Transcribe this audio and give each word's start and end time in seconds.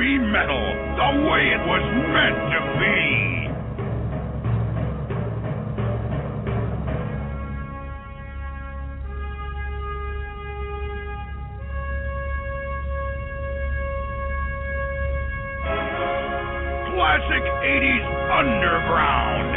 heavy 0.00 0.16
metal 0.18 0.64
the 0.96 1.10
way 1.28 1.52
it 1.52 1.60
was 1.66 1.82
meant 2.08 2.36
to 2.52 2.60
be. 2.80 2.96
Classic 16.94 17.44
80s 17.60 18.06
underground. 18.38 19.52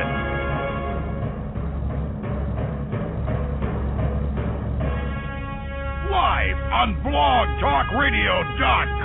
Live 6.11 6.59
on 6.73 6.89
blogtalkradio.com, 7.01 9.02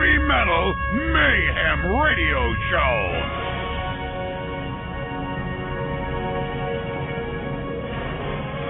Heavy 0.00 0.18
Metal 0.18 0.74
Mayhem 0.94 1.92
Radio 1.92 2.54
Show. 2.70 3.00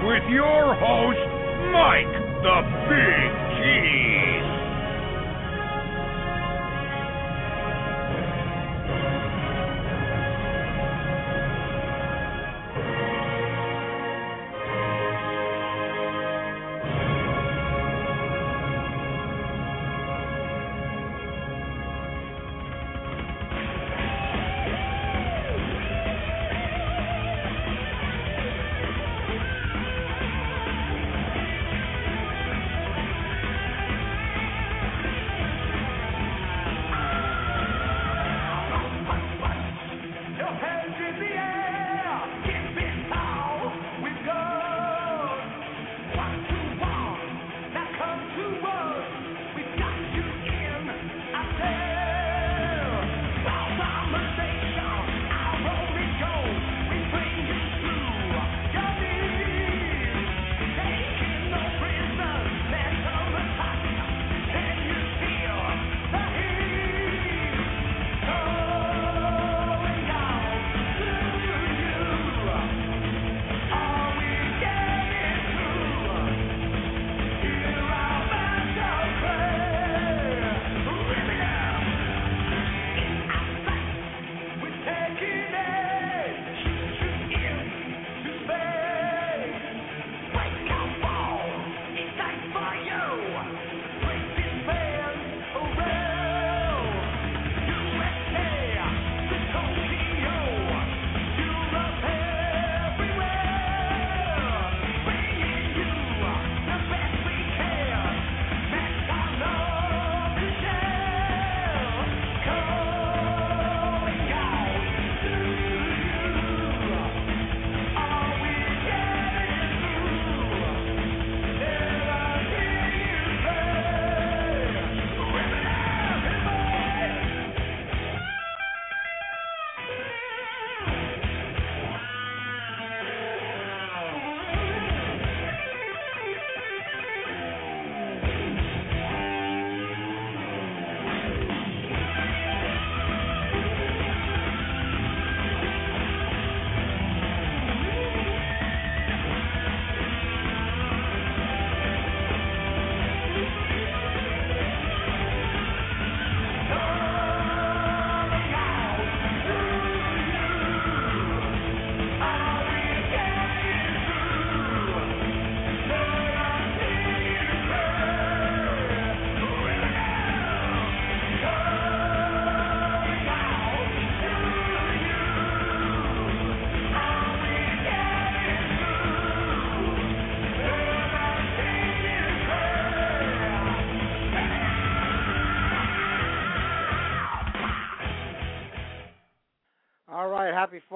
With 0.07 0.23
your 0.29 0.75
host, 0.75 1.23
Mike 1.71 2.15
the 2.43 2.61
Big 2.89 3.31
Cheese. 3.63 4.30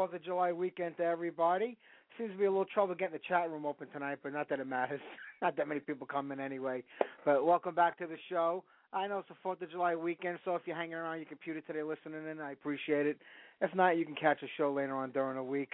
Fourth 0.06 0.18
of 0.18 0.24
July 0.24 0.52
weekend 0.52 0.96
to 0.98 1.04
everybody. 1.04 1.76
Seems 2.16 2.30
to 2.32 2.38
be 2.38 2.46
a 2.46 2.52
little 2.52 2.66
trouble 2.66 2.94
getting 2.94 3.14
the 3.14 3.22
chat 3.28 3.50
room 3.50 3.66
open 3.66 3.88
tonight, 3.92 4.20
but 4.22 4.34
not 4.34 4.48
that 4.50 4.60
it 4.60 4.68
matters. 4.68 5.00
not 5.42 5.58
that 5.58 5.68
many 5.68 5.80
people 5.80 6.06
come 6.06 6.32
in 6.32 6.40
anyway. 6.40 6.84
But 7.26 7.44
welcome 7.44 7.74
back 7.74 7.98
to 7.98 8.06
the 8.06 8.18
show. 8.30 8.64
I 8.94 9.08
know 9.08 9.18
it's 9.18 9.30
the 9.30 9.36
Fourth 9.42 9.64
of 9.64 9.72
July 9.72 9.96
weekend, 9.96 10.38
so 10.46 10.54
if 10.56 10.62
you're 10.68 10.76
hanging 10.76 10.94
around 10.94 11.18
your 11.18 11.26
computer 11.26 11.60
today 11.62 11.82
listening 11.82 12.30
in, 12.30 12.40
I 12.40 12.52
appreciate 12.52 13.08
it. 13.08 13.18
If 13.62 13.74
not, 13.74 13.98
you 13.98 14.06
can 14.06 14.14
catch 14.14 14.44
a 14.44 14.48
show 14.58 14.72
later 14.72 14.96
on 14.96 15.10
during 15.10 15.38
the 15.38 15.44
week. 15.44 15.72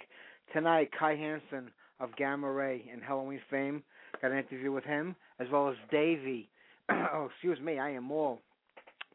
Tonight, 0.54 0.88
Kai 0.98 1.14
Hansen 1.14 1.70
of 2.00 2.16
Gamma 2.16 2.50
Ray 2.50 2.88
and 2.90 3.02
Helloween 3.02 3.40
fame 3.50 3.82
got 4.22 4.30
an 4.30 4.38
interview 4.38 4.72
with 4.72 4.84
him, 4.84 5.14
as 5.40 5.48
well 5.52 5.68
as 5.68 5.76
Davey. 5.90 6.48
oh, 6.90 7.28
excuse 7.30 7.60
me, 7.60 7.78
I 7.78 7.90
am 7.90 8.10
all 8.10 8.40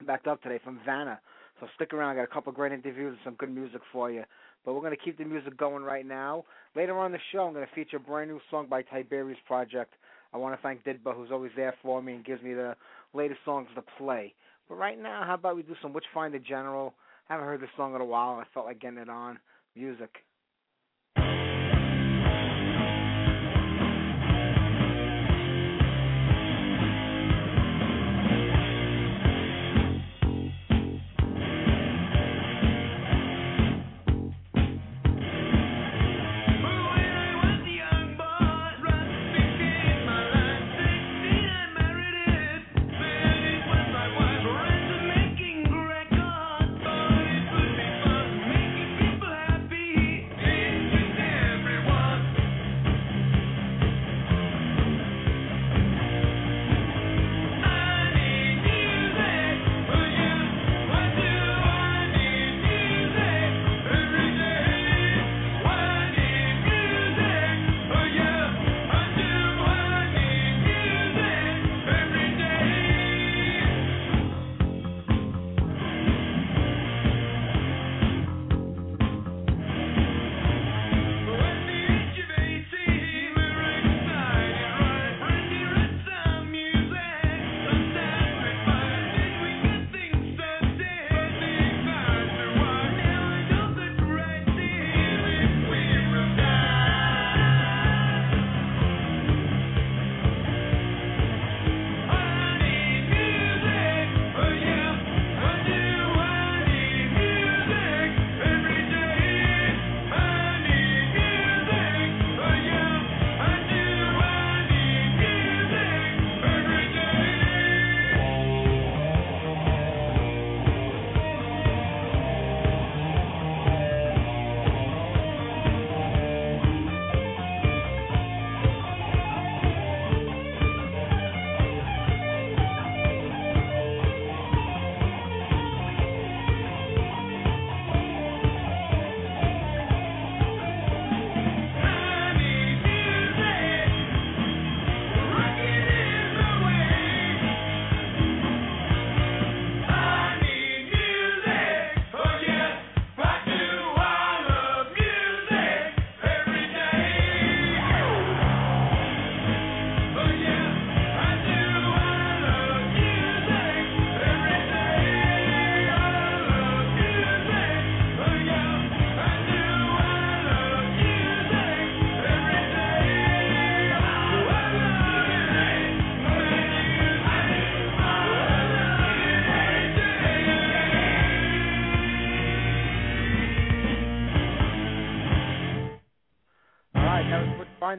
backed 0.05 0.27
up 0.27 0.43
today 0.43 0.59
from 0.63 0.79
Vanna. 0.85 1.19
So 1.59 1.67
stick 1.75 1.91
around. 1.91 2.11
I 2.11 2.15
got 2.17 2.23
a 2.23 2.33
couple 2.33 2.53
great 2.53 2.71
interviews 2.71 3.13
and 3.13 3.19
some 3.23 3.33
good 3.33 3.53
music 3.53 3.81
for 3.91 4.11
you. 4.11 4.23
But 4.67 4.73
we're 4.73 4.81
going 4.81 4.97
to 4.97 5.01
keep 5.01 5.17
the 5.17 5.23
music 5.23 5.57
going 5.57 5.83
right 5.83 6.05
now. 6.05 6.43
Later 6.75 6.99
on 6.99 7.13
the 7.13 7.19
show, 7.31 7.47
I'm 7.47 7.53
going 7.53 7.65
to 7.65 7.73
feature 7.73 7.95
a 7.95 7.99
brand 8.01 8.29
new 8.29 8.41
song 8.51 8.67
by 8.69 8.81
Tiberius 8.81 9.39
Project. 9.47 9.93
I 10.33 10.37
want 10.37 10.59
to 10.59 10.61
thank 10.61 10.83
Didba, 10.83 11.15
who's 11.15 11.31
always 11.31 11.53
there 11.55 11.73
for 11.81 12.01
me 12.01 12.15
and 12.15 12.25
gives 12.25 12.43
me 12.43 12.53
the 12.53 12.75
latest 13.13 13.39
songs 13.45 13.69
to 13.75 13.83
play. 13.97 14.33
But 14.67 14.75
right 14.75 15.01
now, 15.01 15.23
how 15.25 15.35
about 15.35 15.55
we 15.55 15.63
do 15.63 15.73
some 15.81 15.93
Witchfinder 15.93 16.39
General? 16.39 16.93
I 17.29 17.33
haven't 17.35 17.47
heard 17.47 17.61
this 17.61 17.69
song 17.77 17.95
in 17.95 18.01
a 18.01 18.05
while. 18.05 18.33
And 18.33 18.41
I 18.41 18.45
felt 18.53 18.65
like 18.65 18.81
getting 18.81 18.99
it 18.99 19.07
on. 19.07 19.39
Music. 19.73 20.09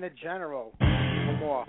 The 0.08 0.14
General. 0.22 0.72
For 0.78 1.36
more. 1.40 1.64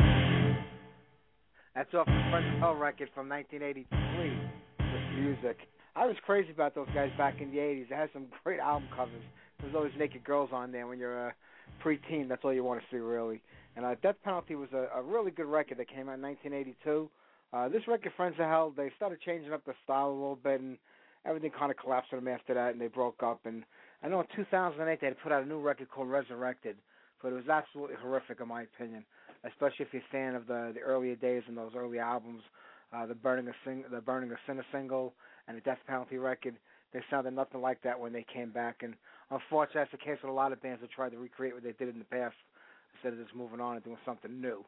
That's 1.76 1.94
off 1.94 2.06
the 2.06 2.28
Friends 2.32 2.48
of 2.54 2.60
Hell 2.60 2.76
record 2.76 3.10
from 3.14 3.28
1983 3.30 4.30
with 4.80 5.20
music. 5.20 5.58
I 5.96 6.06
was 6.06 6.16
crazy 6.26 6.52
about 6.52 6.76
those 6.76 6.88
guys 6.94 7.10
back 7.18 7.42
in 7.42 7.52
the 7.52 7.58
80s. 7.58 7.90
They 7.90 7.96
had 7.96 8.10
some 8.14 8.28
great 8.44 8.60
album 8.60 8.88
covers. 8.96 9.24
There's 9.62 9.76
always 9.76 9.92
naked 9.98 10.24
girls 10.24 10.50
on 10.54 10.72
there 10.72 10.88
when 10.88 11.00
you're 11.00 11.28
a 11.28 11.34
preteen. 11.84 12.30
That's 12.30 12.42
all 12.44 12.54
you 12.54 12.64
want 12.64 12.80
to 12.82 12.86
see, 12.92 13.00
really. 13.00 13.42
And 13.76 13.86
uh, 13.86 13.96
Death 14.02 14.16
Penalty 14.24 14.56
was 14.56 14.70
a, 14.74 14.88
a 14.98 15.02
really 15.02 15.32
good 15.32 15.48
record 15.48 15.78
that 15.78 15.90
came 15.90 16.08
out 16.08 16.16
in 16.16 16.22
1982. 16.22 17.10
Uh, 17.52 17.68
this 17.70 17.82
record, 17.88 18.12
Friends 18.16 18.36
of 18.40 18.46
Hell, 18.46 18.74
they 18.76 18.92
started 18.96 19.20
changing 19.26 19.52
up 19.52 19.66
the 19.66 19.74
style 19.84 20.10
a 20.10 20.14
little 20.14 20.40
bit, 20.42 20.62
and 20.62 20.78
everything 21.26 21.52
kind 21.58 21.72
of 21.72 21.78
collapsed 21.78 22.10
for 22.10 22.16
them 22.16 22.28
after 22.28 22.54
that, 22.54 22.72
and 22.72 22.80
they 22.80 22.88
broke 22.88 23.22
up. 23.22 23.42
And 23.46 23.64
I 24.02 24.08
know 24.08 24.22
in 24.22 24.28
2008 24.36 25.02
they 25.02 25.08
had 25.08 25.20
put 25.22 25.32
out 25.32 25.44
a 25.44 25.46
new 25.46 25.60
record 25.60 25.90
called 25.90 26.10
Resurrected, 26.10 26.78
but 27.22 27.32
it 27.32 27.36
was 27.36 27.50
absolutely 27.50 27.96
horrific 28.02 28.40
in 28.42 28.48
my 28.48 28.64
opinion, 28.64 29.06
especially 29.44 29.86
if 29.86 29.94
you're 29.94 30.02
a 30.02 30.12
fan 30.12 30.36
of 30.36 30.48
the 30.48 30.72
the 30.74 30.82
earlier 30.82 31.16
days 31.16 31.44
and 31.48 31.58
those 31.58 31.72
early 31.76 32.00
albums, 32.00 32.42
uh, 32.94 33.06
the 33.06 33.16
Burning 33.16 33.48
a 33.48 33.54
Sing, 33.66 33.84
the 33.92 34.02
Burning 34.02 34.32
a 34.32 34.36
Sinner 34.48 34.66
single, 34.72 35.14
and 35.48 35.58
the 35.58 35.62
Death 35.62 35.80
Penalty 35.88 36.18
record. 36.18 36.56
They 36.92 37.02
sounded 37.10 37.36
nothing 37.36 37.62
like 37.62 37.82
that 37.84 38.00
when 38.00 38.14
they 38.14 38.26
came 38.34 38.50
back, 38.50 38.78
and 38.82 38.96
unfortunately, 39.30 39.82
that's 39.82 39.92
the 39.92 39.98
case 39.98 40.18
with 40.24 40.32
a 40.32 40.34
lot 40.34 40.52
of 40.52 40.62
bands 40.62 40.82
that 40.82 40.92
tried 40.92 41.12
to 41.12 41.20
recreate 41.20 41.54
what 41.54 41.64
they 41.64 41.74
did 41.74 41.90
in 41.90 42.00
the 42.00 42.06
past 42.06 42.36
instead 42.96 43.14
of 43.14 43.24
just 43.24 43.36
moving 43.36 43.62
on 43.62 43.76
and 43.76 43.84
doing 43.84 43.98
something 44.06 44.42
new. 44.42 44.66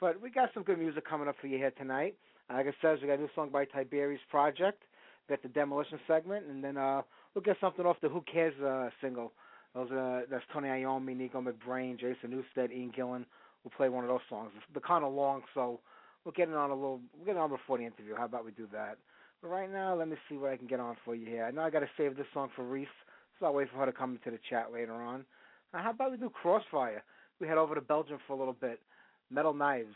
But 0.00 0.20
we 0.20 0.30
got 0.30 0.50
some 0.52 0.64
good 0.64 0.78
music 0.78 1.08
coming 1.08 1.28
up 1.28 1.36
for 1.40 1.46
you 1.46 1.56
here 1.56 1.70
tonight. 1.70 2.14
Like 2.50 2.66
I 2.66 2.72
said, 2.82 2.98
we 3.00 3.08
got 3.08 3.18
a 3.18 3.22
new 3.22 3.28
song 3.34 3.48
by 3.50 3.64
Tiberius 3.64 4.20
Project. 4.30 4.82
We 5.28 5.36
got 5.36 5.42
the 5.42 5.48
Demolition 5.48 5.98
segment, 6.06 6.46
and 6.46 6.62
then 6.62 6.76
uh, 6.76 7.02
we'll 7.34 7.42
get 7.42 7.56
something 7.60 7.86
off 7.86 7.96
the 8.02 8.08
Who 8.08 8.22
Cares 8.30 8.54
uh, 8.60 8.90
single. 9.00 9.32
Those 9.74 9.90
uh, 9.90 10.20
that's 10.30 10.44
Tony 10.52 10.68
Iommi, 10.68 11.16
Nicko 11.16 11.42
McBrain, 11.42 11.98
Jason 11.98 12.30
Newsted, 12.30 12.72
Ian 12.72 12.92
Gillan. 12.96 13.24
We'll 13.64 13.72
play 13.76 13.88
one 13.88 14.04
of 14.04 14.10
those 14.10 14.20
songs. 14.28 14.50
They're 14.72 14.82
kind 14.82 15.04
of 15.04 15.12
long, 15.12 15.42
so 15.54 15.80
we'll 16.24 16.32
get 16.32 16.48
it 16.48 16.54
on 16.54 16.70
a 16.70 16.74
little. 16.74 17.00
We'll 17.16 17.26
get 17.26 17.36
on 17.36 17.50
before 17.50 17.78
the 17.78 17.84
interview. 17.84 18.14
How 18.16 18.26
about 18.26 18.44
we 18.44 18.50
do 18.52 18.66
that? 18.72 18.98
But 19.40 19.48
right 19.48 19.70
now, 19.70 19.94
let 19.94 20.08
me 20.08 20.16
see 20.28 20.36
what 20.36 20.52
I 20.52 20.56
can 20.56 20.66
get 20.66 20.80
on 20.80 20.96
for 21.04 21.14
you 21.14 21.26
here. 21.26 21.44
I 21.44 21.50
know 21.50 21.62
I 21.62 21.70
got 21.70 21.80
to 21.80 21.90
save 21.96 22.16
this 22.16 22.26
song 22.34 22.48
for 22.54 22.64
Reese, 22.64 22.86
so 23.38 23.46
I'll 23.46 23.54
wait 23.54 23.70
for 23.70 23.78
her 23.78 23.86
to 23.86 23.92
come 23.92 24.12
into 24.12 24.30
the 24.30 24.42
chat 24.48 24.72
later 24.72 24.94
on. 24.94 25.24
Uh, 25.72 25.82
how 25.82 25.90
about 25.90 26.10
we 26.10 26.16
do 26.16 26.30
Crossfire? 26.30 27.02
We 27.40 27.48
head 27.48 27.58
over 27.58 27.74
to 27.74 27.80
Belgium 27.80 28.18
for 28.26 28.34
a 28.34 28.38
little 28.38 28.56
bit. 28.60 28.80
Metal 29.30 29.54
Knives. 29.54 29.94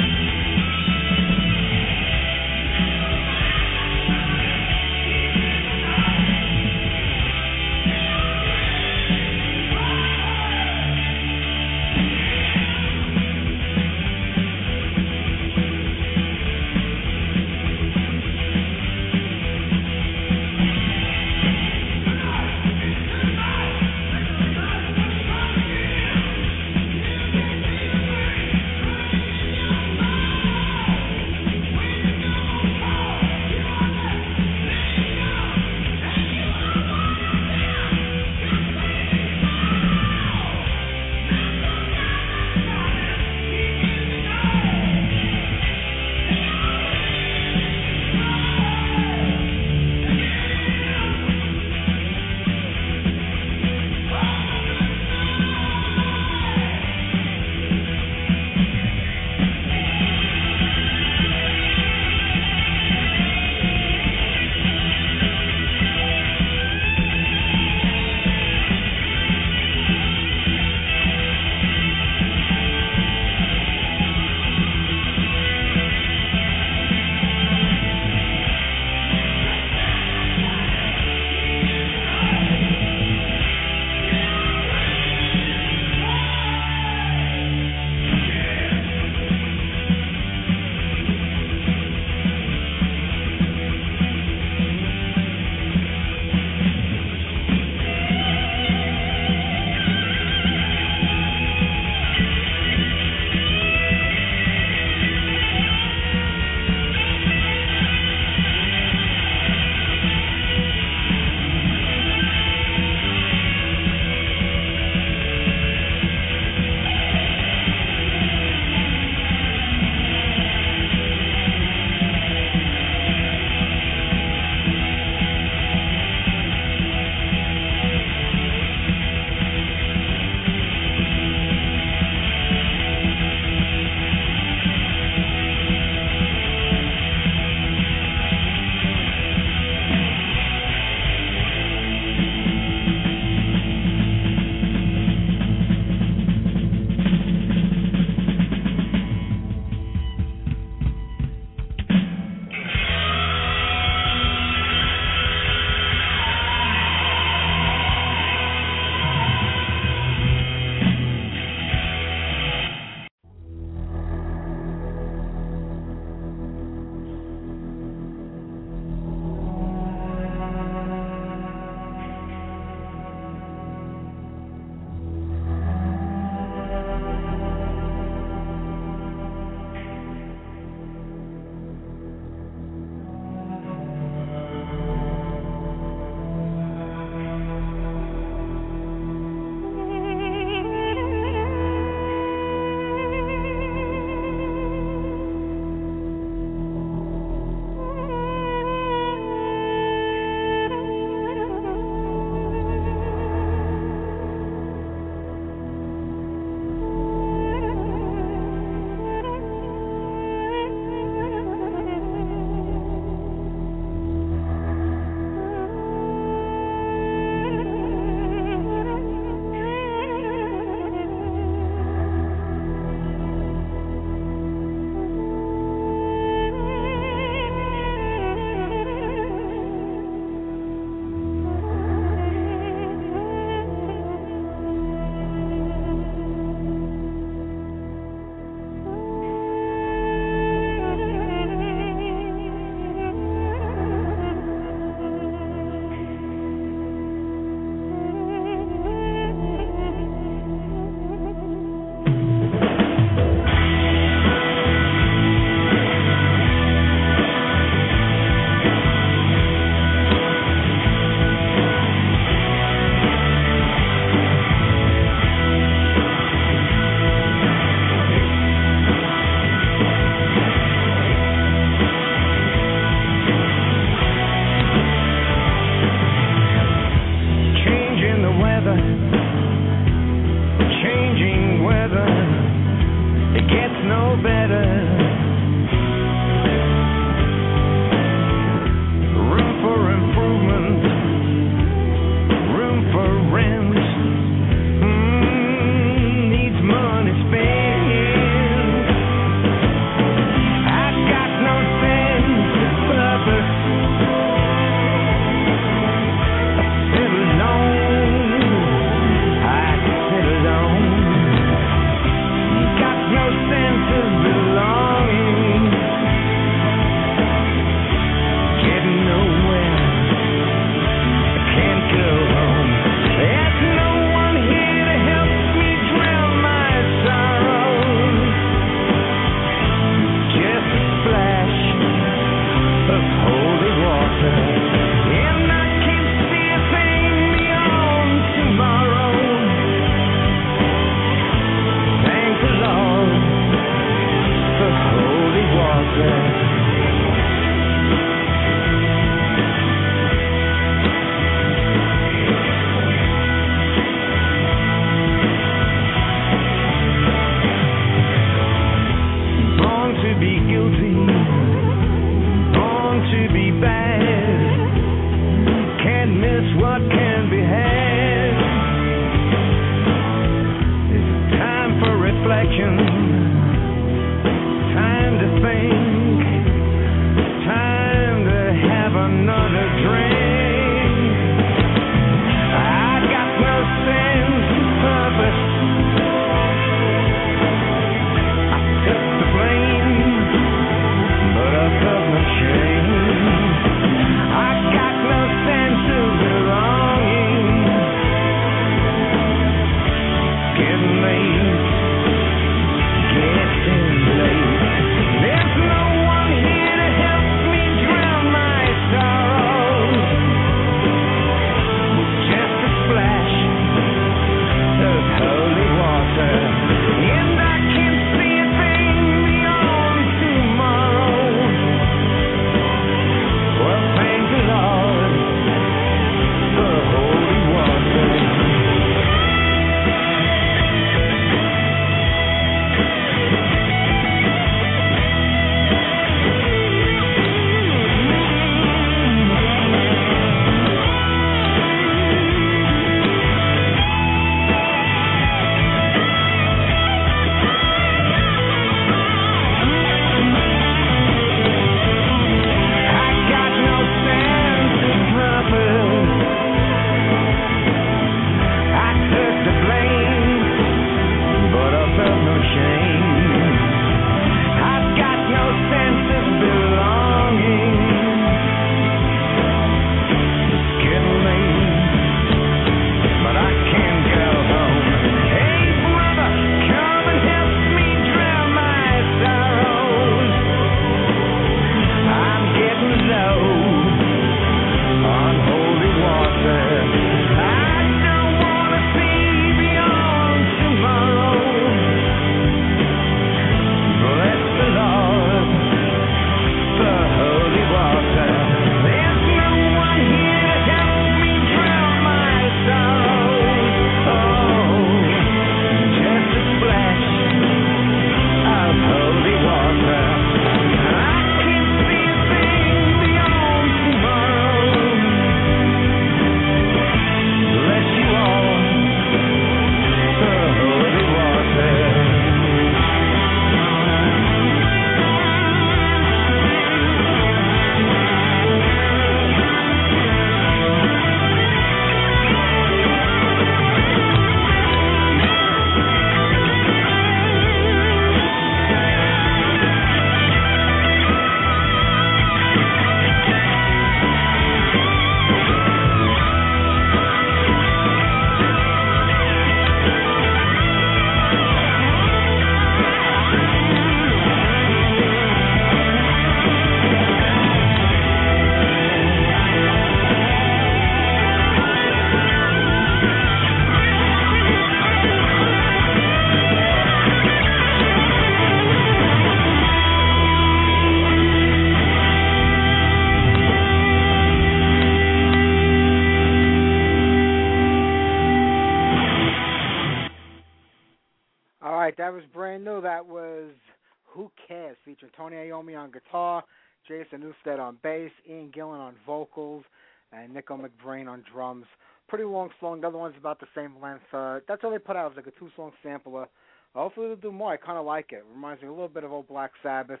Jason 587.10 587.22
Newsted 587.22 587.58
on 587.58 587.78
bass, 587.82 588.10
Ian 588.28 588.52
Gillan 588.54 588.78
on 588.78 588.94
vocals, 589.06 589.64
and 590.12 590.32
Nicko 590.32 590.58
McBrain 590.58 591.08
on 591.08 591.24
drums. 591.32 591.66
Pretty 592.08 592.24
long 592.24 592.50
song. 592.60 592.80
The 592.80 592.88
other 592.88 592.98
one's 592.98 593.16
about 593.18 593.40
the 593.40 593.46
same 593.54 593.72
length. 593.82 594.02
Uh, 594.12 594.40
that's 594.48 594.62
all 594.64 594.70
they 594.70 594.78
put 594.78 594.96
out. 594.96 595.06
It 595.06 595.16
was 595.16 595.24
like 595.24 595.34
a 595.34 595.38
two-song 595.38 595.72
sampler. 595.82 596.26
Hopefully 596.74 597.08
they'll 597.08 597.16
do 597.16 597.32
more. 597.32 597.52
I 597.52 597.56
kind 597.56 597.78
of 597.78 597.84
like 597.84 598.12
it. 598.12 598.24
Reminds 598.34 598.62
me 598.62 598.68
a 598.68 598.72
little 598.72 598.88
bit 598.88 599.04
of 599.04 599.12
old 599.12 599.28
Black 599.28 599.52
Sabbath, 599.62 600.00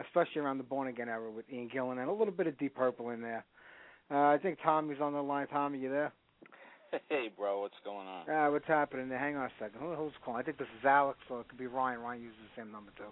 especially 0.00 0.40
around 0.40 0.58
the 0.58 0.64
Born 0.64 0.88
Again 0.88 1.08
era 1.08 1.30
with 1.30 1.44
Ian 1.52 1.68
Gillan, 1.68 1.98
and 2.00 2.08
a 2.08 2.12
little 2.12 2.32
bit 2.32 2.46
of 2.46 2.58
Deep 2.58 2.74
Purple 2.74 3.10
in 3.10 3.20
there. 3.20 3.44
Uh, 4.10 4.28
I 4.28 4.38
think 4.38 4.58
Tommy's 4.62 5.00
on 5.00 5.12
the 5.12 5.22
line. 5.22 5.46
Tommy, 5.48 5.78
you 5.78 5.90
there? 5.90 6.12
Hey, 7.08 7.30
bro, 7.36 7.60
what's 7.62 7.74
going 7.84 8.06
on? 8.06 8.28
Uh, 8.28 8.50
what's 8.50 8.66
happening 8.66 9.08
there? 9.08 9.18
Hang 9.18 9.36
on 9.36 9.46
a 9.46 9.50
second. 9.58 9.80
Who, 9.80 9.94
who's 9.94 10.12
calling? 10.24 10.40
I 10.40 10.44
think 10.44 10.58
this 10.58 10.68
is 10.78 10.84
Alex, 10.84 11.18
or 11.30 11.40
it 11.40 11.48
could 11.48 11.58
be 11.58 11.66
Ryan. 11.66 12.00
Ryan 12.00 12.22
uses 12.22 12.38
the 12.54 12.62
same 12.62 12.70
number 12.70 12.92
too. 12.96 13.04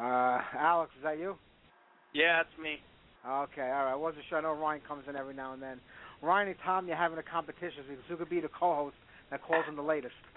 Uh, 0.00 0.40
Alex, 0.58 0.90
is 0.96 1.04
that 1.04 1.18
you? 1.18 1.36
Yeah, 2.14 2.40
it's 2.40 2.56
me. 2.62 2.78
Okay, 3.26 3.66
all 3.68 3.84
right. 3.84 3.92
I 3.92 3.98
wasn't 3.98 4.24
sure. 4.28 4.38
I 4.38 4.42
know 4.42 4.54
Ryan 4.54 4.80
comes 4.86 5.04
in 5.08 5.16
every 5.16 5.34
now 5.34 5.52
and 5.52 5.60
then. 5.60 5.80
Ryan 6.22 6.48
and 6.48 6.56
Tom, 6.64 6.86
you're 6.86 6.96
having 6.96 7.18
a 7.18 7.26
competition 7.26 7.84
because 7.88 8.04
who 8.08 8.16
could 8.16 8.30
be 8.30 8.40
the 8.40 8.52
co-host 8.52 8.96
that 9.30 9.42
calls 9.42 9.64
in 9.68 9.76
the 9.76 9.82
latest? 9.84 10.14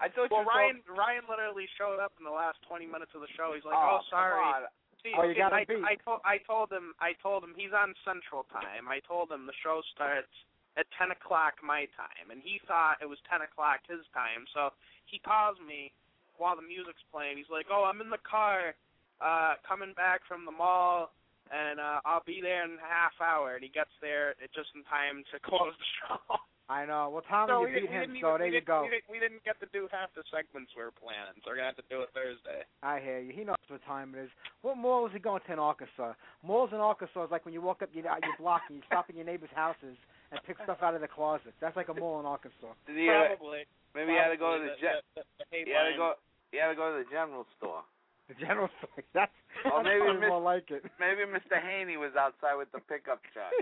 I 0.00 0.12
thought 0.12 0.28
well, 0.30 0.44
you 0.44 0.46
were 0.46 0.52
Ryan 0.52 0.78
Ryan 0.84 1.24
literally 1.24 1.64
showed 1.80 1.98
up 1.98 2.12
in 2.20 2.24
the 2.24 2.34
last 2.34 2.60
20 2.68 2.84
minutes 2.84 3.16
of 3.16 3.24
the 3.24 3.32
show. 3.32 3.56
He's 3.56 3.64
like, 3.64 3.76
oh, 3.76 4.00
"Oh, 4.00 4.12
sorry." 4.12 4.36
Come 4.36 4.68
on. 4.68 4.68
See, 5.00 5.12
Oh, 5.16 5.24
you 5.24 5.36
gotta 5.36 5.64
I, 5.64 5.64
beat. 5.64 5.84
I 5.84 5.96
told 6.00 6.20
I 6.24 6.36
told 6.44 6.68
him 6.72 6.92
I 7.00 7.16
told 7.20 7.44
him 7.44 7.56
he's 7.56 7.72
on 7.72 7.96
Central 8.04 8.44
Time. 8.52 8.88
I 8.88 9.00
told 9.04 9.32
him 9.32 9.48
the 9.48 9.56
show 9.64 9.80
starts 9.92 10.32
at 10.76 10.84
10 10.98 11.12
o'clock 11.14 11.60
my 11.62 11.86
time, 11.94 12.32
and 12.32 12.42
he 12.42 12.60
thought 12.66 12.98
it 13.00 13.08
was 13.08 13.20
10 13.30 13.46
o'clock 13.46 13.84
his 13.88 14.02
time. 14.12 14.44
So 14.52 14.74
he 15.06 15.20
calls 15.20 15.56
me 15.62 15.92
while 16.36 16.56
the 16.56 16.66
music's 16.66 17.04
playing. 17.12 17.36
He's 17.40 17.52
like, 17.52 17.68
"Oh, 17.72 17.84
I'm 17.88 18.00
in 18.00 18.10
the 18.10 18.20
car, 18.24 18.74
uh, 19.20 19.54
coming 19.66 19.92
back 19.94 20.20
from 20.26 20.44
the 20.44 20.52
mall." 20.52 21.10
And 21.52 21.76
uh 21.78 22.00
I'll 22.08 22.24
be 22.24 22.40
there 22.40 22.64
in 22.64 22.80
a 22.80 22.88
half 22.88 23.12
hour, 23.20 23.52
and 23.54 23.62
he 23.62 23.68
gets 23.68 23.92
there 24.00 24.32
just 24.56 24.72
in 24.74 24.80
time 24.88 25.20
to 25.28 25.36
close 25.44 25.76
the 25.76 25.88
show. 26.00 26.40
I 26.72 26.88
know. 26.88 27.12
Well, 27.12 27.20
Tommy, 27.28 27.52
So 27.52 27.68
you 27.68 27.76
we, 27.76 27.80
beat 27.84 27.92
him, 27.92 28.08
didn't- 28.16 28.24
so 28.24 28.32
even, 28.32 28.40
there 28.40 28.48
you 28.56 28.64
go. 28.64 28.80
We 28.88 28.88
didn't, 28.96 29.08
we 29.12 29.18
didn't 29.20 29.44
get 29.44 29.60
to 29.60 29.68
do 29.68 29.84
half 29.92 30.08
the 30.16 30.24
segments 30.32 30.72
we 30.72 30.80
were 30.80 30.96
planning, 30.96 31.36
so 31.44 31.52
we're 31.52 31.60
gonna 31.60 31.76
have 31.76 31.80
to 31.84 31.90
do 31.92 32.00
it 32.00 32.08
Thursday. 32.16 32.64
I 32.80 32.96
hear 33.04 33.20
you. 33.20 33.36
He 33.36 33.44
knows 33.44 33.60
what 33.68 33.84
time 33.84 34.16
it 34.16 34.24
is. 34.24 34.32
What 34.64 34.80
mall 34.80 35.04
was 35.04 35.12
he 35.12 35.20
going 35.20 35.44
to 35.44 35.52
in 35.52 35.60
Arkansas? 35.60 36.16
Malls 36.40 36.72
in 36.72 36.80
Arkansas 36.80 37.28
is 37.28 37.30
like 37.30 37.44
when 37.44 37.52
you 37.52 37.60
walk 37.60 37.84
up 37.84 37.92
your, 37.92 38.08
your 38.08 38.36
block 38.40 38.64
and 38.72 38.80
you 38.80 38.84
stop 38.88 39.12
in 39.12 39.16
your 39.20 39.28
neighbor's 39.28 39.52
houses 39.52 40.00
and 40.32 40.40
pick 40.48 40.56
stuff 40.64 40.80
out 40.80 40.96
of 40.96 41.04
the 41.04 41.12
closet. 41.12 41.52
That's 41.60 41.76
like 41.76 41.92
a 41.92 41.94
mall 41.94 42.18
in 42.18 42.24
Arkansas. 42.24 42.72
Did 42.88 42.96
he, 42.96 43.12
uh, 43.12 43.36
Probably. 43.36 43.68
maybe 43.94 44.12
he 44.12 44.18
had 44.18 44.32
to 44.32 44.40
go 44.40 44.56
to 44.56 44.64
Probably 44.64 44.72
the, 44.72 44.80
ge- 44.80 45.04
the, 45.12 45.20
the, 45.20 45.44
the 45.52 45.68
he 45.68 45.76
had 45.76 45.92
to 45.92 45.96
go 46.00 46.16
he 46.48 46.56
had 46.56 46.72
to 46.72 46.78
go 46.80 46.88
to 46.96 47.04
the 47.04 47.08
general 47.12 47.44
store. 47.60 47.84
The 48.28 48.34
general 48.40 48.68
store. 48.78 49.04
That's, 49.12 49.30
Or 49.66 49.82
that's 49.82 49.84
maybe 49.84 50.00
probably 50.00 50.20
Miss- 50.20 50.28
more 50.28 50.40
like 50.40 50.70
it. 50.70 50.82
Maybe 50.98 51.22
Mr. 51.30 51.60
Haney 51.60 51.98
was 51.98 52.12
outside 52.18 52.56
with 52.56 52.72
the 52.72 52.80
pickup 52.80 53.20
truck. 53.32 53.52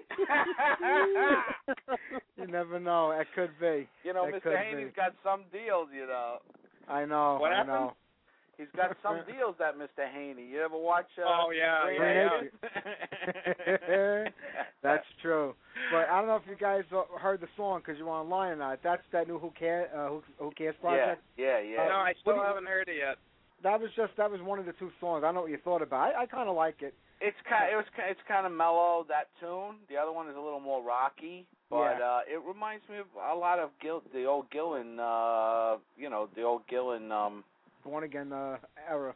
you 2.39 2.47
never 2.47 2.79
know. 2.79 3.11
It 3.11 3.27
could 3.35 3.51
be. 3.61 3.89
you 4.05 4.13
know, 4.15 4.27
It 4.27 4.35
Mr. 4.37 4.43
could 4.43 4.57
Haney's 4.57 4.87
be. 4.89 4.93
got 4.95 5.15
some 5.25 5.43
deals, 5.53 5.89
you 5.93 6.07
know. 6.07 6.39
I 6.89 7.05
know. 7.05 7.39
What 7.41 7.53
I 7.53 7.57
happened? 7.59 7.75
know. 7.75 7.93
He's 8.59 8.69
got 8.77 8.97
some 9.03 9.17
deals 9.27 9.57
that 9.59 9.77
Mr. 9.77 10.07
Haney. 10.13 10.47
You 10.47 10.63
ever 10.63 10.77
watch 10.79 11.07
uh 11.19 11.23
Oh 11.27 11.51
yeah, 11.51 11.83
Green 11.85 11.99
Green 11.99 12.17
yeah, 12.17 12.41
Acres? 13.75 14.33
That's 14.83 15.05
true. 15.23 15.55
But 15.91 16.09
I 16.09 16.19
don't 16.19 16.27
know 16.29 16.37
if 16.37 16.43
you 16.49 16.57
guys 16.57 16.85
uh, 16.95 17.03
heard 17.19 17.41
the 17.41 17.49
song 17.57 17.81
because 17.85 17.99
you're 17.99 18.09
online 18.09 18.53
or 18.53 18.57
not. 18.57 18.79
That's 18.85 19.03
that 19.13 19.27
new 19.27 19.39
Who 19.39 19.51
Cares 19.59 19.89
uh, 19.97 20.09
Who, 20.09 20.23
Who 20.39 20.51
Cares 20.53 20.75
yeah, 20.79 20.89
project. 20.89 21.23
yeah, 21.37 21.59
yeah. 21.61 21.89
No, 21.89 21.95
I 21.97 22.13
still 22.21 22.41
haven't 22.43 22.67
heard 22.67 22.89
it 22.89 22.97
yet. 22.99 23.17
That 23.63 23.81
was 23.81 23.91
just 23.95 24.13
that 24.17 24.31
was 24.31 24.41
one 24.43 24.59
of 24.59 24.67
the 24.67 24.73
two 24.73 24.91
songs. 25.01 25.23
I 25.23 25.29
don't 25.29 25.35
know 25.37 25.43
what 25.43 25.51
you 25.51 25.59
thought 25.63 25.83
about. 25.83 26.11
it. 26.11 26.15
I, 26.19 26.23
I 26.23 26.27
kind 26.27 26.49
of 26.49 26.57
like 26.57 26.83
it. 26.83 26.95
It's 27.21 27.37
kind. 27.49 27.71
It 27.73 27.77
was. 27.77 27.85
It's 28.11 28.21
kind 28.27 28.45
of 28.47 28.53
mellow 28.53 29.07
that 29.09 29.29
tune. 29.41 29.77
The 29.89 29.97
other 29.97 30.11
one 30.13 30.29
is 30.29 30.35
a 30.37 30.41
little 30.41 30.59
more 30.61 30.83
rocky, 30.83 31.47
but 31.71 31.97
Yeah. 31.99 32.05
uh 32.05 32.21
it 32.27 32.41
reminds 32.47 32.89
me 32.89 32.99
of 32.99 33.07
a 33.15 33.37
lot 33.37 33.59
of 33.61 33.71
Gil, 33.81 34.03
the 34.13 34.25
old 34.25 34.51
Gillan. 34.51 34.99
uh 34.99 35.79
You 35.97 36.11
know, 36.11 36.29
the 36.35 36.43
old 36.43 36.63
Gillan. 36.67 37.13
um 37.13 37.45
Born 37.85 38.05
Again 38.05 38.33
uh, 38.33 38.59
era. 38.89 39.15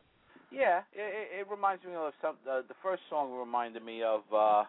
Yeah, 0.52 0.78
it, 0.92 1.00
it, 1.00 1.40
it 1.40 1.46
reminds 1.50 1.84
me 1.84 1.94
of 1.94 2.12
some. 2.22 2.36
Uh, 2.48 2.62
the 2.68 2.74
first 2.82 3.02
song 3.10 3.36
reminded 3.36 3.84
me 3.84 4.02
of 4.04 4.20
uh 4.32 4.62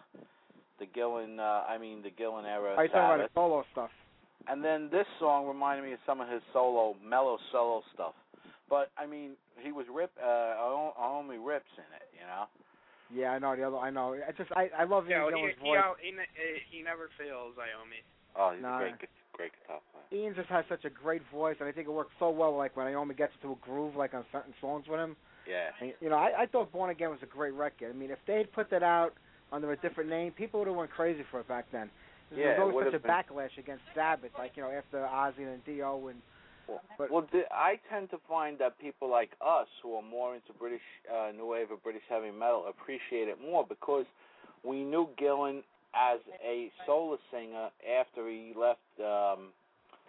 the 0.79 0.87
Gillan. 0.87 1.39
uh 1.39 1.65
I 1.69 1.77
mean, 1.77 2.01
the 2.01 2.09
Gillan 2.09 2.45
era. 2.45 2.73
Are 2.75 2.83
you 2.85 2.89
talking 2.89 3.05
about 3.15 3.17
the 3.19 3.29
solo 3.35 3.63
stuff? 3.73 3.91
And 4.49 4.63
then 4.63 4.89
this 4.91 5.05
song 5.19 5.45
reminded 5.47 5.83
me 5.85 5.93
of 5.93 5.99
some 6.07 6.21
of 6.21 6.29
his 6.29 6.41
solo, 6.53 6.95
mellow 7.05 7.37
solo 7.51 7.83
stuff. 7.93 8.13
But 8.69 8.91
I 8.97 9.05
mean, 9.05 9.31
he 9.63 9.71
was 9.71 9.85
rip. 9.93 10.11
Uh, 10.21 10.55
only 10.99 11.37
rips 11.37 11.71
in 11.77 11.87
it, 11.95 12.07
you 12.13 12.25
know. 12.27 12.45
Yeah, 13.13 13.31
I 13.31 13.39
know 13.39 13.55
the 13.55 13.63
other. 13.63 13.77
I 13.77 13.89
know. 13.89 14.13
I 14.15 14.31
just 14.33 14.51
I 14.51 14.69
I 14.77 14.83
love 14.83 15.05
Yeah, 15.07 15.23
Ian 15.23 15.25
well, 15.25 15.31
he, 15.31 15.39
Gillan's 15.39 15.55
he, 15.61 15.69
voice. 15.69 15.79
out, 15.79 15.95
he, 16.01 16.11
ne- 16.11 16.33
eh, 16.35 16.59
he 16.69 16.81
never 16.83 17.09
fails, 17.17 17.55
Iommi. 17.55 18.03
Oh, 18.35 18.51
he's 18.53 18.61
Nah. 18.61 18.75
a 18.77 18.79
great, 18.81 18.95
great 19.33 19.51
guitar 19.61 19.79
player. 19.91 20.21
Ian 20.21 20.35
just 20.35 20.49
has 20.49 20.65
such 20.67 20.83
a 20.83 20.89
great 20.89 21.21
voice, 21.31 21.55
and 21.61 21.69
I 21.69 21.71
think 21.71 21.87
it 21.87 21.91
works 21.91 22.11
so 22.19 22.29
well. 22.29 22.55
Like 22.57 22.75
when 22.75 22.87
Iommi 22.87 23.15
gets 23.15 23.31
into 23.41 23.53
a 23.53 23.57
groove, 23.65 23.95
like 23.95 24.13
on 24.13 24.25
certain 24.31 24.53
songs 24.59 24.85
with 24.89 24.99
him. 24.99 25.15
Yeah. 25.47 25.69
And, 25.79 25.93
you 26.01 26.09
know, 26.09 26.17
I, 26.17 26.41
I 26.43 26.45
thought 26.45 26.73
Born 26.73 26.89
Again 26.89 27.09
was 27.09 27.19
a 27.23 27.25
great 27.25 27.53
record. 27.53 27.89
I 27.89 27.97
mean, 27.97 28.11
if 28.11 28.19
they 28.27 28.35
had 28.35 28.51
put 28.51 28.69
that 28.71 28.83
out 28.83 29.13
under 29.53 29.71
a 29.71 29.77
different 29.77 30.09
name, 30.09 30.33
people 30.33 30.59
would 30.59 30.67
have 30.67 30.75
went 30.75 30.91
crazy 30.91 31.23
for 31.31 31.39
it 31.39 31.47
back 31.47 31.65
then. 31.71 31.89
Yeah, 32.31 32.37
there 32.37 32.51
it 32.55 32.59
was 32.59 32.61
always 32.73 32.75
would've 32.75 32.93
such 32.93 32.99
a 32.99 33.07
been- 33.07 33.37
backlash 33.37 33.57
against 33.57 33.83
Sabbath, 33.95 34.31
like 34.37 34.51
you 34.57 34.63
know, 34.63 34.71
after 34.71 34.97
Ozzy 34.99 35.47
and 35.47 35.63
Dio 35.63 36.09
and. 36.09 36.19
Well, 36.67 36.81
But- 36.97 37.09
well 37.11 37.21
di- 37.31 37.45
I 37.51 37.79
tend 37.89 38.09
to 38.11 38.17
find 38.29 38.57
that 38.59 38.77
people 38.79 39.07
like 39.09 39.31
us 39.41 39.67
who 39.81 39.95
are 39.95 40.01
more 40.01 40.35
into 40.35 40.53
British 40.53 40.81
uh, 41.11 41.31
new 41.35 41.45
wave 41.47 41.71
or 41.71 41.77
British 41.77 42.03
heavy 42.09 42.31
metal 42.31 42.65
appreciate 42.67 43.27
it 43.27 43.39
more 43.41 43.65
because 43.65 44.05
we 44.63 44.83
knew 44.83 45.07
Gillan 45.19 45.63
as 45.95 46.19
a 46.43 46.71
solo 46.85 47.17
singer 47.31 47.69
after 47.99 48.27
he 48.29 48.53
left 48.55 48.79
um 48.99 49.53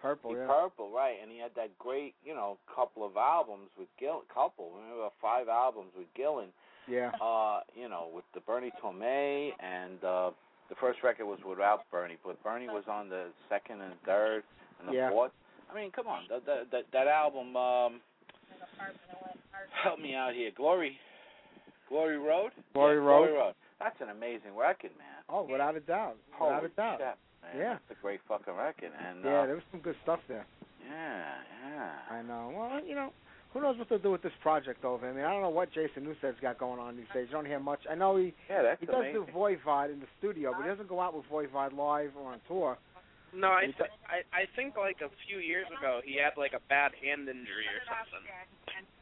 Purple, 0.01 0.31
yeah. 0.33 0.47
Purple, 0.47 0.91
right? 0.91 1.17
And 1.21 1.29
he 1.29 1.39
had 1.39 1.51
that 1.55 1.77
great, 1.77 2.15
you 2.23 2.33
know, 2.33 2.57
couple 2.73 3.05
of 3.05 3.17
albums 3.17 3.69
with 3.77 3.89
Gill, 3.99 4.23
couple, 4.33 4.71
remember 4.71 5.09
five 5.21 5.49
albums 5.49 5.91
with 5.97 6.07
Gillan. 6.17 6.47
Yeah. 6.87 7.11
Uh, 7.21 7.59
you 7.75 7.89
know, 7.89 8.07
with 8.13 8.23
the 8.33 8.39
Bernie 8.39 8.71
Tormé 8.81 9.51
and 9.59 10.01
uh 10.03 10.31
the 10.69 10.75
first 10.75 10.99
record 11.03 11.25
was 11.25 11.39
without 11.43 11.89
Bernie, 11.91 12.17
but 12.23 12.41
Bernie 12.43 12.67
was 12.67 12.83
on 12.87 13.09
the 13.09 13.25
second 13.49 13.81
and 13.81 13.93
third 14.05 14.43
and 14.79 14.87
the 14.89 14.93
Yeah. 14.93 15.09
fourth. 15.09 15.31
I 15.71 15.75
mean, 15.75 15.91
come 15.91 16.07
on, 16.07 16.23
that 16.29 16.45
that 16.45 16.71
that, 16.71 16.83
that 16.93 17.07
album. 17.07 17.55
um 17.55 18.01
Help 19.83 19.99
me 19.99 20.15
out 20.15 20.33
here, 20.33 20.51
Glory, 20.55 20.97
Glory 21.87 22.17
Road. 22.17 22.51
Glory 22.73 22.95
Yeah, 22.97 23.01
Road. 23.03 23.17
Glory 23.27 23.33
Road. 23.33 23.53
That's 23.79 23.95
an 24.01 24.09
amazing 24.09 24.55
record, 24.57 24.91
man. 24.97 25.23
Oh, 25.29 25.43
without 25.49 25.75
a 25.75 25.79
doubt. 25.79 26.15
Holy 26.31 26.61
without 26.63 26.95
a 26.95 26.97
doubt. 26.97 27.17
shit. 27.53 27.59
Yeah. 27.59 27.69
That's 27.87 27.99
a 27.99 28.01
great 28.01 28.19
fucking 28.27 28.53
record, 28.53 28.91
and 29.07 29.23
Yeah, 29.23 29.41
uh, 29.41 29.45
there 29.45 29.55
was 29.55 29.63
some 29.71 29.79
good 29.79 29.95
stuff 30.03 30.19
there. 30.27 30.45
yeah, 30.85 31.23
yeah. 31.71 31.91
I 32.17 32.21
know. 32.21 32.51
Well, 32.55 32.83
you 32.85 32.95
know, 32.95 33.11
who 33.53 33.61
knows 33.61 33.77
what 33.77 33.87
they'll 33.89 33.97
do 33.99 34.11
with 34.11 34.21
this 34.21 34.33
project 34.41 34.83
over? 34.83 35.09
I 35.09 35.13
mean, 35.13 35.23
I 35.23 35.31
don't 35.31 35.41
know 35.41 35.49
what 35.49 35.71
Jason 35.71 36.03
Newsted's 36.03 36.37
got 36.41 36.57
going 36.59 36.79
on 36.79 36.97
these 36.97 37.05
days. 37.13 37.27
You 37.29 37.33
don't 37.33 37.45
hear 37.45 37.59
much. 37.59 37.79
I 37.89 37.95
know 37.95 38.17
he 38.17 38.33
Yeah, 38.49 38.61
that's 38.63 38.79
he 38.81 38.85
does 38.85 38.95
amazing. 38.95 39.25
do 39.25 39.31
Voivod 39.31 39.93
in 39.93 39.99
the 40.01 40.07
studio, 40.19 40.51
but 40.55 40.63
he 40.63 40.69
doesn't 40.69 40.89
go 40.89 40.99
out 40.99 41.15
with 41.15 41.25
Voivod 41.31 41.75
live 41.77 42.11
or 42.19 42.33
on 42.33 42.41
tour. 42.47 42.77
No, 43.33 43.51
I, 43.51 43.65
th- 43.65 43.93
I 44.07 44.25
I 44.33 44.43
think 44.55 44.77
like 44.77 44.97
a 45.05 45.09
few 45.27 45.37
years 45.39 45.67
ago 45.77 46.01
he 46.03 46.17
had 46.17 46.33
like 46.37 46.53
a 46.53 46.63
bad 46.69 46.91
hand 46.97 47.29
injury 47.29 47.67
or 47.69 47.81
something. 47.85 48.25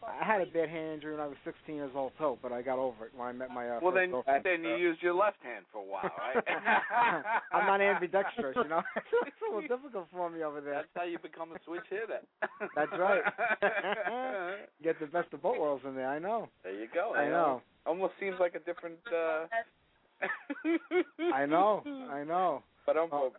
I 0.08 0.24
had 0.24 0.42
a 0.42 0.46
bad 0.46 0.70
hand 0.70 0.94
injury 0.96 1.14
when 1.14 1.22
I 1.22 1.28
was 1.28 1.38
16 1.44 1.76
years 1.76 1.92
old 1.96 2.12
too, 2.18 2.38
but 2.42 2.52
I 2.52 2.62
got 2.62 2.80
over 2.80 3.06
it 3.06 3.12
when 3.16 3.28
I 3.28 3.32
met 3.32 3.50
my 3.50 3.70
uh, 3.70 3.80
well, 3.82 3.94
then 3.94 4.12
girlfriend. 4.12 4.44
then 4.46 4.64
you 4.64 4.76
used 4.76 5.02
your 5.02 5.14
left 5.14 5.38
hand 5.44 5.66
for 5.72 5.80
a 5.80 5.86
while, 5.86 6.12
right? 6.18 6.44
I'm 7.54 7.66
not 7.68 7.82
ambidextrous, 7.82 8.56
you 8.56 8.70
know. 8.70 8.82
it's 8.96 9.36
a 9.42 9.54
little 9.54 9.68
difficult 9.68 10.08
for 10.12 10.30
me 10.30 10.44
over 10.44 10.62
there. 10.62 10.76
That's 10.76 10.88
how 10.96 11.04
you 11.04 11.20
become 11.20 11.52
a 11.52 11.60
switch 11.66 11.84
hitter. 11.90 12.22
That's 12.76 12.92
right. 12.98 13.22
Get 14.84 15.00
the 15.00 15.08
best 15.08 15.34
of 15.34 15.42
both 15.42 15.60
worlds 15.60 15.84
in 15.86 15.96
there. 15.96 16.08
I 16.08 16.20
know. 16.20 16.48
there 16.64 16.74
you 16.74 16.88
go. 16.94 17.14
I 17.16 17.28
know. 17.28 17.62
Almost 17.86 18.14
seems 18.20 18.36
like 18.40 18.56
a 18.56 18.60
different. 18.60 19.00
uh 19.08 19.46
I 21.34 21.46
know. 21.46 21.84
I 22.12 22.24
know. 22.24 22.64
But 22.86 22.98
I'm. 22.98 23.10
Oh. 23.12 23.32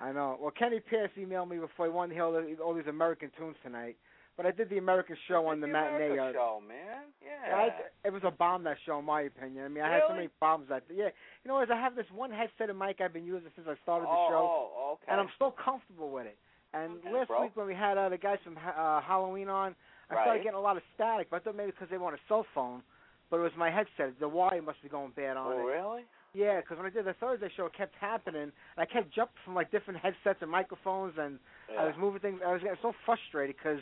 I 0.00 0.12
know. 0.12 0.36
Well, 0.40 0.50
Kenny 0.50 0.80
Pierce 0.80 1.10
emailed 1.18 1.48
me 1.48 1.58
before 1.58 1.86
he 1.86 1.92
wanted 1.92 2.10
to 2.10 2.14
hear 2.14 2.24
all, 2.24 2.42
all 2.64 2.74
these 2.74 2.86
American 2.88 3.30
tunes 3.38 3.56
tonight, 3.62 3.96
but 4.36 4.44
I 4.44 4.50
did 4.50 4.68
the 4.68 4.78
American 4.78 5.16
show 5.28 5.46
on 5.46 5.60
the, 5.60 5.68
matinee. 5.68 6.06
America 6.18 6.22
uh, 6.24 6.32
show, 6.32 6.62
man. 6.66 7.02
Yeah. 7.22 7.56
I, 7.56 7.68
it 8.04 8.12
was 8.12 8.22
a 8.24 8.30
bomb 8.32 8.64
that 8.64 8.76
show, 8.84 8.98
in 8.98 9.04
my 9.04 9.22
opinion. 9.22 9.64
I 9.64 9.68
mean, 9.68 9.84
I 9.84 9.92
had 9.92 10.02
so 10.08 10.14
many 10.14 10.28
problems 10.28 10.68
that. 10.70 10.82
Yeah, 10.92 11.10
you 11.44 11.48
know, 11.48 11.58
as 11.60 11.68
I 11.70 11.76
have 11.76 11.94
this 11.94 12.06
one 12.12 12.32
headset 12.32 12.70
and 12.70 12.78
mic 12.78 13.00
I've 13.00 13.12
been 13.12 13.24
using 13.24 13.50
since 13.54 13.68
I 13.70 13.76
started 13.82 14.06
the 14.06 14.10
oh, 14.10 14.26
show, 14.28 14.44
oh, 14.50 14.92
okay. 14.94 15.12
and 15.12 15.20
I'm 15.20 15.30
so 15.38 15.54
comfortable 15.64 16.10
with 16.10 16.26
it. 16.26 16.36
And 16.72 16.98
Okay, 16.98 17.12
last 17.12 17.28
bro. 17.28 17.42
week 17.42 17.52
when 17.54 17.68
we 17.68 17.74
had 17.74 17.96
uh, 17.96 18.08
the 18.08 18.18
guys 18.18 18.38
from 18.42 18.56
uh, 18.58 19.00
Helloween 19.00 19.46
on, 19.48 19.76
I 20.10 20.14
started 20.22 20.42
getting 20.42 20.58
a 20.58 20.60
lot 20.60 20.76
of 20.76 20.82
static. 20.96 21.28
But 21.30 21.36
I 21.36 21.38
thought 21.44 21.56
maybe 21.56 21.70
because 21.70 21.88
they 21.88 21.98
want 21.98 22.16
a 22.16 22.18
cell 22.26 22.44
phone, 22.52 22.82
but 23.30 23.38
it 23.38 23.42
was 23.42 23.52
my 23.56 23.70
headset. 23.70 24.18
The 24.18 24.28
wire 24.28 24.60
must 24.60 24.82
be 24.82 24.88
going 24.88 25.12
bad 25.14 25.36
on 25.36 25.52
Oh, 25.52 25.60
it. 25.60 25.70
really? 25.70 26.02
Yeah, 26.34 26.60
because 26.60 26.76
when 26.76 26.86
I 26.86 26.90
did 26.90 27.06
the 27.06 27.14
Thursday 27.14 27.48
show, 27.56 27.66
it 27.66 27.76
kept 27.76 27.94
happening, 28.00 28.42
and 28.42 28.52
I 28.76 28.84
kept 28.84 29.14
jumping 29.14 29.38
from 29.44 29.54
like 29.54 29.70
different 29.70 30.00
headsets 30.00 30.42
and 30.42 30.50
microphones, 30.50 31.14
and 31.16 31.38
I 31.78 31.86
was 31.86 31.94
moving 31.98 32.20
things. 32.20 32.40
I 32.44 32.52
was 32.52 32.60
getting 32.60 32.76
so 32.82 32.92
frustrated 33.06 33.54
because 33.56 33.78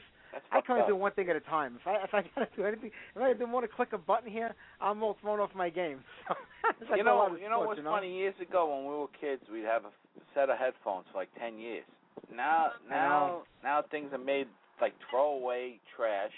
I 0.53 0.61
can 0.61 0.77
only 0.77 0.87
do 0.87 0.97
one 0.97 1.13
thing 1.13 1.29
at 1.31 1.37
a 1.37 1.41
time. 1.41 1.79
If 1.81 1.87
I 1.87 2.05
if 2.05 2.13
I 2.13 2.23
gotta 2.35 2.49
do 2.55 2.65
anything, 2.65 2.91
if 3.17 3.23
I 3.23 3.33
do 3.33 3.47
more 3.47 3.63
to 3.63 3.69
click 3.69 3.93
a 3.93 3.99
button 3.99 4.31
here, 4.31 4.55
I'm 4.81 5.03
all 5.03 5.17
thrown 5.21 5.41
off 5.41 5.51
my 5.55 5.71
game. 5.71 6.01
So, 6.63 6.95
like 6.95 6.99
you 6.99 7.05
know, 7.05 7.35
you 7.35 7.51
know 7.51 7.67
sports, 7.67 7.67
what's 7.67 7.79
you 7.79 7.85
know? 7.85 7.91
funny? 7.91 8.15
Years 8.15 8.39
ago, 8.41 8.71
when 8.71 8.87
we 8.87 8.95
were 8.95 9.11
kids, 9.19 9.43
we'd 9.51 9.67
have 9.67 9.83
a 9.83 9.91
set 10.33 10.49
of 10.49 10.57
headphones 10.59 11.07
for 11.11 11.19
like 11.19 11.29
ten 11.39 11.59
years. 11.59 11.85
Now, 12.31 12.71
now, 12.89 13.43
now 13.63 13.83
things 13.91 14.11
are 14.13 14.23
made 14.23 14.47
like 14.81 14.95
throwaway 15.11 15.81
trash. 15.97 16.31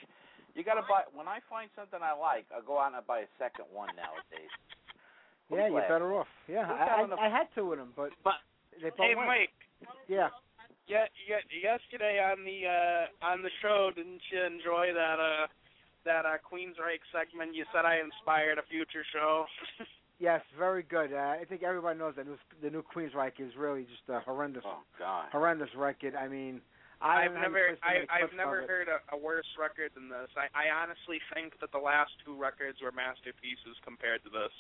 You 0.55 0.65
gotta 0.65 0.81
buy. 0.89 1.05
When 1.13 1.29
I 1.29 1.45
find 1.51 1.69
something 1.77 2.01
I 2.01 2.17
like, 2.17 2.47
I 2.49 2.65
go 2.65 2.81
out 2.81 2.89
and 2.89 2.97
I 2.97 3.05
buy 3.05 3.21
a 3.21 3.31
second 3.39 3.67
one 3.69 3.93
nowadays. 3.97 4.53
Who's 5.49 5.59
Yeah, 5.59 5.69
you're 5.69 5.89
better 5.89 6.15
off. 6.15 6.27
Yeah, 6.49 6.67
I, 6.71 7.05
I 7.05 7.27
I 7.27 7.29
had 7.29 7.47
two 7.55 7.73
of 7.73 7.79
them, 7.79 7.93
but 7.97 8.11
But 8.23 8.41
they 8.83 8.91
both 8.91 9.07
hey, 9.07 9.15
went. 9.15 9.29
Mike. 9.29 9.57
Yeah. 10.09 10.29
Yeah, 10.87 11.09
yeah, 11.29 11.41
yesterday 11.51 12.21
on 12.21 12.45
the 12.45 12.69
uh 12.69 13.25
on 13.25 13.43
the 13.43 13.51
show, 13.63 13.91
didn't 13.95 14.21
you 14.31 14.43
enjoy 14.45 14.93
that 14.93 15.17
uh 15.21 15.47
that 16.05 16.27
uh 16.27 16.37
Queensryche 16.45 17.05
segment? 17.13 17.55
You 17.55 17.65
said 17.73 17.85
I 17.85 18.01
inspired 18.01 18.59
a 18.59 18.67
future 18.69 19.05
show. 19.13 19.47
Yes, 20.21 20.43
very 20.57 20.85
good. 20.85 21.13
Uh, 21.13 21.35
I 21.41 21.45
think 21.49 21.65
everybody 21.65 21.99
knows 21.99 22.15
that 22.17 22.27
new, 22.27 22.39
the 22.63 22.71
new 22.71 22.85
Queensryche 22.87 23.41
is 23.41 23.51
really 23.59 23.83
just 23.83 24.07
a 24.09 24.21
horrendous, 24.21 24.63
Oh 24.65 24.79
horrendous 25.33 25.69
record. 25.75 26.15
I 26.15 26.29
mean, 26.29 26.61
I 27.03 27.27
I've 27.27 27.35
never 27.35 27.75
any 27.75 27.77
place 27.77 28.07
to 28.07 28.13
I 28.15 28.23
I've 28.23 28.37
never 28.37 28.63
heard 28.63 28.87
a, 28.87 29.03
a 29.11 29.19
worse 29.19 29.49
record 29.59 29.91
than 29.95 30.09
this. 30.09 30.31
I 30.39 30.47
I 30.55 30.71
honestly 30.71 31.19
think 31.35 31.59
that 31.61 31.73
the 31.73 31.83
last 31.83 32.13
two 32.25 32.39
records 32.39 32.79
were 32.81 32.93
masterpieces 32.93 33.75
compared 33.85 34.23
to 34.23 34.31
this. 34.31 34.55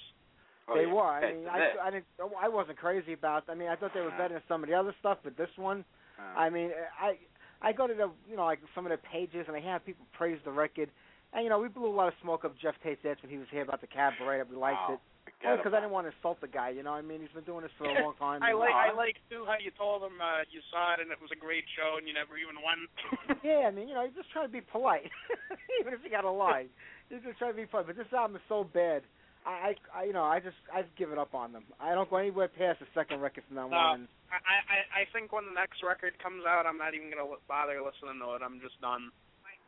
Oh, 0.69 0.75
they 0.75 0.87
yeah. 0.87 0.93
were. 0.93 1.03
I 1.03 1.33
mean, 1.33 1.47
I. 1.47 1.89
I 1.89 1.91
didn't. 1.91 2.07
I 2.41 2.49
wasn't 2.49 2.79
crazy 2.79 3.13
about. 3.13 3.45
I 3.49 3.55
mean, 3.55 3.69
I 3.69 3.77
thought 3.77 3.93
they 3.95 4.01
were 4.01 4.09
Uh-huh. 4.09 4.19
better 4.19 4.35
than 4.35 4.43
some 4.49 4.63
of 4.63 4.69
the 4.69 4.75
other 4.75 4.95
stuff, 5.01 5.19
but 5.23 5.37
this 5.37 5.51
one, 5.57 5.85
Uh, 6.19 6.39
I 6.39 6.49
mean, 6.51 6.71
I 7.01 7.19
I 7.61 7.73
go 7.73 7.87
to 7.87 7.95
the 7.95 8.11
you 8.29 8.37
know 8.37 8.45
like 8.45 8.61
some 8.75 8.87
of 8.87 8.91
the 8.91 8.99
pages 8.99 9.45
and 9.49 9.57
I 9.57 9.61
have 9.61 9.85
people 9.85 10.07
praise 10.13 10.39
the 10.45 10.51
record, 10.53 10.89
and 11.33 11.45
you 11.45 11.51
know 11.51 11.59
we 11.59 11.69
blew 11.69 11.87
a 11.89 11.97
lot 11.97 12.09
of 12.09 12.15
smoke 12.23 12.45
up 12.45 12.57
Geoff 12.59 12.77
Tate's 12.83 13.05
ass 13.05 13.17
when 13.23 13.31
he 13.31 13.39
was 13.39 13.49
here 13.51 13.63
about 13.63 13.81
the 13.81 13.87
cabaret 13.89 14.39
that 14.39 14.49
we 14.49 14.57
liked 14.57 14.79
oh, 14.89 14.95
it. 14.95 15.01
forget 15.25 15.57
Because 15.59 15.75
I 15.75 15.81
didn't 15.81 15.93
want 15.93 16.07
to 16.07 16.13
insult 16.17 16.41
the 16.41 16.49
guy, 16.49 16.71
you 16.71 16.83
know. 16.83 16.95
I 16.95 17.03
mean, 17.03 17.21
he's 17.21 17.33
been 17.35 17.45
doing 17.45 17.63
this 17.63 17.73
for 17.77 17.85
a 17.85 17.95
long 18.05 18.15
time. 18.17 18.43
I 18.43 18.53
like 18.53 18.73
I 18.73 18.93
like 18.93 19.17
too 19.29 19.45
how 19.47 19.59
you 19.61 19.71
told 19.77 20.03
him 20.03 20.17
uh 20.21 20.45
you 20.51 20.61
saw 20.71 20.95
it 20.95 21.01
and 21.01 21.11
it 21.13 21.21
was 21.21 21.31
a 21.33 21.37
great 21.41 21.65
show 21.77 21.99
and 21.99 22.07
you 22.09 22.15
never 22.15 22.39
even 22.39 22.57
won. 22.63 22.89
Yeah, 23.45 23.69
I 23.69 23.71
mean, 23.73 23.89
you 23.89 23.95
know, 23.95 24.05
he's 24.07 24.15
just 24.17 24.31
trying 24.33 24.47
to 24.47 24.53
be 24.53 24.61
polite, 24.63 25.11
even 25.81 25.93
if 25.93 26.01
you 26.05 26.09
got 26.11 26.23
to 26.23 26.31
lie. 26.31 26.67
He's 27.11 27.21
just 27.21 27.37
trying 27.39 27.53
to 27.53 27.57
be 27.57 27.67
polite. 27.67 27.87
But 27.89 27.97
this 27.97 28.09
album 28.13 28.37
is 28.37 28.43
so 28.49 28.65
bad. 28.65 29.03
I, 29.47 29.51
I, 29.51 30.01
I, 30.01 30.05
you 30.05 30.13
know, 30.13 30.25
I 30.25 30.41
just, 30.41 30.57
I've 30.73 30.89
given 30.97 31.19
up 31.19 31.35
on 31.35 31.53
them. 31.53 31.65
I 31.81 31.95
don't 31.95 32.09
go 32.09 32.17
anywhere 32.17 32.49
past 32.49 32.81
the 32.81 32.87
second 32.95 33.21
record 33.21 33.45
from 33.47 33.57
now 33.57 33.69
No. 33.69 33.77
on. 33.77 33.95
And 34.01 34.09
I, 34.33 34.37
I 34.41 34.79
I 35.03 35.05
think 35.13 35.33
when 35.33 35.45
the 35.45 35.53
next 35.55 35.83
record 35.85 36.19
comes 36.19 36.43
out, 36.49 36.67
I'm 36.67 36.79
not 36.79 36.95
even 36.95 37.11
gonna 37.13 37.29
bother 37.47 37.77
listening 37.79 38.19
to 38.25 38.35
it. 38.35 38.43
I'm 38.43 38.59
just 38.61 38.81
done. 38.81 39.11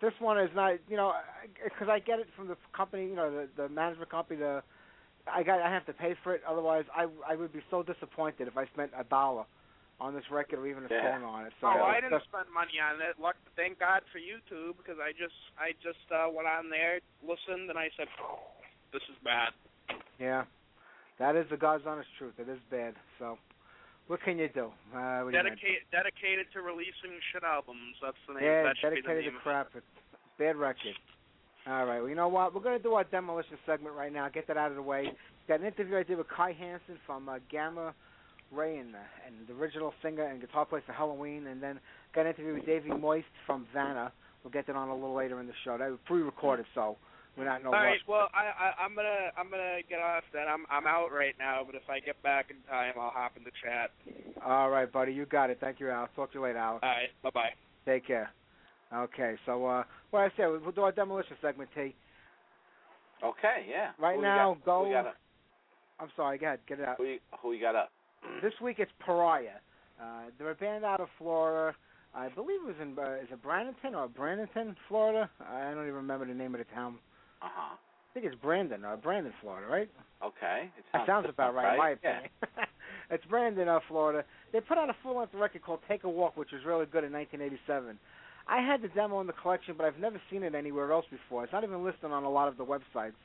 this 0.01 0.15
one 0.19 0.39
is 0.41 0.51
not, 0.57 0.81
you 0.89 0.97
know, 0.97 1.13
because 1.63 1.89
I 1.89 2.01
get 2.01 2.19
it 2.19 2.27
from 2.35 2.49
the 2.49 2.57
company, 2.75 3.07
you 3.07 3.15
know, 3.15 3.31
the 3.31 3.49
the 3.57 3.69
management 3.69 4.11
company. 4.11 4.41
The, 4.41 4.63
I 5.29 5.43
got, 5.43 5.61
I 5.61 5.71
have 5.71 5.85
to 5.87 5.93
pay 5.93 6.15
for 6.25 6.35
it. 6.35 6.43
Otherwise, 6.49 6.85
I, 6.95 7.07
I 7.29 7.35
would 7.37 7.53
be 7.53 7.61
so 7.71 7.83
disappointed 7.83 8.49
if 8.49 8.57
I 8.57 8.65
spent 8.75 8.91
a 8.99 9.05
dollar 9.05 9.45
on 10.01 10.15
this 10.15 10.23
record 10.31 10.59
or 10.61 10.67
even 10.67 10.85
a 10.85 10.89
Yeah. 10.91 11.19
song 11.19 11.25
on 11.25 11.47
it. 11.47 11.53
So 11.61 11.67
oh, 11.67 11.71
I 11.71 12.01
that's- 12.01 12.11
didn't 12.11 12.25
spend 12.31 12.47
money 12.53 12.79
on 12.83 13.01
it. 13.03 13.19
Luck, 13.21 13.37
thank 13.57 13.79
God 13.79 14.03
for 14.11 14.19
YouTube 14.19 14.77
because 14.79 14.99
I 15.03 15.13
just 15.13 15.37
I 15.61 15.73
just 15.83 16.03
uh 16.11 16.27
went 16.33 16.49
on 16.49 16.71
there, 16.71 16.99
listened, 17.23 17.71
and 17.71 17.79
I 17.79 17.91
said, 17.97 18.09
"This 18.93 19.03
is 19.11 19.17
bad." 19.23 19.53
Yeah, 20.19 20.45
that 21.19 21.37
is 21.37 21.47
the 21.51 21.57
God's 21.57 21.85
honest 21.87 22.09
truth. 22.19 22.35
It 22.39 22.49
is 22.49 22.59
bad. 22.71 22.95
So, 23.19 23.39
what 24.07 24.23
can 24.23 24.39
you 24.39 24.49
do? 24.49 24.73
Uh, 24.95 25.21
what 25.21 25.31
do 25.33 25.37
you? 25.37 25.43
Dedicate, 25.43 25.91
dedicated 25.93 26.47
to 26.55 26.61
releasing 26.61 27.13
shit 27.33 27.43
albums. 27.43 27.97
That's 28.03 28.17
the 28.29 28.35
name. 28.35 28.45
Yeah, 28.45 28.63
that 28.65 28.77
dedicated 28.83 29.25
to 29.25 29.39
crap. 29.43 29.69
It's 29.75 29.85
bad 30.39 30.57
record. 30.57 30.95
All 31.67 31.85
right. 31.85 31.99
Well, 32.01 32.09
you 32.09 32.15
know 32.15 32.29
what? 32.29 32.55
We're 32.55 32.63
going 32.63 32.79
to 32.79 32.83
do 32.83 32.95
our 32.95 33.05
demolition 33.05 33.59
segment 33.67 33.97
right 33.97 34.13
now. 34.13 34.29
Get 34.29 34.47
that 34.47 34.57
out 34.57 34.71
of 34.71 34.77
the 34.77 34.83
way. 34.83 35.11
Got 35.49 35.61
an 35.61 35.67
interview 35.67 35.97
I 35.97 36.05
did 36.05 36.19
with 36.19 36.29
Kai 36.29 36.53
Hansen 36.53 36.99
from 37.05 37.29
uh, 37.29 37.39
Gamma 37.51 37.93
Ray 38.53 38.79
and, 38.79 38.95
uh, 38.95 38.99
and 39.27 39.49
the 39.49 39.61
original 39.61 39.93
singer 40.03 40.25
and 40.25 40.41
guitar 40.41 40.65
player 40.65 40.83
for 40.87 40.93
Helloween, 40.93 41.51
and 41.51 41.61
then 41.61 41.81
got 42.15 42.23
an 42.23 42.35
interview 42.35 42.55
with 42.55 42.67
Davey 42.67 42.91
Muise 42.91 43.25
from 43.47 43.67
Vanna. 43.75 44.13
We'll 44.45 44.53
get 44.53 44.69
that 44.69 44.77
on 44.77 44.89
a 44.89 44.95
little 44.95 45.15
later 45.15 45.41
in 45.41 45.47
the 45.47 45.53
show. 45.65 45.77
That 45.77 45.91
was 45.91 45.99
pre-recorded, 46.07 46.67
so 46.75 46.97
we're 47.37 47.45
not 47.45 47.59
in 47.59 47.65
no 47.65 47.69
All 47.71 47.75
right. 47.75 47.91
rush. 47.91 48.01
Well, 48.09 48.29
I, 48.35 48.47
I 48.49 48.83
I'm 48.85 48.95
gonna 48.95 49.31
I'm 49.37 49.51
gonna 49.51 49.79
get 49.89 50.01
off 50.01 50.25
then. 50.33 50.45
I'm 50.49 50.65
I'm 50.71 50.87
out 50.87 51.13
right 51.13 51.35
now, 51.39 51.63
but 51.65 51.75
if 51.75 51.89
I 51.89 52.01
get 52.01 52.21
back 52.23 52.47
in 52.51 52.57
time, 52.71 52.95
I'll 52.99 53.11
hop 53.11 53.37
in 53.37 53.45
the 53.45 53.51
chat. 53.63 53.91
All 54.45 54.71
right, 54.71 54.91
buddy. 54.91 55.13
You 55.13 55.27
got 55.27 55.51
it. 55.51 55.59
Thank 55.61 55.81
you, 55.81 55.91
Al. 55.91 56.09
Talk 56.17 56.33
to 56.33 56.39
you 56.39 56.45
later, 56.45 56.59
Al. 56.59 56.75
All 56.75 56.81
right. 56.83 57.09
Bye 57.23 57.31
bye. 57.35 57.51
Take 57.85 58.07
care. 58.07 58.31
Okay. 58.95 59.35
So, 59.45 59.67
uh, 59.67 59.85
what 60.11 60.21
I 60.21 60.29
said, 60.37 60.47
we'll 60.47 60.73
do 60.73 60.83
our 60.83 60.93
demolition 60.93 61.37
segment, 61.43 61.69
T. 61.75 61.95
Okay, 63.25 63.67
yeah. 63.69 63.91
Right 63.99 64.17
Who 64.17 64.23
now, 64.23 64.55
got, 64.55 64.65
go- 64.65 64.85
Who 64.85 64.93
got, 64.93 65.07
up? 65.07 65.17
I'm 65.99 66.09
sorry. 66.17 66.39
Go 66.39 66.47
ahead. 66.47 66.61
Get 66.69 66.81
it 66.81 66.89
out. 66.89 66.97
who 66.99 67.05
you, 67.05 67.19
who 67.43 67.53
you 67.53 67.61
got 67.61 67.75
up? 67.75 67.91
This 68.43 68.53
week 68.63 68.77
it's 68.79 68.91
Pariah. 69.05 69.61
Uh, 70.01 70.25
they're 70.39 70.51
a 70.51 70.55
band 70.55 70.85
out 70.85 71.01
of 71.01 71.09
Florida. 71.19 71.75
I 72.15 72.29
believe 72.29 72.61
it 72.63 72.67
was 72.67 72.77
in 72.81 72.97
uh, 72.99 73.15
is 73.23 73.29
it 73.31 73.43
Brandon 73.43 73.75
or 73.95 74.09
Brandon, 74.09 74.77
Florida? 74.89 75.31
I 75.41 75.71
don't 75.73 75.83
even 75.85 75.95
remember 75.95 76.27
the 76.27 76.35
name 76.35 76.55
of 76.55 76.59
the 76.59 76.75
town. 76.75 76.97
Uh 77.43 77.49
huh. 77.53 77.77
I 77.77 78.11
think 78.15 78.27
it's 78.33 78.41
Brandon 78.43 78.85
or 78.85 78.97
Brandon, 78.97 79.33
Florida, 79.43 79.67
right? 79.67 79.91
Okay. 80.23 80.71
It 80.79 80.85
That 80.93 81.07
sounds 81.07 81.27
about 81.29 81.55
right, 81.55 81.73
in 81.73 81.79
my 81.79 81.97
Yeah. 82.03 82.21
it's 83.11 83.25
Brandon, 83.27 83.69
uh, 83.69 83.81
Florida. 83.89 84.25
They 84.53 84.61
put 84.61 84.79
out 84.79 84.89
a 84.89 84.97
full-length 85.03 85.35
record 85.35 85.63
called 85.63 85.81
"Take 85.87 86.05
a 86.05 86.09
Walk," 86.09 86.37
which 86.37 86.53
was 86.53 86.65
really 86.65 86.87
good 86.87 87.05
in 87.05 87.13
1987. 87.13 87.99
I 88.49 88.63
had 88.63 88.81
the 88.81 88.89
demo 88.89 89.21
in 89.21 89.27
the 89.27 89.35
collection, 89.35 89.75
but 89.77 89.85
I've 89.85 89.99
never 89.99 90.21
seen 90.31 90.43
it 90.45 90.55
anywhere 90.55 90.93
else 90.93 91.05
before. 91.11 91.45
It's 91.45 91.53
not 91.53 91.65
even 91.65 91.85
listed 91.85 92.11
on 92.11 92.23
a 92.25 92.31
lot 92.31 92.49
of 92.49 92.57
the 92.57 92.65
websites. 92.65 93.19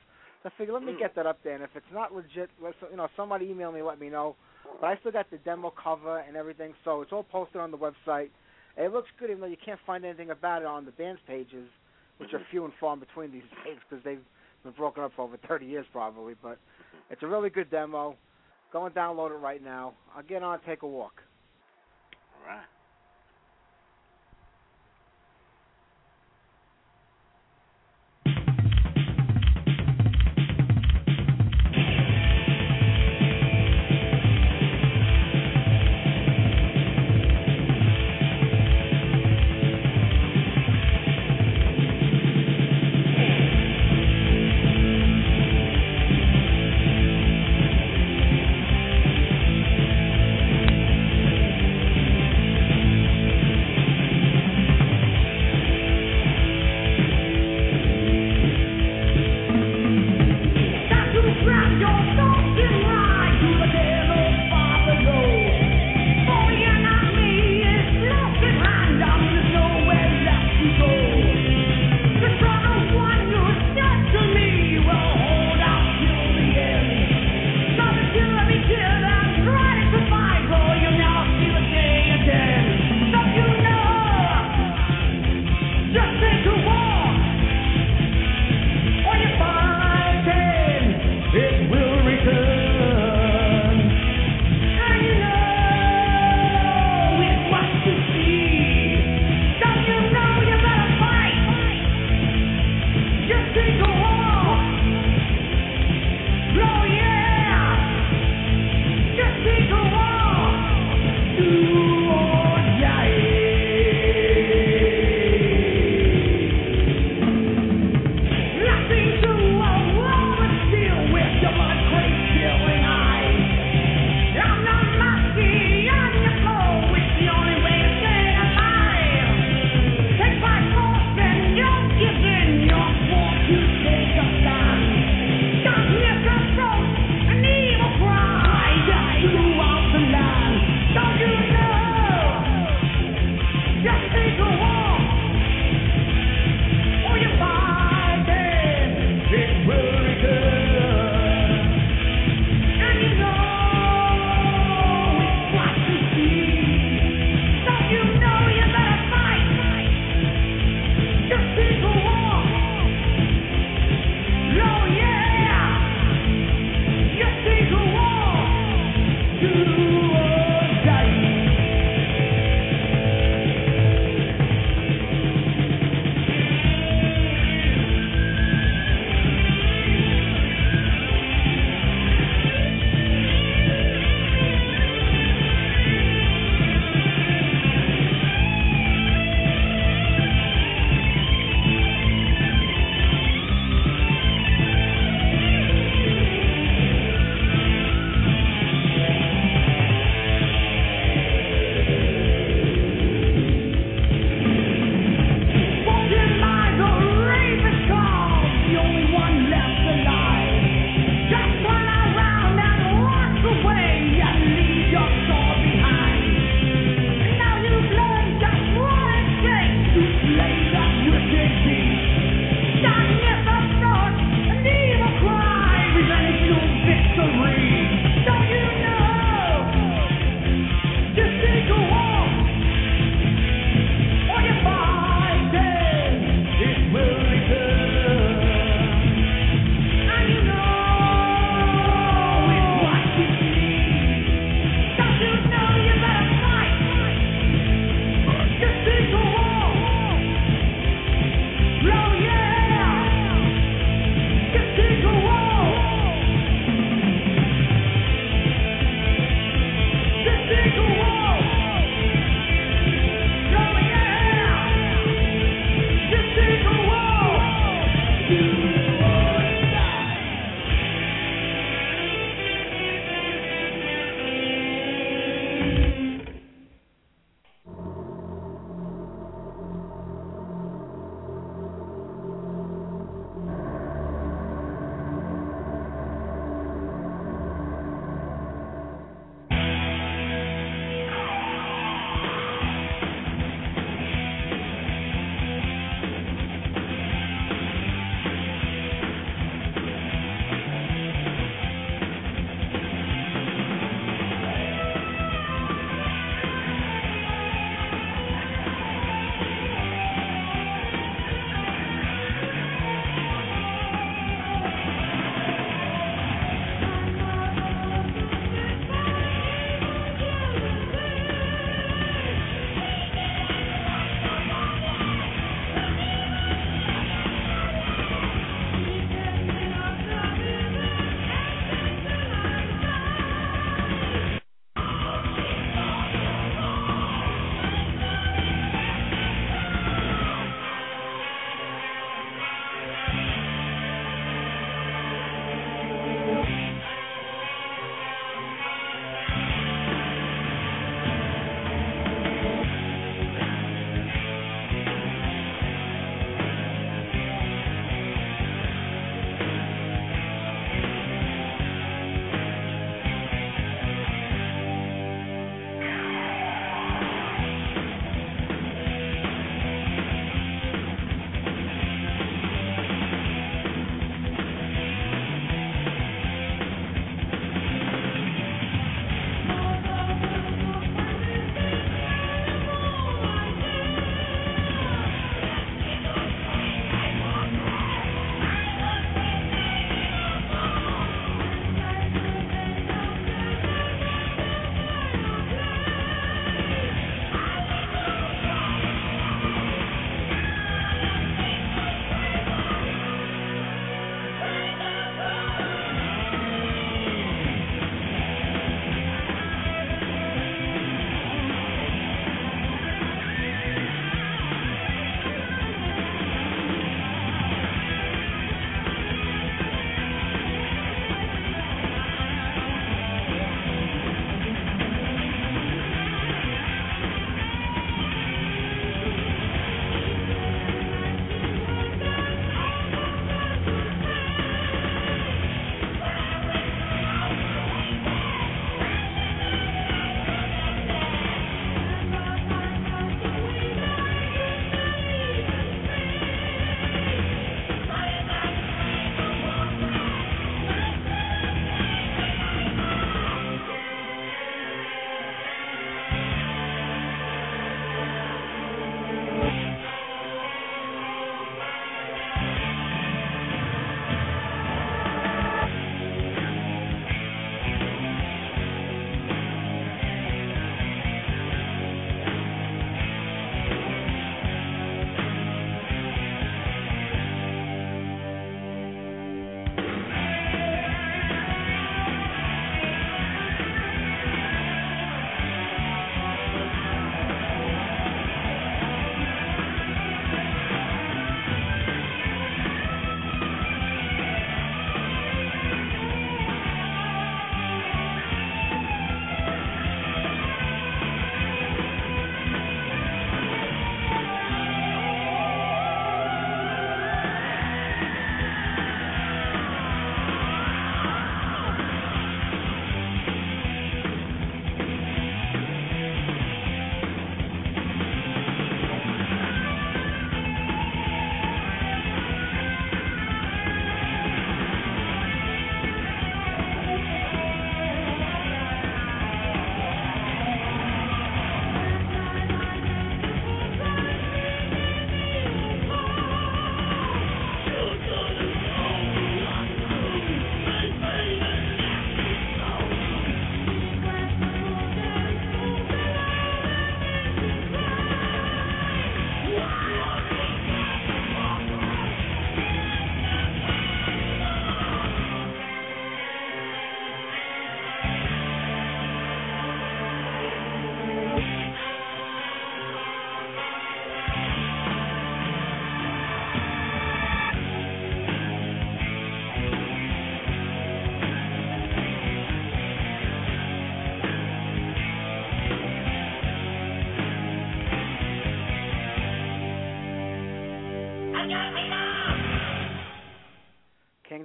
So 0.43 0.50
I 0.50 0.50
figured, 0.58 0.74
let 0.74 0.84
me 0.84 0.93
Hmm. 0.93 0.97
get 1.00 1.15
that 1.15 1.28
up 1.28 1.41
there, 1.43 1.54
and 1.54 1.63
if 1.63 1.69
it's 1.76 1.91
not 1.93 2.13
legit, 2.13 2.50
let 2.60 2.74
you 2.89 2.97
know, 2.97 3.08
somebody 3.15 3.45
email 3.50 3.71
me, 3.71 3.82
let 3.84 4.00
me 4.00 4.10
know. 4.10 4.36
But 4.82 4.88
I 4.88 4.97
still 4.97 5.12
got 5.12 5.30
the 5.30 5.38
demo 5.38 5.69
cover 5.71 6.17
and 6.19 6.36
everything, 6.36 6.74
so 6.84 7.02
it's 7.02 7.13
all 7.13 7.24
posted 7.24 7.62
on 7.62 7.69
the 7.71 7.78
website. 7.78 8.30
It 8.76 8.91
looks 8.91 9.10
good, 9.19 9.30
even 9.30 9.41
though 9.41 9.47
you 9.47 9.58
can't 9.63 9.80
find 9.86 10.04
anything 10.04 10.32
about 10.32 10.63
it 10.63 10.65
on 10.65 10.86
the 10.86 10.91
band's 10.91 11.21
pages, 11.28 11.69
which 12.21 12.34
are 12.34 12.41
few 12.51 12.63
and 12.63 12.73
far 12.79 12.95
between 12.95 13.31
these 13.31 13.41
days 13.65 13.77
because 13.89 14.03
they've 14.05 14.21
been 14.63 14.73
broken 14.73 15.03
up 15.03 15.12
for 15.15 15.23
over 15.23 15.38
30 15.47 15.65
years 15.65 15.86
probably. 15.91 16.36
But 16.41 16.53
mm-hmm. 16.53 17.13
it's 17.13 17.23
a 17.23 17.27
really 17.27 17.49
good 17.49 17.69
demo. 17.71 18.15
Go 18.71 18.86
and 18.86 18.95
download 18.95 19.31
it 19.31 19.39
right 19.39 19.62
now. 19.62 19.93
I'll 20.15 20.23
get 20.23 20.43
on, 20.43 20.60
take 20.65 20.84
a 20.84 20.88
walk. 20.88 21.21
All 22.39 22.55
right. 22.55 22.63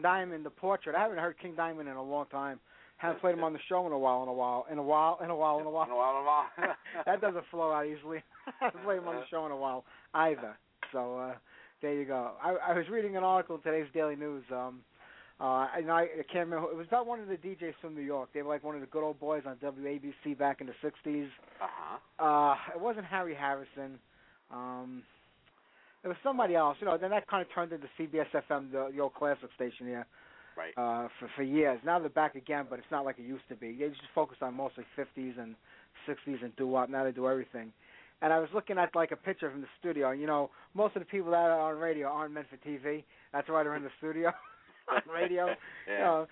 Diamond, 0.06 0.46
the 0.46 0.50
portrait. 0.50 0.94
I 0.94 1.02
haven't 1.02 1.18
heard 1.18 1.36
King 1.42 1.54
Diamond 1.56 1.88
in 1.88 1.96
a 1.96 2.02
long 2.02 2.26
time. 2.26 2.60
Haven't 2.98 3.20
played 3.20 3.34
him 3.34 3.42
on 3.42 3.52
the 3.52 3.58
show 3.68 3.84
in 3.86 3.92
a 3.92 3.98
while, 3.98 4.22
in 4.22 4.28
a 4.28 4.32
while, 4.32 4.66
in 4.70 4.78
a 4.78 4.82
while, 4.82 5.18
in 5.22 5.30
a 5.30 5.34
while, 5.34 5.58
in 5.58 5.66
a 5.66 5.70
while. 5.70 5.86
In 5.86 5.92
a 5.92 5.96
while, 5.96 6.16
in 6.16 6.22
a 6.22 6.24
while. 6.24 6.76
that 7.06 7.20
doesn't 7.20 7.44
flow 7.50 7.72
out 7.72 7.86
easily. 7.86 8.22
I 8.46 8.66
haven't 8.66 8.84
played 8.84 8.98
him 8.98 9.08
on 9.08 9.16
the 9.16 9.26
show 9.28 9.44
in 9.46 9.52
a 9.52 9.56
while 9.56 9.84
either. 10.14 10.56
So 10.92 11.18
uh 11.18 11.34
there 11.82 11.92
you 11.92 12.06
go. 12.06 12.32
I, 12.42 12.56
I 12.70 12.72
was 12.72 12.88
reading 12.90 13.16
an 13.16 13.24
article 13.24 13.56
in 13.56 13.62
today's 13.62 13.88
Daily 13.92 14.16
News. 14.16 14.44
Um, 14.50 14.80
uh, 15.38 15.68
and 15.76 15.90
I, 15.90 16.02
I 16.02 16.24
can't 16.32 16.48
remember. 16.48 16.70
It 16.70 16.76
was 16.76 16.86
about 16.86 17.06
one 17.06 17.20
of 17.20 17.28
the 17.28 17.36
DJs 17.36 17.74
from 17.82 17.94
New 17.94 18.00
York. 18.00 18.30
They 18.32 18.40
were 18.40 18.48
like 18.48 18.64
one 18.64 18.74
of 18.74 18.80
the 18.80 18.86
good 18.86 19.02
old 19.02 19.20
boys 19.20 19.42
on 19.46 19.56
WABC 19.56 20.38
back 20.38 20.62
in 20.62 20.68
the 20.68 20.72
'60s. 20.82 21.28
Uh-huh. 21.60 22.24
Uh, 22.24 22.54
it 22.74 22.80
wasn't 22.80 23.04
Harry 23.04 23.34
Harrison. 23.34 23.98
Um, 24.50 25.02
it 26.04 26.08
was 26.08 26.16
somebody 26.22 26.54
else. 26.54 26.76
You 26.80 26.86
know. 26.86 26.96
Then 26.98 27.10
that 27.10 27.26
kind 27.28 27.42
of 27.42 27.48
turned 27.54 27.72
into 27.72 27.86
CBS 27.98 28.26
FM, 28.32 28.70
the, 28.72 28.90
the 28.94 29.00
old 29.00 29.14
classic 29.14 29.50
station 29.54 29.86
here, 29.86 30.06
Right. 30.56 30.72
uh, 30.76 31.08
for 31.18 31.28
for 31.36 31.42
years. 31.42 31.78
Now 31.84 31.98
they're 31.98 32.08
back 32.08 32.34
again, 32.34 32.66
but 32.68 32.78
it's 32.78 32.90
not 32.90 33.04
like 33.04 33.18
it 33.18 33.26
used 33.26 33.48
to 33.48 33.56
be. 33.56 33.72
They 33.72 33.88
just 33.88 34.00
focused 34.14 34.42
on 34.42 34.54
mostly 34.54 34.84
50s 34.96 35.38
and 35.38 35.54
60s 36.08 36.42
and 36.42 36.54
doo 36.56 36.66
wop. 36.66 36.88
Now 36.88 37.04
they 37.04 37.12
do 37.12 37.28
everything. 37.28 37.72
And 38.22 38.32
I 38.32 38.38
was 38.38 38.48
looking 38.54 38.78
at 38.78 38.94
like 38.94 39.10
a 39.12 39.16
picture 39.16 39.50
from 39.50 39.60
the 39.60 39.66
studio. 39.78 40.10
And, 40.10 40.20
you 40.20 40.26
know, 40.26 40.50
most 40.74 40.96
of 40.96 41.02
the 41.02 41.06
people 41.06 41.30
that 41.32 41.36
are 41.50 41.72
on 41.72 41.78
radio 41.78 42.08
aren't 42.08 42.32
meant 42.32 42.46
for 42.48 42.56
TV. 42.66 43.04
That's 43.32 43.48
why 43.48 43.62
they're 43.62 43.76
in 43.76 43.82
the 43.82 43.90
studio 43.98 44.32
on 44.88 45.02
radio. 45.14 45.48
yeah. 45.86 45.92
You 45.92 45.98
know, 45.98 46.26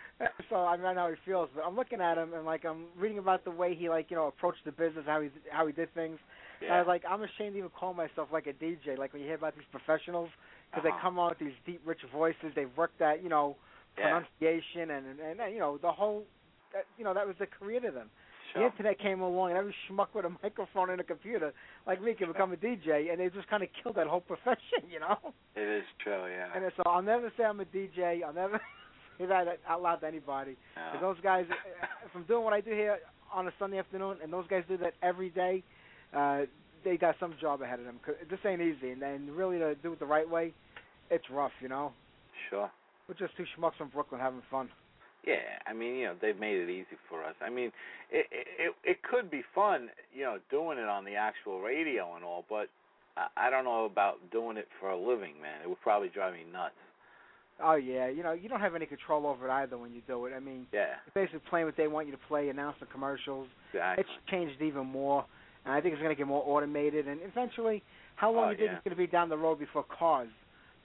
so 0.49 0.57
I 0.57 0.77
mean, 0.79 0.87
I 0.87 0.95
know 0.95 1.01
how 1.01 1.11
he 1.11 1.17
feels, 1.27 1.51
but 1.55 1.63
I'm 1.63 1.77
looking 1.77 2.01
at 2.01 2.17
him 2.17 2.33
and 2.33 2.47
like 2.47 2.65
I'm 2.65 2.87
reading 2.99 3.19
about 3.19 3.45
the 3.45 3.51
way 3.51 3.75
he 3.75 3.91
like 3.91 4.11
you 4.11 4.17
know 4.17 4.29
approached 4.29 4.65
the 4.65 4.73
business, 4.73 5.05
how 5.07 5.21
he 5.21 5.29
how 5.51 5.67
he 5.67 5.73
did 5.75 5.93
things. 5.93 6.19
And 6.65 6.75
I 6.75 6.79
was 6.79 6.87
like, 6.89 7.03
I'm 7.09 7.23
ashamed 7.23 7.53
to 7.55 7.59
even 7.59 7.71
call 7.71 7.95
myself 7.95 8.29
like 8.33 8.47
a 8.47 8.53
DJ. 8.53 8.99
Like 8.99 9.13
when 9.13 9.23
you 9.23 9.29
hear 9.29 9.37
about 9.37 9.55
these 9.55 9.65
professionals, 9.71 10.31
because 10.71 10.85
Uh-huh. 10.87 10.97
they 10.97 11.03
come 11.03 11.19
on 11.19 11.29
with 11.31 11.39
these 11.39 11.57
deep, 11.67 11.81
rich 11.85 12.01
voices. 12.13 12.53
They've 12.55 12.75
worked 12.77 12.99
that 12.99 13.23
you 13.23 13.29
know 13.29 13.57
yeah. 13.99 14.05
pronunciation 14.21 14.91
and, 14.91 15.07
and 15.07 15.41
and 15.41 15.53
you 15.55 15.61
know 15.61 15.79
the 15.79 15.93
whole, 15.93 16.25
that, 16.73 16.85
you 16.99 17.05
know 17.05 17.15
that 17.15 17.27
was 17.27 17.37
the 17.39 17.47
career 17.47 17.81
to 17.81 17.91
them. 17.91 18.11
The 18.55 18.67
internet 18.67 19.01
came 19.01 19.21
along 19.21 19.51
and 19.51 19.59
every 19.59 19.75
schmuck 19.91 20.15
with 20.15 20.25
a 20.27 20.31
microphone 20.43 20.91
and 20.91 21.01
a 21.01 21.05
computer 21.05 21.53
like 21.89 22.01
me 22.01 22.15
can 22.15 22.29
become 22.29 22.53
a 22.53 22.57
DJ, 22.57 23.11
and 23.11 23.19
they 23.19 23.29
just 23.31 23.49
kind 23.49 23.65
of 23.65 23.69
killed 23.83 23.97
that 23.97 24.07
whole 24.07 24.21
profession, 24.21 24.83
you 24.91 25.01
know. 25.01 25.19
It 25.57 25.69
is 25.79 25.85
true, 26.03 26.27
yeah. 26.31 26.49
And 26.55 26.65
so 26.77 26.85
I'll 26.87 27.03
never 27.03 27.33
say 27.37 27.43
I'm 27.45 27.59
a 27.59 27.65
DJ. 27.65 28.23
I'll 28.23 28.33
never 28.33 28.61
say 29.19 29.27
that 29.27 29.59
out 29.69 29.83
loud 29.83 29.97
to 30.03 30.07
anybody. 30.07 30.57
Yeah. 30.77 31.01
those 31.01 31.17
guys, 31.21 31.47
if 32.05 32.11
I'm 32.15 32.23
doing 32.25 32.45
what 32.45 32.53
I 32.53 32.61
do 32.61 32.71
here 32.71 32.99
on 33.33 33.49
a 33.49 33.53
Sunday 33.59 33.79
afternoon, 33.79 34.19
and 34.23 34.33
those 34.33 34.47
guys 34.49 34.63
do 34.69 34.77
that 34.79 34.95
every 35.03 35.31
day, 35.31 35.65
uh, 36.15 36.43
they 36.85 36.97
got 36.97 37.17
some 37.19 37.35
job 37.41 37.63
ahead 37.63 37.79
of 37.79 37.87
them. 37.87 37.99
'Cause 38.05 38.15
this 38.29 38.39
ain't 38.45 38.61
easy, 38.61 38.91
and 38.91 39.01
then 39.01 39.35
really 39.35 39.59
to 39.59 39.75
do 39.77 39.93
it 39.93 39.99
the 39.99 40.07
right 40.07 40.29
way, 40.29 40.53
it's 41.11 41.29
rough, 41.31 41.53
you 41.61 41.69
know. 41.69 41.93
Sure. 42.51 42.71
We're 43.09 43.15
just 43.15 43.37
two 43.37 43.45
schmucks 43.57 43.75
from 43.77 43.89
Brooklyn 43.89 44.21
having 44.21 44.43
fun. 44.51 44.71
Yeah, 45.27 45.59
I 45.67 45.73
mean, 45.73 45.97
you 45.97 46.05
know, 46.07 46.15
they've 46.21 46.39
made 46.39 46.57
it 46.59 46.69
easy 46.69 46.97
for 47.09 47.25
us. 47.25 47.35
I 47.41 47.49
mean, 47.49 47.73
it 48.11 48.27
it 48.31 48.75
it 48.85 49.03
could 49.03 49.31
be 49.31 49.43
fun, 49.55 49.91
you 50.13 50.23
know, 50.25 50.39
doing 50.51 50.79
it 50.79 50.89
on 50.89 51.05
the 51.05 51.17
actual 51.17 51.61
radio 51.61 52.15
and 52.17 52.25
all, 52.25 52.45
but 52.49 52.69
I, 53.17 53.29
I 53.37 53.51
don't 53.51 53.65
know 53.65 53.87
about 53.87 54.17
doing 54.31 54.57
it 54.59 54.69
for 54.79 54.91
a 54.91 54.97
living, 54.97 55.41
man. 55.41 55.63
It 55.63 55.69
would 55.69 55.81
probably 55.81 56.09
drive 56.11 56.35
me 56.35 56.45
nuts. 56.53 56.75
Oh 57.63 57.75
yeah, 57.77 58.09
you 58.09 58.23
know 58.23 58.33
you 58.33 58.49
don't 58.49 58.61
have 58.61 58.75
any 58.75 58.85
control 58.85 59.27
over 59.27 59.47
it 59.49 59.51
either 59.51 59.79
when 59.79 59.95
you 59.95 60.03
do 60.07 60.27
it. 60.27 60.33
I 60.37 60.41
mean, 60.41 60.67
Yeah, 60.73 60.97
you're 61.07 61.25
basically 61.25 61.49
playing 61.49 61.67
what 61.67 61.77
they 61.77 61.89
want 61.89 62.07
you 62.07 62.13
to 62.13 62.19
play, 62.29 62.49
announcing 62.51 62.89
commercials. 62.93 63.49
exactly. 63.73 64.05
It's 64.05 64.31
changed 64.31 64.61
even 64.61 64.87
more, 64.87 65.25
and 65.65 65.73
I 65.75 65.81
think 65.81 65.95
it's 65.95 66.03
going 66.03 66.15
to 66.15 66.19
get 66.19 66.27
more 66.27 66.43
automated. 66.47 67.09
And 67.09 67.21
eventually, 67.23 67.83
how 68.17 68.31
long 68.33 68.47
Oh, 68.47 68.51
you 68.51 68.57
think 68.57 68.71
yeah. 68.71 68.77
it's 68.77 68.85
going 68.85 68.97
to 68.97 69.01
be 69.03 69.07
down 69.07 69.29
the 69.29 69.37
road 69.39 69.59
before 69.59 69.85
cars 69.85 70.29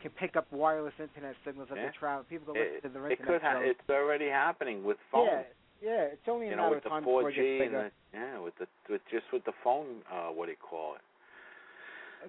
can 0.01 0.11
pick 0.11 0.36
up 0.36 0.47
wireless 0.51 0.93
internet 0.99 1.36
signals 1.45 1.67
as 1.71 1.77
Yeah. 1.77 1.86
they 1.88 1.91
travel? 1.97 2.23
People 2.30 2.53
go 2.53 2.59
listen 2.59 2.75
It, 2.77 2.82
to 2.84 2.89
their 2.89 3.07
it 3.07 3.19
internet 3.19 3.41
could 3.41 3.41
ha- 3.41 3.59
it's 3.61 3.89
already 3.89 4.30
happening 4.30 4.84
with 4.84 4.97
phones. 5.11 5.45
Yeah, 5.82 5.89
yeah. 5.91 6.01
It's 6.15 6.27
only 6.27 6.47
a 6.47 6.51
you 6.51 6.55
matter 6.55 6.69
know, 6.69 6.75
with 6.75 6.86
of 6.86 6.91
time 6.91 7.03
before 7.03 7.30
it 7.30 7.34
4G 7.34 7.36
gets 7.36 7.47
and 7.47 7.59
bigger. 7.59 7.91
the 8.13 8.17
yeah, 8.17 8.39
with 8.39 8.55
the 8.57 8.67
with 8.89 9.01
just 9.11 9.25
with 9.34 9.43
the 9.45 9.53
phone, 9.63 10.01
uh, 10.11 10.27
what 10.32 10.45
do 10.45 10.51
you 10.51 10.57
call 10.57 10.95
it? 10.95 11.01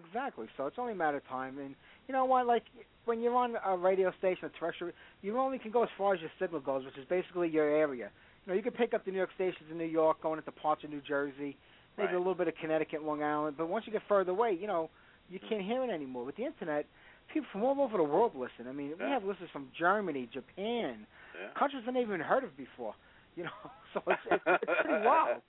Exactly. 0.07 0.47
So 0.57 0.67
it's 0.67 0.79
only 0.79 0.93
a 0.93 0.97
matter 0.97 1.17
of 1.17 1.27
time. 1.29 1.59
And 1.59 1.75
you 2.07 2.13
know 2.15 2.25
what? 2.25 2.47
Like 2.47 2.65
when 3.07 3.21
you're 3.21 3.35
on 3.35 3.57
a 3.65 3.77
radio 3.77 4.13
station, 4.19 4.45
a 4.47 4.59
terrestrial, 4.59 4.93
you 5.23 5.37
only 5.39 5.59
can 5.59 5.71
go 5.71 5.83
as 5.83 5.89
far 5.99 6.15
as 6.15 6.21
your 6.21 6.31
signal 6.39 6.61
goes, 6.61 6.85
which 6.85 6.97
is 6.97 7.05
basically 7.09 7.49
your 7.49 7.69
area. 7.69 8.11
You 8.47 8.53
know, 8.53 8.57
you 8.57 8.63
can 8.63 8.73
pick 8.73 8.95
up 8.95 9.05
the 9.05 9.11
New 9.11 9.17
York 9.19 9.31
stations 9.35 9.65
in 9.71 9.79
New 9.79 9.85
York, 9.85 10.23
going 10.23 10.39
into 10.39 10.53
parts 10.53 10.85
of 10.85 10.91
New 10.91 11.01
Jersey, 11.07 11.57
maybe 11.97 12.09
Right. 12.09 12.15
a 12.15 12.19
little 12.19 12.35
bit 12.35 12.49
of 12.49 12.55
Connecticut, 12.57 13.03
Long 13.03 13.23
Island. 13.23 13.57
But 13.57 13.69
once 13.69 13.87
you 13.87 13.93
get 13.93 14.03
further 14.09 14.31
away, 14.33 14.53
you 14.61 14.67
know, 14.67 14.91
you 15.29 15.39
can't 15.49 15.63
hear 15.63 15.83
it 15.85 15.91
anymore. 15.91 16.25
With 16.25 16.37
the 16.37 16.45
internet, 16.45 16.87
people 17.33 17.47
from 17.53 17.63
all 17.63 17.81
over 17.81 17.97
the 17.97 18.03
world 18.05 18.33
listen. 18.35 18.69
I 18.69 18.73
mean, 18.73 18.93
we 18.99 19.05
have 19.11 19.25
listeners 19.25 19.51
from 19.53 19.69
Germany, 19.79 20.29
Japan, 20.33 21.07
Yeah. 21.41 21.49
countries 21.59 21.83
I've 21.87 21.95
never 21.95 22.07
even 22.15 22.21
heard 22.21 22.45
of 22.45 22.57
before. 22.57 22.95
You 23.37 23.45
know, 23.45 23.51
so 23.95 24.03
it's 24.07 24.21
it's, 24.31 24.45
it's 24.63 24.73
pretty 24.83 25.03
wild. 25.07 25.43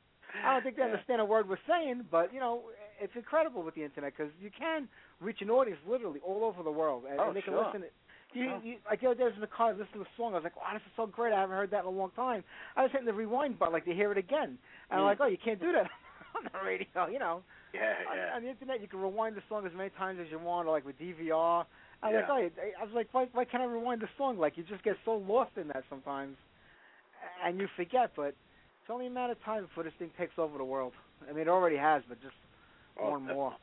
I 0.45 0.53
don't 0.53 0.63
think 0.63 0.75
they 0.77 0.83
Yeah. 0.83 0.93
understand 0.93 1.19
a 1.21 1.25
word 1.25 1.49
we're 1.49 1.57
saying, 1.67 2.05
but 2.11 2.33
you 2.33 2.39
know, 2.39 2.61
it's 3.01 3.15
incredible 3.15 3.63
with 3.63 3.75
the 3.75 3.83
internet 3.83 4.13
because 4.15 4.31
you 4.41 4.49
can 4.57 4.87
reach 5.19 5.41
an 5.41 5.49
audience 5.49 5.79
literally 5.87 6.19
all 6.25 6.43
over 6.45 6.63
the 6.63 6.71
world, 6.71 7.03
and, 7.09 7.19
Oh, 7.19 7.27
and 7.27 7.35
they 7.35 7.41
can 7.41 7.55
listen. 7.55 7.83
You, 8.33 8.45
Sure. 8.45 8.61
you, 8.63 8.75
like 8.89 9.01
the 9.01 9.07
other 9.07 9.15
day, 9.15 9.23
I 9.23 9.27
was 9.27 9.35
in 9.35 9.41
the 9.41 9.47
car 9.47 9.71
listening 9.71 9.87
to 9.95 10.01
a 10.01 10.13
song. 10.15 10.31
I 10.31 10.35
was 10.35 10.43
like, 10.45 10.55
"Wow, 10.55 10.71
this 10.71 10.81
is 10.87 10.93
so 10.95 11.05
great! 11.05 11.33
I 11.33 11.41
haven't 11.41 11.57
heard 11.57 11.71
that 11.71 11.81
in 11.81 11.85
a 11.87 11.89
long 11.89 12.11
time." 12.15 12.45
I 12.77 12.83
was 12.83 12.91
hitting 12.91 13.05
the 13.05 13.11
rewind 13.13 13.59
button 13.59 13.73
like 13.73 13.83
to 13.85 13.93
hear 13.93 14.09
it 14.13 14.17
again, 14.17 14.57
and 14.89 14.99
I'm 14.99 15.01
Mm. 15.01 15.05
like, 15.05 15.19
"Oh, 15.19 15.27
you 15.27 15.37
can't 15.37 15.59
do 15.59 15.71
that 15.73 15.89
on 16.45 16.51
the 16.53 16.65
radio." 16.65 17.07
You 17.07 17.19
know, 17.19 17.43
Yeah, 17.73 17.93
on, 18.09 18.17
yeah. 18.17 18.35
on 18.35 18.43
the 18.43 18.49
internet, 18.49 18.81
you 18.81 18.87
can 18.87 18.99
rewind 19.01 19.35
the 19.35 19.43
song 19.49 19.65
as 19.65 19.73
many 19.73 19.89
times 19.91 20.19
as 20.19 20.27
you 20.31 20.39
want, 20.39 20.67
or 20.67 20.71
like 20.71 20.85
with 20.85 20.99
DVR. 20.99 21.65
I 22.03 22.07
was 22.11 22.23
Yeah. 22.27 22.33
like, 22.33 22.53
oh, 22.57 22.81
I 22.81 22.83
was 22.83 22.93
like, 22.93 23.07
why, 23.11 23.27
why 23.33 23.45
can't 23.45 23.61
I 23.61 23.67
rewind 23.67 24.01
the 24.01 24.09
song? 24.17 24.37
Like, 24.39 24.57
you 24.57 24.63
just 24.63 24.83
get 24.83 24.97
so 25.05 25.15
lost 25.17 25.51
in 25.57 25.67
that 25.69 25.83
sometimes, 25.89 26.35
and 27.45 27.59
you 27.59 27.67
forget. 27.75 28.11
But 28.15 28.33
it's 28.81 28.89
only 28.89 29.07
a 29.07 29.09
matter 29.11 29.33
of 29.33 29.43
time 29.43 29.63
before 29.63 29.83
this 29.83 29.93
thing 29.99 30.09
takes 30.17 30.33
over 30.37 30.57
the 30.57 30.63
world. 30.65 30.93
I 31.29 31.33
mean, 31.33 31.41
it 31.43 31.47
already 31.47 31.77
has, 31.77 32.01
but 32.09 32.19
just 32.21 32.35
Oh, 32.99 33.05
more 33.05 33.17
and 33.17 33.25
more. 33.27 33.53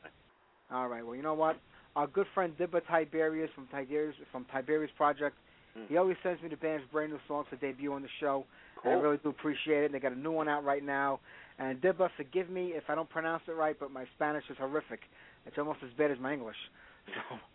All 0.71 0.87
right. 0.87 1.05
Well, 1.05 1.15
you 1.15 1.21
know 1.21 1.33
what? 1.33 1.57
Our 1.95 2.07
good 2.07 2.27
friend 2.33 2.55
Dibba 2.57 2.81
Tiberius 2.87 3.49
from 3.53 3.67
Tiberius 3.67 4.15
from 4.31 4.45
Tiberius 4.45 4.91
Project. 4.95 5.35
Mm. 5.77 5.87
He 5.87 5.97
always 5.97 6.17
sends 6.23 6.41
me 6.41 6.49
the 6.49 6.57
band's 6.57 6.85
brand 6.91 7.11
new 7.11 7.19
songs 7.27 7.47
to 7.51 7.57
debut 7.57 7.93
on 7.93 8.01
the 8.01 8.09
show. 8.19 8.45
And 8.83 8.93
I 8.93 8.95
really 8.97 9.17
do 9.17 9.29
appreciate 9.29 9.83
it. 9.83 9.85
And 9.85 9.93
They 9.93 9.99
got 9.99 10.13
a 10.13 10.19
new 10.19 10.31
one 10.31 10.47
out 10.47 10.63
right 10.63 10.83
now. 10.83 11.19
And 11.57 11.81
Dibba, 11.81 12.09
forgive 12.15 12.49
me 12.49 12.71
if 12.75 12.83
I 12.87 12.95
don't 12.95 13.09
pronounce 13.09 13.43
it 13.47 13.51
right, 13.51 13.75
but 13.77 13.91
my 13.91 14.05
Spanish 14.15 14.45
is 14.49 14.57
horrific. 14.57 15.01
It's 15.45 15.57
almost 15.57 15.79
as 15.83 15.89
bad 15.97 16.11
as 16.11 16.19
my 16.19 16.33
English. 16.33 16.55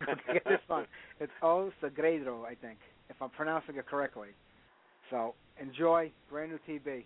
So 0.00 0.32
get 0.32 0.44
this 0.44 0.58
one. 0.66 0.86
It's 1.20 1.30
O 1.40 1.70
Segredo, 1.80 2.44
I 2.44 2.56
think, 2.56 2.78
if 3.08 3.14
I'm 3.22 3.30
pronouncing 3.30 3.76
it 3.76 3.86
correctly. 3.86 4.28
So 5.10 5.34
enjoy 5.60 6.10
brand 6.28 6.50
new 6.50 6.58
TB. 6.80 7.04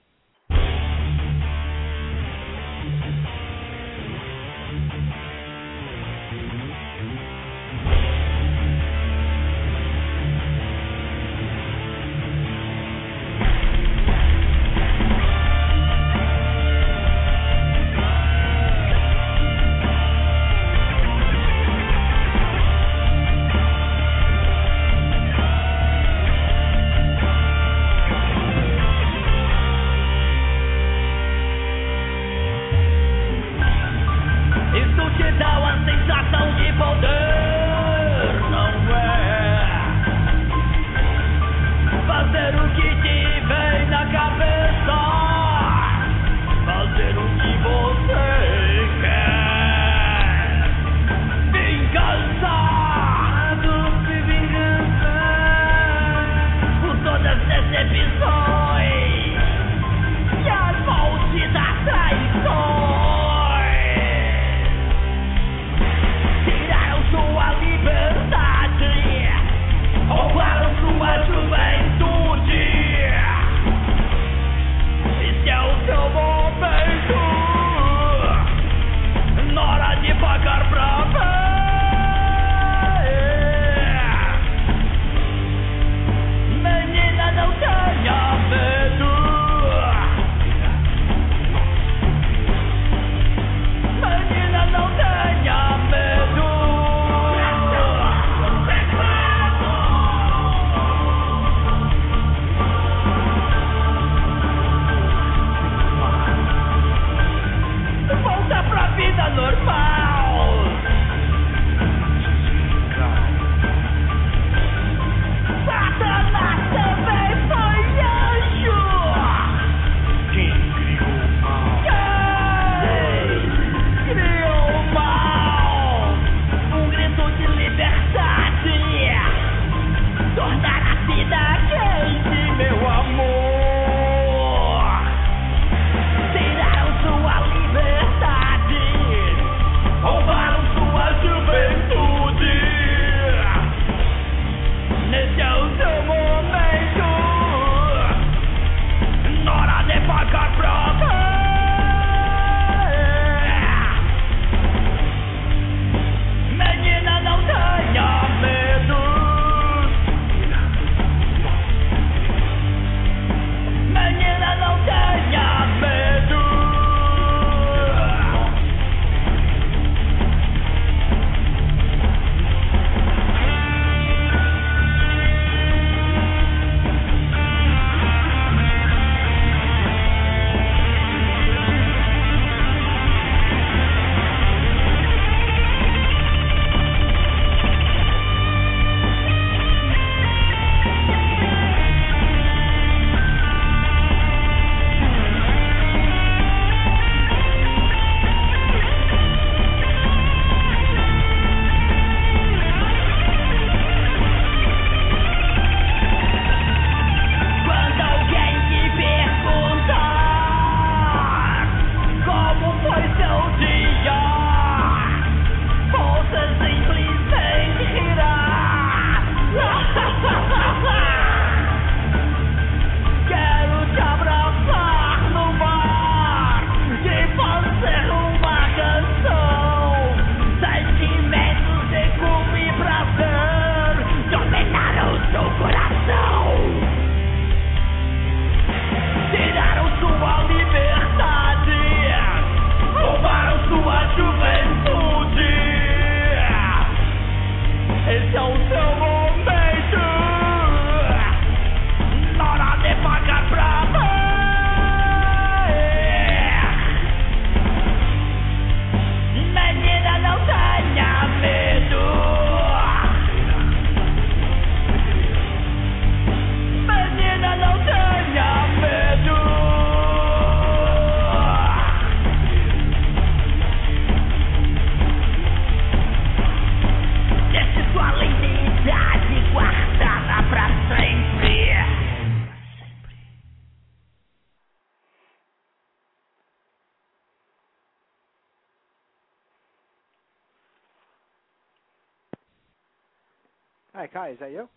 Kai, 294.12 294.30
is 294.30 294.38
that 294.40 294.50
you? 294.50 294.68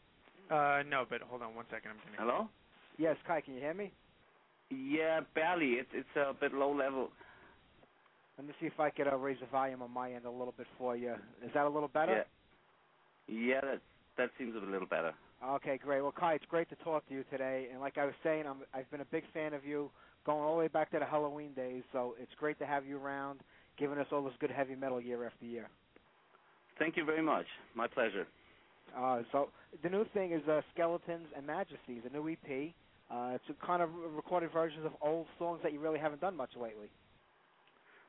Uh, 0.50 0.84
no, 0.88 1.06
but 1.10 1.22
hold 1.22 1.42
on 1.42 1.56
one 1.56 1.66
second. 1.72 1.92
I'm 1.92 1.98
gonna. 2.18 2.32
Hello? 2.32 2.50
Yes, 2.98 3.16
Kai, 3.26 3.42
can 3.42 3.54
you 3.54 3.60
hear 3.60 3.74
me? 3.74 3.92
Yeah, 4.70 5.22
barely. 5.36 5.74
It's 5.74 5.90
it's 5.94 6.16
a 6.16 6.34
bit 6.40 6.54
low 6.54 6.74
level. 6.74 7.10
Let 8.38 8.48
me 8.48 8.54
see 8.60 8.68
if 8.68 8.80
I 8.80 8.90
could 8.90 9.08
uh, 9.08 9.18
raise 9.18 9.38
the 9.40 9.46
volume 9.48 9.82
on 9.82 9.92
my 9.92 10.14
end 10.14 10.26
a 10.26 10.32
little 10.32 10.54
bit 10.58 10.68
for 10.78 10.96
you. 10.96 11.14
Is 11.44 11.52
that 11.54 11.66
a 11.66 11.70
little 11.70 11.90
better? 11.90 12.26
Yeah. 13.28 13.54
Yeah, 13.54 13.62
that 13.62 13.82
that 14.18 14.30
seems 14.38 14.56
a 14.56 14.60
little 14.60 14.88
better. 14.88 15.14
Okay, 15.44 15.78
great. 15.78 16.02
Well, 16.02 16.14
Kai, 16.18 16.36
it's 16.36 16.46
great 16.46 16.70
to 16.70 16.76
talk 16.78 17.08
to 17.08 17.14
you 17.14 17.24
today. 17.32 17.68
And 17.72 17.82
like 17.82 17.98
I 17.98 18.06
was 18.06 18.14
saying, 18.24 18.46
I'm, 18.48 18.58
I've 18.74 18.90
been 18.92 19.02
a 19.02 19.06
big 19.06 19.24
fan 19.34 19.54
of 19.54 19.66
you 19.66 19.90
going 20.26 20.44
all 20.44 20.54
the 20.54 20.60
way 20.60 20.68
back 20.68 20.92
to 20.92 21.00
the 21.00 21.06
Helloween 21.06 21.56
days. 21.56 21.82
So 21.92 22.16
it's 22.20 22.32
great 22.38 22.60
to 22.60 22.66
have 22.66 22.86
you 22.86 23.00
around, 23.00 23.40
giving 23.78 23.98
us 23.98 24.06
all 24.12 24.24
this 24.24 24.34
good 24.40 24.52
heavy 24.52 24.76
metal 24.76 25.02
year 25.02 25.26
after 25.26 25.46
year. 25.46 25.68
Thank 26.78 26.96
you 26.96 27.06
very 27.06 27.24
much. 27.24 27.46
My 27.76 27.88
pleasure. 27.88 28.28
Uh, 28.98 29.22
so 29.32 29.50
the 29.84 29.90
new 29.90 30.06
thing 30.14 30.32
is 30.32 30.42
uh, 30.48 30.62
Skeletons 30.74 31.28
and 31.36 31.46
Majesties, 31.46 32.02
a 32.06 32.14
new 32.14 32.30
EP. 32.30 32.74
Uh, 33.10 33.36
it's 33.36 33.44
a 33.50 33.66
kind 33.66 33.82
of 33.82 33.90
recorded 34.16 34.52
versions 34.52 34.86
of 34.86 34.92
old 35.02 35.26
songs 35.38 35.60
that 35.64 35.74
you 35.74 35.80
really 35.80 36.00
haven't 36.00 36.22
done 36.22 36.36
much 36.36 36.52
lately. 36.56 36.88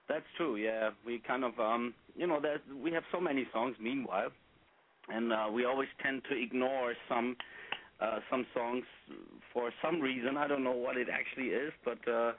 That's 0.08 0.24
true. 0.36 0.56
Yeah, 0.56 0.90
we 1.06 1.20
kind 1.26 1.44
of 1.44 1.58
um, 1.58 1.94
you 2.16 2.26
know, 2.26 2.40
there's 2.40 2.60
we 2.82 2.92
have 2.92 3.04
so 3.12 3.20
many 3.20 3.46
songs. 3.52 3.76
Meanwhile, 3.80 4.30
and 5.08 5.32
uh, 5.32 5.46
we 5.52 5.64
always 5.64 5.88
tend 6.02 6.22
to 6.30 6.40
ignore 6.40 6.94
some 7.08 7.36
uh, 8.00 8.18
some 8.30 8.46
songs 8.54 8.84
for 9.52 9.70
some 9.82 10.00
reason. 10.00 10.36
I 10.36 10.48
don't 10.48 10.64
know 10.64 10.72
what 10.72 10.96
it 10.96 11.08
actually 11.12 11.48
is, 11.48 11.72
but 11.84 11.98
uh, 12.10 12.32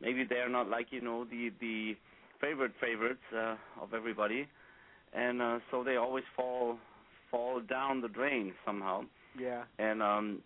maybe 0.00 0.24
they're 0.28 0.48
not 0.48 0.68
like 0.68 0.86
you 0.90 1.00
know 1.00 1.24
the 1.24 1.50
the 1.60 1.96
favorite 2.40 2.72
favorites 2.80 3.24
uh, 3.36 3.56
of 3.80 3.94
everybody, 3.94 4.46
and 5.12 5.42
uh, 5.42 5.58
so 5.70 5.82
they 5.82 5.96
always 5.96 6.24
fall 6.36 6.76
fall 7.30 7.60
down 7.60 8.00
the 8.00 8.08
drain 8.08 8.52
somehow. 8.64 9.02
Yeah. 9.38 9.64
and 9.78 10.02
um 10.02 10.42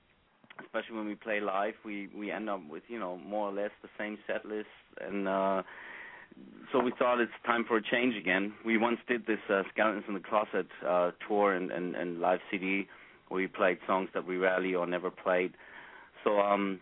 especially 0.61 0.97
when 0.97 1.07
we 1.07 1.15
play 1.15 1.41
live 1.41 1.75
we 1.85 2.09
we 2.17 2.31
end 2.31 2.51
up 2.51 2.61
with 2.69 2.83
you 2.89 2.99
know 2.99 3.17
more 3.17 3.49
or 3.49 3.53
less 3.53 3.71
the 3.83 3.89
same 3.99 4.19
set 4.27 4.45
list 4.45 4.67
and 5.01 5.27
uh 5.27 5.63
so 6.73 6.79
we 6.79 6.93
thought 6.99 7.21
it's 7.21 7.33
time 7.47 7.65
for 7.67 7.77
a 7.79 7.83
change 7.83 8.15
again 8.17 8.53
we 8.65 8.77
once 8.77 8.99
did 9.09 9.27
this 9.27 9.39
uh, 9.49 9.63
skeletons 9.73 10.05
in 10.09 10.15
the 10.15 10.21
closet 10.21 10.67
uh 10.87 11.11
tour 11.27 11.55
and, 11.55 11.71
and 11.71 11.95
and 11.95 12.21
live 12.21 12.41
cd 12.51 12.87
where 13.29 13.41
we 13.41 13.47
played 13.47 13.79
songs 13.87 14.09
that 14.15 14.27
we 14.27 14.37
rarely 14.37 14.75
or 14.75 14.87
never 14.87 15.11
played 15.11 15.53
so 16.23 16.39
um 16.39 16.79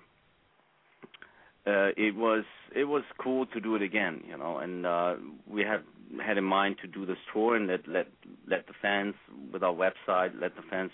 uh 1.66 1.90
it 1.96 2.14
was 2.16 2.44
it 2.74 2.84
was 2.84 3.02
cool 3.18 3.46
to 3.46 3.60
do 3.60 3.76
it 3.76 3.82
again 3.82 4.20
you 4.28 4.36
know 4.36 4.58
and 4.58 4.84
uh 4.84 5.14
we 5.48 5.62
had 5.62 5.82
had 6.24 6.38
in 6.38 6.44
mind 6.44 6.76
to 6.82 6.88
do 6.88 7.06
this 7.06 7.18
tour 7.32 7.56
and 7.56 7.66
let 7.68 7.86
let 7.86 8.06
let 8.48 8.66
the 8.66 8.74
fans 8.82 9.14
with 9.52 9.62
our 9.62 9.74
website 9.74 10.32
let 10.40 10.56
the 10.56 10.62
fans 10.70 10.90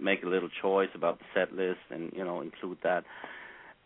make 0.00 0.22
a 0.24 0.28
little 0.28 0.48
choice 0.60 0.88
about 0.94 1.18
the 1.18 1.24
set 1.34 1.52
list 1.54 1.80
and 1.90 2.12
you 2.14 2.24
know 2.24 2.40
include 2.40 2.78
that 2.82 3.04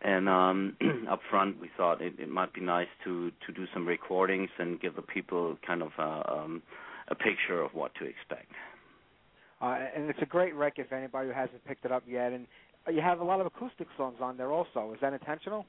and 0.01 0.27
um 0.27 0.75
up 1.09 1.19
front 1.29 1.59
we 1.61 1.69
thought 1.77 2.01
it, 2.01 2.13
it 2.19 2.29
might 2.29 2.53
be 2.53 2.61
nice 2.61 2.87
to 3.03 3.31
to 3.45 3.53
do 3.53 3.65
some 3.73 3.87
recordings 3.87 4.49
and 4.57 4.81
give 4.81 4.95
the 4.95 5.01
people 5.01 5.57
kind 5.65 5.81
of 5.81 5.91
a 5.99 6.31
um 6.31 6.61
a 7.09 7.15
picture 7.15 7.61
of 7.61 7.73
what 7.73 7.93
to 7.95 8.05
expect 8.05 8.51
Uh, 9.61 9.77
and 9.95 10.09
it's 10.09 10.19
a 10.21 10.25
great 10.25 10.53
record 10.55 10.85
if 10.85 10.93
anybody 10.93 11.27
who 11.27 11.33
hasn't 11.33 11.63
picked 11.65 11.85
it 11.85 11.91
up 11.91 12.03
yet. 12.07 12.31
And 12.31 12.45
you 12.93 13.01
have 13.01 13.19
a 13.19 13.23
lot 13.23 13.39
of 13.41 13.47
acoustic 13.47 13.87
songs 13.97 14.17
on 14.21 14.37
there 14.37 14.51
also. 14.51 14.91
Is 14.93 14.99
that 15.01 15.13
intentional? 15.13 15.65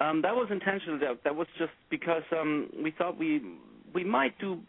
Um, 0.00 0.22
that 0.22 0.34
was 0.34 0.48
intentional. 0.50 0.98
That, 0.98 1.22
that 1.24 1.36
was 1.36 1.46
just 1.58 1.72
because 1.90 2.22
um, 2.32 2.68
we 2.82 2.90
thought 2.90 3.18
we 3.18 3.42
we 3.94 4.04
might 4.04 4.38
do. 4.38 4.60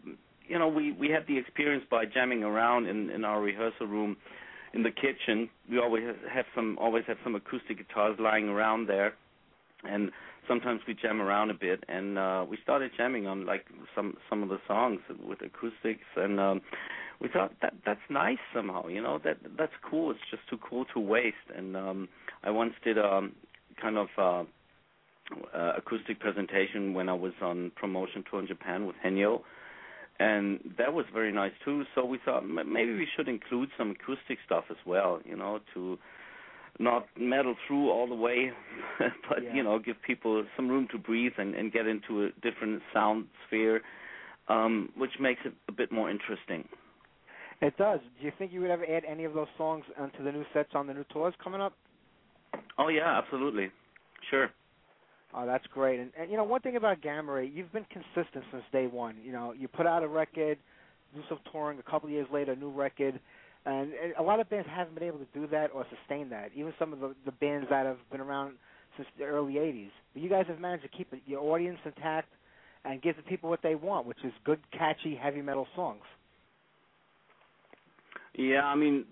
You 0.47 0.59
know, 0.59 0.67
we 0.67 0.91
we 0.91 1.09
had 1.09 1.25
the 1.27 1.37
experience 1.37 1.85
by 1.89 2.05
jamming 2.05 2.43
around 2.43 2.87
in 2.87 3.09
in 3.09 3.23
our 3.23 3.41
rehearsal 3.41 3.87
room, 3.87 4.17
in 4.73 4.83
the 4.83 4.91
kitchen. 4.91 5.49
We 5.69 5.79
always 5.79 6.03
have 6.31 6.45
some 6.55 6.77
always 6.79 7.03
have 7.07 7.17
some 7.23 7.35
acoustic 7.35 7.77
guitars 7.77 8.17
lying 8.19 8.49
around 8.49 8.87
there, 8.87 9.13
and 9.83 10.11
sometimes 10.47 10.81
we 10.87 10.93
jam 10.95 11.21
around 11.21 11.49
a 11.51 11.53
bit. 11.53 11.83
And 11.87 12.17
uh, 12.17 12.45
we 12.49 12.57
started 12.61 12.91
jamming 12.97 13.27
on 13.27 13.45
like 13.45 13.65
some 13.95 14.15
some 14.29 14.43
of 14.43 14.49
the 14.49 14.59
songs 14.67 14.99
with 15.25 15.39
acoustics, 15.41 16.05
and 16.15 16.39
um, 16.39 16.61
we 17.21 17.29
thought 17.29 17.53
that 17.61 17.73
that's 17.85 18.01
nice 18.09 18.39
somehow. 18.53 18.87
You 18.87 19.01
know, 19.01 19.19
that 19.23 19.37
that's 19.57 19.73
cool. 19.89 20.11
It's 20.11 20.19
just 20.29 20.43
too 20.49 20.57
cool 20.57 20.85
to 20.93 20.99
waste. 20.99 21.35
And 21.55 21.77
um, 21.77 22.09
I 22.43 22.49
once 22.49 22.73
did 22.83 22.97
um, 22.97 23.33
kind 23.81 23.97
of. 23.97 24.07
Uh, 24.17 24.43
uh, 25.53 25.73
acoustic 25.77 26.19
presentation 26.19 26.93
when 26.93 27.09
I 27.09 27.13
was 27.13 27.33
on 27.41 27.71
promotion 27.75 28.23
tour 28.29 28.41
in 28.41 28.47
Japan 28.47 28.85
with 28.85 28.95
Henjo, 29.03 29.41
and 30.19 30.59
that 30.77 30.93
was 30.93 31.05
very 31.13 31.31
nice 31.31 31.53
too. 31.65 31.83
So 31.95 32.05
we 32.05 32.19
thought 32.23 32.43
m- 32.43 32.71
maybe 32.71 32.93
we 32.93 33.07
should 33.15 33.27
include 33.27 33.69
some 33.77 33.91
acoustic 33.91 34.37
stuff 34.45 34.65
as 34.69 34.77
well, 34.85 35.21
you 35.25 35.35
know, 35.35 35.59
to 35.73 35.97
not 36.79 37.07
meddle 37.19 37.55
through 37.67 37.89
all 37.89 38.07
the 38.07 38.15
way, 38.15 38.51
but 39.29 39.43
Yeah. 39.43 39.53
you 39.55 39.63
know, 39.63 39.79
give 39.79 40.01
people 40.01 40.43
some 40.55 40.67
room 40.69 40.87
to 40.91 40.97
breathe 40.97 41.33
and, 41.37 41.55
and 41.55 41.71
get 41.71 41.87
into 41.87 42.25
a 42.25 42.29
different 42.41 42.81
sound 42.93 43.27
sphere, 43.47 43.81
um, 44.49 44.89
which 44.97 45.11
makes 45.19 45.41
it 45.45 45.53
a 45.67 45.71
bit 45.71 45.91
more 45.91 46.09
interesting. 46.09 46.67
It 47.61 47.77
does. 47.77 47.99
Do 48.19 48.25
you 48.25 48.31
think 48.37 48.51
you 48.51 48.59
would 48.61 48.71
ever 48.71 48.85
add 48.85 49.03
any 49.05 49.23
of 49.23 49.33
those 49.33 49.47
songs 49.57 49.85
onto 49.97 50.23
the 50.23 50.31
new 50.31 50.43
sets 50.53 50.71
on 50.73 50.87
the 50.87 50.93
new 50.93 51.05
tours 51.13 51.33
coming 51.41 51.61
up? 51.61 51.73
Oh 52.77 52.89
yeah, 52.89 53.17
absolutely, 53.17 53.69
sure. 54.29 54.49
Oh, 55.35 55.45
that's 55.45 55.65
great. 55.73 55.99
And, 55.99 56.11
and 56.19 56.29
you 56.29 56.37
know, 56.37 56.43
one 56.43 56.61
thing 56.61 56.75
about 56.75 57.01
Gamma 57.01 57.31
Ray, 57.31 57.51
you've 57.53 57.71
been 57.73 57.85
consistent 57.91 58.45
since 58.51 58.63
day 58.71 58.87
one. 58.87 59.15
You 59.23 59.31
know, 59.31 59.51
you 59.51 59.67
put 59.67 59.87
out 59.87 60.03
a 60.03 60.07
record, 60.07 60.57
do 61.15 61.21
some 61.27 61.39
touring. 61.51 61.79
A 61.79 61.83
couple 61.83 62.07
of 62.07 62.13
years 62.13 62.27
later, 62.31 62.51
a 62.51 62.55
new 62.55 62.69
record, 62.69 63.19
and, 63.65 63.93
and 63.93 64.13
a 64.19 64.21
lot 64.23 64.39
of 64.39 64.49
bands 64.49 64.67
haven't 64.69 64.93
been 64.93 65.03
able 65.07 65.19
to 65.19 65.27
do 65.33 65.47
that 65.47 65.71
or 65.73 65.85
sustain 65.99 66.29
that. 66.29 66.51
Even 66.55 66.73
some 66.77 66.93
of 66.93 66.99
the 66.99 67.15
the 67.25 67.31
bands 67.31 67.67
that 67.69 67.85
have 67.85 67.97
been 68.11 68.21
around 68.21 68.53
since 68.95 69.07
the 69.17 69.25
early 69.25 69.53
'80s. 69.53 69.89
But 70.13 70.21
you 70.21 70.29
guys 70.29 70.45
have 70.47 70.59
managed 70.59 70.83
to 70.83 70.89
keep 70.89 71.11
your 71.25 71.41
audience 71.41 71.79
intact 71.85 72.29
and 72.85 73.01
give 73.01 73.15
the 73.15 73.23
people 73.23 73.49
what 73.49 73.61
they 73.63 73.75
want, 73.75 74.05
which 74.05 74.23
is 74.23 74.33
good, 74.43 74.59
catchy, 74.71 75.15
heavy 75.15 75.41
metal 75.41 75.67
songs. 75.75 76.03
Yeah, 78.35 78.63
I 78.65 78.75
mean, 78.75 79.05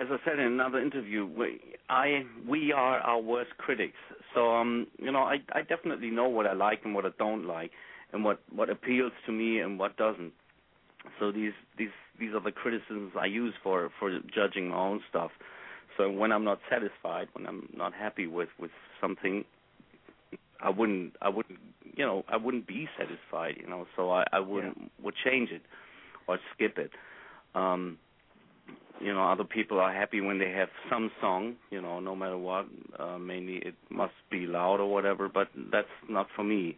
as 0.00 0.08
I 0.10 0.16
said 0.24 0.38
in 0.40 0.46
another 0.46 0.80
interview, 0.80 1.26
we, 1.26 1.60
I 1.88 2.24
we 2.48 2.72
are 2.72 2.98
our 2.98 3.20
worst 3.20 3.50
critics. 3.58 3.96
So 4.34 4.50
um, 4.50 4.88
you 4.98 5.12
know, 5.12 5.20
I 5.22 5.36
I 5.52 5.62
definitely 5.62 6.10
know 6.10 6.28
what 6.28 6.46
I 6.46 6.54
like 6.54 6.80
and 6.84 6.94
what 6.94 7.06
I 7.06 7.10
don't 7.18 7.46
like, 7.46 7.70
and 8.12 8.24
what 8.24 8.40
what 8.50 8.68
appeals 8.68 9.12
to 9.26 9.32
me 9.32 9.60
and 9.60 9.78
what 9.78 9.96
doesn't. 9.96 10.32
So 11.20 11.30
these 11.30 11.52
these 11.78 11.90
these 12.18 12.34
are 12.34 12.40
the 12.42 12.50
criticisms 12.50 13.12
I 13.18 13.26
use 13.26 13.54
for 13.62 13.90
for 14.00 14.18
judging 14.34 14.68
my 14.70 14.76
own 14.76 15.00
stuff. 15.08 15.30
So 15.96 16.10
when 16.10 16.32
I'm 16.32 16.44
not 16.44 16.58
satisfied, 16.68 17.28
when 17.34 17.46
I'm 17.46 17.68
not 17.76 17.94
happy 17.94 18.26
with 18.26 18.48
with 18.58 18.72
something, 19.00 19.44
I 20.60 20.70
wouldn't 20.70 21.14
I 21.22 21.28
wouldn't 21.28 21.60
you 21.96 22.04
know 22.04 22.24
I 22.28 22.36
wouldn't 22.36 22.66
be 22.66 22.88
satisfied. 22.98 23.56
You 23.60 23.68
know, 23.68 23.86
so 23.96 24.10
I 24.10 24.24
I 24.32 24.40
wouldn't 24.40 24.90
would 25.00 25.14
change 25.24 25.50
it 25.50 25.62
or 26.26 26.38
skip 26.54 26.76
it. 26.76 26.90
Um, 27.54 27.98
you 29.00 29.12
know 29.12 29.28
other 29.28 29.44
people 29.44 29.78
are 29.78 29.92
happy 29.92 30.20
when 30.20 30.38
they 30.38 30.50
have 30.50 30.68
some 30.90 31.10
song 31.20 31.54
you 31.70 31.80
know 31.80 32.00
no 32.00 32.14
matter 32.14 32.38
what 32.38 32.66
uh 32.98 33.18
mainly 33.18 33.56
it 33.56 33.74
must 33.90 34.14
be 34.30 34.46
loud 34.46 34.80
or 34.80 34.90
whatever 34.90 35.28
but 35.28 35.48
that's 35.70 35.86
not 36.08 36.26
for 36.34 36.44
me 36.44 36.76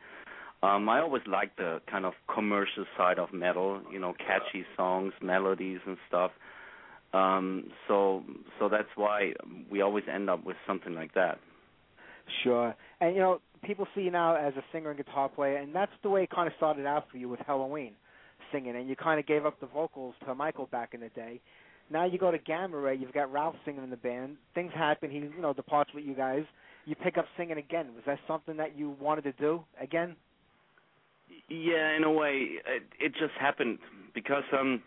um 0.63 0.89
i 0.89 1.01
always 1.01 1.23
like 1.27 1.55
the 1.57 1.81
kind 1.91 2.05
of 2.05 2.13
commercial 2.33 2.85
side 2.97 3.19
of 3.19 3.33
metal 3.33 3.81
you 3.93 3.99
know 3.99 4.15
catchy 4.19 4.65
songs 4.77 5.13
melodies 5.23 5.81
and 5.87 5.97
stuff 6.09 6.31
um 7.13 7.65
so 7.89 8.23
so 8.59 8.69
that's 8.69 8.89
why 8.97 9.33
we 9.71 9.81
always 9.81 10.05
end 10.13 10.29
up 10.29 10.45
with 10.45 10.57
something 10.67 10.95
like 10.95 11.15
that 11.15 11.39
Sure. 12.43 12.75
And 13.01 13.15
you 13.15 13.21
know, 13.21 13.41
people 13.65 13.87
see 13.95 14.03
you 14.03 14.11
now 14.11 14.37
as 14.37 14.55
a 14.57 14.65
singer 14.73 14.91
and 14.91 14.99
guitar 14.99 15.29
player, 15.29 15.57
and 15.57 15.75
that's 15.75 15.93
the 16.03 16.11
way 16.11 16.23
it 16.25 16.31
kind 16.31 16.47
of 16.47 16.55
started 16.57 16.87
out 16.87 17.07
for 17.11 17.19
you 17.19 17.29
with 17.29 17.41
Helloween, 17.41 17.93
singing, 18.53 18.77
and 18.77 18.89
you 18.89 18.97
kind 18.97 19.21
of 19.21 19.27
gave 19.27 19.47
up 19.47 19.61
the 19.61 19.67
vocals 19.67 20.15
to 20.27 20.35
Michael 20.35 20.67
back 20.67 20.95
in 20.95 21.01
the 21.01 21.09
day. 21.11 21.41
Now 21.91 22.05
you 22.05 22.19
go 22.19 22.31
to 22.31 22.39
Gamma 22.39 22.77
Ray, 22.77 22.97
you've 22.97 23.13
got 23.13 23.33
Ralf 23.33 23.57
singing 23.65 23.83
in 23.83 23.91
the 23.91 23.97
band. 23.97 24.37
Things 24.55 24.73
happen. 24.75 25.11
He, 25.11 25.19
you 25.19 25.41
know, 25.41 25.53
departs 25.53 25.91
with 25.95 26.05
you 26.05 26.15
guys. 26.15 26.45
You 26.87 26.95
pick 26.95 27.19
up 27.19 27.27
singing 27.37 27.59
again. 27.59 27.89
Was 27.95 28.05
that 28.07 28.19
something 28.27 28.57
that 28.57 28.79
you 28.79 28.97
wanted 29.01 29.25
to 29.25 29.33
do 29.33 29.65
again? 29.81 30.17
Yeah, 31.49 31.97
in 31.97 32.05
a 32.05 32.11
way, 32.11 32.49
it, 32.67 32.83
it 32.99 33.13
just 33.13 33.33
happened 33.39 33.79
because 34.15 34.45
um, 34.53 34.83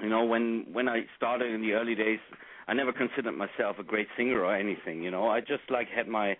you 0.00 0.08
know, 0.08 0.24
when 0.24 0.66
when 0.72 0.88
I 0.88 1.02
started 1.16 1.52
in 1.52 1.62
the 1.62 1.72
early 1.72 1.94
days, 1.94 2.20
I 2.68 2.74
never 2.74 2.92
considered 2.92 3.32
myself 3.32 3.76
a 3.78 3.82
great 3.82 4.08
singer 4.16 4.40
or 4.40 4.54
anything. 4.54 5.02
You 5.02 5.10
know, 5.10 5.28
I 5.28 5.40
just 5.40 5.70
like 5.70 5.88
had 5.88 6.08
my 6.08 6.36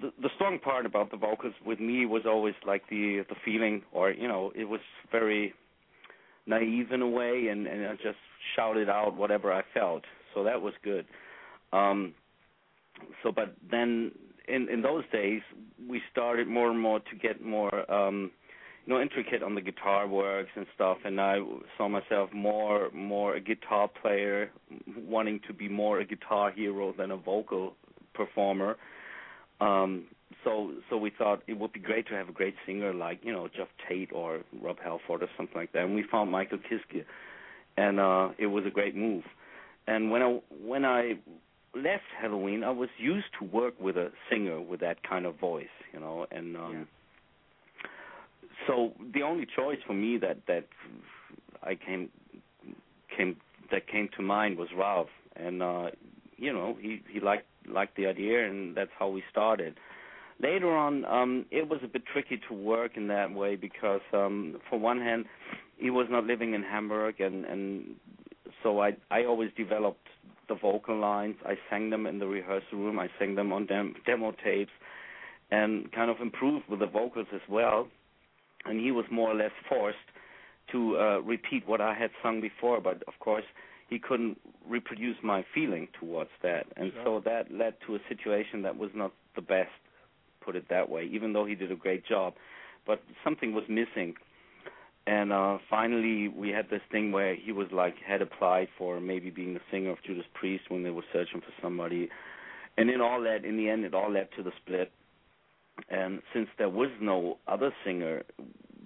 the, 0.00 0.12
the 0.20 0.28
strong 0.34 0.58
part 0.58 0.86
about 0.86 1.10
the 1.10 1.16
vocals 1.16 1.54
with 1.64 1.80
me 1.80 2.06
was 2.06 2.22
always 2.26 2.54
like 2.66 2.82
the 2.88 3.24
the 3.28 3.36
feeling, 3.44 3.82
or 3.92 4.10
you 4.10 4.28
know, 4.28 4.52
it 4.54 4.64
was 4.64 4.80
very 5.10 5.54
naive 6.46 6.92
in 6.92 7.02
a 7.02 7.08
way, 7.08 7.48
and 7.48 7.66
and 7.66 7.86
I 7.86 7.94
just 7.94 8.18
shouted 8.54 8.88
out 8.88 9.16
whatever 9.16 9.52
I 9.52 9.62
felt. 9.74 10.04
So 10.34 10.44
that 10.44 10.60
was 10.60 10.74
good. 10.82 11.06
Um, 11.72 12.14
so, 13.22 13.32
but 13.32 13.54
then 13.70 14.12
in 14.48 14.68
in 14.68 14.82
those 14.82 15.04
days, 15.12 15.42
we 15.88 16.00
started 16.10 16.46
more 16.48 16.70
and 16.70 16.80
more 16.80 17.00
to 17.00 17.16
get 17.20 17.44
more. 17.44 17.90
um 17.90 18.30
you 18.86 18.94
know, 18.94 19.00
intricate 19.02 19.42
on 19.42 19.56
the 19.56 19.60
guitar 19.60 20.06
works 20.06 20.50
and 20.54 20.64
stuff, 20.72 20.98
and 21.04 21.20
I 21.20 21.38
saw 21.76 21.88
myself 21.88 22.32
more 22.32 22.88
more 22.92 23.34
a 23.34 23.40
guitar 23.40 23.88
player, 24.00 24.50
wanting 24.96 25.40
to 25.48 25.52
be 25.52 25.68
more 25.68 25.98
a 25.98 26.04
guitar 26.04 26.52
hero 26.52 26.94
than 26.96 27.10
a 27.10 27.16
vocal 27.16 27.74
performer. 28.14 28.76
Um, 29.60 30.04
so 30.44 30.72
so 30.90 30.96
we 30.96 31.10
thought 31.10 31.42
it 31.46 31.58
would 31.58 31.72
be 31.72 31.80
great 31.80 32.06
to 32.08 32.14
have 32.14 32.28
a 32.28 32.32
great 32.32 32.54
singer 32.66 32.92
like 32.92 33.20
you 33.22 33.32
know 33.32 33.48
Geoff 33.48 33.68
Tate 33.88 34.10
or 34.12 34.40
Rob 34.60 34.78
Halford 34.82 35.22
or 35.22 35.28
something 35.36 35.56
like 35.56 35.72
that, 35.72 35.84
and 35.84 35.94
we 35.94 36.02
found 36.10 36.30
Michael 36.30 36.58
Kiske, 36.58 37.04
and 37.76 38.00
uh, 38.00 38.30
it 38.38 38.46
was 38.46 38.64
a 38.66 38.70
great 38.70 38.96
move. 38.96 39.24
And 39.86 40.10
when 40.10 40.22
I 40.22 40.40
when 40.64 40.84
I 40.84 41.14
left 41.74 42.04
Helloween, 42.22 42.64
I 42.64 42.70
was 42.70 42.88
used 42.98 43.26
to 43.38 43.44
work 43.44 43.74
with 43.80 43.96
a 43.96 44.10
singer 44.30 44.60
with 44.60 44.80
that 44.80 45.02
kind 45.08 45.26
of 45.26 45.38
voice, 45.38 45.66
you 45.92 46.00
know, 46.00 46.26
and 46.30 46.56
um, 46.56 46.72
Yeah. 46.72 47.88
so 48.66 48.92
the 49.14 49.22
only 49.22 49.46
choice 49.46 49.78
for 49.86 49.94
me 49.94 50.16
that 50.18 50.38
that 50.46 50.66
I 51.62 51.74
came 51.74 52.10
came 53.16 53.36
that 53.70 53.86
came 53.86 54.08
to 54.16 54.22
mind 54.22 54.58
was 54.58 54.68
Ralf, 54.76 55.08
and 55.36 55.62
uh, 55.62 55.90
you 56.36 56.52
know 56.52 56.76
he 56.80 57.02
he 57.10 57.20
liked 57.20 57.46
liked 57.68 57.96
the 57.96 58.06
idea, 58.06 58.48
and 58.48 58.76
that's 58.76 58.90
how 58.98 59.08
we 59.08 59.22
started. 59.30 59.76
Later 60.40 60.74
on, 60.76 61.04
um, 61.06 61.46
it 61.50 61.68
was 61.68 61.80
a 61.82 61.88
bit 61.88 62.02
tricky 62.12 62.40
to 62.48 62.54
work 62.54 62.96
in 62.96 63.08
that 63.08 63.32
way 63.32 63.56
because, 63.56 64.02
um, 64.12 64.58
for 64.68 64.78
one 64.78 65.00
hand, 65.00 65.24
he 65.78 65.90
was 65.90 66.06
not 66.10 66.24
living 66.24 66.54
in 66.54 66.62
Hamburg, 66.62 67.20
and 67.20 67.44
and 67.44 67.94
so 68.62 68.80
I 68.80 68.96
I 69.10 69.24
always 69.24 69.50
developed 69.56 70.06
the 70.48 70.54
vocal 70.54 70.98
lines. 70.98 71.36
I 71.44 71.54
sang 71.70 71.90
them 71.90 72.06
in 72.06 72.18
the 72.18 72.26
rehearsal 72.26 72.78
room. 72.78 72.98
I 72.98 73.08
sang 73.18 73.34
them 73.34 73.52
on 73.52 73.66
dem- 73.66 73.96
demo 74.04 74.32
tapes, 74.44 74.72
and 75.50 75.90
kind 75.92 76.10
of 76.10 76.20
improved 76.20 76.68
with 76.68 76.80
the 76.80 76.86
vocals 76.86 77.28
as 77.32 77.42
well 77.48 77.88
and 78.66 78.80
he 78.80 78.90
was 78.90 79.04
more 79.10 79.30
or 79.30 79.34
less 79.34 79.52
forced 79.68 79.96
to 80.72 80.98
uh, 80.98 81.20
repeat 81.20 81.66
what 81.66 81.80
I 81.80 81.94
had 81.94 82.10
sung 82.22 82.40
before. 82.40 82.80
But 82.80 83.02
of 83.06 83.14
course, 83.20 83.44
he 83.88 83.98
couldn't 83.98 84.38
reproduce 84.68 85.16
my 85.22 85.44
feeling 85.54 85.88
towards 85.98 86.30
that, 86.42 86.66
and 86.76 86.92
so 87.04 87.22
that 87.24 87.52
led 87.52 87.74
to 87.86 87.94
a 87.94 87.98
situation 88.08 88.62
that 88.62 88.76
was 88.76 88.90
not 88.94 89.12
the 89.36 89.42
best, 89.42 89.70
put 90.46 90.56
it 90.56 90.68
that 90.70 90.88
way. 90.88 91.08
Even 91.12 91.32
though 91.32 91.44
he 91.44 91.54
did 91.54 91.72
a 91.72 91.76
great 91.76 92.06
job, 92.06 92.34
but 92.86 93.02
something 93.24 93.52
was 93.52 93.64
missing. 93.68 94.14
And 95.06 95.32
uh 95.32 95.58
finally, 95.68 96.28
we 96.28 96.50
had 96.50 96.70
this 96.70 96.82
thing 96.90 97.12
where 97.12 97.34
he 97.34 97.52
was 97.52 97.68
like 97.72 97.96
had 98.06 98.22
applied 98.22 98.68
for 98.78 99.00
maybe 99.00 99.30
being 99.30 99.54
the 99.54 99.60
singer 99.70 99.90
of 99.90 99.98
Judas 100.06 100.26
Priest 100.34 100.64
when 100.68 100.82
they 100.82 100.90
were 100.90 101.04
searching 101.12 101.40
for 101.40 101.52
somebody, 101.62 102.08
and 102.78 102.88
it 102.90 103.00
all 103.00 103.20
led 103.20 103.44
in 103.44 103.56
the 103.56 103.68
end 103.68 103.84
it 103.84 103.94
all 103.94 104.10
led 104.10 104.28
to 104.36 104.42
the 104.42 104.52
split 104.62 104.90
and 105.88 106.22
since 106.32 106.48
there 106.58 106.68
was 106.68 106.90
no 107.00 107.38
other 107.46 107.72
singer 107.84 108.22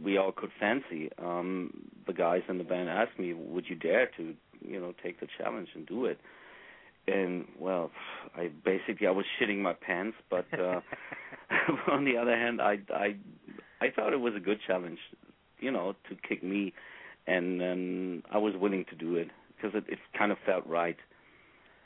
we 0.02 0.16
all 0.16 0.32
could 0.32 0.50
fancy, 0.58 1.10
um, 1.18 1.88
the 2.06 2.12
guys 2.12 2.42
in 2.48 2.58
the 2.58 2.64
band 2.64 2.88
asked 2.88 3.18
me, 3.18 3.34
"Would 3.34 3.68
you 3.68 3.76
dare 3.76 4.06
to, 4.16 4.34
you 4.66 4.80
know, 4.80 4.92
take 5.02 5.20
the 5.20 5.28
challenge 5.38 5.68
and 5.74 5.86
do 5.86 6.06
it?" 6.06 6.18
And 7.06 7.46
well, 7.58 7.90
I 8.34 8.48
basically 8.64 9.06
I 9.06 9.10
was 9.10 9.26
shitting 9.38 9.58
my 9.58 9.74
pants, 9.74 10.16
but 10.30 10.46
uh, 10.58 10.80
on 11.90 12.04
the 12.04 12.16
other 12.16 12.36
hand, 12.36 12.60
I 12.60 12.78
I 12.92 13.16
I 13.80 13.90
thought 13.94 14.12
it 14.12 14.20
was 14.20 14.34
a 14.36 14.40
good 14.40 14.58
challenge, 14.66 14.98
you 15.58 15.70
know, 15.70 15.94
to 16.08 16.16
kick 16.28 16.42
me, 16.42 16.72
and 17.26 17.60
and 17.60 18.22
I 18.30 18.38
was 18.38 18.54
willing 18.56 18.84
to 18.90 18.96
do 18.96 19.16
it 19.16 19.28
because 19.56 19.76
it, 19.76 19.84
it 19.92 19.98
kind 20.16 20.32
of 20.32 20.38
felt 20.46 20.66
right. 20.66 20.96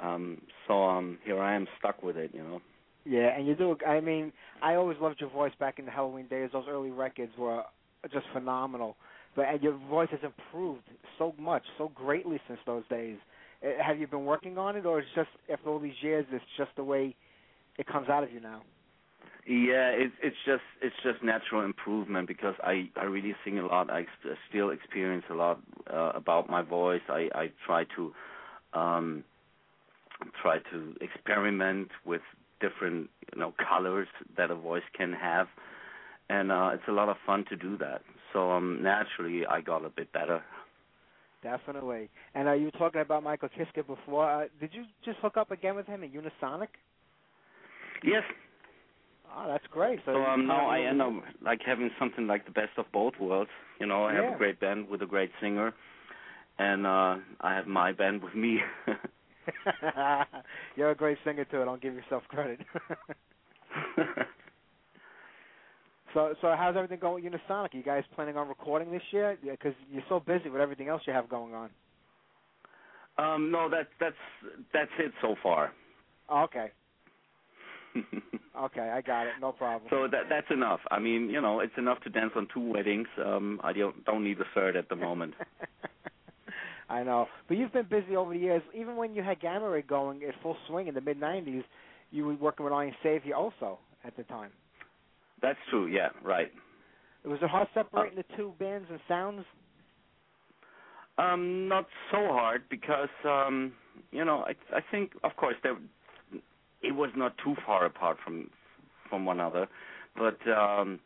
Um, 0.01 0.43
so 0.67 0.85
um, 0.85 1.19
here 1.25 1.41
I 1.41 1.55
am 1.55 1.67
stuck 1.79 2.03
with 2.03 2.17
it, 2.17 2.33
you 2.35 2.43
know. 2.43 2.61
Yeah, 3.05 3.37
and 3.37 3.47
you 3.47 3.55
do. 3.55 3.77
I 3.87 4.01
mean, 4.01 4.33
I 4.63 4.75
always 4.75 4.99
loved 5.01 5.21
your 5.21 5.31
voice 5.31 5.53
back 5.61 5.79
in 5.79 5.85
the 5.85 5.91
Helloween 5.91 6.29
days. 6.29 6.51
Those 6.53 6.65
early 6.69 6.91
records 6.91 7.33
were 7.39 7.63
just 8.13 8.27
phenomenal. 8.33 8.97
But 9.37 9.47
and 9.47 9.63
your 9.63 9.77
voice 9.91 10.09
has 10.11 10.21
improved 10.23 10.83
so 11.19 11.35
much, 11.39 11.63
so 11.77 11.91
greatly 11.95 12.41
since 12.49 12.61
those 12.67 12.85
days. 12.89 13.19
Uh, 13.63 13.83
Have 13.83 13.99
you 13.99 14.07
been 14.07 14.25
working 14.25 14.59
on 14.59 14.77
it, 14.77 14.87
or 14.87 15.01
it's 15.01 15.09
just 15.15 15.29
after 15.53 15.69
all 15.69 15.79
these 15.79 16.01
years, 16.01 16.25
it's 16.33 16.45
just 16.57 16.71
the 16.77 16.85
way 16.85 17.15
it 17.79 17.87
comes 17.87 18.09
out 18.09 18.23
of 18.23 18.33
you 18.33 18.41
now? 18.41 18.63
Yeah, 19.47 19.91
it's 19.91 20.15
it's 20.23 20.37
just 20.47 20.63
it's 20.81 20.97
just 21.03 21.23
natural 21.23 21.65
improvement 21.65 22.29
because 22.29 22.55
I 22.63 22.89
I 22.97 23.05
really 23.05 23.35
sing 23.45 23.59
a 23.59 23.67
lot. 23.67 23.91
I 23.91 24.01
ex- 24.01 24.39
still 24.49 24.71
experience 24.71 25.25
a 25.31 25.35
lot 25.35 25.61
uh, 25.93 26.13
about 26.15 26.49
my 26.49 26.63
voice. 26.63 27.03
I 27.09 27.29
I 27.35 27.53
try 27.67 27.85
to 27.97 28.13
um 28.73 29.25
try 30.41 30.59
to 30.73 30.95
experiment 31.03 31.89
with 32.07 32.23
different 32.61 33.11
you 33.35 33.41
know 33.41 33.53
colors 33.69 34.09
that 34.37 34.51
a 34.51 34.55
voice 34.55 34.83
can 34.97 35.13
have, 35.13 35.49
and 36.31 36.51
uh 36.51 36.71
it's 36.73 36.89
a 36.89 36.93
lot 36.93 37.11
of 37.11 37.17
fun 37.27 37.45
to 37.51 37.57
do 37.57 37.77
that. 37.79 38.01
So 38.33 38.51
um, 38.51 38.83
naturally, 38.83 39.47
I 39.47 39.61
got 39.61 39.85
a 39.85 39.91
bit 39.91 40.13
better. 40.13 40.43
Definitely. 41.43 42.09
And 42.35 42.49
uh, 42.49 42.53
you 42.53 42.65
were 42.65 42.71
talking 42.73 43.03
about 43.03 43.23
Michael 43.23 43.51
Kiske 43.51 43.87
before. 43.87 44.29
Uh, 44.29 44.47
did 44.59 44.71
you 44.73 44.85
just 45.05 45.19
hook 45.19 45.37
up 45.37 45.51
again 45.51 45.77
with 45.77 45.87
him 45.87 46.03
at 46.03 46.11
Unisonic? 46.13 46.69
Yes. 48.03 48.23
Oh, 49.35 49.47
that's 49.49 49.67
great. 49.71 49.99
So, 50.07 50.13
So 50.13 50.25
um, 50.25 50.47
now 50.47 50.69
I 50.69 50.81
end 50.83 51.03
up 51.03 51.13
like 51.43 51.61
having 51.65 51.91
something 51.99 52.27
like 52.27 52.45
the 52.45 52.51
best 52.53 52.71
of 52.79 52.87
both 52.93 53.15
worlds. 53.21 53.51
You 53.81 53.87
know, 53.87 54.05
I 54.05 54.13
have 54.15 54.25
Yeah. 54.25 54.35
a 54.35 54.39
great 54.39 54.61
band 54.61 54.89
with 54.89 55.03
a 55.03 55.07
great 55.07 55.31
singer, 55.41 55.73
and 56.59 56.87
uh 56.87 57.17
I 57.41 57.55
have 57.55 57.67
my 57.67 57.93
band 57.93 58.23
with 58.23 58.35
me. 58.35 58.61
You're 60.77 60.91
a 60.91 60.95
great 60.95 61.19
singer 61.25 61.45
too. 61.45 61.65
Don't 61.65 61.83
give 61.83 61.95
yourself 61.95 62.23
credit. 62.29 62.61
so, 66.15 66.35
so 66.41 66.55
how's 66.57 66.77
everything 66.77 66.99
going 67.01 67.25
with 67.25 67.33
Unisonic? 67.33 67.75
Are 67.75 67.77
you 67.77 67.83
guys 67.83 68.05
planning 68.15 68.37
on 68.37 68.49
recording 68.49 68.93
this 68.93 69.03
year? 69.11 69.37
Because 69.43 69.73
you're 69.91 70.03
so 70.09 70.21
busy 70.21 70.49
with 70.49 70.61
everything 70.61 70.89
else 70.89 71.03
you 71.07 71.13
have 71.13 71.29
going 71.29 71.55
on. 71.55 71.71
um, 73.19 73.51
no, 73.51 73.69
that's 73.71 73.89
that's 74.01 74.15
that's 74.73 74.91
it 74.99 75.13
so 75.21 75.35
far. 75.43 75.73
Oh, 76.29 76.43
okay, 76.45 76.71
okay, 78.65 78.91
I 78.91 79.01
got 79.01 79.27
it. 79.27 79.35
No 79.41 79.53
problem. 79.53 79.89
so 79.91 80.09
that 80.11 80.25
that's 80.29 80.51
enough. 80.51 80.81
I 80.91 80.99
mean, 80.99 81.31
you 81.31 81.41
know, 81.41 81.61
it's 81.61 81.77
enough 81.77 82.01
to 82.01 82.11
dance 82.11 82.33
on 82.37 82.49
two 82.53 82.73
weddings. 82.73 83.09
Um, 83.25 83.61
I 83.63 83.73
don't 83.73 84.05
don't 84.05 84.25
need 84.25 84.39
a 84.41 84.45
third 84.55 84.77
at 84.77 84.89
the 84.89 84.97
moment. 84.97 85.35
I 86.89 87.03
know, 87.03 87.27
but 87.49 87.57
you've 87.57 87.73
been 87.73 87.87
busy 87.89 88.17
over 88.17 88.35
the 88.35 88.39
years. 88.39 88.63
Even 88.75 88.97
when 88.97 89.15
you 89.15 89.23
had 89.23 89.41
Gamma 89.41 89.69
Ray 89.69 89.83
going 89.83 90.23
at 90.25 90.35
full 90.43 90.57
swing 90.69 90.87
in 90.89 90.95
the 90.95 91.01
mid 91.01 91.21
'90s, 91.21 91.65
you 92.11 92.27
were 92.27 92.35
working 92.35 92.65
with 92.65 92.73
Iron 92.73 92.95
Savior 93.03 93.35
also 93.35 93.79
at 94.05 94.17
the 94.17 94.23
time. 94.25 94.51
That's 95.41 95.59
true. 95.71 95.87
Yeah, 95.87 96.09
right. 96.23 96.53
Was 97.25 97.39
it 97.41 97.49
hard 97.49 97.69
separating 97.73 98.17
the 98.17 98.37
two 98.37 98.53
bands 98.59 98.87
and 98.91 99.01
sounds? 99.09 99.45
Um, 101.17 101.69
not 101.69 101.87
so 102.11 102.19
hard 102.29 102.63
because 102.69 103.09
um, 103.25 103.73
you 104.11 104.25
know 104.25 104.45
I 104.47 104.77
I 104.77 104.81
think 104.91 105.13
of 105.23 105.37
course 105.37 105.55
there 105.63 105.77
it 106.85 106.95
was 106.95 107.11
not 107.17 107.37
too 107.43 107.55
far 107.67 107.85
apart 107.85 108.19
from 108.25 108.51
from 109.09 109.25
one 109.25 109.39
another, 109.39 109.69
but 110.17 110.39
um, 110.51 110.99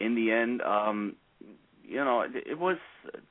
in 0.00 0.14
the 0.14 0.30
end, 0.30 0.62
um, 0.62 1.16
you 1.84 1.96
know 2.04 2.20
it, 2.22 2.32
it 2.46 2.58
was 2.58 2.78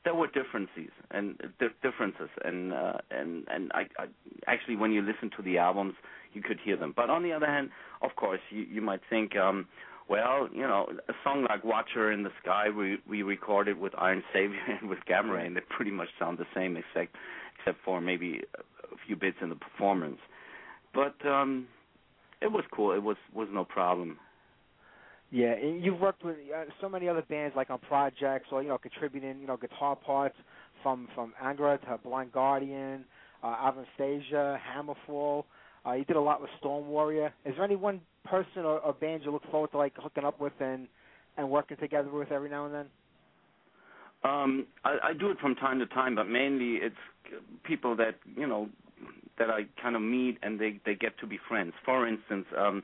there 0.04 0.16
were 0.16 0.28
differences 0.28 0.92
and 1.12 1.38
di- 1.60 1.68
differences 1.82 2.30
and 2.44 2.74
uh, 2.74 2.98
and 3.12 3.46
and 3.50 3.72
I, 3.74 3.82
I 3.98 4.06
actually 4.48 4.76
when 4.76 4.92
you 4.92 5.02
listen 5.02 5.30
to 5.38 5.44
the 5.44 5.58
albums 5.58 5.94
you 6.34 6.42
could 6.42 6.60
hear 6.64 6.78
them. 6.78 6.94
But 6.96 7.10
on 7.10 7.24
the 7.24 7.32
other 7.34 7.48
hand, 7.48 7.70
of 8.02 8.16
course 8.16 8.42
you 8.50 8.62
you 8.62 8.82
might 8.82 9.02
think. 9.10 9.36
um 9.36 9.68
well, 10.08 10.48
you 10.54 10.62
know, 10.62 10.88
a 11.10 11.14
song 11.24 11.48
like 11.50 11.64
"Watcher 11.64 12.12
in 12.12 12.22
the 12.24 12.30
Sky" 12.42 12.70
we 12.70 13.00
we 13.10 13.24
recorded 13.24 13.80
with 13.80 13.94
Iron 13.98 14.24
Savior 14.32 14.60
and 14.80 14.88
with 14.90 15.00
Gamma 15.08 15.34
Ray, 15.34 15.48
and 15.48 15.56
they 15.56 15.62
pretty 15.62 15.92
much 15.92 16.10
sound 16.20 16.38
the 16.38 16.46
same, 16.54 16.78
except 16.78 17.16
except 17.58 17.84
for 17.84 18.00
maybe 18.02 18.42
a 18.56 18.96
few 19.08 19.16
bits 19.16 19.38
in 19.42 19.50
the 19.50 19.56
performance. 19.56 20.20
But 20.96 21.28
um 21.28 21.68
it 22.42 22.52
was 22.52 22.64
cool. 22.72 22.94
It 22.94 23.04
was 23.04 23.18
was 23.34 23.48
no 23.52 23.66
problem. 23.66 24.18
Yeah, 25.32 25.54
and 25.54 25.84
you've 25.84 26.00
worked 26.00 26.24
with 26.24 26.38
uh, 26.56 26.66
so 26.80 26.88
many 26.88 27.10
other 27.10 27.24
bands, 27.24 27.56
like 27.56 27.70
on 27.70 27.80
projects, 27.80 28.48
or 28.52 28.62
you 28.62 28.70
know, 28.70 28.78
contributing, 28.78 29.40
you 29.42 29.48
know, 29.48 29.58
guitar 29.58 29.96
parts 29.96 30.36
from 30.84 31.08
from 31.16 31.34
Angra 31.44 31.82
to 31.82 31.98
Blind 32.04 32.32
Guardian, 32.32 33.06
uh, 33.44 33.72
Avantasia, 33.72 34.58
Hammerfall. 34.60 35.44
Uh, 35.86 35.94
you 35.94 36.06
did 36.06 36.16
a 36.16 36.22
lot 36.22 36.42
with 36.42 36.50
Storm 36.60 36.88
Warrior. 36.88 37.34
Is 37.46 37.54
there 37.56 37.66
any 37.66 37.76
one 37.76 38.02
person 38.24 38.60
or, 38.64 38.80
or 38.80 38.94
band 38.94 39.24
you 39.24 39.32
look 39.32 39.44
forward 39.52 39.72
to 39.72 39.78
like 39.78 39.94
hooking 39.98 40.24
up 40.24 40.40
with 40.40 40.54
and 40.60 40.88
and 41.38 41.50
working 41.50 41.78
together 41.78 42.10
with 42.10 42.32
every 42.32 42.50
now 42.50 42.66
and 42.66 42.74
then? 42.74 42.86
Um, 44.24 44.68
I, 44.84 44.98
I 45.04 45.14
do 45.14 45.30
it 45.32 45.38
from 45.40 45.56
time 45.56 45.80
to 45.80 45.86
time, 45.88 46.16
but 46.16 46.28
mainly 46.28 46.76
it's 46.76 46.96
people 47.64 47.96
that 47.98 48.16
you 48.36 48.48
know 48.48 48.70
that 49.38 49.50
I 49.50 49.66
kind 49.82 49.96
of 49.96 50.02
meet 50.02 50.38
and 50.42 50.60
they 50.60 50.80
they 50.86 50.96
get 50.96 51.18
to 51.20 51.28
be 51.28 51.40
friends. 51.48 51.74
For 51.84 52.08
instance, 52.08 52.46
um, 52.58 52.84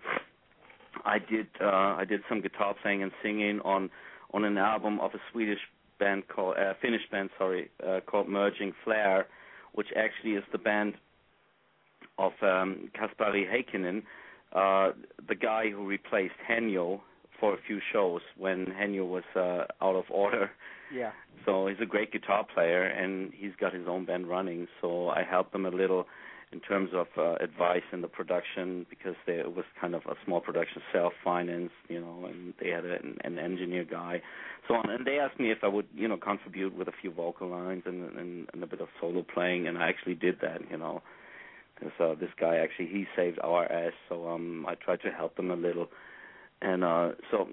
I 1.05 1.19
did 1.19 1.47
uh, 1.61 1.95
I 1.97 2.05
did 2.07 2.21
some 2.27 2.41
guitar 2.41 2.75
playing 2.81 3.03
and 3.03 3.11
singing 3.23 3.59
on 3.61 3.89
on 4.33 4.43
an 4.43 4.57
album 4.57 4.99
of 4.99 5.11
a 5.13 5.19
Swedish 5.31 5.59
band 5.99 6.27
called 6.27 6.57
uh, 6.57 6.73
Finnish 6.81 7.01
band, 7.11 7.29
sorry, 7.37 7.69
uh, 7.87 7.99
called 8.05 8.27
Merging 8.27 8.73
Flare, 8.83 9.27
which 9.73 9.87
actually 9.95 10.33
is 10.33 10.43
the 10.51 10.57
band 10.57 10.93
of 12.17 12.31
um, 12.41 12.89
Kasperi 12.95 13.45
Heikkinen, 13.49 14.03
uh, 14.53 14.93
the 15.27 15.35
guy 15.35 15.69
who 15.69 15.85
replaced 15.85 16.33
Henjo 16.49 17.01
for 17.41 17.53
a 17.53 17.57
few 17.67 17.79
shows 17.91 18.21
when 18.37 18.67
Henjo 18.67 19.05
was 19.05 19.23
uh, 19.35 19.65
out 19.85 19.97
of 19.97 20.05
order. 20.09 20.51
Yeah. 20.95 21.11
So 21.45 21.67
he's 21.67 21.81
a 21.81 21.85
great 21.85 22.13
guitar 22.13 22.45
player, 22.53 22.83
and 22.83 23.33
he's 23.35 23.55
got 23.59 23.73
his 23.73 23.87
own 23.87 24.05
band 24.05 24.29
running. 24.29 24.67
So 24.79 25.09
I 25.09 25.23
helped 25.29 25.53
him 25.53 25.65
a 25.65 25.69
little 25.69 26.05
in 26.53 26.59
terms 26.59 26.89
of 26.93 27.07
uh, 27.17 27.35
advice 27.43 27.87
in 27.93 28.01
the 28.01 28.07
production 28.07 28.85
because 28.89 29.15
they, 29.25 29.35
it 29.35 29.55
was 29.55 29.65
kind 29.79 29.95
of 29.95 30.01
a 30.05 30.15
small 30.25 30.41
production, 30.41 30.81
self-financed, 30.91 31.73
you 31.87 31.99
know, 31.99 32.25
and 32.25 32.53
they 32.61 32.69
had 32.69 32.85
a, 32.85 32.95
an, 32.95 33.17
an 33.23 33.39
engineer 33.39 33.85
guy, 33.85 34.21
so 34.67 34.75
on. 34.75 34.89
And 34.89 35.05
they 35.07 35.17
asked 35.17 35.39
me 35.39 35.49
if 35.51 35.59
I 35.63 35.69
would, 35.69 35.87
you 35.95 36.07
know, 36.09 36.17
contribute 36.17 36.75
with 36.77 36.89
a 36.89 36.93
few 37.01 37.11
vocal 37.11 37.47
lines 37.47 37.83
and, 37.85 38.17
and, 38.17 38.47
and 38.53 38.63
a 38.63 38.67
bit 38.67 38.81
of 38.81 38.89
solo 38.99 39.25
playing, 39.33 39.67
and 39.67 39.77
I 39.77 39.87
actually 39.87 40.15
did 40.15 40.39
that, 40.41 40.59
you 40.69 40.77
know. 40.77 41.01
Because 41.75 41.93
uh, 41.99 42.19
this 42.19 42.29
guy 42.39 42.57
actually 42.57 42.87
he 42.87 43.07
saved 43.15 43.39
our 43.43 43.63
ass, 43.71 43.93
so 44.07 44.27
um 44.27 44.65
I 44.67 44.75
tried 44.75 45.01
to 45.01 45.09
help 45.09 45.35
them 45.37 45.49
a 45.49 45.55
little, 45.55 45.87
and 46.61 46.83
uh 46.83 47.11
so 47.29 47.47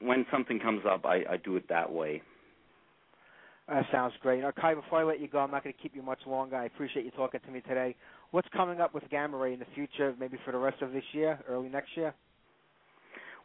when 0.00 0.24
something 0.30 0.58
comes 0.58 0.82
up, 0.88 1.04
I 1.04 1.24
I 1.30 1.36
do 1.42 1.56
it 1.56 1.68
that 1.68 1.92
way. 1.92 2.22
That 3.68 3.84
sounds 3.92 4.14
great. 4.20 4.40
Now, 4.42 4.50
Kai, 4.50 4.74
before 4.74 4.98
I 4.98 5.04
let 5.04 5.20
you 5.20 5.28
go, 5.28 5.38
I'm 5.38 5.52
not 5.52 5.62
going 5.62 5.72
to 5.72 5.80
keep 5.80 5.94
you 5.94 6.02
much 6.02 6.18
longer. 6.26 6.56
I 6.56 6.64
appreciate 6.64 7.04
you 7.04 7.12
talking 7.12 7.38
to 7.46 7.52
me 7.52 7.60
today. 7.60 7.94
What's 8.32 8.48
coming 8.52 8.80
up 8.80 8.92
with 8.92 9.04
Gamma 9.10 9.36
Ray 9.36 9.52
in 9.52 9.60
the 9.60 9.66
future, 9.76 10.12
maybe 10.18 10.38
for 10.44 10.50
the 10.50 10.58
rest 10.58 10.82
of 10.82 10.92
this 10.92 11.04
year, 11.12 11.38
early 11.48 11.68
next 11.68 11.90
year? 11.96 12.12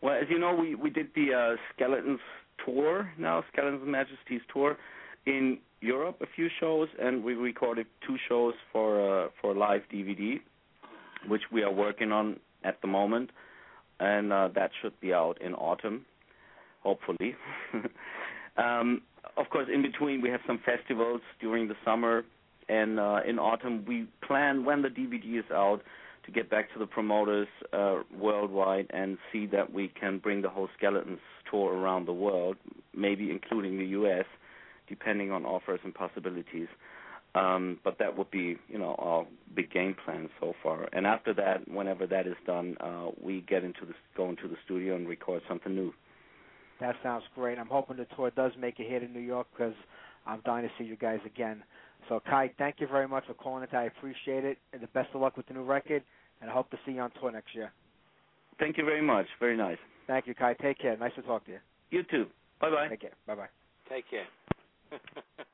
Well, 0.02 0.16
as 0.16 0.28
you 0.30 0.40
know, 0.40 0.56
we 0.56 0.74
we 0.74 0.90
did 0.90 1.08
the 1.16 1.34
uh, 1.34 1.56
Skeletons 1.74 2.20
tour 2.66 3.12
now, 3.20 3.44
Skeletons 3.52 3.84
and 3.84 3.92
Majesties 3.92 4.42
tour 4.52 4.78
in 5.28 5.60
Europe, 5.82 6.18
a 6.22 6.28
few 6.36 6.50
shows, 6.60 6.88
and 7.00 7.24
we 7.24 7.36
recorded 7.36 7.86
two 8.08 8.16
shows 8.28 8.54
for 8.72 9.26
uh, 9.26 9.30
for 9.42 9.54
live 9.54 9.82
DVD, 9.94 10.40
which 11.28 11.44
we 11.52 11.62
are 11.62 11.72
working 11.72 12.12
on 12.12 12.40
at 12.64 12.82
the 12.82 12.88
moment, 12.88 13.30
and 14.00 14.32
uh, 14.32 14.50
that 14.56 14.72
should 14.82 15.00
be 15.00 15.14
out 15.14 15.42
in 15.42 15.54
autumn, 15.54 16.06
hopefully. 16.82 17.36
um, 18.58 19.02
of 19.38 19.50
course, 19.50 19.68
in 19.74 19.82
between 19.82 20.22
we 20.22 20.30
have 20.30 20.42
some 20.48 20.60
festivals 20.66 21.22
during 21.40 21.68
the 21.68 21.76
summer, 21.84 22.24
and 22.70 23.00
uh, 23.00 23.20
in 23.28 23.40
autumn 23.40 23.86
we 23.88 24.08
plan 24.26 24.66
when 24.66 24.82
the 24.82 24.90
DVD 24.90 25.40
is 25.40 25.46
out 25.52 25.82
to 26.26 26.32
get 26.32 26.50
back 26.50 26.74
to 26.74 26.80
the 26.80 26.88
promoters 26.88 27.48
uh, 27.72 28.02
worldwide 28.18 28.88
and 28.90 29.18
see 29.32 29.46
that 29.46 29.72
we 29.72 29.92
can 30.00 30.18
bring 30.18 30.42
the 30.42 30.50
whole 30.50 30.68
Skeletons 30.78 31.20
tour 31.50 31.74
around 31.74 32.08
the 32.08 32.14
world, 32.14 32.58
maybe 32.96 33.30
including 33.30 33.78
the 33.78 33.86
U.S., 33.88 34.26
depending 34.88 35.32
on 35.32 35.46
offers 35.46 35.80
and 35.84 35.94
possibilities. 35.94 36.68
Um, 37.36 37.80
but 37.84 38.00
that 38.00 38.18
would 38.18 38.32
be, 38.32 38.58
you 38.70 38.80
know, 38.80 38.96
our 38.98 39.28
big 39.54 39.72
game 39.72 39.96
plan 40.06 40.30
so 40.40 40.54
far. 40.64 40.88
And 40.94 41.06
after 41.06 41.34
that, 41.34 41.68
whenever 41.68 42.08
that 42.08 42.28
is 42.28 42.36
done, 42.46 42.78
uh, 42.80 43.10
we 43.22 43.42
get 43.42 43.64
into 43.64 43.86
the 43.86 43.94
go 44.16 44.30
into 44.30 44.48
the 44.48 44.56
studio 44.64 44.96
and 44.96 45.08
record 45.08 45.42
something 45.48 45.76
new. 45.76 45.94
That 46.80 46.96
sounds 47.04 47.24
great. 47.36 47.58
I'm 47.58 47.68
hoping 47.68 47.98
the 47.98 48.08
tour 48.16 48.32
does 48.32 48.52
make 48.60 48.80
it 48.80 48.88
here 48.88 49.00
to 49.00 49.08
New 49.08 49.20
York 49.20 49.48
because 49.52 49.74
I'm 50.26 50.42
dying 50.46 50.68
to 50.68 50.72
see 50.78 50.86
you 50.86 50.96
guys 50.96 51.20
again. 51.26 51.64
So, 52.08 52.22
Kai, 52.26 52.52
thank 52.58 52.76
you 52.80 52.88
very 52.88 53.08
much 53.08 53.26
for 53.26 53.34
calling 53.34 53.64
it. 53.64 53.74
I 53.74 53.86
appreciate 53.86 54.46
it, 54.46 54.58
and 54.74 54.82
the 54.82 54.88
best 54.88 55.10
of 55.14 55.22
luck 55.22 55.38
with 55.38 55.48
the 55.48 55.54
new 55.54 55.64
record. 55.64 56.04
And 56.42 56.50
I 56.50 56.54
hope 56.54 56.70
to 56.72 56.78
see 56.86 56.94
you 56.94 57.02
on 57.02 57.12
tour 57.20 57.32
next 57.32 57.56
year. 57.56 57.72
Thank 58.60 58.78
you 58.78 58.86
very 58.86 59.02
much. 59.02 59.26
Very 59.40 59.58
nice. 59.58 59.78
Thank 60.08 60.28
you, 60.28 60.36
Kai. 60.36 60.54
Take 60.62 60.80
care. 60.80 60.96
Nice 60.98 61.14
to 61.16 61.22
talk 61.22 61.46
to 61.46 61.52
you. 61.52 61.60
You 61.92 62.04
too. 62.04 62.28
Bye 62.60 62.70
bye. 62.70 62.88
Take 62.90 63.02
care. 63.02 63.14
Bye 63.26 63.36
bye. 63.36 63.48
Take 63.90 64.06
care. 64.10 64.28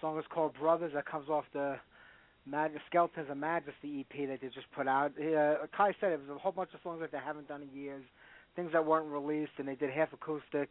song 0.00 0.18
is 0.18 0.24
called 0.32 0.54
Brothers. 0.58 0.92
That 0.94 1.06
comes 1.06 1.28
off 1.28 1.44
the 1.52 1.76
Mag- 2.46 2.72
Skeletons 2.88 3.28
of 3.30 3.36
Majesty 3.36 4.00
EP 4.06 4.28
that 4.28 4.40
they 4.40 4.48
just 4.48 4.70
put 4.74 4.86
out. 4.86 5.12
Uh, 5.18 5.66
Kai 5.76 5.94
said 6.00 6.12
it 6.12 6.20
was 6.20 6.36
a 6.36 6.38
whole 6.38 6.52
bunch 6.52 6.70
of 6.74 6.80
songs 6.82 7.00
that 7.00 7.12
they 7.12 7.18
haven't 7.18 7.48
done 7.48 7.62
in 7.62 7.78
years, 7.80 8.04
things 8.54 8.70
that 8.72 8.84
weren't 8.84 9.06
released, 9.10 9.52
and 9.58 9.66
they 9.66 9.74
did 9.74 9.90
half 9.90 10.12
acoustic, 10.12 10.70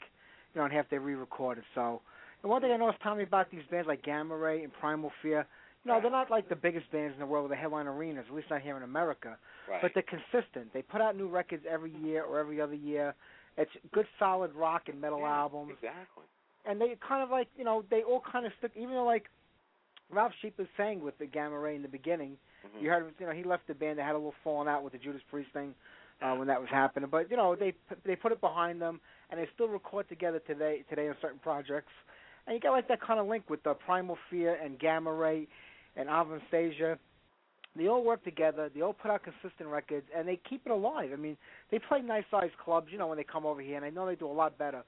you 0.54 0.60
know, 0.60 0.64
and 0.64 0.74
half 0.74 0.86
they 0.90 0.98
re-recorded. 0.98 1.64
So, 1.74 2.02
and 2.42 2.50
one 2.50 2.62
thing 2.62 2.72
I 2.72 2.78
noticed, 2.78 3.02
Tommy, 3.04 3.24
about 3.24 3.52
these 3.52 3.64
bands 3.70 3.88
like 3.88 4.04
Gamma 4.04 4.36
Ray 4.36 4.64
and 4.64 4.72
Primal 4.74 5.12
Fear, 5.22 5.46
you 5.84 5.92
know, 5.92 6.02
they're 6.02 6.10
not 6.10 6.32
like 6.32 6.50
the 6.50 6.56
biggest 6.56 6.92
bands 6.92 7.14
in 7.14 7.20
the 7.20 7.26
world 7.28 7.44
with 7.44 7.52
the 7.52 7.62
headline 7.62 7.86
arenas, 7.86 8.26
at 8.28 8.36
least 8.36 8.50
not 8.50 8.62
here 8.62 8.76
in 8.76 8.82
America. 8.84 9.38
Right. 9.70 9.82
But 9.82 9.92
they're 9.94 10.04
consistent. 10.04 10.74
They 10.74 10.82
put 10.82 11.00
out 11.00 11.16
new 11.16 11.28
records 11.28 11.64
every 11.70 11.92
year 11.92 12.24
or 12.24 12.40
every 12.40 12.60
other 12.60 12.74
year. 12.74 13.14
It's 13.58 13.72
good, 13.94 14.08
solid 14.18 14.54
rock 14.54 14.84
and 14.88 15.00
metal 15.00 15.20
Yeah, 15.20 15.36
albums 15.36 15.74
Exactly. 15.74 16.24
And 16.68 16.82
they 16.82 16.96
kind 17.08 17.22
of 17.24 17.30
like 17.30 17.48
you 17.58 17.64
know 17.64 17.84
they 17.90 18.02
all 18.04 18.22
kind 18.32 18.46
of 18.46 18.52
stick. 18.60 18.72
Even 18.76 18.96
though 18.96 19.06
like 19.06 19.26
Ralf 20.12 20.32
Sheep 20.42 20.58
was 20.58 20.68
saying 20.78 21.02
with 21.02 21.18
the 21.18 21.26
Gamma 21.26 21.58
Ray 21.60 21.76
in 21.76 21.82
the 21.82 21.88
beginning, 21.88 22.38
Mhm. 22.66 22.82
you 22.82 22.90
heard 22.90 23.04
him. 23.04 23.14
You 23.20 23.26
know 23.28 23.32
he 23.34 23.44
left 23.44 23.68
the 23.68 23.76
band. 23.76 24.00
They 24.00 24.04
had 24.04 24.14
a 24.14 24.18
little 24.18 24.36
falling 24.44 24.68
out 24.68 24.84
with 24.84 24.94
the 24.94 25.00
Judas 25.00 25.22
Priest 25.30 25.52
thing 25.52 25.76
uh, 26.22 26.36
when 26.36 26.48
that 26.48 26.60
was 26.60 26.70
happening. 26.70 27.10
But 27.10 27.30
you 27.30 27.38
know 27.38 27.56
they 27.56 27.74
they 28.04 28.16
put 28.16 28.32
it 28.32 28.42
behind 28.42 28.82
them, 28.82 29.00
and 29.30 29.40
they 29.40 29.48
still 29.54 29.68
record 29.68 30.08
together 30.10 30.40
today 30.40 30.84
today 30.90 31.08
on 31.10 31.16
certain 31.22 31.40
projects. 31.40 31.92
And 32.48 32.54
you 32.54 32.60
got 32.60 32.72
like 32.72 32.88
that 32.88 33.02
kind 33.02 33.20
of 33.20 33.28
link 33.28 33.50
with 33.50 33.64
the 33.64 33.74
Primal 33.74 34.18
Fear 34.30 34.56
and 34.56 34.78
Gamma 34.80 35.12
Ray 35.12 35.48
and 35.96 36.10
Avantasia. 36.10 36.98
They 37.76 37.88
all 37.88 38.04
work 38.04 38.24
together. 38.24 38.70
They 38.74 38.82
all 38.82 38.94
put 38.94 39.12
out 39.12 39.24
consistent 39.24 39.68
records, 39.68 40.08
and 40.16 40.28
they 40.28 40.38
keep 40.50 40.66
it 40.66 40.72
alive. 40.72 41.10
I 41.12 41.18
mean, 41.18 41.36
they 41.72 41.80
play 41.80 42.02
nice 42.02 42.24
sized 42.32 42.58
clubs, 42.58 42.88
you 42.90 42.98
know, 42.98 43.08
when 43.08 43.18
they 43.18 43.24
come 43.26 43.46
over 43.46 43.62
here, 43.62 43.76
and 43.76 43.84
I 43.84 43.90
know 43.90 44.06
they 44.06 44.16
do 44.16 44.28
a 44.28 44.32
lot 44.32 44.58
better 44.58 44.84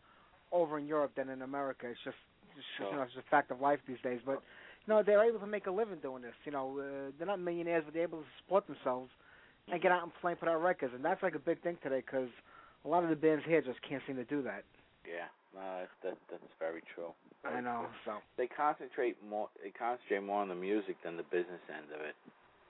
over 0.51 0.77
in 0.77 0.85
Europe 0.87 1.11
than 1.15 1.29
in 1.29 1.41
America. 1.41 1.87
It's 1.87 1.99
just, 2.03 2.17
it's 2.55 2.65
just 2.77 2.91
you 2.91 2.97
know, 2.97 3.03
it's 3.03 3.13
just 3.13 3.25
a 3.25 3.29
fact 3.29 3.51
of 3.51 3.61
life 3.61 3.79
these 3.87 4.01
days. 4.03 4.19
But 4.25 4.41
you 4.85 4.93
know, 4.93 5.03
they're 5.03 5.23
able 5.23 5.39
to 5.39 5.47
make 5.47 5.67
a 5.67 5.71
living 5.71 5.99
doing 6.01 6.21
this. 6.21 6.35
You 6.45 6.51
know, 6.51 6.79
uh, 6.79 7.11
they're 7.17 7.27
not 7.27 7.39
millionaires, 7.39 7.83
but 7.85 7.93
they're 7.93 8.03
able 8.03 8.19
to 8.19 8.31
support 8.43 8.65
themselves 8.67 9.11
and 9.71 9.81
get 9.81 9.91
out 9.91 10.03
and 10.03 10.11
play 10.21 10.31
and 10.31 10.39
put 10.39 10.47
out 10.49 10.61
records, 10.61 10.93
and 10.95 11.03
that's 11.03 11.21
like 11.21 11.35
a 11.35 11.39
big 11.39 11.61
thing 11.61 11.77
today 11.83 12.01
because 12.05 12.29
a 12.85 12.87
lot 12.87 13.03
of 13.03 13.09
the 13.09 13.15
bands 13.15 13.43
here 13.45 13.61
just 13.61 13.81
can't 13.87 14.01
seem 14.07 14.15
to 14.15 14.23
do 14.25 14.41
that. 14.43 14.63
Yeah. 15.03 15.27
No, 15.53 15.61
that's 15.79 15.91
that, 16.03 16.17
that's 16.29 16.53
very 16.59 16.81
true. 16.93 17.11
I 17.43 17.61
know. 17.61 17.85
So 18.05 18.19
They 18.37 18.47
concentrate 18.47 19.17
more. 19.27 19.49
They 19.63 19.71
concentrate 19.71 20.23
more 20.23 20.41
on 20.41 20.49
the 20.49 20.55
music 20.55 20.97
than 21.03 21.17
the 21.17 21.23
business 21.23 21.61
end 21.67 21.87
of 21.93 22.01
it. 22.01 22.15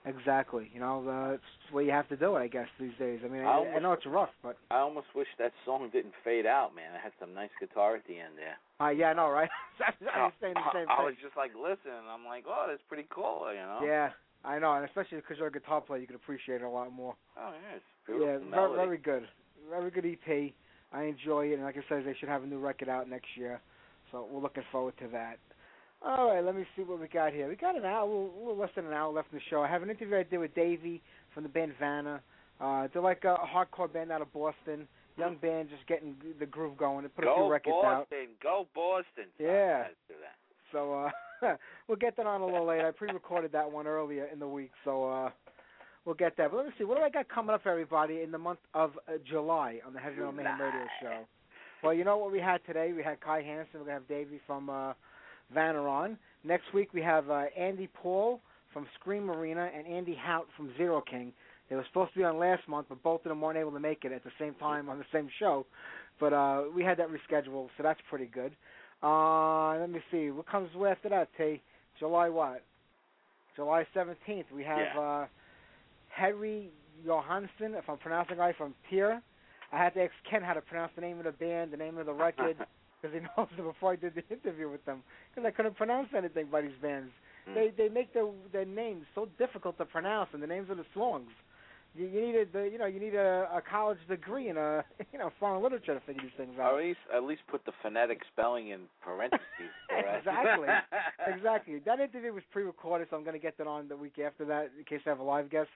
Exactly, 0.07 0.69
you 0.73 0.79
know, 0.79 1.03
uh, 1.07 1.33
it's 1.35 1.43
what 1.71 1.85
you 1.85 1.91
have 1.91 2.07
to 2.09 2.15
do 2.17 2.35
it, 2.35 2.39
I 2.39 2.47
guess, 2.47 2.67
these 2.79 2.95
days. 2.97 3.19
I 3.23 3.27
mean, 3.27 3.41
I 3.43 3.59
I, 3.59 3.75
I 3.75 3.79
know 3.79 3.93
it's 3.93 4.05
rough, 4.05 4.29
but 4.41 4.57
I 4.71 4.77
almost 4.79 5.07
wish 5.15 5.27
that 5.39 5.51
song 5.65 5.89
didn't 5.91 6.13
fade 6.23 6.45
out, 6.45 6.75
man. 6.75 6.93
It 6.95 7.01
had 7.03 7.11
some 7.19 7.33
nice 7.33 7.49
guitar 7.59 7.95
at 7.95 8.05
the 8.07 8.19
end 8.19 8.33
there. 8.37 8.57
uh, 8.85 8.91
yeah, 8.91 9.07
I 9.07 9.13
know, 9.13 9.29
right? 9.29 9.49
I 10.15 10.23
was 10.23 10.33
saying 10.41 10.55
the 10.55 10.59
I, 10.59 10.73
same 10.73 10.87
I 10.89 10.97
thing. 10.97 11.05
was 11.05 11.15
just 11.21 11.35
like 11.37 11.51
listening. 11.55 12.01
I'm 12.09 12.25
like, 12.25 12.45
oh, 12.47 12.65
that's 12.69 12.81
pretty 12.87 13.07
cool, 13.09 13.47
you 13.51 13.59
know. 13.59 13.81
Yeah, 13.83 14.09
I 14.43 14.59
know, 14.59 14.73
and 14.73 14.85
especially 14.85 15.17
because 15.17 15.37
you're 15.37 15.47
a 15.47 15.51
guitar 15.51 15.81
player, 15.81 15.99
you 16.01 16.07
can 16.07 16.15
appreciate 16.15 16.61
it 16.61 16.65
a 16.65 16.69
lot 16.69 16.91
more. 16.93 17.15
Oh 17.37 17.51
yeah, 17.51 17.75
it's 17.75 17.85
beautiful 18.05 18.27
yeah, 18.27 18.55
very, 18.55 18.75
very 18.75 18.97
good, 18.97 19.23
very 19.69 19.91
good 19.91 20.05
EP. 20.05 20.53
I 20.93 21.03
enjoy 21.03 21.47
it, 21.47 21.55
and 21.55 21.63
like 21.63 21.75
I 21.75 21.83
said, 21.89 22.05
they 22.05 22.15
should 22.19 22.29
have 22.29 22.43
a 22.43 22.47
new 22.47 22.59
record 22.59 22.87
out 22.87 23.09
next 23.09 23.27
year, 23.35 23.59
so 24.11 24.25
we're 24.31 24.41
looking 24.41 24.63
forward 24.71 24.93
to 24.99 25.07
that. 25.11 25.37
All 26.05 26.29
right, 26.29 26.43
let 26.43 26.55
me 26.55 26.65
see 26.75 26.83
what 26.83 26.99
we 26.99 27.07
got 27.07 27.33
here. 27.33 27.49
We 27.49 27.55
got 27.55 27.75
an 27.75 27.83
hour, 27.83 28.03
a 28.03 28.05
little 28.07 28.57
less 28.57 28.69
than 28.75 28.85
an 28.85 28.93
hour 28.93 29.11
left 29.11 29.29
in 29.31 29.39
the 29.39 29.43
show. 29.49 29.61
I 29.61 29.67
have 29.67 29.81
an 29.81 29.89
interview 29.89 30.17
I 30.17 30.23
did 30.23 30.37
with 30.37 30.53
Davey 30.53 31.01
from 31.33 31.43
the 31.43 31.49
band 31.49 31.73
Vanna. 31.79 32.21
Uh, 32.61 32.87
they're 32.93 33.01
like 33.01 33.23
a, 33.23 33.35
hardcore 33.35 33.91
band 33.91 34.11
out 34.11 34.21
of 34.21 34.31
Boston, 34.31 34.87
young 35.17 35.35
band, 35.37 35.69
just 35.69 35.87
getting 35.87 36.15
the 36.39 36.45
groove 36.45 36.77
going. 36.77 37.03
They 37.03 37.09
put 37.09 37.25
a 37.25 37.33
few 37.33 37.51
records 37.51 37.75
out. 37.83 38.07
Go 38.09 38.15
Boston, 38.15 38.27
go 38.41 38.67
Boston. 38.73 39.25
Yeah. 39.39 39.83
Let's 39.85 39.95
do 40.07 40.15
that. 40.21 40.37
So 40.71 41.09
uh 41.43 41.55
we'll 41.87 41.97
get 41.97 42.17
that 42.17 42.25
on 42.25 42.41
a 42.41 42.45
little 42.45 42.65
later. 42.65 42.87
I 42.87 42.91
pre-recorded 42.91 43.51
that 43.51 43.71
one 43.71 43.87
earlier 43.87 44.25
in 44.25 44.39
the 44.39 44.47
week, 44.47 44.71
so 44.83 45.09
uh 45.09 45.29
we'll 46.05 46.15
get 46.15 46.35
that. 46.37 46.51
But 46.51 46.57
let 46.57 46.65
me 46.65 46.71
see, 46.77 46.83
what 46.83 46.97
do 46.97 47.03
I 47.03 47.09
got 47.09 47.29
coming 47.29 47.53
up 47.53 47.63
for 47.63 47.71
everybody 47.71 48.21
in 48.21 48.31
the 48.31 48.37
month 48.37 48.59
of 48.73 48.91
uh, 49.07 49.13
July 49.29 49.79
on 49.85 49.93
the 49.93 49.99
Heavy 49.99 50.17
Metal 50.17 50.31
Mayhem 50.31 50.59
Radio 50.59 50.85
Show? 51.01 51.27
Well, 51.83 51.93
you 51.93 52.03
know 52.03 52.17
what 52.17 52.31
we 52.31 52.39
had 52.39 52.65
today? 52.65 52.91
We 52.95 53.03
had 53.03 53.21
Kai 53.21 53.43
Hansen. 53.43 53.79
We're 53.79 53.81
gonna 53.81 53.93
have 53.93 54.07
Davey 54.07 54.39
from 54.47 54.69
uh, 54.69 54.93
Vanna 55.53 55.83
on. 55.83 56.17
Next 56.43 56.73
week 56.73 56.93
we 56.93 57.01
have 57.01 57.29
uh, 57.29 57.45
Andy 57.57 57.87
Paul 58.01 58.39
from 58.73 58.85
Scream 58.99 59.29
Arena 59.29 59.69
and 59.75 59.87
Andy 59.87 60.15
Hout 60.15 60.47
from 60.55 60.71
Zero 60.77 61.01
King. 61.09 61.31
They 61.69 61.75
were 61.75 61.85
supposed 61.87 62.13
to 62.13 62.19
be 62.19 62.23
on 62.23 62.37
last 62.37 62.67
month, 62.67 62.87
but 62.89 63.01
both 63.03 63.21
of 63.25 63.29
them 63.29 63.41
weren't 63.41 63.57
able 63.57 63.71
to 63.71 63.79
make 63.79 64.05
it 64.05 64.11
at 64.11 64.23
the 64.23 64.31
same 64.39 64.53
time 64.55 64.89
on 64.89 64.97
the 64.99 65.05
same 65.11 65.27
show. 65.39 65.65
But 66.19 66.33
uh, 66.33 66.63
we 66.73 66.83
had 66.83 66.97
that 66.99 67.07
rescheduled, 67.09 67.67
so 67.75 67.83
that's 67.83 67.99
pretty 68.09 68.27
good. 68.27 68.53
Uh, 69.03 69.77
let 69.77 69.89
me 69.89 69.99
see. 70.11 70.31
What 70.31 70.47
comes 70.49 70.69
after 70.87 71.09
that, 71.09 71.29
T? 71.37 71.61
July 71.99 72.29
what? 72.29 72.63
July 73.55 73.85
17th. 73.95 74.45
We 74.55 74.63
have 74.63 74.79
Yeah. 74.95 74.99
uh, 74.99 75.25
Henry 76.09 76.69
Johansson, 77.05 77.73
if 77.75 77.87
I'm 77.89 77.97
pronouncing 77.97 78.37
right, 78.37 78.55
from 78.57 78.73
Tyr. 78.89 79.21
I 79.71 79.77
had 79.77 79.93
to 79.95 80.03
ask 80.03 80.11
Ken 80.29 80.41
how 80.41 80.53
to 80.53 80.61
pronounce 80.61 80.93
the 80.95 81.01
name 81.01 81.17
of 81.17 81.25
the 81.25 81.31
band, 81.31 81.71
the 81.71 81.77
name 81.77 81.97
of 81.97 82.05
the 82.05 82.13
record, 82.13 82.55
because 83.07 83.13
he 83.13 83.27
knows 83.41 83.47
it 83.57 83.63
before 83.63 83.93
I 83.93 83.95
did 83.95 84.13
the 84.15 84.23
interview 84.33 84.69
with 84.69 84.83
them. 84.85 85.03
Because 85.33 85.47
I 85.47 85.51
couldn't 85.51 85.75
pronounce 85.75 86.09
anything 86.15 86.47
by 86.51 86.61
these 86.61 86.77
bands. 86.81 87.11
Mm. 87.49 87.55
They 87.55 87.71
they 87.77 87.89
make 87.89 88.13
their 88.13 88.27
their 88.51 88.65
names 88.65 89.05
so 89.15 89.27
difficult 89.37 89.77
to 89.77 89.85
pronounce, 89.85 90.29
and 90.33 90.41
the 90.43 90.47
names 90.47 90.69
of 90.69 90.77
the 90.77 90.85
songs. 90.93 91.29
You, 91.95 92.05
you 92.07 92.21
need 92.21 92.35
a 92.35 92.45
the, 92.45 92.69
you 92.71 92.77
know 92.77 92.85
you 92.85 92.99
need 92.99 93.15
a, 93.15 93.47
a 93.53 93.61
college 93.61 93.97
degree 94.09 94.49
in 94.49 94.57
a 94.57 94.83
you 95.13 95.19
know 95.19 95.31
foreign 95.39 95.63
literature 95.63 95.93
to 95.93 96.01
figure 96.01 96.21
these 96.23 96.31
things 96.37 96.53
Or 96.57 96.63
out. 96.63 96.73
at 96.79 96.83
least 96.85 96.99
at 97.15 97.23
least 97.23 97.41
put 97.49 97.65
the 97.65 97.71
phonetic 97.81 98.19
spelling 98.33 98.69
in 98.69 98.81
parentheses. 99.01 99.41
Exactly. 100.17 100.67
exactly. 101.27 101.79
That 101.85 101.99
interview 101.99 102.33
was 102.33 102.43
pre-recorded, 102.51 103.07
so 103.09 103.15
I'm 103.17 103.23
going 103.23 103.33
to 103.35 103.39
get 103.41 103.57
that 103.57 103.67
on 103.67 103.87
the 103.87 103.95
week 103.95 104.19
after 104.19 104.45
that 104.45 104.71
in 104.77 104.83
case 104.83 104.99
I 105.05 105.09
have 105.09 105.19
a 105.19 105.23
live 105.23 105.49
guest. 105.49 105.69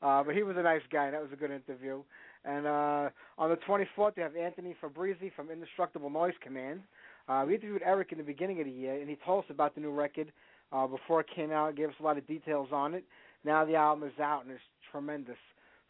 Uh, 0.00 0.22
but 0.22 0.34
he 0.36 0.42
was 0.44 0.56
a 0.56 0.62
nice 0.62 0.82
guy, 0.92 1.06
and 1.06 1.14
that 1.14 1.20
was 1.22 1.32
a 1.32 1.36
good 1.36 1.50
interview. 1.50 2.02
And 2.44 2.66
uh, 2.66 3.10
on 3.36 3.50
the 3.50 3.58
24th, 3.68 4.16
we 4.16 4.22
have 4.22 4.36
Anthony 4.36 4.74
Fabrizi 4.82 5.32
from 5.34 5.50
Indestructible 5.50 6.10
Noise 6.10 6.34
Command. 6.42 6.80
Uh, 7.28 7.44
we 7.46 7.54
interviewed 7.54 7.82
Eric 7.84 8.12
in 8.12 8.18
the 8.18 8.24
beginning 8.24 8.60
of 8.60 8.66
the 8.66 8.72
year, 8.72 9.00
and 9.00 9.08
he 9.08 9.16
told 9.24 9.44
us 9.44 9.50
about 9.50 9.74
the 9.74 9.80
new 9.80 9.90
record 9.90 10.32
uh, 10.72 10.86
before 10.86 11.20
it 11.20 11.26
came 11.34 11.52
out. 11.52 11.76
Gave 11.76 11.88
us 11.88 11.94
a 12.00 12.02
lot 12.02 12.16
of 12.16 12.26
details 12.26 12.68
on 12.72 12.94
it. 12.94 13.04
Now 13.44 13.64
the 13.64 13.74
album 13.74 14.08
is 14.08 14.18
out, 14.20 14.44
and 14.44 14.52
it's 14.52 14.62
tremendous. 14.90 15.36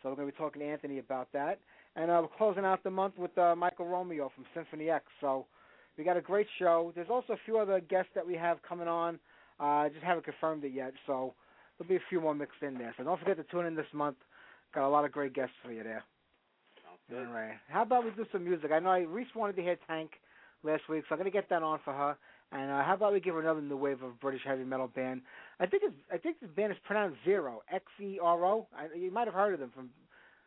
So 0.03 0.09
we're 0.09 0.17
going 0.17 0.29
to 0.29 0.33
be 0.33 0.39
talking 0.39 0.61
to 0.63 0.67
Anthony 0.69 0.99
about 0.99 1.29
that. 1.33 1.61
And 1.97 2.11
uh, 2.11 2.21
we're 2.23 2.37
closing 2.37 2.65
out 2.65 2.83
the 2.85 2.91
month 2.91 3.15
with 3.19 3.37
uh, 3.39 3.57
Michael 3.57 3.87
Romeo 3.87 4.31
from 4.35 4.45
Symphony 4.55 4.91
X. 4.91 5.05
So 5.21 5.47
we 5.97 6.05
got 6.05 6.17
a 6.17 6.21
great 6.21 6.47
show. 6.59 6.93
There's 6.95 7.11
also 7.11 7.33
a 7.33 7.39
few 7.45 7.59
other 7.59 7.81
guests 7.81 8.11
that 8.15 8.27
we 8.27 8.35
have 8.35 8.59
coming 8.63 8.89
on. 8.89 9.19
Uh, 9.59 9.89
just 9.89 10.05
haven't 10.05 10.25
confirmed 10.25 10.63
it 10.63 10.73
yet, 10.73 10.93
so 11.07 11.35
there'll 11.77 11.89
be 11.89 11.97
a 11.97 12.09
few 12.09 12.21
more 12.21 12.35
mixed 12.35 12.63
in 12.63 12.79
there. 12.79 12.95
So 12.97 13.03
don't 13.03 13.19
forget 13.19 13.37
to 13.37 13.43
tune 13.45 13.67
in 13.67 13.75
this 13.75 13.87
month. 13.93 14.17
Got 14.73 14.87
a 14.87 14.89
lot 14.89 15.05
of 15.05 15.11
great 15.11 15.35
guests 15.35 15.57
for 15.65 15.73
you 15.73 15.83
there. 15.83 16.05
All 17.15 17.25
right. 17.33 17.55
How 17.69 17.83
about 17.83 18.05
we 18.05 18.11
do 18.11 18.27
some 18.33 18.45
music? 18.45 18.71
I 18.73 18.79
know 18.81 18.91
I, 18.91 19.01
Reese 19.01 19.29
wanted 19.35 19.57
to 19.57 19.63
hear 19.63 19.77
Tank 19.87 20.11
last 20.63 20.83
week, 20.89 21.05
so 21.09 21.15
I'm 21.15 21.19
gonna 21.19 21.31
get 21.31 21.49
that 21.51 21.63
on 21.63 21.79
for 21.85 21.93
her. 21.95 22.17
And 22.53 22.71
uh, 22.71 22.83
how 22.83 22.95
about 22.95 23.13
we 23.13 23.21
give 23.21 23.35
her 23.35 23.41
another 23.41 23.61
new 23.61 23.77
wave 23.77 24.03
of 24.03 24.19
British 24.21 24.43
heavy 24.45 24.65
metal 24.65 24.89
band? 24.89 25.23
I 25.61 25.67
think 25.67 25.83
it's 25.87 25.95
I 26.13 26.19
think 26.19 26.41
the 26.41 26.49
band 26.49 26.73
is 26.73 26.79
pronounced 26.85 27.17
Zero, 27.25 27.63
X 27.73 27.85
E 28.01 28.19
R 28.23 28.45
O. 28.45 28.67
I- 28.77 28.95
You 28.97 29.11
might 29.11 29.27
have 29.27 29.35
heard 29.35 29.55
of 29.55 29.61
them 29.61 29.71
from 29.75 29.91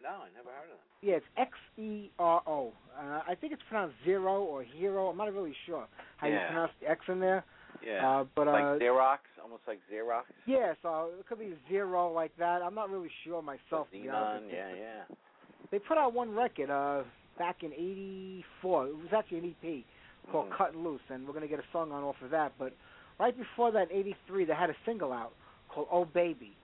No, 0.03 0.09
I 0.09 0.29
never 0.35 0.49
heard 0.49 0.65
of 0.71 0.77
them. 0.77 0.87
yeah, 1.01 1.15
it's 1.15 1.25
X 1.37 1.51
E 1.77 2.11
R 2.19 2.41
O. 2.45 2.73
Uh, 2.97 3.21
I 3.27 3.35
think 3.35 3.53
it's 3.53 3.61
pronounced 3.69 3.95
Zero 4.05 4.43
or 4.43 4.63
Hero. 4.63 5.07
I'm 5.09 5.17
not 5.17 5.33
really 5.33 5.55
sure 5.65 5.87
how 6.17 6.27
you 6.27 6.33
pronounce 6.47 6.71
the 6.81 6.89
X 6.89 7.01
in 7.07 7.19
there. 7.19 7.43
Yeah. 7.85 8.07
Uh, 8.07 8.25
but 8.35 8.47
uh, 8.47 8.51
like 8.51 8.81
Xerox, 8.81 9.19
almost 9.41 9.63
like 9.67 9.79
Xerox. 9.91 10.23
yeah, 10.45 10.73
so 10.83 11.09
it 11.19 11.25
could 11.27 11.39
be 11.39 11.55
Zero 11.69 12.11
like 12.11 12.35
that. 12.37 12.61
I'm 12.61 12.75
not 12.75 12.89
really 12.91 13.09
sure 13.23 13.41
myself. 13.41 13.87
Xenon, 13.93 14.41
yeah, 14.51 14.69
yeah. 14.77 15.15
They 15.71 15.79
put 15.79 15.97
out 15.97 16.13
one 16.13 16.33
record 16.35 16.69
uh 16.69 17.03
back 17.37 17.63
in 17.63 17.71
'84. 17.73 18.87
It 18.87 18.95
was 18.97 19.07
actually 19.15 19.39
an 19.39 19.55
EP 19.63 19.85
called 20.31 20.49
Mhm. 20.49 20.57
Cut 20.57 20.75
Loose, 20.75 21.01
and 21.09 21.25
we're 21.27 21.33
gonna 21.33 21.47
get 21.47 21.59
a 21.59 21.65
song 21.71 21.91
on 21.91 22.03
off 22.03 22.21
of 22.21 22.29
that. 22.31 22.51
But 22.59 22.73
right 23.19 23.35
before 23.37 23.71
that, 23.71 23.87
'83, 23.91 24.45
they 24.45 24.53
had 24.53 24.69
a 24.69 24.75
single 24.85 25.11
out 25.13 25.33
called 25.69 25.87
"Oh 25.91 26.05
Baby." 26.05 26.55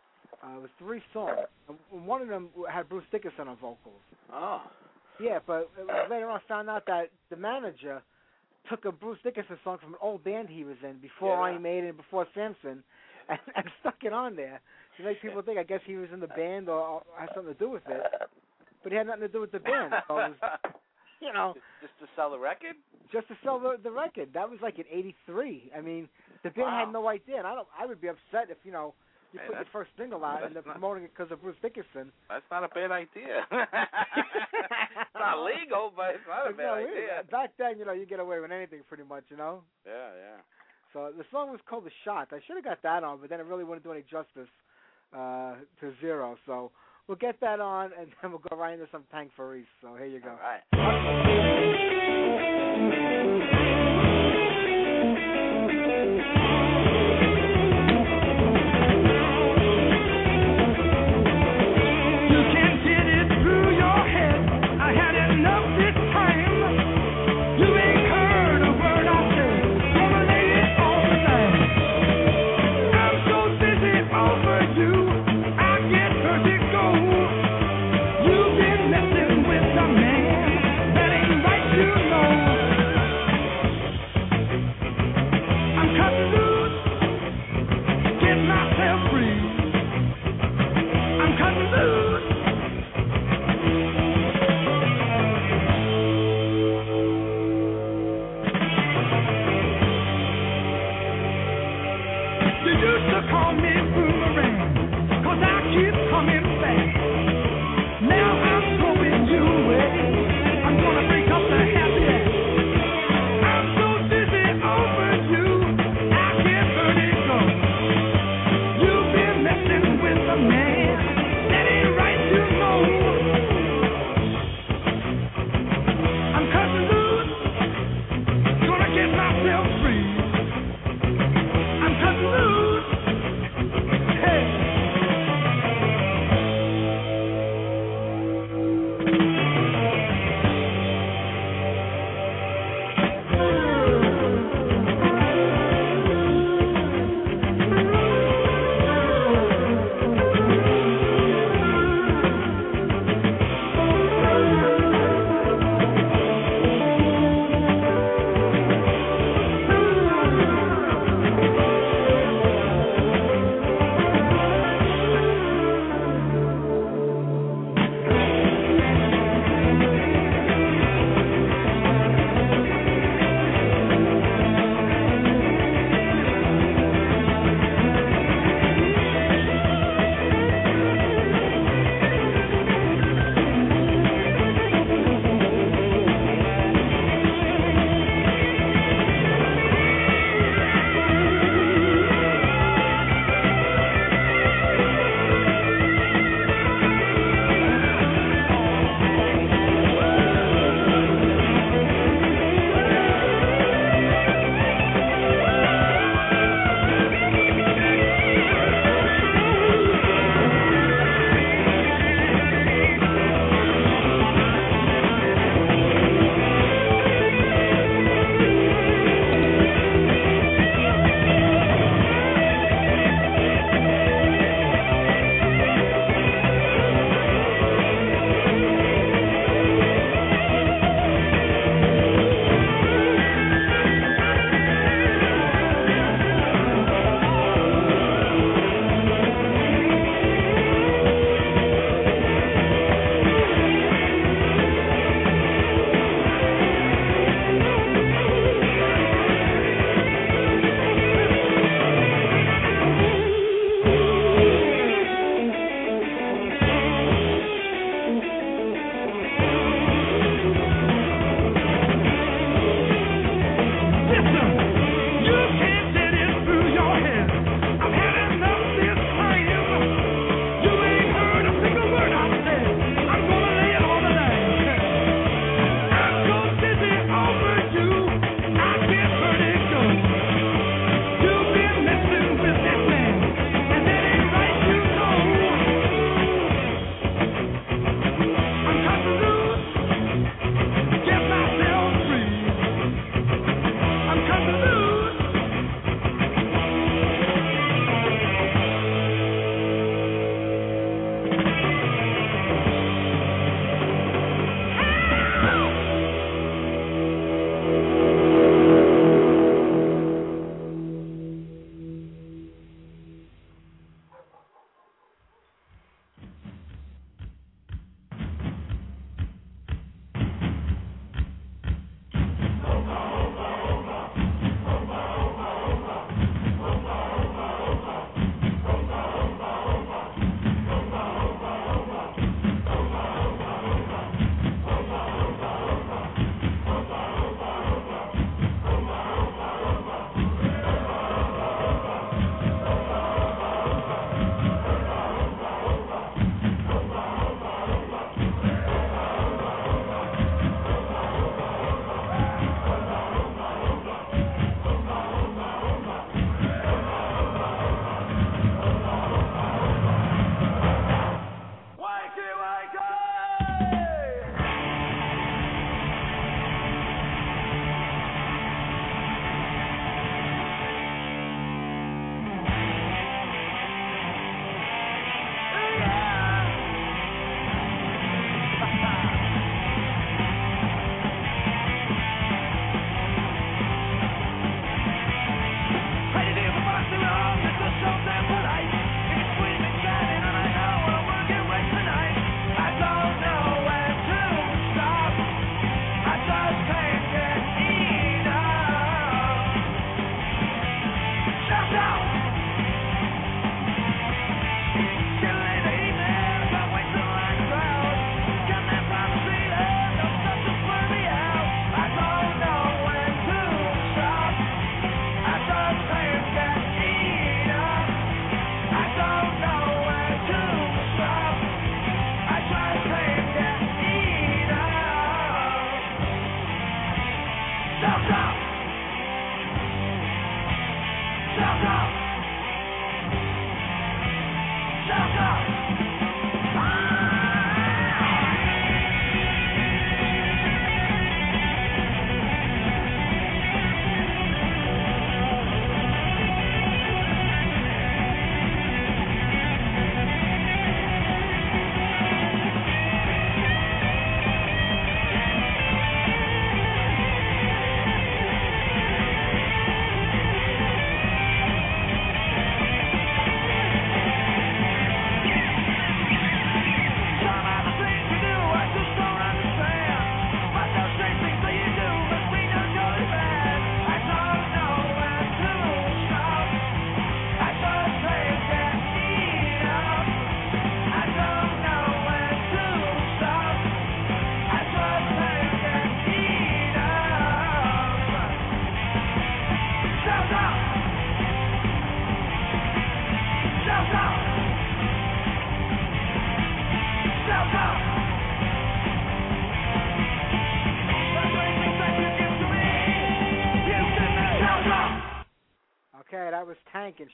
Uh, 0.44 0.58
it 0.58 0.62
was 0.62 0.70
three 0.78 1.02
songs, 1.14 1.38
and 1.68 2.06
one 2.06 2.22
of 2.22 2.28
them 2.28 2.50
had 2.70 2.88
Bruce 2.90 3.06
Dickinson 3.12 3.48
on 3.48 3.56
vocals. 3.58 4.02
Oh. 4.32 4.62
Yeah, 5.20 5.40
but 5.48 5.72
later 6.12 6.30
on, 6.30 6.40
I 6.40 6.48
found 6.48 6.70
out 6.70 6.86
that 6.86 7.10
the 7.32 7.36
manager 7.38 8.04
took 8.70 8.86
a 8.86 8.92
Bruce 8.92 9.18
Dickinson 9.24 9.58
song 9.64 9.80
from 9.80 9.94
an 9.94 10.00
old 10.00 10.24
band 10.24 10.48
he 10.50 10.64
was 10.64 10.76
in 10.84 11.00
before 11.00 11.36
Yeah. 11.36 11.42
Iron 11.54 11.62
Maiden, 11.64 11.96
before 11.96 12.28
Samson, 12.36 12.84
and, 13.30 13.40
and 13.56 13.66
stuck 13.80 14.04
it 14.04 14.14
on 14.14 14.36
there 14.36 14.62
to 14.98 15.04
make 15.04 15.20
people 15.22 15.42
think. 15.42 15.58
I 15.58 15.64
guess 15.64 15.82
he 15.86 15.96
was 15.96 16.12
in 16.14 16.20
the 16.20 16.28
band 16.28 16.70
or, 16.70 16.80
or 16.80 17.04
had 17.18 17.30
something 17.34 17.52
to 17.54 17.60
do 17.60 17.70
with 17.70 17.88
it, 17.88 18.04
but 18.88 18.96
it 18.96 19.04
had 19.04 19.08
nothing 19.08 19.28
to 19.28 19.28
do 19.28 19.42
with 19.42 19.52
the 19.52 19.60
band. 19.60 19.92
So 20.08 20.16
was, 20.16 20.32
you 21.20 21.34
know, 21.34 21.52
just, 21.84 21.92
to 22.00 22.08
sell 22.16 22.32
the 22.32 22.40
record. 22.40 22.80
Just 23.12 23.28
to 23.28 23.36
sell 23.44 23.60
the, 23.60 23.76
the 23.84 23.92
record. 23.92 24.30
That 24.34 24.50
was 24.50 24.60
like 24.64 24.80
in 24.80 24.86
'83. 24.88 25.72
I 25.76 25.82
mean, 25.82 26.08
the 26.44 26.52
band 26.52 26.72
wow. 26.72 26.86
had 26.86 26.94
no 26.94 27.10
idea, 27.10 27.36
and 27.36 27.46
I 27.46 27.54
don't. 27.54 27.68
I 27.78 27.86
would 27.86 28.00
be 28.00 28.08
upset 28.08 28.48
if 28.48 28.56
you 28.64 28.72
know 28.72 28.94
you 29.34 29.42
hey, 29.44 29.48
put 29.48 29.56
your 29.60 29.68
first 29.74 29.92
single 30.00 30.24
out 30.24 30.40
and 30.48 30.56
they're 30.56 30.64
not, 30.64 30.80
promoting 30.80 31.04
it 31.04 31.12
because 31.12 31.30
of 31.34 31.42
Bruce 31.42 31.60
Dickinson. 31.62 32.16
That's 32.32 32.48
not 32.50 32.64
a 32.64 32.70
bad 32.70 32.96
idea. 32.96 33.44
it's 33.52 35.20
not 35.20 35.44
legal, 35.52 35.92
but 35.92 36.16
it's 36.16 36.24
not 36.24 36.48
a 36.48 36.56
bad 36.56 36.64
no, 36.64 36.74
idea. 36.80 37.28
Back 37.30 37.60
then, 37.60 37.80
you 37.80 37.84
know, 37.84 37.92
you 37.92 38.06
get 38.06 38.22
away 38.22 38.40
with 38.40 38.56
anything 38.56 38.88
pretty 38.88 39.04
much, 39.04 39.26
you 39.28 39.36
know. 39.36 39.64
Yeah, 39.86 40.16
yeah. 40.16 40.40
So 40.94 41.12
the 41.12 41.28
song 41.30 41.52
was 41.52 41.60
called 41.68 41.84
"The 41.84 41.92
Shot." 42.06 42.32
I 42.32 42.40
should 42.48 42.56
have 42.56 42.64
got 42.64 42.82
that 42.84 43.04
on, 43.04 43.20
but 43.20 43.30
then 43.30 43.42
it 43.42 43.48
really 43.48 43.66
wouldn't 43.66 43.84
do 43.84 43.92
any 43.92 44.08
justice 44.08 44.48
uh, 45.12 45.56
to 45.82 45.92
Zero. 46.00 46.38
So 46.46 46.72
We'll 47.08 47.18
get 47.18 47.40
that 47.40 47.60
on, 47.60 47.92
and 47.98 48.10
then 48.22 48.32
we'll 48.32 48.42
go 48.50 48.58
right 48.58 48.74
into 48.74 48.88
some 48.92 49.04
Tank 49.12 49.32
Faris. 49.38 49.66
So 49.82 49.96
here 49.96 50.08
you 50.08 50.20
go. 50.20 50.32
All 50.32 50.84
right. 50.84 51.84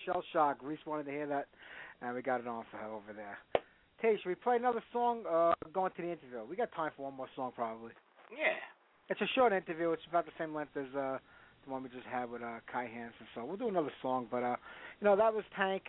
Shell 0.06 0.24
Shock. 0.34 0.58
Reese 0.62 0.80
wanted 0.86 1.06
to 1.06 1.12
hear 1.12 1.28
that, 1.28 1.48
and 2.02 2.16
we 2.16 2.22
got 2.22 2.40
it 2.40 2.48
on 2.48 2.66
for 2.72 2.78
her 2.78 2.88
over 2.88 3.14
there. 3.16 3.38
Tay, 4.02 4.18
should 4.22 4.30
we 4.30 4.36
play 4.36 4.58
another 4.58 4.84
song? 4.92 5.24
Uh, 5.30 5.54
going 5.74 5.92
to 5.96 6.02
the 6.02 6.10
interview. 6.10 6.44
We 6.50 6.56
got 6.56 6.72
time 6.74 6.92
for 6.96 7.04
one 7.04 7.16
more 7.16 7.30
song, 7.36 7.52
probably. 7.56 7.92
Yeah. 8.32 8.60
It's 9.10 9.22
a 9.22 9.28
short 9.36 9.54
interview. 9.54 9.92
It's 9.92 10.04
about 10.10 10.26
the 10.26 10.32
same 10.38 10.54
length 10.54 10.76
as 10.76 10.94
uh, 10.96 11.18
the 11.66 11.72
one 11.72 11.84
we 11.84 11.90
just 11.90 12.06
had 12.12 12.30
with 12.30 12.42
uh, 12.42 12.60
Kai 12.72 12.84
Hansen. 12.86 13.28
So 13.36 13.46
we'll 13.46 13.58
do 13.58 13.70
another 13.70 13.92
song. 14.02 14.28
But 14.30 14.44
uh, 14.44 14.56
you 15.00 15.06
know, 15.06 15.16
that 15.16 15.34
was 15.34 15.44
Tank. 15.56 15.84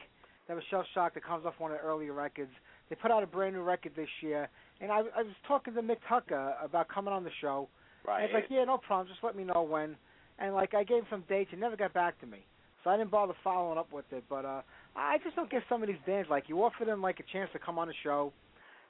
That 0.46 0.54
was 0.54 0.64
Shell 0.70 0.84
Shock. 0.94 1.14
That 1.14 1.24
comes 1.24 1.46
off 1.46 1.54
one 1.58 1.72
of 1.72 1.78
the 1.78 1.84
earlier 1.84 2.12
records. 2.12 2.50
They 2.90 2.96
put 2.96 3.10
out 3.10 3.22
a 3.22 3.26
brand 3.26 3.54
new 3.54 3.62
record 3.62 3.92
this 3.96 4.08
year, 4.20 4.48
and 4.80 4.92
I, 4.92 4.98
I 4.98 5.22
was 5.22 5.34
talking 5.48 5.74
to 5.74 5.82
Mick 5.82 5.96
Tucker 6.08 6.54
about 6.62 6.88
coming 6.88 7.14
on 7.14 7.24
the 7.24 7.30
show. 7.40 7.68
Right. 8.06 8.16
And 8.18 8.24
it's 8.24 8.34
like, 8.34 8.44
yeah, 8.50 8.64
no 8.64 8.78
problem. 8.78 9.08
Just 9.08 9.24
let 9.24 9.34
me 9.34 9.44
know 9.44 9.62
when. 9.62 9.96
And 10.38 10.54
like, 10.54 10.74
I 10.74 10.84
gave 10.84 10.98
him 10.98 11.06
some 11.10 11.24
dates. 11.28 11.50
He 11.50 11.56
never 11.56 11.76
got 11.76 11.94
back 11.94 12.20
to 12.20 12.26
me, 12.26 12.44
so 12.84 12.90
I 12.90 12.96
didn't 12.98 13.10
bother 13.10 13.32
following 13.42 13.78
up 13.78 13.90
with 13.92 14.04
it. 14.12 14.22
But 14.28 14.44
uh, 14.44 14.60
I 14.94 15.18
just 15.24 15.34
don't 15.34 15.50
get 15.50 15.62
some 15.68 15.82
of 15.82 15.88
these 15.88 15.96
bands. 16.06 16.28
Like, 16.30 16.48
you 16.48 16.62
offer 16.62 16.84
them 16.84 17.00
like 17.02 17.18
a 17.18 17.24
chance 17.32 17.50
to 17.54 17.58
come 17.58 17.78
on 17.78 17.88
the 17.88 17.94
show, 18.04 18.32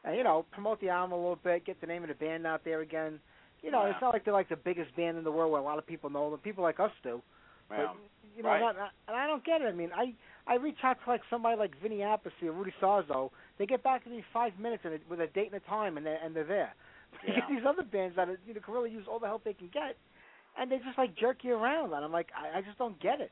and 0.05 0.17
you 0.17 0.25
know, 0.25 0.45
promote 0.53 0.81
the 0.81 0.89
album 0.91 1.13
a 1.13 1.17
little 1.17 1.39
bit, 1.43 1.65
get 1.65 1.81
the 1.81 1.87
name 1.87 2.03
of 2.03 2.09
the 2.09 2.15
band 2.15 2.47
out 2.47 2.63
there 2.65 2.81
again. 2.81 3.21
You 3.63 3.71
know, 3.71 3.85
Yeah. 3.85 3.93
it's 3.93 4.01
not 4.03 4.13
like 4.13 4.25
they're 4.25 4.35
like 4.35 4.49
the 4.51 4.57
biggest 4.57 4.95
band 4.97 5.17
in 5.17 5.25
the 5.25 5.33
world 5.33 5.51
where 5.53 5.61
a 5.61 5.65
lot 5.65 5.79
of 5.79 5.87
people 5.87 6.11
know 6.11 6.31
them. 6.31 6.41
People 6.41 6.63
like 6.65 6.81
us 6.81 6.91
do. 7.03 7.23
yeah. 7.71 7.87
But, 7.87 7.97
you 8.37 8.43
know, 8.43 8.51
Right. 8.51 8.61
not, 8.61 8.77
not, 8.77 8.91
and 9.09 9.17
I 9.17 9.27
don't 9.27 9.43
get 9.45 9.63
it. 9.63 9.67
I 9.67 9.73
mean, 9.73 9.91
I 9.95 10.13
I 10.47 10.57
reach 10.57 10.77
out 10.83 10.99
to 11.03 11.11
like 11.11 11.23
somebody 11.31 11.57
like 11.57 11.71
Vinny 11.81 11.99
Appice 11.99 12.33
or 12.43 12.53
Rudy 12.53 12.75
Sarzo. 12.83 13.31
They 13.57 13.65
get 13.65 13.83
back 13.83 14.05
to 14.05 14.11
me 14.11 14.23
five 14.35 14.59
minutes 14.59 14.85
and 14.85 14.99
with 15.09 15.21
a 15.21 15.29
date 15.29 15.47
and 15.53 15.55
a 15.55 15.61
time, 15.67 15.97
and 15.97 16.05
they're 16.05 16.19
and 16.23 16.35
they're 16.37 16.45
there. 16.45 16.75
You 17.23 17.33
Yeah. 17.33 17.41
get 17.41 17.49
these 17.49 17.65
other 17.65 17.85
bands 17.85 18.17
that 18.17 18.29
are, 18.29 18.39
you 18.47 18.53
know 18.53 18.61
can 18.61 18.75
really 18.75 18.91
use 18.91 19.07
all 19.09 19.19
the 19.21 19.27
help 19.27 19.45
they 19.45 19.55
can 19.55 19.69
get, 19.73 19.97
and 20.59 20.71
they 20.71 20.77
just 20.79 20.99
like 20.99 21.15
jerk 21.17 21.39
you 21.45 21.55
around, 21.55 21.95
and 21.95 22.05
I'm 22.05 22.13
like, 22.13 22.29
I, 22.37 22.59
I 22.59 22.61
just 22.61 22.77
don't 22.77 23.01
get 23.01 23.21
it. 23.23 23.31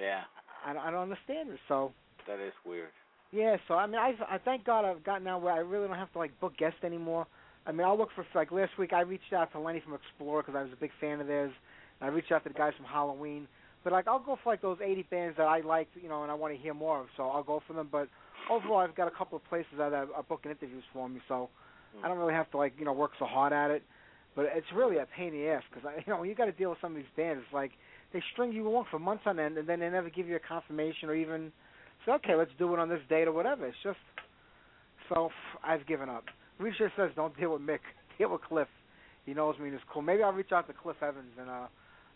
Yeah. 0.00 0.22
I, 0.64 0.70
I 0.70 0.90
don't 0.90 1.02
understand 1.02 1.50
it. 1.50 1.58
So 1.68 1.92
That 2.26 2.40
is 2.40 2.52
weird. 2.64 2.88
yeah, 3.32 3.56
so 3.68 3.74
I 3.74 3.86
mean, 3.86 3.96
I 3.96 4.14
I 4.28 4.38
thank 4.38 4.64
God 4.64 4.84
I've 4.84 5.04
gotten 5.04 5.24
now 5.24 5.38
where 5.38 5.52
I 5.52 5.58
really 5.58 5.86
don't 5.88 5.96
have 5.96 6.12
to 6.12 6.18
like 6.18 6.38
book 6.40 6.56
guests 6.56 6.78
anymore. 6.84 7.26
I 7.66 7.72
mean, 7.72 7.86
I'll 7.86 7.98
look 7.98 8.10
for 8.14 8.24
like 8.34 8.52
last 8.52 8.78
week 8.78 8.92
I 8.92 9.00
reached 9.00 9.32
out 9.32 9.50
to 9.52 9.58
Lenny 9.58 9.80
from 9.80 9.94
Explorer 9.94 10.42
because 10.42 10.56
I 10.56 10.62
was 10.62 10.72
a 10.72 10.80
big 10.80 10.92
fan 11.00 11.20
of 11.20 11.26
theirs. 11.26 11.52
And 12.00 12.10
I 12.10 12.12
reached 12.12 12.30
out 12.30 12.44
to 12.44 12.50
the 12.50 12.54
guys 12.54 12.74
from 12.76 12.86
Helloween, 12.86 13.46
but 13.82 13.92
like 13.92 14.06
I'll 14.06 14.20
go 14.20 14.38
for 14.42 14.52
like 14.52 14.62
those 14.62 14.78
80 14.82 15.02
bands 15.10 15.36
that 15.38 15.46
I 15.46 15.60
liked, 15.60 15.96
you 16.00 16.08
know, 16.08 16.22
and 16.22 16.30
I 16.30 16.34
want 16.34 16.54
to 16.54 16.60
hear 16.60 16.74
more 16.74 17.00
of. 17.00 17.06
So 17.16 17.24
I'll 17.28 17.42
go 17.42 17.62
for 17.66 17.72
them. 17.72 17.88
But 17.90 18.08
overall, 18.50 18.78
I've 18.78 18.94
got 18.94 19.08
a 19.08 19.10
couple 19.16 19.36
of 19.36 19.44
places 19.44 19.72
that 19.78 19.92
are, 19.92 20.06
are 20.14 20.22
booking 20.28 20.50
interviews 20.50 20.84
for 20.92 21.08
me, 21.08 21.20
so 21.28 21.48
hmm. 21.96 22.04
I 22.04 22.08
don't 22.08 22.18
really 22.18 22.34
have 22.34 22.50
to 22.52 22.56
like 22.58 22.74
you 22.78 22.84
know 22.84 22.92
work 22.92 23.12
so 23.18 23.24
hard 23.24 23.52
at 23.52 23.70
it. 23.70 23.82
But 24.34 24.46
it's 24.54 24.66
really 24.74 24.98
a 24.98 25.06
pain 25.16 25.28
in 25.28 25.40
the 25.40 25.48
ass 25.48 25.62
because 25.72 25.88
you 26.06 26.12
know 26.12 26.20
when 26.20 26.28
you 26.28 26.34
got 26.34 26.46
to 26.46 26.52
deal 26.52 26.70
with 26.70 26.78
some 26.80 26.92
of 26.92 26.96
these 26.96 27.12
bands, 27.16 27.42
it's 27.44 27.54
like 27.54 27.72
they 28.16 28.22
string 28.32 28.50
you 28.50 28.66
along 28.66 28.86
for 28.90 28.98
months 28.98 29.24
on 29.26 29.38
end, 29.38 29.58
and 29.58 29.68
then 29.68 29.80
they 29.80 29.90
never 29.90 30.08
give 30.08 30.26
you 30.26 30.36
a 30.36 30.40
confirmation 30.40 31.10
or 31.10 31.14
even 31.14 31.52
say, 32.06 32.12
okay, 32.12 32.34
let's 32.34 32.50
do 32.58 32.72
it 32.72 32.78
on 32.78 32.88
this 32.88 33.00
date 33.10 33.28
or 33.28 33.32
whatever. 33.32 33.66
It's 33.66 33.76
just 33.82 33.98
so 35.10 35.28
I've 35.62 35.86
given 35.86 36.08
up. 36.08 36.24
Reese 36.58 36.76
says 36.96 37.10
don't 37.14 37.36
deal 37.38 37.52
with 37.52 37.60
Mick, 37.60 37.80
deal 38.18 38.32
with 38.32 38.40
Cliff. 38.40 38.68
He 39.26 39.34
knows 39.34 39.58
me 39.58 39.66
and 39.66 39.74
it's 39.74 39.84
cool. 39.92 40.00
Maybe 40.00 40.22
I'll 40.22 40.32
reach 40.32 40.50
out 40.50 40.66
to 40.68 40.72
Cliff 40.72 40.96
Evans 41.02 41.32
and 41.38 41.50
uh, 41.50 41.66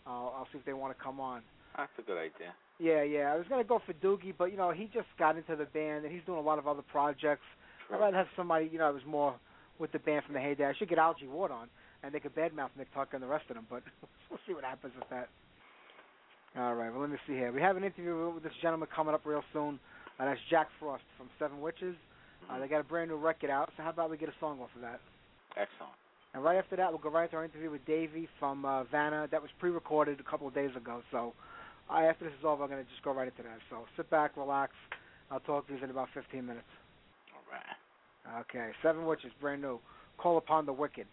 I'll, 0.07 0.33
I'll 0.37 0.47
see 0.51 0.57
if 0.57 0.65
they 0.65 0.73
want 0.73 0.97
to 0.97 1.03
come 1.03 1.19
on. 1.19 1.41
That's 1.77 1.91
a 1.99 2.01
good 2.01 2.17
idea. 2.17 2.55
Yeah, 2.79 3.03
yeah. 3.03 3.31
I 3.31 3.37
was 3.37 3.45
gonna 3.47 3.63
go 3.63 3.79
for 3.85 3.93
Doogie, 3.93 4.33
but 4.35 4.45
you 4.45 4.57
know 4.57 4.71
he 4.71 4.85
just 4.85 5.07
got 5.19 5.37
into 5.37 5.55
the 5.55 5.65
band 5.65 6.05
and 6.05 6.11
he's 6.11 6.25
doing 6.25 6.39
a 6.39 6.41
lot 6.41 6.57
of 6.57 6.67
other 6.67 6.81
projects. 6.81 7.45
I'd 7.93 7.99
rather 7.99 8.17
have 8.17 8.27
somebody 8.35 8.69
you 8.71 8.79
know 8.79 8.87
that 8.87 8.93
was 8.95 9.05
more 9.05 9.35
with 9.77 9.91
the 9.91 9.99
band 9.99 10.25
from 10.25 10.33
the 10.33 10.39
heyday. 10.39 10.65
I 10.65 10.73
should 10.73 10.89
get 10.89 10.97
Algy 10.97 11.27
Ward 11.27 11.51
on 11.51 11.67
and 12.01 12.11
they 12.11 12.19
could 12.19 12.33
badmouth 12.33 12.71
Mick 12.79 12.87
Tucker 12.95 13.15
and 13.17 13.21
the 13.21 13.27
rest 13.27 13.45
of 13.49 13.55
them, 13.55 13.67
but 13.69 13.83
we'll 14.29 14.39
see 14.47 14.55
what 14.55 14.63
happens 14.63 14.93
with 14.97 15.07
that. 15.09 15.29
All 16.57 16.75
right, 16.75 16.91
well 16.91 17.01
let 17.01 17.09
me 17.09 17.17
see 17.25 17.33
here. 17.33 17.51
We 17.51 17.61
have 17.61 17.77
an 17.77 17.83
interview 17.83 18.29
with 18.33 18.43
this 18.43 18.51
gentleman 18.61 18.89
coming 18.93 19.13
up 19.13 19.21
real 19.25 19.43
soon. 19.53 19.79
Uh, 20.19 20.25
that's 20.25 20.39
Jack 20.49 20.67
Frost 20.79 21.03
from 21.17 21.29
Seven 21.39 21.61
Witches. 21.61 21.95
Uh, 22.49 22.59
they 22.59 22.67
got 22.67 22.81
a 22.81 22.83
brand 22.83 23.09
new 23.09 23.15
record 23.15 23.49
out, 23.49 23.71
so 23.77 23.83
how 23.83 23.89
about 23.89 24.09
we 24.09 24.17
get 24.17 24.27
a 24.27 24.35
song 24.39 24.59
off 24.59 24.69
of 24.75 24.81
that? 24.81 24.99
Excellent. 25.51 25.93
And 26.33 26.43
right 26.43 26.57
after 26.57 26.75
that, 26.75 26.89
we'll 26.91 26.99
go 26.99 27.09
right 27.09 27.29
to 27.31 27.37
our 27.37 27.45
interview 27.45 27.71
with 27.71 27.85
Davey 27.85 28.27
from 28.37 28.65
uh, 28.65 28.83
Vanna. 28.85 29.27
That 29.31 29.41
was 29.41 29.49
pre-recorded 29.59 30.19
a 30.19 30.23
couple 30.23 30.47
of 30.47 30.53
days 30.53 30.71
ago. 30.75 31.01
So 31.11 31.33
uh, 31.89 31.99
after 31.99 32.25
this 32.25 32.33
is 32.37 32.45
over, 32.45 32.63
I'm 32.63 32.69
going 32.69 32.83
to 32.83 32.89
just 32.89 33.03
go 33.03 33.13
right 33.13 33.27
into 33.27 33.43
that. 33.43 33.59
So 33.69 33.85
sit 33.95 34.09
back, 34.09 34.35
relax. 34.35 34.73
I'll 35.29 35.39
talk 35.39 35.67
to 35.67 35.73
you 35.73 35.81
in 35.81 35.89
about 35.89 36.09
15 36.13 36.45
minutes. 36.45 36.67
All 37.33 37.47
right. 37.51 38.41
Okay, 38.41 38.71
Seven 38.83 39.05
Witches, 39.05 39.31
brand 39.39 39.61
new. 39.61 39.79
Call 40.17 40.37
upon 40.37 40.65
the 40.65 40.73
wicked. 40.73 41.07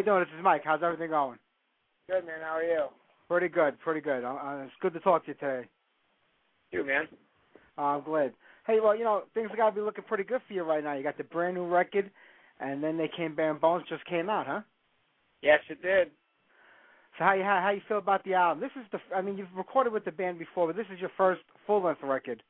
You 0.00 0.06
doing? 0.06 0.20
This 0.20 0.38
is 0.38 0.42
Mike. 0.42 0.62
How's 0.64 0.82
everything 0.82 1.10
going? 1.10 1.38
Good, 2.08 2.24
man. 2.24 2.40
How 2.42 2.56
are 2.56 2.62
you? 2.62 2.86
Pretty 3.28 3.48
good, 3.48 3.78
pretty 3.80 4.00
good. 4.00 4.24
Uh, 4.24 4.28
uh, 4.28 4.62
it's 4.64 4.72
good 4.80 4.94
to 4.94 5.00
talk 5.00 5.26
to 5.26 5.28
you 5.28 5.34
today. 5.34 5.68
You, 6.70 6.86
man. 6.86 7.06
Uh, 7.76 7.82
I'm 7.82 8.02
glad. 8.02 8.32
Hey, 8.66 8.78
well, 8.82 8.96
you 8.96 9.04
know, 9.04 9.24
things 9.34 9.50
got 9.54 9.68
to 9.68 9.76
be 9.76 9.82
looking 9.82 10.04
pretty 10.04 10.24
good 10.24 10.40
for 10.48 10.54
you 10.54 10.62
right 10.62 10.82
now. 10.82 10.94
You 10.94 11.02
got 11.02 11.18
the 11.18 11.24
brand 11.24 11.54
new 11.54 11.66
record, 11.66 12.10
and 12.60 12.82
then 12.82 12.96
they 12.96 13.10
came 13.14 13.34
Baring 13.34 13.58
Bones 13.58 13.84
just 13.90 14.02
came 14.06 14.30
out, 14.30 14.46
huh? 14.46 14.60
Yes, 15.42 15.60
it 15.68 15.82
did. 15.82 16.08
So 17.18 17.24
how 17.24 17.34
you 17.34 17.42
how, 17.42 17.60
how 17.62 17.68
you 17.68 17.82
feel 17.86 17.98
about 17.98 18.24
the 18.24 18.32
album? 18.32 18.62
This 18.62 18.82
is 18.82 18.88
the 18.92 19.14
I 19.14 19.20
mean 19.20 19.36
you've 19.36 19.54
recorded 19.54 19.92
with 19.92 20.06
the 20.06 20.12
band 20.12 20.38
before, 20.38 20.66
but 20.66 20.76
this 20.76 20.86
is 20.90 20.98
your 20.98 21.10
first 21.18 21.42
full 21.66 21.82
length 21.82 22.00
record. 22.02 22.42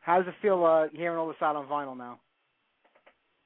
How 0.00 0.18
does 0.18 0.28
it 0.28 0.34
feel 0.42 0.62
uh, 0.62 0.88
hearing 0.92 1.16
all 1.16 1.28
this 1.28 1.36
out 1.40 1.56
on 1.56 1.68
vinyl 1.68 1.96
now? 1.96 2.20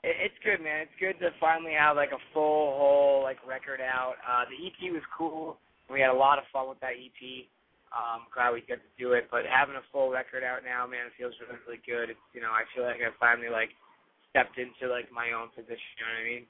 It, 0.03 0.31
it's 0.31 0.39
good, 0.43 0.63
man. 0.63 0.87
It's 0.87 0.99
good 0.99 1.19
to 1.25 1.31
finally 1.39 1.73
have 1.79 1.97
like 1.97 2.13
a 2.13 2.23
full 2.35 2.77
whole 2.77 3.23
like 3.23 3.39
record 3.47 3.81
out. 3.81 4.19
Uh, 4.23 4.45
the 4.51 4.59
EP 4.59 4.93
was 4.93 5.03
cool. 5.17 5.59
We 5.91 6.01
had 6.01 6.11
a 6.11 6.17
lot 6.17 6.39
of 6.39 6.45
fun 6.53 6.69
with 6.69 6.81
that 6.81 6.99
EP. 6.99 7.47
Um, 7.93 8.25
glad 8.33 8.57
we 8.57 8.65
got 8.65 8.81
to 8.81 8.93
do 8.97 9.13
it. 9.13 9.29
But 9.31 9.45
having 9.45 9.77
a 9.77 9.85
full 9.93 10.11
record 10.11 10.43
out 10.43 10.65
now, 10.65 10.87
man, 10.87 11.13
it 11.13 11.15
feels 11.19 11.35
really, 11.41 11.61
really 11.67 11.83
good. 11.85 12.11
It's 12.11 12.27
you 12.35 12.41
know 12.41 12.51
I 12.51 12.65
feel 12.75 12.85
like 12.85 13.01
I 13.01 13.13
finally 13.21 13.51
like 13.51 13.71
stepped 14.31 14.59
into 14.59 14.91
like 14.91 15.13
my 15.13 15.33
own 15.33 15.49
position. 15.55 15.89
You 15.97 16.05
know 16.05 16.13
what 16.13 16.25
I 16.25 16.31
mean? 16.31 16.47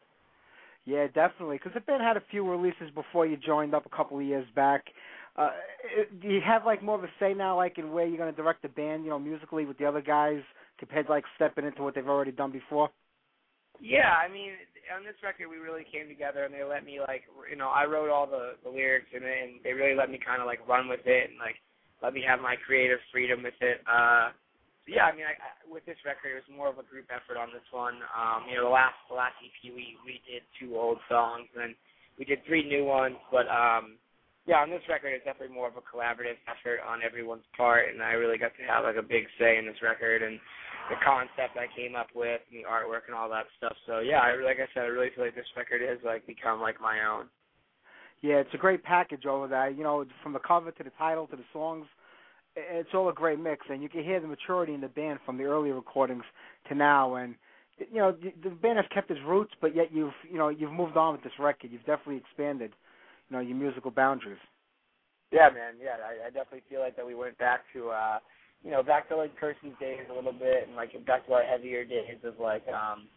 Yeah, 0.84 1.06
definitely. 1.06 1.58
Because 1.58 1.74
the 1.74 1.80
band 1.80 2.02
had 2.02 2.16
a 2.16 2.24
few 2.30 2.48
releases 2.48 2.90
before 2.94 3.26
you 3.26 3.36
joined 3.36 3.74
up 3.74 3.86
a 3.86 3.94
couple 3.94 4.18
of 4.18 4.24
years 4.24 4.46
back. 4.54 4.86
Uh, 5.36 5.50
do 6.20 6.28
you 6.28 6.40
have 6.44 6.66
like 6.66 6.82
more 6.82 6.96
of 6.96 7.04
a 7.04 7.08
say 7.18 7.34
now, 7.34 7.56
like 7.56 7.78
in 7.78 7.92
where 7.92 8.06
you're 8.06 8.18
going 8.18 8.30
to 8.30 8.36
direct 8.36 8.62
the 8.62 8.68
band, 8.68 9.04
you 9.04 9.10
know, 9.10 9.18
musically 9.18 9.64
with 9.64 9.78
the 9.78 9.86
other 9.86 10.02
guys, 10.02 10.42
compared 10.78 11.06
to 11.06 11.12
like 11.12 11.24
stepping 11.36 11.64
into 11.64 11.82
what 11.82 11.94
they've 11.94 12.08
already 12.08 12.32
done 12.32 12.50
before? 12.50 12.90
Yeah, 13.80 14.12
I 14.12 14.28
mean, 14.28 14.52
on 14.94 15.04
this 15.04 15.18
record 15.22 15.48
we 15.48 15.56
really 15.56 15.86
came 15.88 16.08
together 16.08 16.44
and 16.44 16.52
they 16.52 16.64
let 16.64 16.84
me 16.84 17.00
like, 17.00 17.24
you 17.48 17.56
know, 17.56 17.70
I 17.70 17.86
wrote 17.86 18.10
all 18.10 18.26
the 18.26 18.58
the 18.62 18.70
lyrics 18.70 19.10
and 19.14 19.24
they 19.64 19.72
really 19.72 19.96
let 19.96 20.10
me 20.10 20.18
kind 20.18 20.40
of 20.42 20.46
like 20.46 20.60
run 20.68 20.88
with 20.88 21.06
it 21.06 21.30
and 21.30 21.38
like 21.38 21.56
let 22.02 22.12
me 22.12 22.22
have 22.26 22.42
my 22.42 22.56
creative 22.58 22.98
freedom 23.10 23.42
with 23.42 23.56
it. 23.62 23.80
Uh, 23.86 24.34
so 24.84 24.90
yeah, 24.90 25.06
I 25.06 25.14
mean, 25.14 25.26
I, 25.26 25.38
I, 25.38 25.50
with 25.70 25.86
this 25.86 25.98
record 26.02 26.34
it 26.34 26.42
was 26.42 26.50
more 26.50 26.68
of 26.68 26.78
a 26.82 26.86
group 26.86 27.06
effort 27.14 27.38
on 27.38 27.54
this 27.54 27.66
one. 27.70 28.02
Um, 28.10 28.50
you 28.50 28.58
know, 28.58 28.66
the 28.66 28.74
last 28.74 28.98
the 29.08 29.14
last 29.14 29.38
EP 29.38 29.70
we 29.70 29.96
we 30.04 30.20
did 30.26 30.42
two 30.58 30.74
old 30.74 30.98
songs 31.08 31.48
and 31.54 31.74
we 32.18 32.26
did 32.26 32.44
three 32.46 32.66
new 32.66 32.84
ones, 32.84 33.16
but 33.30 33.46
um, 33.48 33.96
yeah, 34.46 34.58
on 34.58 34.70
this 34.70 34.82
record 34.90 35.14
it's 35.14 35.24
definitely 35.24 35.54
more 35.54 35.70
of 35.70 35.78
a 35.78 35.86
collaborative 35.86 36.38
effort 36.50 36.82
on 36.82 37.02
everyone's 37.02 37.46
part, 37.56 37.90
and 37.94 38.02
I 38.02 38.18
really 38.18 38.38
got 38.38 38.52
to 38.58 38.66
have 38.66 38.84
like 38.84 38.98
a 38.98 39.06
big 39.06 39.30
say 39.38 39.56
in 39.58 39.66
this 39.66 39.80
record 39.82 40.22
and 40.22 40.38
the 40.90 40.96
concept 41.04 41.56
I 41.56 41.66
came 41.76 41.94
up 41.94 42.08
with 42.14 42.40
and 42.50 42.58
the 42.58 42.68
artwork 42.68 43.06
and 43.06 43.14
all 43.14 43.28
that 43.30 43.46
stuff. 43.58 43.76
So 43.86 44.00
yeah, 44.00 44.20
I 44.20 44.34
like 44.42 44.58
I 44.58 44.66
said, 44.74 44.84
I 44.84 44.92
really 44.92 45.10
feel 45.14 45.24
like 45.24 45.34
this 45.34 45.46
record 45.56 45.80
has 45.82 45.98
like 46.04 46.26
become 46.26 46.60
like 46.60 46.80
my 46.80 47.04
own. 47.04 47.26
Yeah, 48.22 48.36
it's 48.36 48.54
a 48.54 48.58
great 48.58 48.82
package 48.84 49.26
over 49.26 49.48
there. 49.48 49.70
You 49.70 49.82
know, 49.82 50.04
from 50.22 50.32
the 50.32 50.38
cover 50.38 50.70
to 50.70 50.82
the 50.82 50.92
title 50.98 51.26
to 51.28 51.36
the 51.36 51.44
songs, 51.52 51.86
it's 52.56 52.90
all 52.94 53.08
a 53.08 53.12
great 53.12 53.40
mix, 53.40 53.66
and 53.70 53.82
you 53.82 53.88
can 53.88 54.04
hear 54.04 54.20
the 54.20 54.28
maturity 54.28 54.74
in 54.74 54.80
the 54.80 54.88
band 54.88 55.18
from 55.24 55.38
the 55.38 55.44
early 55.44 55.70
recordings 55.70 56.24
to 56.68 56.74
now. 56.74 57.14
And 57.16 57.34
you 57.78 57.98
know, 57.98 58.12
the, 58.12 58.32
the 58.48 58.54
band 58.54 58.76
has 58.76 58.86
kept 58.92 59.10
its 59.10 59.20
roots, 59.26 59.52
but 59.60 59.74
yet 59.74 59.92
you've 59.92 60.14
you 60.30 60.38
know 60.38 60.48
you've 60.48 60.72
moved 60.72 60.96
on 60.96 61.12
with 61.12 61.22
this 61.22 61.32
record. 61.38 61.70
You've 61.72 61.86
definitely 61.86 62.16
expanded, 62.18 62.72
you 63.28 63.36
know, 63.36 63.42
your 63.42 63.56
musical 63.56 63.90
boundaries. 63.90 64.38
Yeah, 65.32 65.48
man. 65.48 65.74
Yeah, 65.82 65.96
I, 66.04 66.26
I 66.26 66.30
definitely 66.30 66.62
feel 66.68 66.80
like 66.80 66.96
that 66.96 67.06
we 67.06 67.14
went 67.14 67.38
back 67.38 67.60
to 67.72 67.90
uh 67.90 68.18
you 68.64 68.70
know, 68.70 68.82
back 68.82 69.08
to 69.08 69.16
like 69.16 69.36
Kirsten's 69.38 69.74
days 69.80 70.06
a 70.10 70.14
little 70.14 70.32
bit 70.32 70.66
and 70.66 70.76
like 70.76 70.92
back 71.06 71.26
to 71.26 71.32
our 71.34 71.42
heavier 71.42 71.84
days 71.84 72.18
of 72.24 72.34
like 72.38 72.66
um 72.68 73.08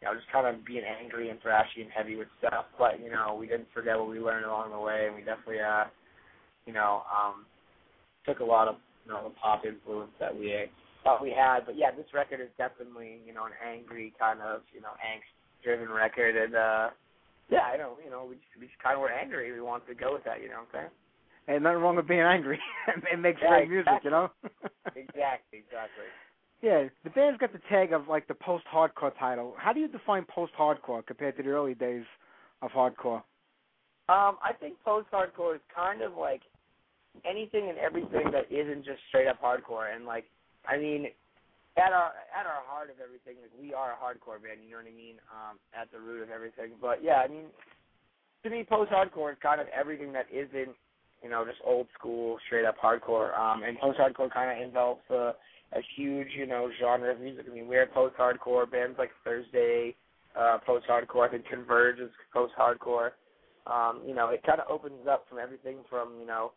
you 0.00 0.08
know, 0.08 0.14
just 0.14 0.30
kind 0.32 0.46
of 0.46 0.64
being 0.66 0.82
angry 0.82 1.30
and 1.30 1.38
thrashy 1.40 1.78
and 1.78 1.90
heavy 1.94 2.16
with 2.16 2.26
stuff. 2.42 2.66
But, 2.76 2.98
you 2.98 3.08
know, 3.08 3.36
we 3.38 3.46
didn't 3.46 3.68
forget 3.72 3.96
what 3.96 4.08
we 4.08 4.18
learned 4.18 4.46
along 4.46 4.72
the 4.72 4.80
way 4.80 5.06
and 5.06 5.14
we 5.14 5.22
definitely 5.22 5.60
uh 5.60 5.84
you 6.66 6.72
know, 6.72 7.02
um 7.10 7.44
took 8.26 8.40
a 8.40 8.44
lot 8.44 8.68
of 8.68 8.76
you 9.06 9.12
know, 9.12 9.28
the 9.28 9.34
pop 9.34 9.64
influence 9.66 10.12
that 10.20 10.36
we 10.36 10.54
thought 11.04 11.22
we 11.22 11.34
had. 11.36 11.66
But 11.66 11.76
yeah, 11.76 11.90
this 11.90 12.06
record 12.14 12.40
is 12.40 12.50
definitely, 12.56 13.18
you 13.26 13.34
know, 13.34 13.46
an 13.46 13.58
angry 13.60 14.12
kind 14.18 14.40
of, 14.40 14.62
you 14.72 14.80
know, 14.80 14.94
angst 15.04 15.30
driven 15.62 15.90
record 15.90 16.36
and 16.36 16.54
uh 16.54 16.90
yeah, 17.50 17.68
I 17.68 17.76
know, 17.76 17.98
you 18.02 18.10
know, 18.10 18.24
we 18.24 18.36
just, 18.36 18.48
we 18.58 18.66
just 18.66 18.80
kind 18.82 18.94
of 18.94 19.02
were 19.02 19.12
angry. 19.12 19.52
We 19.52 19.60
wanted 19.60 19.86
to 19.88 19.94
go 19.94 20.14
with 20.14 20.24
that, 20.24 20.40
you 20.40 20.48
know 20.48 20.64
what 20.64 20.72
I'm 20.72 20.88
saying? 20.88 20.94
And 21.48 21.64
nothing 21.64 21.80
wrong 21.80 21.96
with 21.96 22.06
being 22.06 22.20
angry. 22.20 22.60
it 23.12 23.18
makes 23.18 23.40
Yeah, 23.42 23.48
great 23.48 23.68
music, 23.68 23.92
you 24.04 24.10
know. 24.10 24.30
Exactly, 24.94 25.58
exactly. 25.58 26.04
Yeah, 26.62 26.86
the 27.02 27.10
band's 27.10 27.40
got 27.40 27.52
the 27.52 27.58
tag 27.68 27.92
of 27.92 28.06
like 28.06 28.28
the 28.28 28.34
post-hardcore 28.34 29.18
title. 29.18 29.52
How 29.58 29.72
do 29.72 29.80
you 29.80 29.88
define 29.88 30.24
post-hardcore 30.32 31.04
compared 31.04 31.36
to 31.36 31.42
the 31.42 31.48
early 31.48 31.74
days 31.74 32.04
of 32.62 32.70
hardcore? 32.70 33.24
Um, 34.08 34.38
I 34.38 34.52
think 34.60 34.76
post 34.84 35.08
hardcore 35.12 35.56
is 35.56 35.60
kind 35.74 36.02
of 36.02 36.14
like 36.16 36.42
anything 37.24 37.68
and 37.68 37.78
everything 37.78 38.30
that 38.30 38.46
isn't 38.48 38.84
just 38.84 39.00
straight 39.08 39.26
up 39.26 39.42
hardcore. 39.42 39.92
And 39.92 40.04
like, 40.04 40.26
I 40.64 40.78
mean, 40.78 41.06
at 41.76 41.92
our 41.92 42.12
at 42.30 42.46
our 42.46 42.62
heart 42.66 42.90
of 42.90 42.96
everything, 43.02 43.42
like 43.42 43.50
we 43.60 43.74
are 43.74 43.92
a 43.92 43.96
hardcore 43.96 44.40
band. 44.40 44.60
You 44.64 44.72
know 44.72 44.76
what 44.76 44.86
I 44.86 44.94
mean? 44.94 45.16
Um, 45.32 45.58
at 45.74 45.90
the 45.90 45.98
root 45.98 46.22
of 46.22 46.30
everything. 46.30 46.72
But 46.80 47.02
yeah, 47.02 47.24
I 47.24 47.28
mean, 47.28 47.46
to 48.44 48.50
me, 48.50 48.64
post 48.68 48.92
hardcore 48.92 49.32
is 49.32 49.38
kind 49.42 49.60
of 49.60 49.66
everything 49.74 50.12
that 50.12 50.26
isn't, 50.30 50.76
you 51.22 51.30
know, 51.30 51.44
just 51.44 51.58
old 51.64 51.86
school 51.98 52.38
straight 52.46 52.64
up 52.64 52.76
hardcore. 52.82 53.36
Um, 53.38 53.62
and 53.62 53.78
post 53.78 53.98
hardcore 53.98 54.32
kind 54.32 54.50
of 54.50 54.66
envelops 54.66 55.08
a 55.10 55.34
a 55.74 55.80
huge, 55.96 56.28
you 56.36 56.46
know, 56.46 56.70
genre 56.80 57.12
of 57.12 57.20
music. 57.20 57.46
I 57.50 57.54
mean, 57.54 57.66
we're 57.66 57.86
post 57.86 58.16
hardcore 58.16 58.70
bands 58.70 58.96
like 58.98 59.10
Thursday, 59.24 59.96
uh, 60.38 60.58
post 60.64 60.86
hardcore. 60.88 61.26
I 61.26 61.30
think 61.30 61.46
Converge 61.48 61.98
is 61.98 62.10
post 62.32 62.52
hardcore. 62.58 63.10
Um, 63.66 64.02
you 64.06 64.14
know, 64.14 64.28
it 64.28 64.42
kind 64.44 64.60
of 64.60 64.66
opens 64.70 65.06
up 65.08 65.24
from 65.28 65.38
everything 65.38 65.78
from 65.88 66.18
you 66.20 66.26
know, 66.26 66.52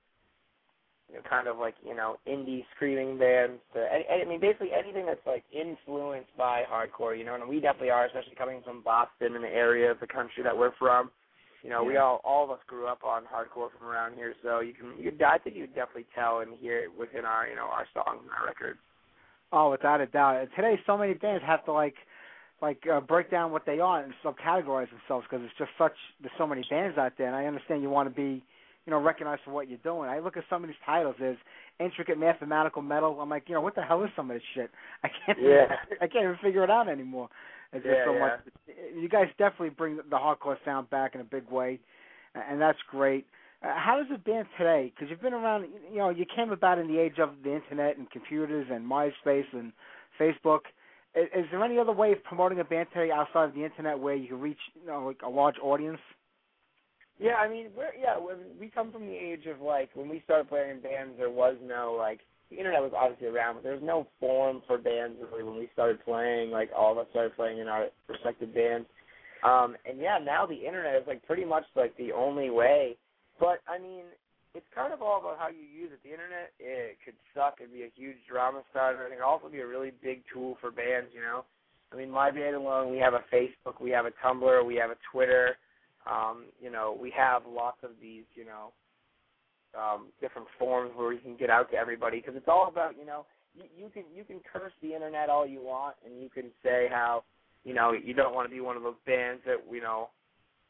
you 1.10 1.16
know, 1.16 1.22
kind 1.30 1.48
of 1.48 1.58
like 1.58 1.76
you 1.86 1.96
know, 1.96 2.18
indie 2.28 2.66
screaming 2.76 3.18
bands 3.18 3.62
to 3.74 3.80
I, 3.80 4.22
I 4.22 4.26
mean, 4.26 4.42
basically 4.42 4.70
anything 4.78 5.06
that's 5.06 5.26
like 5.26 5.44
influenced 5.54 6.36
by 6.38 6.64
hardcore. 6.70 7.18
You 7.18 7.24
know, 7.24 7.36
and 7.36 7.48
we 7.48 7.60
definitely 7.60 7.92
are, 7.92 8.06
especially 8.06 8.36
coming 8.36 8.62
from 8.66 8.82
Boston 8.84 9.36
and 9.36 9.44
the 9.44 9.50
area 9.50 9.92
of 9.92 10.00
the 10.00 10.08
country 10.08 10.44
that 10.44 10.58
we're 10.58 10.76
from. 10.78 11.12
You 11.66 11.72
know, 11.72 11.84
we 11.84 11.98
all 11.98 12.22
all 12.24 12.44
of 12.44 12.52
us 12.52 12.60
grew 12.68 12.86
up 12.86 13.04
on 13.04 13.24
hardcore 13.24 13.70
from 13.76 13.88
around 13.88 14.14
here, 14.14 14.36
so 14.44 14.60
you 14.60 14.72
can 14.72 14.94
you 15.00 15.12
I 15.26 15.40
think 15.40 15.56
you 15.56 15.64
would 15.64 15.74
definitely 15.74 16.06
tell 16.14 16.42
and 16.42 16.52
hear 16.62 16.78
it 16.78 16.92
within 16.96 17.26
our 17.26 17.48
you 17.48 17.56
know 17.56 17.66
our 17.66 17.88
songs 17.92 18.22
and 18.22 18.30
our 18.40 18.46
records. 18.46 18.78
Oh, 19.52 19.72
without 19.72 20.00
a 20.00 20.06
doubt. 20.06 20.42
And 20.42 20.50
Today, 20.56 20.80
so 20.86 20.96
many 20.96 21.16
bands 21.16 21.44
have 21.44 21.66
to 21.66 21.72
like, 21.72 21.96
like 22.62 22.84
uh, 22.92 23.00
break 23.00 23.32
down 23.32 23.52
what 23.52 23.66
they 23.66 23.80
are 23.80 24.04
and 24.04 24.14
subcategorize 24.24 24.90
themselves 24.92 25.26
because 25.28 25.44
it's 25.44 25.58
just 25.58 25.72
such. 25.76 25.94
There's 26.22 26.34
so 26.38 26.46
many 26.46 26.64
bands 26.70 27.00
out 27.00 27.14
there, 27.18 27.28
and 27.28 27.36
I 27.36 27.46
understand 27.46 27.82
you 27.82 27.90
want 27.90 28.10
to 28.10 28.16
be, 28.16 28.44
you 28.86 28.92
know, 28.92 29.02
recognized 29.02 29.42
for 29.44 29.50
what 29.50 29.68
you're 29.68 29.80
doing. 29.80 30.08
I 30.08 30.20
look 30.20 30.38
at 30.38 30.44
some 30.52 30.64
of 30.64 30.68
these 30.68 30.78
titles. 30.86 31.16
There's 31.20 31.38
intricate 31.80 32.20
mathematical 32.20 32.84
metal. 32.84 33.20
I'm 33.20 33.30
like, 33.30 33.46
you 33.48 33.56
know, 33.56 33.62
what 33.62 33.74
the 33.74 33.82
hell 33.82 34.04
is 34.04 34.12
some 34.16 34.30
of 34.30 34.36
this 34.36 34.44
shit? 34.54 34.70
I 35.04 35.10
can't. 35.26 35.40
Yeah. 35.42 35.66
I 36.00 36.06
can't 36.06 36.26
even 36.26 36.38
figure 36.44 36.64
it 36.64 36.70
out 36.70 36.90
anymore. 36.90 37.30
It's 37.76 37.86
just 37.86 37.98
Yeah, 37.98 38.06
so 38.06 38.14
yeah. 38.14 38.20
much. 38.20 38.40
You 38.96 39.10
guys 39.10 39.28
definitely 39.38 39.70
bring 39.70 39.98
the 39.98 40.16
hardcore 40.16 40.58
sound 40.64 40.90
back 40.90 41.16
in 41.16 41.22
a 41.22 41.26
big 41.26 41.50
way, 41.50 41.80
and 42.34 42.60
that's 42.60 42.80
great. 42.90 43.28
Uh, 43.62 43.74
how 43.76 43.98
does 43.98 44.08
the 44.12 44.18
band 44.18 44.48
today? 44.58 44.92
Because 44.94 45.10
you've 45.10 45.22
been 45.22 45.34
around, 45.34 45.68
you 45.92 45.98
know, 45.98 46.10
you 46.10 46.26
came 46.36 46.52
about 46.52 46.78
in 46.78 46.88
the 46.88 47.00
age 47.00 47.20
of 47.20 47.32
the 47.44 47.56
internet 47.56 47.98
and 47.98 48.10
computers 48.12 48.68
and 48.72 48.90
MySpace 48.90 49.46
and 49.54 49.72
Facebook. 50.20 50.62
Is, 51.16 51.28
is 51.36 51.46
there 51.52 51.64
any 51.64 51.78
other 51.78 51.92
way 51.92 52.12
of 52.12 52.24
promoting 52.24 52.60
a 52.60 52.64
band 52.64 52.88
today 52.94 53.12
outside 53.12 53.50
of 53.50 53.56
the 53.56 53.64
internet 53.64 54.00
where 54.00 54.16
you 54.16 54.28
can 54.28 54.40
reach, 54.40 54.60
you 54.80 54.88
know, 54.88 55.06
like 55.06 55.22
a 55.24 55.30
large 55.30 55.56
audience? 55.62 56.00
Yeah, 57.18 57.36
I 57.36 57.48
mean, 57.48 57.68
we're 57.76 57.94
yeah, 58.00 58.18
when 58.18 58.38
we 58.60 58.70
come 58.70 58.92
from 58.92 59.08
the 59.08 59.16
age 59.16 59.46
of 59.46 59.62
like 59.62 59.90
when 59.94 60.10
we 60.10 60.22
started 60.26 60.50
playing 60.50 60.72
in 60.72 60.82
bands, 60.82 61.16
there 61.18 61.30
was 61.30 61.56
no 61.64 61.96
like 61.98 62.20
the 62.56 62.60
internet 62.60 62.82
was 62.82 62.94
obviously 62.96 63.28
around, 63.28 63.56
but 63.56 63.64
there 63.64 63.74
was 63.74 63.84
no 63.84 64.08
forum 64.20 64.62
for 64.66 64.78
bands 64.78 65.18
really 65.20 65.44
when 65.44 65.58
we 65.58 65.70
started 65.74 66.04
playing. 66.06 66.52
Like 66.52 66.70
all 66.76 66.94
of 66.94 66.98
us 66.98 67.08
started 67.12 67.36
playing 67.36 67.60
in 67.60 67.68
our 67.68 67.88
respective 68.08 68.54
bands, 68.54 68.88
um, 69.44 69.76
and 69.86 70.00
yeah, 70.00 70.18
now 70.24 70.46
the 70.46 70.56
internet 70.56 70.96
is 70.96 71.08
like 71.08 71.26
pretty 71.26 71.46
much 71.46 71.64
like 71.76 71.96
the 71.98 72.12
only 72.12 72.50
way. 72.50 72.96
But 73.40 73.60
I 73.68 73.78
mean, 73.78 74.06
it's 74.54 74.66
kind 74.74 74.94
of 74.94 75.02
all 75.02 75.20
about 75.20 75.38
how 75.38 75.50
you 75.50 75.68
use 75.68 75.92
it. 75.92 76.00
The 76.04 76.12
internet 76.12 76.54
it 76.60 76.98
could 77.04 77.16
suck 77.36 77.60
and 77.62 77.72
be 77.72 77.84
a 77.84 77.92
huge 77.96 78.18
drama 78.30 78.64
starter, 78.72 79.04
and 79.04 79.14
it 79.14 79.18
can 79.18 79.26
also 79.26 79.50
be 79.50 79.60
a 79.60 79.68
really 79.68 79.92
big 80.02 80.24
tool 80.32 80.58
for 80.62 80.72
bands. 80.72 81.12
You 81.14 81.22
know, 81.22 81.44
I 81.92 81.98
mean, 81.98 82.10
my 82.10 82.32
band 82.32 82.56
alone, 82.56 82.92
we 82.92 82.98
have 83.00 83.14
a 83.14 83.26
Facebook, 83.34 83.82
we 83.82 83.92
have 83.92 84.06
a 84.06 84.14
Tumblr, 84.24 84.66
we 84.66 84.76
have 84.76 84.92
a 84.92 84.98
Twitter 85.12 85.58
um, 86.06 86.46
you 86.62 86.70
know, 86.70 86.98
we 87.00 87.12
have 87.18 87.44
lots 87.50 87.78
of 87.84 87.92
these, 88.02 88.26
you 88.36 88.46
know, 88.46 88.72
um, 89.78 90.08
different 90.22 90.48
forms 90.58 90.92
where 90.96 91.08
we 91.08 91.18
can 91.18 91.36
get 91.36 91.50
out 91.50 91.70
to 91.72 91.78
everybody 91.78 92.18
because 92.20 92.36
it's 92.36 92.48
all 92.48 92.68
about, 92.68 92.98
you 92.98 93.06
know, 93.06 93.26
you, 93.54 93.64
you 93.78 93.90
can 93.90 94.04
you 94.14 94.24
can 94.24 94.40
curse 94.52 94.74
the 94.82 94.94
internet 94.94 95.30
all 95.30 95.46
you 95.46 95.62
want 95.62 95.96
and 96.06 96.22
you 96.22 96.30
can 96.30 96.46
say 96.64 96.88
how, 96.90 97.24
you 97.64 97.74
know, 97.74 97.94
you 97.94 98.14
don't 98.14 98.34
want 98.34 98.50
to 98.50 98.54
be 98.54 98.62
one 98.62 98.78
of 98.78 98.84
those 98.84 99.00
bands 99.06 99.42
that 99.46 99.58
you 99.72 99.82
know, 99.82 100.10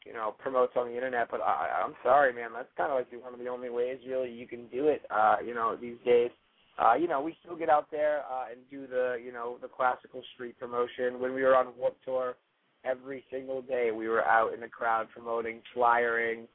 you 0.04 0.12
know, 0.12 0.34
promotes 0.38 0.72
on 0.76 0.88
the 0.88 0.94
internet. 0.94 1.28
But 1.30 1.40
I, 1.40 1.82
I'm 1.84 1.94
sorry, 2.02 2.32
man, 2.32 2.50
that's 2.54 2.68
kind 2.76 2.92
of 2.92 2.98
like 2.98 3.22
one 3.22 3.34
of 3.34 3.40
the 3.40 3.48
only 3.48 3.70
ways 3.70 3.98
really 4.06 4.30
you 4.30 4.46
can 4.46 4.66
do 4.68 4.88
it. 4.88 5.02
Uh, 5.10 5.36
you 5.44 5.54
know, 5.54 5.76
these 5.80 5.98
days. 6.04 6.30
Uh, 6.78 6.92
you 6.92 7.08
know, 7.08 7.22
we 7.22 7.34
still 7.42 7.56
get 7.56 7.70
out 7.70 7.90
there 7.90 8.20
uh, 8.30 8.52
and 8.52 8.60
do 8.70 8.86
the, 8.86 9.16
you 9.24 9.32
know, 9.32 9.56
the 9.62 9.66
classical 9.66 10.20
street 10.34 10.58
promotion. 10.60 11.18
When 11.18 11.32
we 11.32 11.42
were 11.42 11.56
on 11.56 11.68
Warped 11.78 12.04
Tour, 12.04 12.36
every 12.84 13.24
single 13.30 13.62
day 13.62 13.90
we 13.90 14.08
were 14.08 14.22
out 14.24 14.52
in 14.52 14.60
the 14.60 14.68
crowd 14.68 15.08
promoting, 15.10 15.62
flyering, 15.72 16.46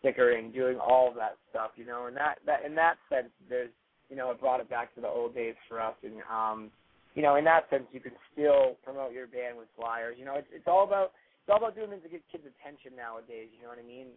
stickering, 0.00 0.50
doing 0.50 0.78
all 0.78 1.08
of 1.08 1.14
that 1.14 1.36
stuff, 1.50 1.70
you 1.76 1.86
know, 1.86 2.06
and 2.06 2.16
that 2.16 2.38
that 2.46 2.64
in 2.64 2.74
that 2.74 2.96
sense 3.08 3.30
there's 3.48 3.70
you 4.08 4.16
know, 4.16 4.30
it 4.32 4.40
brought 4.40 4.58
it 4.60 4.68
back 4.68 4.92
to 4.96 5.00
the 5.00 5.06
old 5.06 5.34
days 5.34 5.54
for 5.68 5.80
us 5.80 5.94
and 6.02 6.20
um 6.30 6.70
you 7.14 7.22
know, 7.22 7.36
in 7.36 7.44
that 7.44 7.68
sense 7.70 7.84
you 7.92 8.00
can 8.00 8.12
still 8.32 8.76
promote 8.84 9.12
your 9.12 9.26
band 9.26 9.56
with 9.56 9.68
flyers. 9.76 10.16
You 10.18 10.24
know, 10.24 10.34
it's 10.34 10.48
it's 10.52 10.66
all 10.66 10.84
about 10.84 11.12
it's 11.42 11.50
all 11.50 11.58
about 11.58 11.76
doing 11.76 11.90
things 11.90 12.02
to 12.02 12.08
get 12.08 12.22
kids' 12.30 12.44
attention 12.44 12.96
nowadays, 12.96 13.48
you 13.54 13.62
know 13.62 13.68
what 13.68 13.78
I 13.78 13.86
mean? 13.86 14.08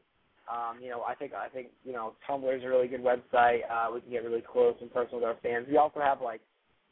Um, 0.43 0.83
you 0.83 0.89
know, 0.89 1.03
I 1.03 1.15
think 1.15 1.33
I 1.33 1.47
think, 1.47 1.67
you 1.85 1.93
know, 1.93 2.13
Tumblr's 2.27 2.63
a 2.63 2.67
really 2.67 2.87
good 2.87 3.03
website. 3.03 3.61
Uh 3.69 3.93
we 3.93 4.01
can 4.01 4.11
get 4.11 4.23
really 4.23 4.41
close 4.43 4.75
and 4.81 4.91
personal 4.91 5.21
with 5.21 5.29
our 5.29 5.37
fans. 5.43 5.67
We 5.69 5.77
also 5.77 5.99
have 5.99 6.21
like 6.21 6.41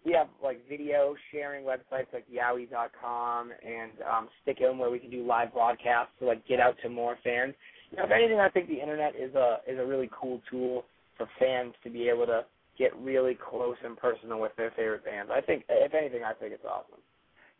we 0.05 0.13
have 0.13 0.27
like 0.43 0.67
video 0.67 1.15
sharing 1.31 1.63
websites 1.63 2.11
like 2.13 2.25
Yowie.com 2.27 3.51
and 3.51 3.91
um, 4.01 4.29
Stickam 4.41 4.77
where 4.77 4.89
we 4.89 4.99
can 4.99 5.11
do 5.11 5.25
live 5.25 5.53
broadcasts 5.53 6.13
to 6.19 6.25
like 6.25 6.45
get 6.47 6.59
out 6.59 6.75
to 6.83 6.89
more 6.89 7.17
fans. 7.23 7.53
You 7.91 7.97
know, 7.97 8.05
if 8.05 8.11
anything, 8.11 8.39
I 8.39 8.49
think 8.49 8.67
the 8.67 8.79
internet 8.79 9.15
is 9.15 9.35
a 9.35 9.59
is 9.67 9.77
a 9.77 9.85
really 9.85 10.09
cool 10.17 10.41
tool 10.49 10.85
for 11.17 11.27
fans 11.39 11.73
to 11.83 11.89
be 11.89 12.07
able 12.09 12.25
to 12.25 12.45
get 12.77 12.95
really 12.97 13.37
close 13.49 13.75
and 13.83 13.97
personal 13.97 14.39
with 14.39 14.53
their 14.57 14.71
favorite 14.71 15.03
bands. 15.03 15.31
I 15.33 15.41
think, 15.41 15.65
if 15.69 15.93
anything, 15.93 16.23
I 16.23 16.33
think 16.33 16.53
it's 16.53 16.65
awesome. 16.65 16.99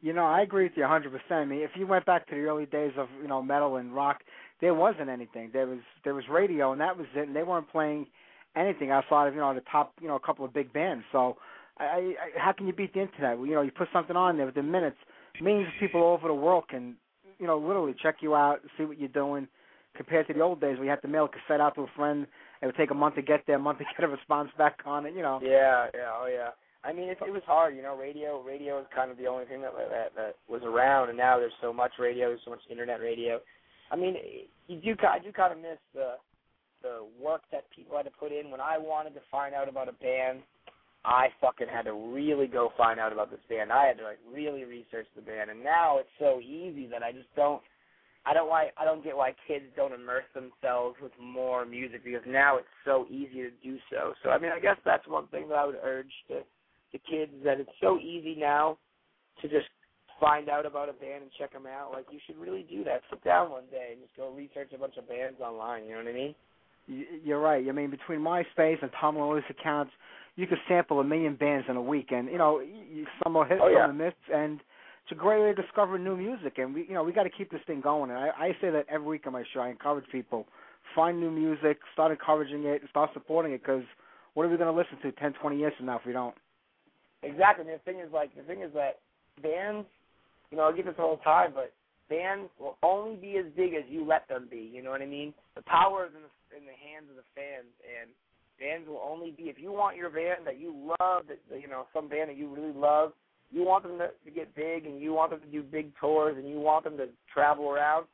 You 0.01 0.13
know, 0.13 0.25
I 0.25 0.41
agree 0.41 0.63
with 0.63 0.73
you 0.75 0.83
100%. 0.83 1.09
I 1.29 1.45
mean, 1.45 1.61
if 1.61 1.71
you 1.75 1.85
went 1.85 2.07
back 2.07 2.27
to 2.29 2.35
the 2.35 2.41
early 2.41 2.65
days 2.65 2.93
of 2.97 3.07
you 3.21 3.27
know 3.27 3.41
metal 3.41 3.75
and 3.75 3.93
rock, 3.93 4.21
there 4.59 4.73
wasn't 4.73 5.09
anything. 5.09 5.51
There 5.53 5.67
was 5.67 5.79
there 6.03 6.15
was 6.15 6.23
radio, 6.29 6.71
and 6.71 6.81
that 6.81 6.97
was 6.97 7.07
it. 7.15 7.27
And 7.27 7.35
they 7.35 7.43
weren't 7.43 7.69
playing 7.69 8.07
anything 8.55 8.89
outside 8.89 9.27
of 9.27 9.35
you 9.35 9.41
know 9.41 9.53
the 9.53 9.61
top 9.71 9.93
you 10.01 10.07
know 10.07 10.15
a 10.15 10.19
couple 10.19 10.43
of 10.43 10.53
big 10.53 10.73
bands. 10.73 11.03
So, 11.11 11.37
I, 11.77 11.83
I 11.83 12.13
how 12.39 12.51
can 12.51 12.65
you 12.65 12.73
beat 12.73 12.93
the 12.93 13.01
internet? 13.01 13.37
You 13.37 13.53
know, 13.53 13.61
you 13.61 13.71
put 13.71 13.89
something 13.93 14.15
on 14.15 14.37
there 14.37 14.47
within 14.47 14.71
minutes. 14.71 14.97
Millions 15.41 15.67
of 15.67 15.79
people 15.79 16.01
all 16.01 16.13
over 16.13 16.27
the 16.27 16.33
world 16.33 16.63
can 16.67 16.95
you 17.37 17.45
know 17.45 17.59
literally 17.59 17.93
check 18.01 18.17
you 18.21 18.33
out, 18.33 18.61
see 18.77 18.85
what 18.85 18.97
you're 18.97 19.09
doing. 19.09 19.47
Compared 19.95 20.27
to 20.27 20.33
the 20.33 20.41
old 20.41 20.61
days, 20.61 20.77
where 20.77 20.85
you 20.85 20.89
had 20.89 21.01
to 21.01 21.07
mail 21.07 21.25
a 21.25 21.29
cassette 21.29 21.59
out 21.59 21.75
to 21.75 21.81
a 21.81 21.87
friend, 21.95 22.25
it 22.61 22.65
would 22.65 22.77
take 22.77 22.91
a 22.91 22.95
month 22.95 23.15
to 23.15 23.21
get 23.21 23.43
there, 23.45 23.57
a 23.57 23.59
month 23.59 23.79
to 23.79 23.83
get 23.83 24.03
a 24.03 24.07
response 24.07 24.49
back 24.57 24.79
on 24.85 25.05
it. 25.05 25.13
You 25.13 25.21
know. 25.21 25.39
Yeah, 25.43 25.87
yeah, 25.93 26.11
oh 26.15 26.27
yeah. 26.31 26.49
I 26.83 26.93
mean, 26.93 27.09
it, 27.09 27.17
it 27.25 27.31
was 27.31 27.43
hard, 27.45 27.75
you 27.75 27.83
know. 27.83 27.95
Radio, 27.95 28.41
radio 28.41 28.79
is 28.79 28.87
kind 28.95 29.11
of 29.11 29.17
the 29.17 29.27
only 29.27 29.45
thing 29.45 29.61
that, 29.61 29.71
that 29.75 30.15
that 30.15 30.35
was 30.49 30.61
around, 30.63 31.09
and 31.09 31.17
now 31.17 31.37
there's 31.37 31.53
so 31.61 31.71
much 31.71 31.91
radio, 31.99 32.29
there's 32.29 32.41
so 32.43 32.51
much 32.51 32.61
internet 32.69 33.01
radio. 33.01 33.39
I 33.91 33.95
mean, 33.97 34.15
you 34.67 34.79
do, 34.79 34.95
I 35.07 35.19
do 35.19 35.31
kind 35.31 35.51
of 35.51 35.59
miss 35.59 35.77
the 35.93 36.15
the 36.81 37.05
work 37.21 37.41
that 37.51 37.65
people 37.75 37.95
had 37.97 38.03
to 38.03 38.11
put 38.11 38.31
in. 38.31 38.49
When 38.49 38.61
I 38.61 38.77
wanted 38.77 39.13
to 39.13 39.21
find 39.29 39.53
out 39.53 39.69
about 39.69 39.89
a 39.89 39.93
band, 39.93 40.39
I 41.05 41.27
fucking 41.39 41.67
had 41.67 41.83
to 41.83 41.93
really 41.93 42.47
go 42.47 42.69
find 42.77 42.99
out 42.99 43.11
about 43.11 43.29
this 43.29 43.39
band. 43.49 43.71
I 43.71 43.85
had 43.87 43.97
to 43.97 44.03
like 44.03 44.19
really 44.31 44.63
research 44.63 45.07
the 45.15 45.21
band, 45.21 45.49
and 45.49 45.63
now 45.63 45.99
it's 45.99 46.09
so 46.19 46.39
easy 46.39 46.87
that 46.87 47.03
I 47.03 47.11
just 47.11 47.29
don't. 47.35 47.61
I 48.25 48.33
don't 48.33 48.47
why 48.49 48.69
I 48.77 48.85
don't 48.85 49.03
get 49.03 49.17
why 49.17 49.33
kids 49.47 49.65
don't 49.75 49.93
immerse 49.93 50.25
themselves 50.35 50.95
with 51.01 51.11
more 51.19 51.65
music 51.65 52.03
because 52.03 52.21
now 52.27 52.57
it's 52.57 52.67
so 52.85 53.05
easy 53.09 53.41
to 53.41 53.49
do 53.63 53.77
so. 53.89 54.13
So 54.23 54.29
I 54.29 54.37
mean, 54.37 54.51
I 54.51 54.59
guess 54.59 54.77
that's 54.85 55.07
one 55.07 55.27
thing 55.27 55.49
that 55.49 55.55
I 55.55 55.65
would 55.65 55.79
urge 55.83 56.11
to 56.27 56.41
to 56.91 56.97
kids 57.09 57.31
that 57.43 57.59
it's 57.59 57.71
so 57.81 57.97
easy 57.99 58.35
now 58.37 58.77
to 59.41 59.47
just 59.47 59.67
find 60.19 60.49
out 60.49 60.67
about 60.67 60.87
a 60.87 60.93
band 60.93 61.23
and 61.23 61.31
check 61.39 61.51
them 61.51 61.65
out. 61.65 61.91
Like 61.91 62.05
you 62.11 62.19
should 62.27 62.37
really 62.37 62.65
do 62.69 62.83
that. 62.83 63.01
Sit 63.09 63.23
down 63.23 63.49
one 63.49 63.63
day 63.71 63.89
and 63.93 64.01
just 64.01 64.15
go 64.15 64.29
research 64.31 64.71
a 64.73 64.77
bunch 64.77 64.97
of 64.97 65.09
bands 65.09 65.39
online. 65.41 65.85
You 65.85 65.91
know 65.91 65.97
what 65.97 66.07
I 66.07 66.13
mean? 66.13 66.35
You're 67.23 67.39
right. 67.39 67.65
I 67.67 67.71
mean, 67.71 67.89
between 67.89 68.19
MySpace 68.19 68.81
and 68.81 68.91
Tumblr 69.01 69.41
accounts, 69.49 69.91
you 70.35 70.47
could 70.47 70.57
sample 70.67 70.99
a 70.99 71.03
million 71.03 71.35
bands 71.35 71.65
in 71.69 71.75
a 71.75 71.81
week, 71.81 72.07
and 72.11 72.27
you 72.27 72.37
know, 72.37 72.61
some 73.23 73.35
are 73.35 73.45
hits, 73.45 73.61
Oh, 73.63 73.67
yeah. 73.69 73.87
some 73.87 73.91
are 73.91 73.93
myths, 73.93 74.15
and 74.33 74.59
it's 75.03 75.11
a 75.11 75.15
great 75.15 75.41
way 75.41 75.53
to 75.53 75.61
discover 75.61 75.97
new 75.97 76.15
music. 76.15 76.57
And 76.57 76.73
we, 76.73 76.85
you 76.87 76.93
know, 76.93 77.03
we 77.03 77.11
got 77.11 77.23
to 77.23 77.29
keep 77.29 77.51
this 77.51 77.61
thing 77.67 77.81
going. 77.81 78.11
And 78.11 78.19
I, 78.19 78.29
I 78.37 78.47
say 78.61 78.69
that 78.69 78.85
every 78.89 79.07
week 79.07 79.27
on 79.27 79.33
my 79.33 79.43
show. 79.53 79.61
I 79.61 79.69
encourage 79.69 80.05
people 80.11 80.47
find 80.95 81.19
new 81.19 81.31
music, 81.31 81.79
start 81.93 82.11
encouraging 82.11 82.65
it, 82.65 82.81
and 82.81 82.89
start 82.89 83.11
supporting 83.13 83.53
it. 83.53 83.61
Because 83.61 83.83
what 84.33 84.45
are 84.45 84.49
we 84.49 84.57
going 84.57 84.73
to 84.73 84.77
listen 84.77 84.97
to 85.01 85.11
10, 85.19 85.33
20 85.41 85.57
years 85.57 85.73
from 85.77 85.87
now 85.87 85.97
if 85.97 86.05
we 86.05 86.13
don't? 86.13 86.35
Exactly. 87.23 87.65
The 87.65 87.79
thing 87.85 87.99
is, 87.99 88.11
like, 88.13 88.35
the 88.35 88.43
thing 88.43 88.61
is 88.61 88.71
that 88.73 88.99
bands, 89.41 89.87
you 90.49 90.57
know, 90.57 90.63
I 90.63 90.75
get 90.75 90.85
this 90.85 90.95
all 90.97 91.17
the 91.17 91.23
time, 91.23 91.51
but 91.53 91.73
bands 92.09 92.49
will 92.59 92.77
only 92.83 93.15
be 93.15 93.37
as 93.37 93.45
big 93.55 93.73
as 93.73 93.83
you 93.89 94.05
let 94.05 94.27
them 94.27 94.47
be. 94.49 94.69
You 94.73 94.81
know 94.83 94.91
what 94.91 95.01
I 95.01 95.05
mean? 95.05 95.33
The 95.55 95.61
power 95.63 96.05
is 96.05 96.11
in 96.15 96.21
the, 96.21 96.57
in 96.57 96.65
the 96.65 96.77
hands 96.77 97.09
of 97.09 97.15
the 97.15 97.27
fans, 97.35 97.71
and 97.85 98.09
bands 98.59 98.87
will 98.87 99.01
only 99.03 99.31
be 99.31 99.43
if 99.43 99.57
you 99.57 99.71
want 99.71 99.97
your 99.97 100.09
band 100.09 100.45
that 100.45 100.59
you 100.59 100.75
love, 100.99 101.23
that 101.27 101.39
you 101.59 101.67
know, 101.67 101.85
some 101.93 102.09
band 102.09 102.29
that 102.29 102.37
you 102.37 102.53
really 102.53 102.73
love, 102.73 103.13
you 103.51 103.63
want 103.63 103.83
them 103.83 103.97
to, 103.99 104.09
to 104.25 104.31
get 104.31 104.55
big, 104.55 104.85
and 104.85 105.01
you 105.01 105.13
want 105.13 105.31
them 105.31 105.41
to 105.41 105.47
do 105.47 105.61
big 105.61 105.91
tours, 105.99 106.35
and 106.37 106.47
you 106.47 106.59
want 106.59 106.83
them 106.83 106.97
to 106.97 107.07
travel 107.31 107.69
around. 107.69 108.05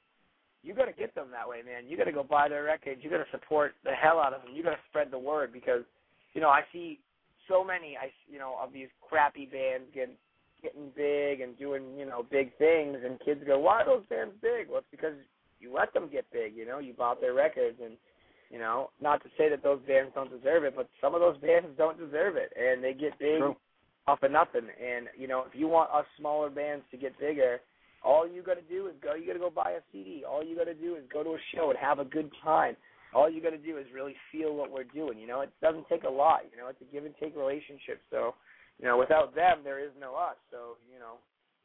You 0.63 0.73
got 0.73 0.85
to 0.85 0.93
get 0.93 1.13
them 1.13 1.27
that 1.31 1.47
way, 1.47 1.61
man. 1.63 1.87
You 1.87 1.95
got 1.95 2.05
to 2.05 2.11
go 2.11 2.23
buy 2.23 2.49
their 2.49 2.63
records. 2.63 3.01
You 3.03 3.09
got 3.09 3.17
to 3.17 3.31
support 3.31 3.75
the 3.83 3.91
hell 3.91 4.19
out 4.19 4.33
of 4.33 4.41
them. 4.41 4.51
You 4.55 4.63
got 4.63 4.71
to 4.71 4.83
spread 4.89 5.11
the 5.11 5.19
word 5.19 5.53
because, 5.53 5.83
you 6.33 6.41
know, 6.41 6.49
I 6.49 6.61
see 6.73 6.99
so 7.47 7.63
many, 7.63 7.95
I 7.95 8.11
you 8.29 8.39
know, 8.39 8.55
of 8.61 8.73
these 8.73 8.89
crappy 9.07 9.45
bands 9.45 9.85
getting 9.93 10.15
getting 10.61 10.89
big 10.95 11.41
and 11.41 11.57
doing 11.57 11.83
you 11.97 12.05
know 12.05 12.25
big 12.29 12.57
things, 12.57 12.97
and 13.05 13.19
kids 13.23 13.41
go, 13.45 13.59
"Why 13.59 13.81
are 13.81 13.85
those 13.85 14.05
bands 14.09 14.33
big?" 14.41 14.67
Well, 14.69 14.79
it's 14.79 14.87
because 14.91 15.13
you 15.59 15.73
let 15.73 15.93
them 15.93 16.09
get 16.11 16.25
big. 16.31 16.55
You 16.55 16.65
know, 16.65 16.79
you 16.79 16.93
bought 16.93 17.21
their 17.21 17.33
records, 17.33 17.77
and 17.83 17.93
you 18.49 18.59
know, 18.59 18.89
not 19.01 19.23
to 19.23 19.29
say 19.37 19.49
that 19.49 19.63
those 19.63 19.79
bands 19.87 20.11
don't 20.15 20.31
deserve 20.31 20.63
it, 20.63 20.75
but 20.75 20.89
some 20.99 21.13
of 21.13 21.21
those 21.21 21.37
bands 21.37 21.69
don't 21.77 21.97
deserve 21.97 22.35
it, 22.35 22.51
and 22.57 22.83
they 22.83 22.93
get 22.93 23.17
big 23.19 23.39
True. 23.39 23.55
Off 24.07 24.23
of 24.23 24.31
nothing. 24.31 24.67
And 24.81 25.07
you 25.17 25.27
know, 25.27 25.45
if 25.47 25.57
you 25.57 25.67
want 25.67 25.91
us 25.91 26.05
smaller 26.17 26.49
bands 26.49 26.83
to 26.91 26.97
get 26.97 27.19
bigger, 27.19 27.59
all 28.03 28.27
you 28.27 28.41
got 28.41 28.55
to 28.55 28.61
do 28.61 28.87
is 28.87 28.93
go. 29.03 29.15
You 29.15 29.27
got 29.27 29.33
to 29.33 29.39
go 29.39 29.49
buy 29.49 29.71
a 29.71 29.81
CD. 29.91 30.23
All 30.27 30.43
you 30.43 30.55
got 30.55 30.65
to 30.65 30.73
do 30.73 30.95
is 30.95 31.03
go 31.11 31.23
to 31.23 31.31
a 31.31 31.41
show 31.53 31.69
and 31.69 31.79
have 31.79 31.99
a 31.99 32.05
good 32.05 32.31
time. 32.43 32.75
All 33.13 33.29
you 33.29 33.41
got 33.41 33.51
to 33.51 33.57
do 33.57 33.77
is 33.77 33.85
really 33.93 34.15
feel 34.31 34.55
what 34.55 34.71
we're 34.71 34.83
doing. 34.83 35.17
You 35.17 35.27
know, 35.27 35.41
it 35.41 35.49
doesn't 35.61 35.87
take 35.89 36.03
a 36.03 36.09
lot. 36.09 36.41
You 36.51 36.57
know, 36.57 36.67
it's 36.67 36.81
a 36.81 36.93
give 36.93 37.05
and 37.05 37.13
take 37.19 37.35
relationship. 37.35 38.01
So, 38.11 38.35
you 38.79 38.85
know, 38.85 38.97
without 38.97 39.33
them, 39.33 39.59
there 39.63 39.83
is 39.83 39.91
no 39.99 40.15
us. 40.15 40.35
So, 40.51 40.77
you 40.93 40.99
know, 40.99 41.15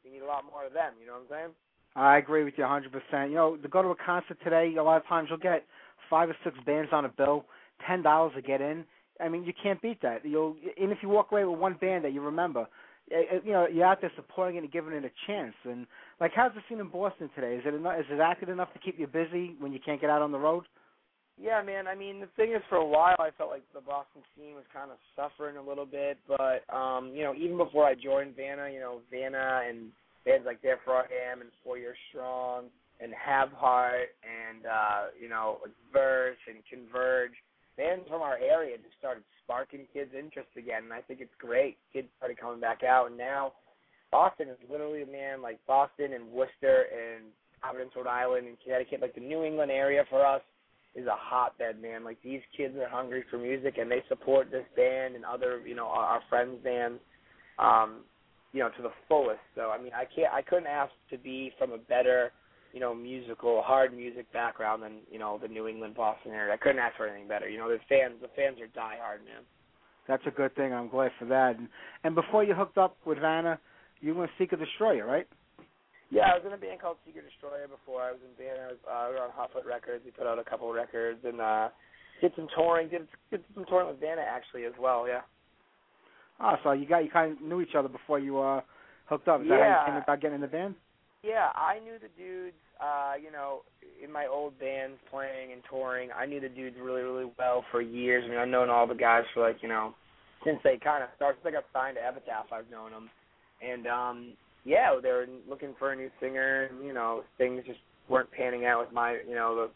we 0.05 0.11
need 0.13 0.23
a 0.23 0.27
lot 0.27 0.45
more 0.45 0.65
of 0.65 0.73
them. 0.73 0.95
You 1.01 1.07
know 1.07 1.15
what 1.15 1.37
I'm 1.37 1.51
saying? 1.51 1.55
I 1.95 2.19
agree 2.19 2.45
with 2.45 2.55
you 2.57 2.65
100%. 2.65 3.29
You 3.29 3.35
know, 3.35 3.57
to 3.57 3.69
go 3.69 3.83
to 3.83 3.89
a 3.89 3.97
concert 3.97 4.39
today, 4.43 4.75
a 4.79 4.83
lot 4.83 4.97
of 4.97 5.07
times 5.07 5.29
you'll 5.29 5.39
get 5.39 5.67
five 6.09 6.31
or 6.31 6.37
six 6.45 6.57
bands 6.65 6.91
on 6.93 7.05
a 7.05 7.09
bill, 7.09 7.45
ten 7.87 8.03
dollars 8.03 8.33
to 8.37 8.43
get 8.43 8.61
in. 8.61 8.85
I 9.23 9.29
mean, 9.29 9.45
you 9.45 9.53
can't 9.63 9.81
beat 9.81 10.03
that. 10.03 10.25
You'll 10.25 10.57
even 10.77 10.91
if 10.91 10.99
you 11.03 11.09
walk 11.09 11.33
away 11.33 11.45
with 11.45 11.59
one 11.59 11.77
band 11.81 12.05
that 12.05 12.13
you 12.13 12.21
remember, 12.21 12.67
eh, 13.11 13.23
eh, 13.31 13.39
you 13.45 13.53
know, 13.53 13.67
you're 13.67 13.87
out 13.87 14.01
there 14.01 14.13
supporting 14.17 14.57
it 14.57 14.65
and 14.65 14.73
giving 14.73 14.93
it 14.93 15.05
a 15.05 15.11
chance. 15.27 15.55
And 15.65 15.87
like, 16.21 16.33
how's 16.35 16.53
the 16.55 16.61
scene 16.69 16.81
in 16.81 16.89
Boston 16.89 17.31
today? 17.35 17.57
Is 17.57 17.63
it 17.67 17.75
enough, 17.75 17.99
is 18.01 18.07
it 18.11 18.21
active 18.21 18.49
enough 18.49 18.73
to 18.73 18.79
keep 18.79 18.99
you 18.99 19.07
busy 19.07 19.57
when 19.59 19.73
you 19.73 19.79
can't 19.85 20.01
get 20.01 20.11
out 20.11 20.23
on 20.23 20.33
the 20.33 20.39
road? 20.39 20.65
Yeah, 21.41 21.63
man. 21.63 21.87
I 21.89 21.95
mean, 21.95 22.21
the 22.21 22.29
thing 22.37 22.53
is, 22.53 22.63
for 22.69 22.77
a 22.77 22.87
while, 22.87 23.17
I 23.19 23.31
felt 23.37 23.51
like 23.51 23.65
the 23.75 23.81
Boston 23.81 24.23
scene 24.37 24.55
was 24.55 24.65
kind 24.73 24.91
of 24.91 24.99
suffering 25.17 25.57
a 25.57 25.63
little 25.63 25.87
bit. 25.87 26.19
But 26.29 26.63
um, 26.75 27.13
you 27.15 27.23
know, 27.23 27.35
even 27.35 27.57
before 27.57 27.87
I 27.87 27.95
joined 27.95 28.37
Vanna, 28.37 28.69
you 28.73 28.81
know, 28.81 29.01
Vanna 29.11 29.63
and 29.69 29.91
bands 30.25 30.47
like 30.47 30.63
There 30.63 30.79
For 30.85 30.99
Am 31.01 31.41
and 31.41 31.51
Four 31.65 31.79
Years 31.79 31.97
Strong 32.11 32.67
and 33.01 33.13
Have 33.15 33.51
Heart 33.51 34.15
and 34.23 34.67
uh, 34.67 35.03
you 35.21 35.29
know, 35.29 35.59
Verse 35.93 36.39
and 36.49 36.59
Converge, 36.71 37.33
bands 37.77 38.05
from 38.09 38.23
our 38.23 38.37
area 38.39 38.77
just 38.77 38.99
started 38.99 39.23
sparking 39.45 39.87
kids' 39.93 40.13
interest 40.19 40.49
again, 40.57 40.85
and 40.85 40.93
I 40.93 41.01
think 41.01 41.21
it's 41.21 41.35
great. 41.39 41.77
Kids 41.93 42.09
started 42.19 42.39
coming 42.39 42.61
back 42.61 42.83
out, 42.83 43.09
and 43.09 43.17
now 43.17 43.53
Boston 44.11 44.49
is 44.49 44.59
literally, 44.71 45.05
man, 45.11 45.43
like 45.43 45.59
Boston 45.67 46.13
and 46.13 46.31
Worcester 46.31 46.87
and 46.93 47.25
Providence, 47.61 47.93
Rhode 47.97 48.07
Island, 48.07 48.47
and 48.47 48.57
Connecticut, 48.63 49.01
like 49.01 49.15
the 49.15 49.21
New 49.21 49.45
England 49.45 49.71
area 49.71 50.05
for 50.11 50.25
us 50.25 50.43
is 50.95 51.07
a 51.07 51.17
hotbed, 51.17 51.81
man. 51.81 52.05
Like 52.05 52.19
these 52.23 52.43
kids 52.57 52.77
are 52.77 52.89
hungry 52.89 53.25
for 53.31 53.39
music 53.39 53.79
and 53.79 53.91
they 53.91 54.03
support 54.09 54.51
this 54.51 54.67
band 54.77 55.15
and 55.15 55.25
other, 55.25 55.61
you 55.67 55.75
know, 55.75 55.87
our, 55.87 56.05
our 56.05 56.21
friends' 56.29 56.63
bands, 56.63 57.01
um, 57.59 58.01
you 58.53 58.61
know, 58.61 58.69
to 58.77 58.83
the 58.83 58.93
fullest. 59.09 59.41
So 59.55 59.71
I 59.71 59.83
mean, 59.83 59.93
I 59.95 60.05
can't, 60.05 60.33
I 60.33 60.43
couldn't 60.43 60.67
ask 60.67 60.93
to 61.11 61.17
be 61.17 61.53
from 61.59 61.73
a 61.73 61.79
better, 61.79 62.33
you 62.73 62.81
know, 62.81 62.95
musical, 62.95 63.63
hard 63.63 63.95
music 63.95 64.33
background 64.33 64.83
than 64.83 65.01
you 65.11 65.19
know 65.19 65.39
the 65.41 65.49
New 65.49 65.69
England, 65.69 65.95
Boston 65.95 66.33
area. 66.33 66.55
I 66.55 66.57
couldn't 66.57 66.79
ask 66.79 66.97
for 66.97 67.07
anything 67.07 67.29
better. 67.29 67.49
You 67.49 67.59
know, 67.59 67.69
the 67.69 67.79
fans, 67.89 68.15
the 68.21 68.29
fans 68.35 68.59
are 68.61 68.67
diehard, 68.67 69.25
man. 69.25 69.45
That's 70.09 70.23
a 70.27 70.31
good 70.31 70.55
thing. 70.57 70.73
I'm 70.73 70.89
glad 70.89 71.13
for 71.19 71.27
that. 71.27 71.57
And, 71.59 71.69
and 72.03 72.15
before 72.15 72.43
you 72.43 72.55
hooked 72.55 72.79
up 72.79 72.97
with 73.07 73.19
Vanna, 73.19 73.59
you 74.01 74.15
were 74.15 74.29
Seeker 74.37 74.57
Destroyer, 74.57 75.07
right? 75.07 75.29
Yeah, 76.11 76.29
I 76.29 76.37
was 76.37 76.43
in 76.45 76.53
a 76.53 76.59
band 76.59 76.81
called 76.81 76.97
Secret 77.07 77.25
Destroyer 77.25 77.69
before. 77.69 78.03
I 78.03 78.13
was 78.13 78.21
in 78.21 78.45
band. 78.45 78.61
I 78.61 78.67
was 78.69 78.81
uh, 78.85 79.07
we 79.09 79.15
were 79.15 79.25
on 79.25 79.31
Hotfoot 79.31 79.65
Records. 79.65 80.05
We 80.05 80.11
put 80.11 80.27
out 80.27 80.39
a 80.39 80.45
couple 80.45 80.69
of 80.69 80.75
records 80.75 81.21
and 81.25 81.41
uh, 81.41 81.69
did 82.21 82.33
some 82.37 82.49
touring. 82.55 82.89
Did, 82.89 83.09
did 83.31 83.45
some 83.55 83.65
touring 83.65 83.89
with 83.89 84.01
Vanna 84.01 84.21
actually 84.21 84.65
as 84.65 84.75
well. 84.81 85.07
Yeah. 85.09 85.21
Oh, 86.41 86.57
so 86.65 86.73
you 86.73 86.87
got 86.87 87.05
you 87.05 87.11
kind 87.11 87.33
of 87.33 87.41
knew 87.41 87.61
each 87.61 87.75
other 87.77 87.89
before 87.89 88.19
you 88.19 88.41
uh 88.41 88.61
hooked 89.07 89.29
up. 89.29 89.43
Is 89.43 89.49
that 89.49 89.61
how 89.61 89.85
you 89.87 89.93
came 89.93 90.03
about 90.03 90.21
getting 90.21 90.35
in 90.37 90.41
the 90.41 90.49
band? 90.49 90.75
Yeah, 91.23 91.51
I 91.55 91.79
knew 91.79 91.99
the 92.01 92.11
dudes. 92.19 92.57
Uh, 92.83 93.15
you 93.23 93.31
know, 93.31 93.63
in 94.03 94.11
my 94.11 94.27
old 94.27 94.59
bands 94.59 94.99
playing 95.09 95.53
and 95.53 95.63
touring, 95.71 96.11
I 96.11 96.27
knew 96.27 96.41
the 96.41 96.49
dudes 96.49 96.77
really, 96.83 97.03
really 97.03 97.31
well 97.39 97.65
for 97.71 97.81
years. 97.81 98.25
I 98.27 98.29
mean, 98.29 98.39
I've 98.39 98.49
known 98.49 98.71
all 98.71 98.89
the 98.89 98.95
guys 98.95 99.23
for 99.33 99.47
like 99.47 99.63
you 99.63 99.69
know, 99.69 99.95
since 100.45 100.59
they 100.65 100.79
kind 100.83 101.05
of 101.05 101.11
started. 101.15 101.39
Since 101.43 101.55
I 101.55 101.61
got 101.61 101.65
signed 101.73 101.97
to 101.97 102.05
Epitaph, 102.05 102.53
I've 102.53 102.71
known 102.71 102.91
them, 102.91 103.11
and 103.63 103.87
um, 103.87 104.33
yeah, 104.65 104.99
they 105.01 105.11
were 105.11 105.27
looking 105.49 105.75
for 105.79 105.93
a 105.93 105.97
new 105.97 106.11
singer, 106.21 106.65
and 106.65 106.85
you 106.85 106.93
know, 106.93 107.23
things 107.39 107.63
just 107.67 107.79
weren't 108.09 108.31
panning 108.33 108.67
out 108.67 108.81
with 108.85 108.93
my, 108.93 109.19
you 109.29 109.35
know, 109.35 109.55
the 109.55 109.71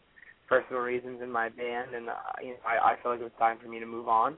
personal 0.49 0.81
reasons 0.81 1.21
in 1.21 1.31
my 1.31 1.47
band, 1.47 1.93
and 1.95 2.09
uh, 2.09 2.13
you 2.41 2.49
know, 2.49 2.57
I, 2.67 2.91
I 2.91 2.95
felt 3.01 3.15
like 3.15 3.21
it 3.21 3.23
was 3.23 3.39
time 3.39 3.57
for 3.61 3.69
me 3.69 3.79
to 3.79 3.85
move 3.85 4.09
on. 4.09 4.37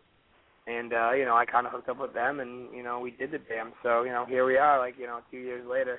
And 0.67 0.93
uh, 0.93 1.13
you 1.13 1.25
know, 1.25 1.35
I 1.35 1.45
kind 1.45 1.65
of 1.65 1.73
hooked 1.73 1.89
up 1.89 1.99
with 1.99 2.13
them, 2.13 2.39
and 2.39 2.71
you 2.75 2.83
know, 2.83 2.99
we 2.99 3.09
did 3.09 3.31
the 3.31 3.39
jam. 3.39 3.73
So 3.81 4.03
you 4.03 4.11
know, 4.11 4.25
here 4.27 4.45
we 4.45 4.57
are, 4.57 4.77
like 4.77 4.93
you 4.99 5.07
know, 5.07 5.21
two 5.31 5.37
years 5.37 5.65
later. 5.67 5.97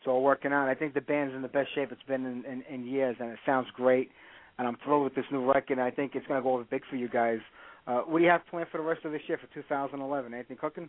It's 0.00 0.08
all 0.08 0.22
working 0.22 0.50
out. 0.50 0.66
I 0.66 0.74
think 0.74 0.94
the 0.94 1.02
band's 1.02 1.34
in 1.34 1.42
the 1.42 1.48
best 1.48 1.74
shape 1.74 1.92
it's 1.92 2.02
been 2.04 2.24
in, 2.24 2.44
in, 2.46 2.62
in 2.74 2.86
years, 2.86 3.16
and 3.20 3.30
it 3.30 3.38
sounds 3.44 3.66
great. 3.74 4.10
And 4.56 4.66
I'm 4.66 4.78
thrilled 4.82 5.04
with 5.04 5.14
this 5.14 5.26
new 5.30 5.44
record. 5.46 5.76
And 5.76 5.82
I 5.82 5.90
think 5.90 6.12
it's 6.14 6.26
going 6.26 6.40
to 6.40 6.42
go 6.42 6.54
over 6.54 6.64
big 6.64 6.82
for 6.88 6.96
you 6.96 7.06
guys. 7.08 7.38
Uh, 7.86 8.00
what 8.00 8.18
do 8.18 8.24
you 8.24 8.30
have 8.30 8.46
planned 8.50 8.68
for 8.72 8.78
the 8.78 8.84
rest 8.84 9.04
of 9.04 9.12
this 9.12 9.20
year 9.26 9.38
for 9.38 9.52
2011? 9.54 10.32
Anything 10.32 10.56
cooking? 10.56 10.88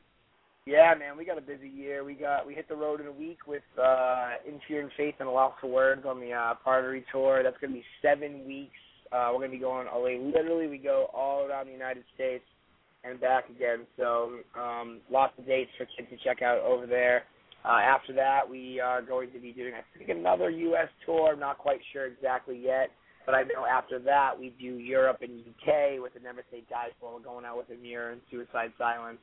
Yeah, 0.66 0.94
man, 0.98 1.18
we 1.18 1.26
got 1.26 1.38
a 1.38 1.42
busy 1.42 1.68
year. 1.68 2.04
We 2.04 2.14
got 2.14 2.46
we 2.46 2.54
hit 2.54 2.70
the 2.70 2.76
road 2.76 3.02
in 3.02 3.08
a 3.08 3.12
week 3.12 3.40
with 3.48 3.64
uh 3.82 4.30
In 4.48 4.60
Fear 4.68 4.82
and 4.82 4.92
Faith 4.96 5.16
and 5.20 5.28
a 5.28 5.32
Loss 5.32 5.56
for 5.60 5.68
Words 5.68 6.04
on 6.08 6.20
the 6.20 6.32
uh 6.34 6.54
Partery 6.64 7.04
tour. 7.12 7.42
That's 7.42 7.58
gonna 7.60 7.74
be 7.74 7.84
seven 8.00 8.46
weeks. 8.46 8.78
Uh 9.12 9.32
we're 9.34 9.40
gonna 9.40 9.54
be 9.54 9.58
going 9.58 9.88
away 9.88 10.20
literally 10.20 10.68
we 10.68 10.78
go 10.78 11.08
all 11.16 11.48
around 11.48 11.66
the 11.66 11.72
United 11.72 12.04
States 12.14 12.44
and 13.04 13.20
back 13.20 13.50
again. 13.50 13.88
So 13.98 14.34
um 14.56 15.00
lots 15.10 15.34
of 15.40 15.48
dates 15.48 15.72
for 15.80 15.88
kids 15.98 16.10
to 16.12 16.18
check 16.24 16.44
out 16.44 16.60
over 16.60 16.86
there. 16.86 17.24
Uh 17.64 17.80
after 17.80 18.14
that 18.14 18.42
we 18.50 18.80
are 18.80 19.02
going 19.02 19.32
to 19.32 19.40
be 19.40 19.52
doing 19.52 19.74
I 19.74 19.84
think 19.98 20.10
another 20.10 20.50
US 20.50 20.88
tour, 21.06 21.34
I'm 21.34 21.40
not 21.40 21.58
quite 21.58 21.80
sure 21.94 22.06
exactly 22.08 22.58
yet. 22.62 22.90
But 23.26 23.36
I 23.36 23.44
know 23.44 23.66
after 23.70 24.00
that 24.00 24.32
we 24.40 24.54
do 24.60 24.78
Europe 24.80 25.20
and 25.22 25.42
UK 25.42 26.02
with 26.02 26.14
the 26.16 26.20
Never 26.22 26.44
Say 26.52 26.64
Die 26.70 26.88
tour. 27.00 27.14
We're 27.14 27.24
going 27.24 27.46
out 27.46 27.58
with 27.58 27.70
Emmure 27.70 28.12
and 28.14 28.22
Suicide 28.32 28.74
Silence 28.78 29.20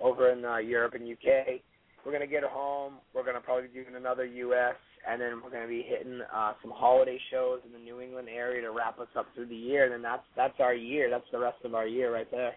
over 0.00 0.30
in 0.32 0.44
uh, 0.44 0.56
Europe 0.58 0.94
and 0.94 1.04
UK. 1.10 1.60
We're 2.04 2.12
gonna 2.12 2.26
get 2.26 2.42
home. 2.44 2.94
We're 3.14 3.24
gonna 3.24 3.40
probably 3.40 3.68
do 3.72 3.84
another 3.96 4.24
US, 4.24 4.74
and 5.08 5.20
then 5.20 5.40
we're 5.42 5.50
gonna 5.50 5.68
be 5.68 5.82
hitting 5.82 6.20
uh, 6.34 6.52
some 6.60 6.72
holiday 6.74 7.18
shows 7.30 7.60
in 7.66 7.72
the 7.72 7.78
New 7.78 8.00
England 8.00 8.28
area 8.28 8.62
to 8.62 8.70
wrap 8.72 8.98
us 8.98 9.08
up 9.16 9.26
through 9.34 9.46
the 9.46 9.56
year. 9.56 9.84
And 9.84 9.92
then 9.92 10.02
that's 10.02 10.22
that's 10.36 10.58
our 10.60 10.74
year. 10.74 11.08
That's 11.10 11.26
the 11.32 11.38
rest 11.38 11.58
of 11.64 11.74
our 11.74 11.86
year 11.86 12.12
right 12.12 12.30
there. 12.30 12.54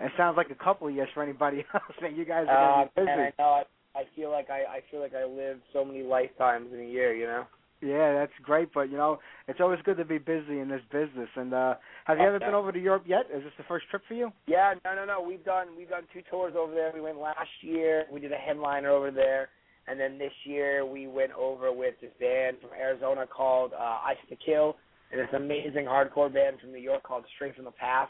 It 0.00 0.10
sounds 0.16 0.36
like 0.36 0.50
a 0.50 0.64
couple 0.64 0.88
of 0.88 0.94
years 0.94 1.08
for 1.14 1.22
anybody 1.22 1.64
else. 1.74 1.96
And 2.02 2.16
you 2.16 2.24
guys 2.24 2.46
Uh, 2.48 2.52
are 2.52 2.74
going 2.74 2.88
to 2.88 2.94
be 2.94 3.00
and 3.00 3.06
busy. 3.06 3.34
I 3.38 3.42
know 3.42 3.50
I, 3.50 3.62
I 3.96 4.02
feel 4.16 4.30
like 4.30 4.50
I 4.50 4.60
I 4.64 4.80
feel 4.90 5.00
like 5.00 5.14
I 5.14 5.24
live 5.24 5.58
so 5.72 5.84
many 5.84 6.02
lifetimes 6.02 6.72
in 6.72 6.80
a 6.80 6.88
year. 6.88 7.14
You 7.14 7.26
know. 7.26 7.44
Yeah, 7.80 8.14
that's 8.14 8.32
great. 8.42 8.70
But 8.72 8.90
you 8.90 8.96
know, 8.96 9.18
it's 9.46 9.60
always 9.60 9.78
good 9.84 9.96
to 9.98 10.04
be 10.04 10.18
busy 10.18 10.58
in 10.60 10.68
this 10.68 10.80
business. 10.90 11.28
And 11.36 11.52
uh 11.52 11.74
have 12.06 12.18
you 12.18 12.24
ever 12.24 12.38
been 12.38 12.54
over 12.54 12.72
to 12.72 12.78
Europe 12.80 13.04
yet? 13.06 13.26
Is 13.34 13.42
this 13.42 13.52
the 13.58 13.64
first 13.64 13.86
trip 13.90 14.02
for 14.08 14.14
you? 14.14 14.32
Yeah, 14.46 14.74
no, 14.84 14.94
no, 14.94 15.04
no. 15.04 15.20
We've 15.20 15.44
done 15.44 15.68
we've 15.76 15.90
done 15.90 16.04
two 16.12 16.22
tours 16.30 16.54
over 16.58 16.72
there. 16.74 16.92
We 16.94 17.00
went 17.00 17.18
last 17.18 17.50
year. 17.60 18.04
We 18.10 18.20
did 18.20 18.32
a 18.32 18.36
headliner 18.36 18.90
over 18.90 19.10
there, 19.10 19.48
and 19.86 19.98
then 20.00 20.18
this 20.18 20.32
year 20.44 20.86
we 20.86 21.06
went 21.06 21.32
over 21.32 21.72
with 21.72 21.94
this 22.00 22.12
band 22.18 22.56
from 22.60 22.70
Arizona 22.78 23.26
called 23.26 23.72
uh, 23.74 24.06
Eyes 24.06 24.16
Set 24.28 24.38
to 24.38 24.44
Kill, 24.44 24.76
and 25.12 25.20
this 25.20 25.28
amazing 25.34 25.84
hardcore 25.84 26.32
band 26.32 26.60
from 26.60 26.72
New 26.72 26.78
York 26.80 27.02
called 27.02 27.24
Stray 27.36 27.52
from 27.52 27.64
the 27.66 27.72
Path. 27.72 28.08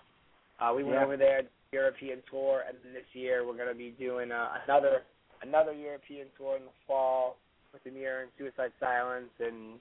Uh, 0.61 0.73
we 0.77 0.85
went 0.85 0.97
Yeah. 0.97 1.05
over 1.05 1.16
there 1.16 1.43
European 1.73 2.23
tour, 2.31 2.62
and 2.69 2.78
then 2.85 2.93
this 2.94 3.11
year 3.12 3.44
we're 3.44 3.56
going 3.56 3.69
to 3.69 3.74
be 3.74 3.90
doing 3.98 4.31
uh, 4.31 4.59
another 4.65 5.02
another 5.47 5.73
European 5.73 6.27
tour 6.37 6.57
in 6.57 6.65
the 6.65 6.77
fall 6.87 7.37
with 7.73 7.85
the 7.85 7.91
Emmure 7.91 8.23
and 8.23 8.31
Suicide 8.39 8.73
Silence 8.81 9.31
and 9.41 9.79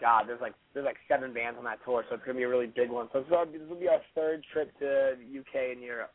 God, 0.00 0.24
there's 0.26 0.40
like 0.40 0.54
there's 0.74 0.84
like 0.84 0.96
seven 1.06 1.32
bands 1.32 1.56
on 1.56 1.64
that 1.64 1.78
tour, 1.84 2.04
so 2.08 2.16
it's 2.16 2.24
gonna 2.24 2.36
be 2.36 2.42
a 2.42 2.48
really 2.48 2.66
big 2.66 2.90
one. 2.90 3.08
So 3.12 3.20
this 3.20 3.30
will 3.30 3.46
be, 3.46 3.58
this 3.58 3.68
will 3.68 3.78
be 3.78 3.88
our 3.88 4.00
third 4.14 4.42
trip 4.52 4.76
to 4.80 5.14
the 5.16 5.38
UK 5.38 5.72
and 5.72 5.80
Europe. 5.80 6.10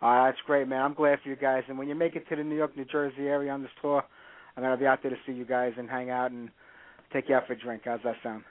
Uh, 0.00 0.24
that's 0.24 0.38
great, 0.46 0.66
man. 0.66 0.82
I'm 0.82 0.94
glad 0.94 1.18
for 1.22 1.28
you 1.28 1.36
guys. 1.36 1.62
And 1.68 1.78
when 1.78 1.88
you 1.88 1.94
make 1.94 2.16
it 2.16 2.28
to 2.28 2.36
the 2.36 2.42
New 2.42 2.56
York, 2.56 2.76
New 2.76 2.86
Jersey 2.86 3.28
area 3.28 3.52
on 3.52 3.62
this 3.62 3.70
tour, 3.82 4.02
I'm 4.56 4.62
gonna 4.62 4.78
be 4.78 4.86
out 4.86 5.00
there 5.02 5.10
to 5.10 5.16
see 5.26 5.32
you 5.32 5.44
guys 5.44 5.72
and 5.78 5.88
hang 5.88 6.08
out 6.10 6.30
and 6.30 6.48
take 7.12 7.28
you 7.28 7.34
out 7.34 7.46
for 7.46 7.52
a 7.52 7.58
drink. 7.58 7.82
How's 7.84 8.00
that 8.04 8.16
sound? 8.22 8.44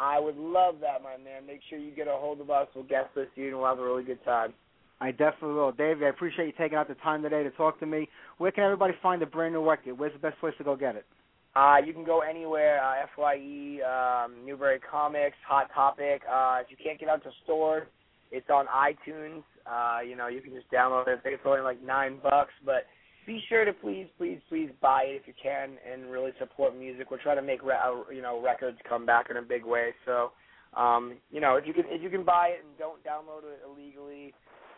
I 0.00 0.20
would 0.20 0.36
love 0.36 0.76
that, 0.80 1.02
my 1.02 1.16
man. 1.16 1.44
Make 1.44 1.60
sure 1.68 1.78
you 1.78 1.90
get 1.90 2.06
a 2.06 2.12
hold 2.12 2.40
of 2.40 2.50
us. 2.50 2.68
We'll 2.74 2.84
guest 2.84 3.08
list 3.16 3.30
you, 3.34 3.48
and 3.48 3.58
we'll 3.58 3.66
have 3.66 3.80
a 3.80 3.84
really 3.84 4.04
good 4.04 4.24
time. 4.24 4.54
I 5.00 5.12
definitely 5.12 5.54
will. 5.54 5.72
Dave, 5.72 6.02
I 6.02 6.08
appreciate 6.08 6.46
you 6.46 6.52
taking 6.58 6.76
out 6.76 6.88
the 6.88 6.94
time 6.96 7.22
today 7.22 7.42
to 7.42 7.50
talk 7.52 7.78
to 7.80 7.86
me. 7.86 8.08
Where 8.38 8.50
can 8.50 8.64
everybody 8.64 8.94
find 9.02 9.22
the 9.22 9.26
brand 9.26 9.54
new 9.54 9.68
record? 9.68 9.98
Where's 9.98 10.12
the 10.12 10.18
best 10.18 10.38
place 10.40 10.54
to 10.58 10.64
go 10.64 10.74
get 10.74 10.96
it? 10.96 11.06
Uh, 11.54 11.76
you 11.84 11.92
can 11.92 12.04
go 12.04 12.20
anywhere, 12.20 12.82
uh, 12.82 13.06
FYE, 13.16 13.80
um, 13.82 14.44
Newbury 14.44 14.80
Comics, 14.80 15.36
Hot 15.46 15.68
Topic. 15.74 16.22
Uh, 16.30 16.58
if 16.60 16.70
you 16.70 16.76
can't 16.82 16.98
get 17.00 17.08
out 17.08 17.22
to 17.24 17.30
stores, 17.44 17.86
it's 18.30 18.48
on 18.50 18.66
iTunes. 18.66 19.42
Uh, 19.66 20.00
you 20.06 20.16
know, 20.16 20.28
you 20.28 20.40
can 20.40 20.52
just 20.52 20.70
download 20.70 21.08
it. 21.08 21.20
It's 21.24 21.42
only 21.44 21.60
like 21.60 21.82
nine 21.82 22.18
bucks, 22.22 22.52
but 22.64 22.86
be 23.26 23.42
sure 23.48 23.64
to 23.64 23.72
please, 23.72 24.06
please, 24.18 24.38
please 24.48 24.70
buy 24.80 25.02
it 25.06 25.20
if 25.20 25.26
you 25.26 25.34
can, 25.40 25.76
and 25.90 26.10
really 26.10 26.32
support 26.38 26.76
music. 26.76 27.10
We're 27.10 27.22
trying 27.22 27.36
to 27.36 27.42
make 27.42 27.62
re- 27.62 27.74
uh, 27.74 28.10
you 28.12 28.22
know 28.22 28.42
records 28.42 28.78
come 28.88 29.04
back 29.04 29.26
in 29.30 29.36
a 29.36 29.42
big 29.42 29.64
way. 29.64 29.90
So, 30.06 30.32
um, 30.74 31.18
you 31.30 31.40
know, 31.40 31.56
if 31.56 31.66
you 31.66 31.74
can 31.74 31.84
if 31.88 32.02
you 32.02 32.10
can 32.10 32.24
buy 32.24 32.54
it 32.56 32.64
and 32.64 32.78
don't 32.78 33.02
download 33.04 33.44
it 33.44 33.60
illegally, 33.66 34.32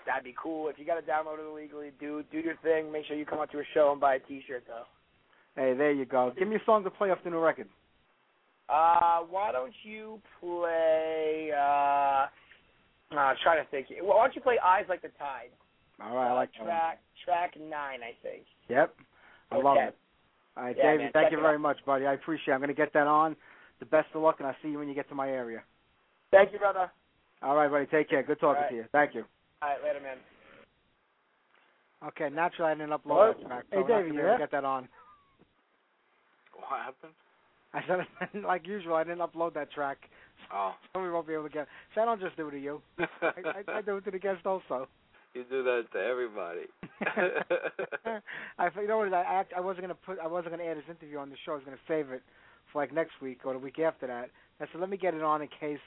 that'd 0.07 0.25
be 0.25 0.35
cool. 0.41 0.69
If 0.69 0.79
you 0.79 0.85
got 0.85 0.95
to 0.95 1.03
download 1.03 1.39
it 1.39 1.49
illegally, 1.51 1.91
do 2.01 2.23
do 2.31 2.39
your 2.39 2.57
thing. 2.63 2.91
Make 2.93 3.07
sure 3.07 3.17
you 3.17 3.27
come 3.27 3.39
out 3.41 3.51
to 3.53 3.59
a 3.59 3.65
show 3.75 3.93
and 3.93 4.01
buy 4.01 4.17
a 4.17 4.19
T-shirt 4.21 4.65
though. 4.67 4.85
Hey, 5.57 5.75
there 5.77 5.93
you 5.93 6.05
go. 6.05 6.33
Give 6.39 6.49
me 6.49 6.57
a 6.57 6.65
song 6.65 6.85
to 6.85 6.91
play 6.91 7.11
off 7.11 7.19
the 7.25 7.31
new 7.31 7.39
record. 7.41 7.69
Uh, 8.69 9.21
why 9.29 9.51
don't 9.53 9.73
you 9.83 10.21
play? 10.41 11.51
Uh, 11.57 12.27
uh, 13.13 13.35
trying 13.43 13.63
to 13.65 13.69
think. 13.71 13.89
Why 14.01 14.25
don't 14.25 14.35
you 14.37 14.41
play 14.43 14.59
"Eyes 14.65 14.85
Like 14.89 15.03
the 15.03 15.09
Tide"? 15.19 15.51
All 16.01 16.15
right, 16.15 16.29
I 16.29 16.33
Uh, 16.33 16.35
like 16.37 16.53
that 16.53 16.59
one. 16.61 16.69
track 16.69 17.01
track 17.25 17.55
nine, 17.61 18.01
I 18.03 18.15
think. 18.23 18.45
Yep. 18.69 18.95
I 19.51 19.57
love 19.57 19.77
it. 19.77 19.97
All 20.57 20.65
right, 20.65 20.77
Yeah, 20.77 20.83
David, 20.93 21.03
man, 21.05 21.13
thank 21.13 21.33
you 21.33 21.41
very 21.41 21.55
out. 21.57 21.61
much, 21.61 21.85
buddy. 21.85 22.07
I 22.07 22.13
appreciate 22.15 22.53
it. 22.53 22.55
I'm 22.55 22.61
going 22.61 22.69
to 22.69 22.75
get 22.75 22.93
that 22.93 23.07
on. 23.07 23.37
The 23.81 23.87
best 23.87 24.09
of 24.15 24.23
luck, 24.23 24.37
and 24.39 24.47
I'll 24.47 24.57
see 24.63 24.69
you 24.69 24.79
when 24.79 24.89
you 24.89 24.95
get 24.95 25.09
to 25.09 25.15
my 25.15 25.29
area. 25.29 25.63
Thank 26.31 26.53
you, 26.53 26.59
brother. 26.59 26.91
All 27.43 27.57
right, 27.57 27.71
buddy. 27.71 27.87
Take 27.87 28.09
care. 28.09 28.23
Good 28.23 28.39
talking 28.41 28.63
right. 28.63 28.69
to 28.71 28.77
you. 28.77 28.85
Thank 28.93 29.15
you. 29.15 29.25
All 29.63 29.69
right, 29.69 29.79
later, 29.85 30.01
man. 30.01 30.17
Okay, 32.09 32.35
naturally 32.35 32.71
I 32.71 32.75
didn't 32.75 32.91
upload 32.91 33.03
Hello? 33.05 33.35
that 33.39 33.47
track, 33.47 33.65
Hey, 33.71 33.77
so 33.77 33.83
we're 33.83 33.89
David, 33.89 33.89
gonna 33.89 34.07
you 34.07 34.13
be 34.13 34.19
able 34.19 34.29
there? 34.29 34.33
to 34.39 34.43
get 34.43 34.51
that 34.53 34.65
on. 34.65 34.89
What 36.55 36.81
happened? 36.81 37.13
I 37.75 37.83
said, 37.87 38.43
like 38.45 38.67
usual, 38.67 38.95
I 38.95 39.05
didn't 39.05 39.19
upload 39.19 39.55
that 39.55 39.71
track, 39.71 39.99
Oh. 40.53 40.73
so 40.95 41.03
we 41.03 41.11
won't 41.11 41.27
be 41.27 41.35
able 41.35 41.45
to 41.45 41.51
get. 41.51 41.69
So 41.95 42.01
I 42.01 42.05
don't 42.07 42.21
just 42.21 42.37
do 42.37 42.49
it 42.49 42.53
to 42.53 42.59
you. 42.59 42.81
I, 42.99 43.05
I, 43.23 43.79
I 43.79 43.83
do 43.83 43.97
it 43.99 44.05
to 44.07 44.11
the 44.11 44.19
guest 44.19 44.47
also. 44.47 44.89
You 45.35 45.45
do 45.49 45.63
that 45.63 45.85
to 45.93 45.99
everybody. 45.99 46.63
I, 48.59 48.69
you 48.81 48.89
know 48.89 48.99
what? 48.99 49.13
I 49.15 49.21
act, 49.23 49.53
I 49.57 49.61
wasn't 49.61 49.83
gonna 49.83 49.95
put, 49.95 50.19
I 50.19 50.27
wasn't 50.27 50.53
gonna 50.53 50.65
add 50.69 50.77
his 50.79 50.87
interview 50.89 51.19
on 51.19 51.29
the 51.31 51.37
show. 51.45 51.53
I 51.53 51.57
was 51.57 51.65
gonna 51.65 51.77
save 51.87 52.11
it 52.11 52.23
for 52.73 52.81
like 52.83 52.93
next 52.93 53.21
week 53.21 53.41
or 53.45 53.53
the 53.53 53.59
week 53.59 53.79
after 53.79 54.07
that. 54.09 54.31
I 54.61 54.67
said, 54.73 54.81
let 54.81 54.91
me 54.91 54.97
get 54.97 55.15
it 55.15 55.23
on 55.23 55.43
in 55.43 55.49
case 55.61 55.79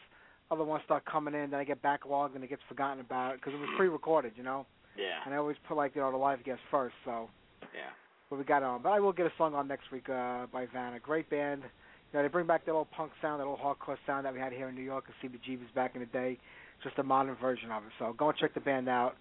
other 0.53 0.63
ones 0.63 0.83
start 0.85 1.03
coming 1.05 1.33
in, 1.33 1.51
then 1.51 1.59
I 1.59 1.63
get 1.63 1.81
backlogged 1.81 2.35
and 2.35 2.43
it 2.43 2.49
gets 2.49 2.61
forgotten 2.69 2.99
about 2.99 3.35
because 3.35 3.53
it 3.53 3.59
was 3.59 3.69
pre-recorded, 3.75 4.33
you 4.35 4.43
know. 4.43 4.65
yeah. 4.97 5.19
And 5.25 5.33
I 5.33 5.37
always 5.37 5.57
put 5.67 5.75
like 5.75 5.95
you 5.95 6.01
know 6.01 6.11
the 6.11 6.17
live 6.17 6.43
guests 6.43 6.63
first, 6.71 6.95
so. 7.05 7.29
Yeah. 7.73 7.89
But 8.29 8.39
we 8.39 8.45
got 8.45 8.57
it 8.57 8.65
on. 8.65 8.81
But 8.81 8.89
I 8.89 8.99
will 8.99 9.13
get 9.13 9.25
a 9.25 9.31
song 9.37 9.53
on 9.53 9.67
next 9.67 9.91
week 9.91 10.09
uh, 10.09 10.45
by 10.51 10.65
Vanna. 10.71 10.99
Great 10.99 11.29
band. 11.29 11.63
You 11.63 12.19
know, 12.19 12.23
they 12.23 12.29
bring 12.29 12.45
back 12.47 12.65
that 12.65 12.71
old 12.71 12.89
punk 12.91 13.11
sound, 13.21 13.39
that 13.39 13.45
old 13.45 13.59
hardcore 13.59 13.97
sound 14.05 14.25
that 14.25 14.33
we 14.33 14.39
had 14.39 14.53
here 14.53 14.69
in 14.69 14.75
New 14.75 14.83
York 14.83 15.05
at 15.09 15.31
CBGB's 15.31 15.71
back 15.73 15.95
in 15.95 16.01
the 16.01 16.07
day. 16.07 16.37
Just 16.83 16.97
a 16.99 17.03
modern 17.03 17.35
version 17.35 17.71
of 17.71 17.83
it. 17.83 17.89
So 17.97 18.13
go 18.17 18.29
and 18.29 18.37
check 18.37 18.53
the 18.53 18.59
band 18.59 18.87
out. 18.87 19.15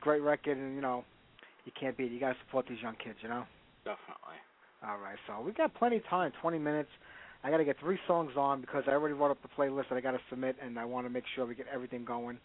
Great 0.00 0.22
record, 0.22 0.56
and 0.56 0.74
you 0.74 0.80
know, 0.80 1.04
you 1.64 1.72
can't 1.78 1.96
beat 1.96 2.04
it. 2.04 2.12
You 2.12 2.20
got 2.20 2.30
to 2.30 2.38
support 2.46 2.66
these 2.68 2.80
young 2.82 2.96
kids, 3.02 3.18
you 3.22 3.28
know. 3.28 3.44
Definitely. 3.84 4.38
All 4.86 4.98
right, 4.98 5.16
so 5.26 5.42
we 5.44 5.52
got 5.52 5.74
plenty 5.74 5.96
of 5.96 6.06
time, 6.06 6.32
20 6.40 6.58
minutes. 6.58 6.88
I 7.42 7.50
got 7.50 7.56
to 7.58 7.64
get 7.64 7.78
three 7.80 7.98
songs 8.06 8.32
on 8.36 8.60
because 8.60 8.84
I 8.86 8.90
already 8.92 9.14
wrote 9.14 9.30
up 9.30 9.38
the 9.42 9.48
playlist 9.48 9.88
that 9.88 9.96
I 9.96 10.00
got 10.00 10.12
to 10.12 10.20
submit, 10.28 10.56
and 10.62 10.78
I 10.78 10.84
want 10.84 11.06
to 11.06 11.10
make 11.10 11.24
sure 11.34 11.46
we 11.46 11.54
get 11.54 11.66
everything 11.72 12.04
going. 12.04 12.38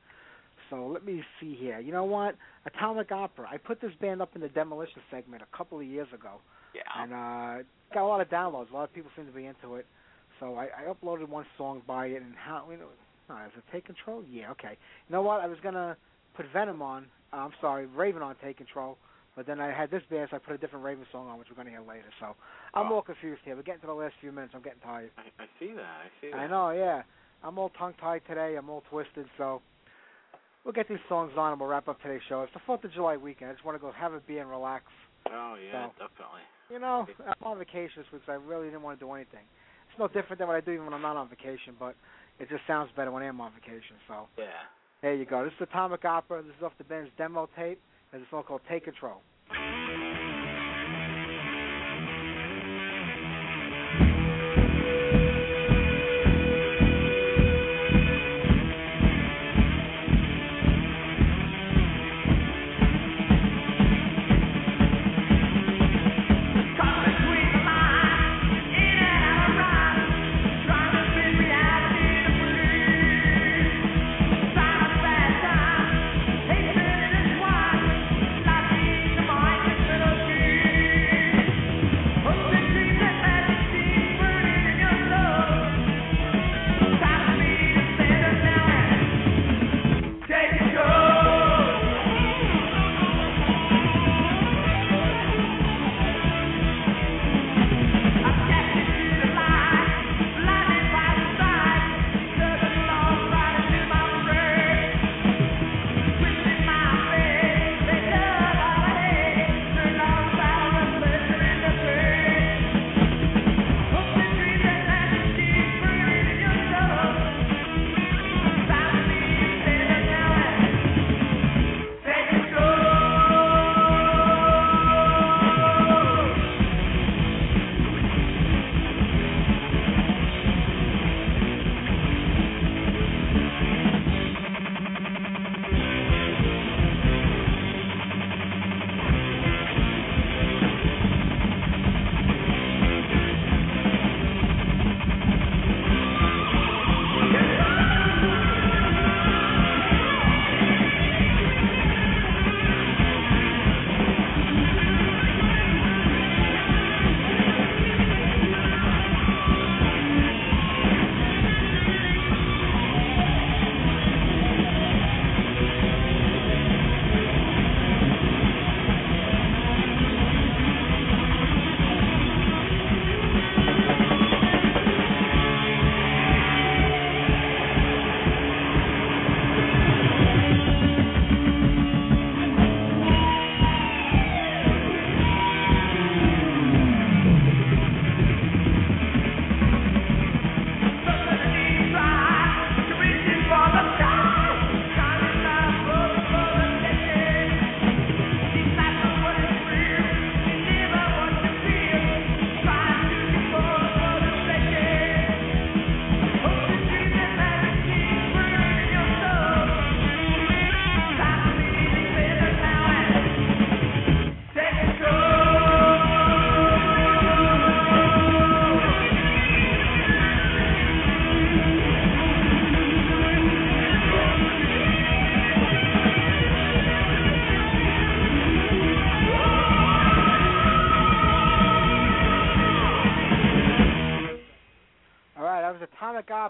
So 0.69 0.87
let 0.87 1.05
me 1.05 1.21
see 1.39 1.55
here. 1.55 1.79
You 1.79 1.91
know 1.91 2.05
what? 2.05 2.35
Atomic 2.65 3.11
Opera. 3.11 3.47
I 3.51 3.57
put 3.57 3.81
this 3.81 3.91
band 3.99 4.21
up 4.21 4.31
in 4.35 4.41
the 4.41 4.49
demolition 4.49 5.01
segment 5.11 5.43
a 5.43 5.57
couple 5.57 5.79
of 5.79 5.85
years 5.85 6.07
ago, 6.13 6.39
Yeah. 6.73 6.81
and 6.97 7.13
uh, 7.13 7.63
got 7.93 8.03
a 8.05 8.07
lot 8.07 8.21
of 8.21 8.29
downloads. 8.29 8.71
A 8.71 8.73
lot 8.73 8.83
of 8.85 8.93
people 8.93 9.11
seem 9.15 9.25
to 9.25 9.31
be 9.31 9.45
into 9.45 9.75
it. 9.75 9.85
So 10.39 10.55
I, 10.55 10.65
I 10.65 10.93
uploaded 10.93 11.27
one 11.29 11.45
song 11.57 11.81
by 11.85 12.07
it, 12.07 12.21
and 12.21 12.33
how 12.35 12.65
you 12.71 12.77
know, 12.77 12.85
oh, 13.29 13.35
does 13.35 13.51
it 13.57 13.63
take 13.71 13.85
control? 13.85 14.23
Yeah, 14.29 14.51
okay. 14.51 14.77
You 15.07 15.13
know 15.13 15.21
what? 15.21 15.41
I 15.41 15.47
was 15.47 15.57
gonna 15.61 15.97
put 16.35 16.45
Venom 16.53 16.81
on. 16.81 17.05
Uh, 17.31 17.37
I'm 17.37 17.53
sorry, 17.61 17.85
Raven 17.85 18.21
on 18.21 18.35
Take 18.43 18.57
Control. 18.57 18.97
But 19.35 19.45
then 19.45 19.59
I 19.59 19.71
had 19.71 19.91
this 19.91 20.01
band, 20.09 20.29
so 20.31 20.37
I 20.37 20.39
put 20.39 20.55
a 20.55 20.57
different 20.57 20.85
Raven 20.85 21.05
song 21.11 21.27
on, 21.27 21.37
which 21.37 21.49
we're 21.49 21.61
to 21.61 21.69
hear 21.69 21.81
later. 21.81 22.05
So 22.21 22.35
I'm 22.75 22.91
all 22.91 23.01
confused 23.01 23.41
here. 23.45 23.55
We're 23.55 23.61
getting 23.63 23.81
to 23.81 23.87
the 23.87 23.93
last 23.93 24.15
few 24.19 24.31
minutes. 24.31 24.53
I'm 24.55 24.61
getting 24.61 24.81
tired. 24.81 25.11
I, 25.17 25.43
I 25.43 25.45
see 25.59 25.71
that. 25.73 25.79
I 25.81 26.07
see 26.21 26.29
that. 26.31 26.37
I 26.37 26.47
know, 26.47 26.71
yeah. 26.71 27.03
I'm 27.43 27.57
all 27.57 27.69
tongue-tied 27.69 28.21
today. 28.27 28.55
I'm 28.57 28.69
all 28.69 28.83
twisted. 28.89 29.25
So 29.37 29.61
we'll 30.63 30.73
get 30.73 30.89
these 30.89 30.99
songs 31.07 31.31
on, 31.37 31.51
and 31.51 31.59
we'll 31.59 31.69
wrap 31.69 31.87
up 31.87 32.01
today's 32.01 32.21
show. 32.27 32.41
It's 32.41 32.53
the 32.53 32.59
4th 32.67 32.83
of 32.83 32.91
July 32.93 33.17
weekend. 33.17 33.49
I 33.51 33.53
just 33.53 33.65
want 33.65 33.75
to 33.77 33.81
go 33.81 33.91
have 33.91 34.13
a 34.13 34.19
beer 34.21 34.41
and 34.41 34.49
relax. 34.49 34.83
Oh 35.31 35.55
yeah, 35.55 35.87
So- 35.87 35.91
definitely. 36.07 36.41
You 36.71 36.79
know, 36.79 37.05
I'm 37.19 37.47
on 37.47 37.59
vacation 37.59 38.01
this 38.01 38.07
week, 38.11 38.23
so 38.25 38.31
I 38.31 38.35
really 38.37 38.65
didn't 38.67 38.81
want 38.81 38.99
to 38.99 39.05
do 39.05 39.11
anything. 39.13 39.45
It's 39.89 39.99
no 39.99 40.07
different 40.07 40.39
than 40.39 40.47
what 40.47 40.55
I 40.57 40.61
do 40.61 40.71
even 40.71 40.85
when 40.85 40.95
I'm 40.95 41.01
not 41.03 41.15
on 41.15 41.29
vacation, 41.29 41.75
but 41.79 41.93
it 42.39 42.49
just 42.49 42.63
sounds 42.65 42.89
better 42.95 43.11
when 43.11 43.21
I 43.21 43.27
am 43.27 43.39
on 43.39 43.51
vacation. 43.53 43.95
So 44.07 44.27
Yeah. 44.35 44.47
there 45.03 45.13
you 45.13 45.25
go. 45.25 45.43
This 45.43 45.53
is 45.53 45.61
Atomic 45.61 46.03
Opera. 46.03 46.41
This 46.41 46.55
is 46.57 46.63
off 46.63 46.73
the 46.79 46.83
band's 46.83 47.11
demo 47.19 47.47
tape. 47.55 47.79
There's 48.11 48.23
a 48.23 48.29
song 48.31 48.43
called 48.43 48.61
Take 48.67 48.83
Control. 48.85 49.21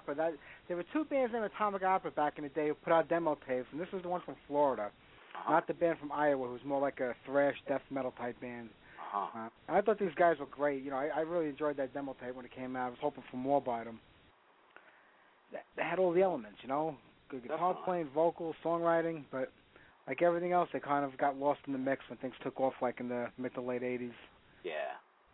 Opera. 0.06 0.16
That 0.16 0.34
there 0.68 0.78
were 0.78 0.86
two 0.94 1.04
bands 1.06 1.34
named 1.34 1.46
Atomic 1.46 1.84
Opera 1.84 2.12
back 2.12 2.38
in 2.38 2.44
the 2.44 2.50
day 2.50 2.68
who 2.68 2.74
put 2.76 2.94
out 2.94 3.10
demo 3.10 3.38
tapes, 3.48 3.68
and 3.72 3.80
this 3.82 3.88
was 3.92 4.02
the 4.04 4.10
one 4.10 4.22
from 4.26 4.36
Florida, 4.48 4.92
Uh-huh. 5.36 5.52
not 5.54 5.68
the 5.68 5.74
band 5.74 6.00
from 6.00 6.12
Iowa, 6.12 6.48
who's 6.48 6.64
more 6.66 6.80
like 6.82 7.00
a 7.00 7.16
thrash 7.26 7.56
death 7.68 7.82
metal 7.90 8.12
type 8.18 8.40
band. 8.42 8.70
Uh-huh. 9.14 9.40
Uh, 9.40 9.50
and 9.68 9.78
I 9.78 9.82
thought 9.82 10.00
these 10.00 10.14
guys 10.16 10.38
were 10.40 10.46
great. 10.48 10.84
You 10.84 10.92
know, 10.92 10.98
I, 10.98 11.08
I 11.16 11.20
really 11.22 11.48
enjoyed 11.50 11.78
that 11.78 11.94
demo 11.94 12.16
tape 12.22 12.36
when 12.36 12.46
it 12.46 12.52
came 12.56 12.76
out. 12.76 12.88
I 12.88 12.90
was 12.90 13.00
hoping 13.02 13.24
for 13.32 13.38
more 13.38 13.62
by 13.62 13.84
them. 13.84 14.00
They, 15.78 15.84
had 15.84 16.00
all 16.00 16.12
the 16.12 16.22
elements, 16.22 16.58
you 16.62 16.68
know, 16.70 16.96
good 17.30 17.44
guitar 17.44 17.58
Definitely. 17.74 17.84
playing, 17.86 18.10
vocals, 18.14 18.56
songwriting, 18.64 19.24
but 19.32 19.52
like 20.08 20.22
everything 20.22 20.52
else, 20.52 20.70
they 20.74 20.80
kind 20.80 21.06
of 21.06 21.18
got 21.18 21.38
lost 21.38 21.62
in 21.68 21.74
the 21.74 21.80
mix 21.80 22.02
when 22.10 22.18
things 22.20 22.34
took 22.44 22.60
off, 22.60 22.74
like 22.82 23.00
in 23.00 23.08
the 23.10 23.28
mid 23.38 23.54
to 23.56 23.62
late 23.62 23.82
'80s. 23.82 24.12
Yeah. 24.64 24.74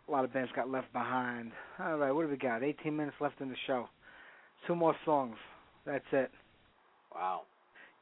A 0.07 0.11
lot 0.11 0.23
of 0.25 0.33
bands 0.33 0.51
got 0.55 0.69
left 0.69 0.91
behind. 0.93 1.51
All 1.79 1.97
right, 1.97 2.11
what 2.11 2.23
do 2.23 2.27
we 2.29 2.37
got? 2.37 2.63
18 2.63 2.95
minutes 2.95 3.15
left 3.21 3.39
in 3.41 3.49
the 3.49 3.55
show. 3.67 3.87
Two 4.67 4.75
more 4.75 4.95
songs. 5.05 5.35
That's 5.85 6.05
it. 6.11 6.31
Wow. 7.13 7.41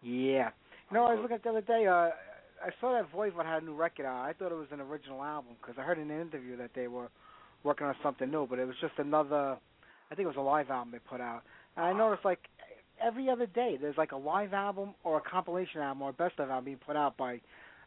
Yeah. 0.02 0.50
You 0.90 0.98
know, 0.98 1.06
I 1.06 1.14
was 1.14 1.20
looking 1.22 1.36
at 1.36 1.44
the 1.44 1.50
other 1.50 1.62
day. 1.62 1.88
Uh, 1.88 2.10
I 2.62 2.72
saw 2.82 2.94
that 2.94 3.12
Voivod 3.14 3.46
had 3.46 3.64
a 3.64 3.66
new 3.66 3.76
record 3.76 4.06
out. 4.06 4.26
I 4.26 4.34
thought 4.34 4.52
it 4.52 4.56
was 4.56 4.68
an 4.72 4.82
original 4.82 5.24
album 5.24 5.54
because 5.62 5.76
I 5.80 5.84
heard 5.84 5.98
in 5.98 6.10
an 6.12 6.22
interview 6.22 6.58
that 6.58 6.72
they 6.76 6.88
were 6.88 7.10
working 7.64 7.88
on 7.88 7.96
something 8.04 8.30
new, 8.30 8.48
but 8.48 8.60
it 8.60 8.66
was 8.66 8.76
just 8.82 8.94
another. 8.98 9.58
I 10.12 10.16
think 10.16 10.26
it 10.26 10.28
was 10.28 10.38
a 10.38 10.42
live 10.42 10.70
album 10.70 10.92
they 10.92 11.00
put 11.00 11.22
out. 11.22 11.44
And 11.78 11.86
I 11.86 11.94
noticed 11.94 12.26
like 12.26 12.40
every 13.02 13.30
other 13.30 13.46
day 13.46 13.78
there's 13.80 13.98
like 13.98 14.12
a 14.12 14.18
live 14.18 14.54
album 14.54 14.94
or 15.04 15.18
a 15.18 15.22
compilation 15.22 15.82
album 15.82 16.02
or 16.02 16.10
a 16.10 16.14
best 16.14 16.40
of 16.40 16.50
album 16.50 16.66
being 16.66 16.80
put 16.86 16.96
out 16.96 17.16
by. 17.18 17.40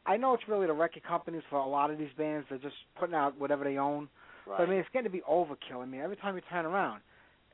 I 0.06 0.16
know 0.16 0.34
it's 0.34 0.42
really 0.48 0.66
the 0.66 0.72
record 0.72 1.04
companies 1.04 1.42
for 1.50 1.58
a 1.58 1.66
lot 1.66 1.90
of 1.90 1.98
these 1.98 2.10
bands. 2.16 2.46
They're 2.48 2.58
just 2.58 2.74
putting 2.98 3.14
out 3.14 3.38
whatever 3.38 3.64
they 3.64 3.76
own. 3.76 4.08
Right. 4.46 4.58
But 4.58 4.68
I 4.68 4.70
mean, 4.70 4.78
it's 4.78 4.88
getting 4.92 5.10
to 5.10 5.10
be 5.10 5.22
overkill. 5.30 5.82
I 5.82 5.86
mean, 5.86 6.00
every 6.00 6.16
time 6.16 6.34
you 6.34 6.42
turn 6.50 6.66
around, 6.66 7.02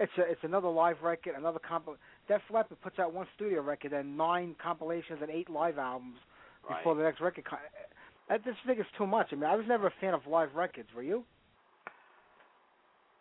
it's 0.00 0.12
a, 0.18 0.22
it's 0.22 0.40
another 0.44 0.68
live 0.68 0.96
record, 1.02 1.34
another 1.36 1.58
comp. 1.58 1.88
Def 2.28 2.42
Leppard 2.52 2.80
puts 2.82 2.98
out 2.98 3.12
one 3.12 3.26
studio 3.34 3.62
record 3.62 3.92
and 3.92 4.16
nine 4.16 4.54
compilations 4.62 5.18
and 5.22 5.30
eight 5.30 5.50
live 5.50 5.78
albums 5.78 6.16
right. 6.68 6.78
before 6.78 6.94
the 6.94 7.02
next 7.02 7.20
record. 7.20 7.44
Co- 7.44 7.56
I 8.30 8.38
just 8.38 8.58
think 8.66 8.78
it's 8.78 8.88
too 8.96 9.06
much. 9.06 9.28
I 9.32 9.36
mean, 9.36 9.44
I 9.44 9.56
was 9.56 9.66
never 9.66 9.86
a 9.86 9.92
fan 10.00 10.14
of 10.14 10.20
live 10.28 10.54
records. 10.54 10.88
Were 10.94 11.02
you? 11.02 11.24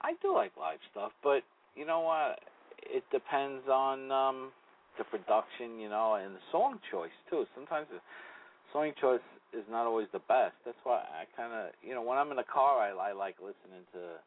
I 0.01 0.13
do 0.21 0.33
like 0.33 0.51
live 0.59 0.79
stuff, 0.91 1.11
but 1.23 1.41
you 1.75 1.85
know 1.85 2.01
what? 2.01 2.39
It 2.83 3.03
depends 3.11 3.67
on 3.67 4.11
um 4.11 4.51
the 4.97 5.03
production, 5.05 5.79
you 5.79 5.89
know, 5.89 6.15
and 6.15 6.35
the 6.35 6.45
song 6.51 6.79
choice 6.91 7.15
too. 7.29 7.45
Sometimes 7.55 7.87
the 7.91 7.99
song 8.73 8.91
choice 8.99 9.21
is 9.53 9.63
not 9.69 9.87
always 9.87 10.07
the 10.11 10.21
best. 10.27 10.53
That's 10.65 10.77
why 10.83 11.01
I 11.01 11.25
kind 11.35 11.53
of, 11.53 11.71
you 11.81 11.93
know, 11.93 12.01
when 12.01 12.17
I'm 12.17 12.29
in 12.31 12.37
the 12.37 12.43
car, 12.51 12.81
I, 12.81 12.89
I 12.89 13.13
like 13.13 13.35
listening 13.39 13.85
to 13.93 14.21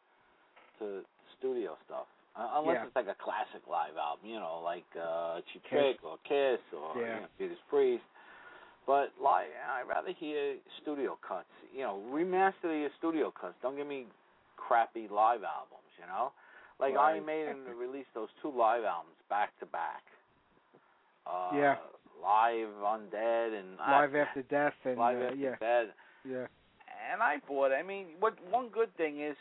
to 0.80 1.02
studio 1.38 1.76
stuff. 1.86 2.06
Uh, 2.40 2.56
unless 2.56 2.76
Yeah. 2.80 2.86
it's 2.86 2.96
like 2.96 3.06
a 3.08 3.14
classic 3.22 3.60
live 3.68 3.96
album, 4.00 4.24
you 4.24 4.40
know, 4.40 4.60
like 4.64 4.86
uh 4.96 5.40
Cheap 5.52 5.62
Trick 5.68 5.96
or 6.02 6.16
Kiss 6.24 6.60
or 6.72 6.96
Yeah. 6.96 7.14
you 7.14 7.20
know, 7.20 7.26
Judas 7.38 7.58
Priest. 7.68 8.04
But 8.86 9.12
like, 9.20 9.48
I'd 9.52 9.86
rather 9.86 10.10
hear 10.12 10.56
studio 10.80 11.18
cuts. 11.20 11.52
You 11.72 11.82
know, 11.84 12.00
remaster 12.10 12.72
your 12.72 12.88
studio 12.98 13.30
cuts. 13.30 13.54
Don't 13.62 13.76
give 13.76 13.86
me 13.86 14.06
crappy 14.56 15.06
live 15.08 15.44
albums. 15.44 15.92
You 16.00 16.06
know, 16.06 16.32
like 16.80 16.94
Right. 16.96 17.12
Iron 17.20 17.26
Maiden 17.26 17.58
released 17.78 18.08
those 18.14 18.30
two 18.40 18.50
live 18.50 18.84
albums 18.84 19.16
back 19.28 19.52
to 19.60 19.66
back. 19.66 20.02
Uh, 21.26 21.50
Yeah. 21.54 21.76
Live 22.22 22.68
Undead 22.84 23.58
and 23.58 23.78
Live 23.78 24.14
I, 24.14 24.18
After 24.18 24.42
Death 24.42 24.74
and 24.84 24.98
Live 24.98 25.18
uh, 25.20 25.24
After 25.24 25.36
yeah, 25.36 25.54
Dead. 25.58 25.92
yeah, 26.28 26.46
And 27.12 27.22
I 27.22 27.38
bought. 27.48 27.72
it. 27.72 27.76
I 27.76 27.82
mean, 27.82 28.08
what 28.18 28.34
one 28.50 28.68
good 28.68 28.94
thing 28.98 29.20
is 29.22 29.36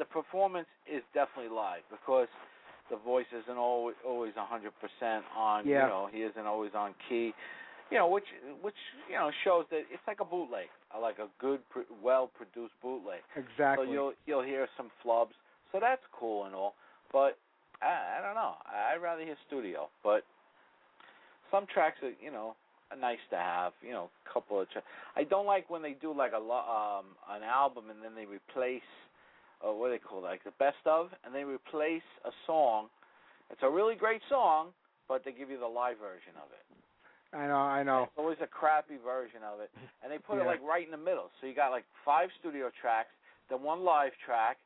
the 0.00 0.08
performance 0.08 0.66
is 0.90 1.02
definitely 1.12 1.54
live 1.54 1.84
because 1.92 2.26
the 2.90 2.96
voice 2.96 3.28
isn't 3.44 3.56
always 3.56 3.94
always 4.04 4.32
a 4.36 4.44
hundred 4.44 4.72
percent 4.80 5.22
on. 5.36 5.68
Yeah. 5.68 5.84
You 5.84 5.88
know, 5.88 6.08
he 6.10 6.20
isn't 6.22 6.46
always 6.46 6.72
on 6.74 6.94
key. 7.08 7.32
You 7.90 7.98
know, 7.98 8.08
which 8.08 8.24
which 8.62 8.80
you 9.08 9.16
know 9.16 9.30
shows 9.44 9.66
that 9.70 9.82
it's 9.92 10.02
like 10.08 10.20
a 10.20 10.24
bootleg, 10.24 10.66
uh, 10.90 11.00
like 11.00 11.18
a 11.18 11.28
good, 11.38 11.60
well 12.02 12.30
produced 12.34 12.74
bootleg. 12.82 13.20
exactly. 13.36 13.86
So 13.86 13.92
you'll 13.92 14.12
you'll 14.26 14.42
hear 14.42 14.66
some 14.76 14.90
flubs. 15.04 15.36
So 15.70 15.78
that's 15.80 16.02
cool 16.18 16.46
and 16.46 16.54
all, 16.54 16.74
but 17.12 17.36
I, 17.82 18.18
I 18.18 18.26
don't 18.26 18.34
know. 18.34 18.54
I'd 18.66 19.02
rather 19.02 19.22
hear 19.22 19.36
studio. 19.46 19.88
But 20.02 20.24
some 21.50 21.66
tracks 21.72 21.98
are 22.02 22.12
you 22.24 22.32
know 22.32 22.56
nice 22.98 23.22
to 23.30 23.36
have. 23.36 23.72
You 23.82 23.92
know, 23.92 24.10
a 24.24 24.32
couple 24.32 24.60
of. 24.60 24.70
Tra- 24.70 24.82
I 25.16 25.24
don't 25.24 25.46
like 25.46 25.68
when 25.68 25.82
they 25.82 25.94
do 26.00 26.16
like 26.16 26.32
a 26.32 26.42
lo- 26.42 27.02
um 27.02 27.06
an 27.28 27.42
album 27.42 27.84
and 27.90 28.02
then 28.02 28.14
they 28.14 28.24
replace, 28.26 28.86
uh, 29.60 29.72
what 29.72 29.88
do 29.88 29.92
they 29.92 29.98
call 29.98 30.18
it, 30.20 30.28
like 30.28 30.44
the 30.44 30.56
best 30.58 30.80
of, 30.86 31.10
and 31.24 31.34
they 31.34 31.44
replace 31.44 32.06
a 32.24 32.32
song. 32.46 32.88
It's 33.50 33.62
a 33.62 33.70
really 33.70 33.94
great 33.94 34.22
song, 34.28 34.68
but 35.08 35.24
they 35.24 35.32
give 35.32 35.50
you 35.50 35.58
the 35.58 35.68
live 35.68 35.98
version 35.98 36.32
of 36.36 36.48
it. 36.52 36.64
I 37.32 37.46
know, 37.46 37.62
I 37.62 37.82
know. 37.82 38.02
It's 38.10 38.18
always 38.18 38.42
a 38.42 38.46
crappy 38.46 38.98
version 38.98 39.46
of 39.46 39.60
it, 39.60 39.70
and 40.02 40.10
they 40.10 40.18
put 40.18 40.38
it 40.38 40.46
like 40.46 40.62
right 40.66 40.84
in 40.84 40.90
the 40.90 40.98
middle. 40.98 41.30
So 41.40 41.46
you 41.46 41.54
got 41.54 41.70
like 41.70 41.84
five 42.04 42.28
studio 42.40 42.70
tracks, 42.80 43.10
then 43.48 43.62
one 43.62 43.84
live 43.84 44.12
track, 44.24 44.58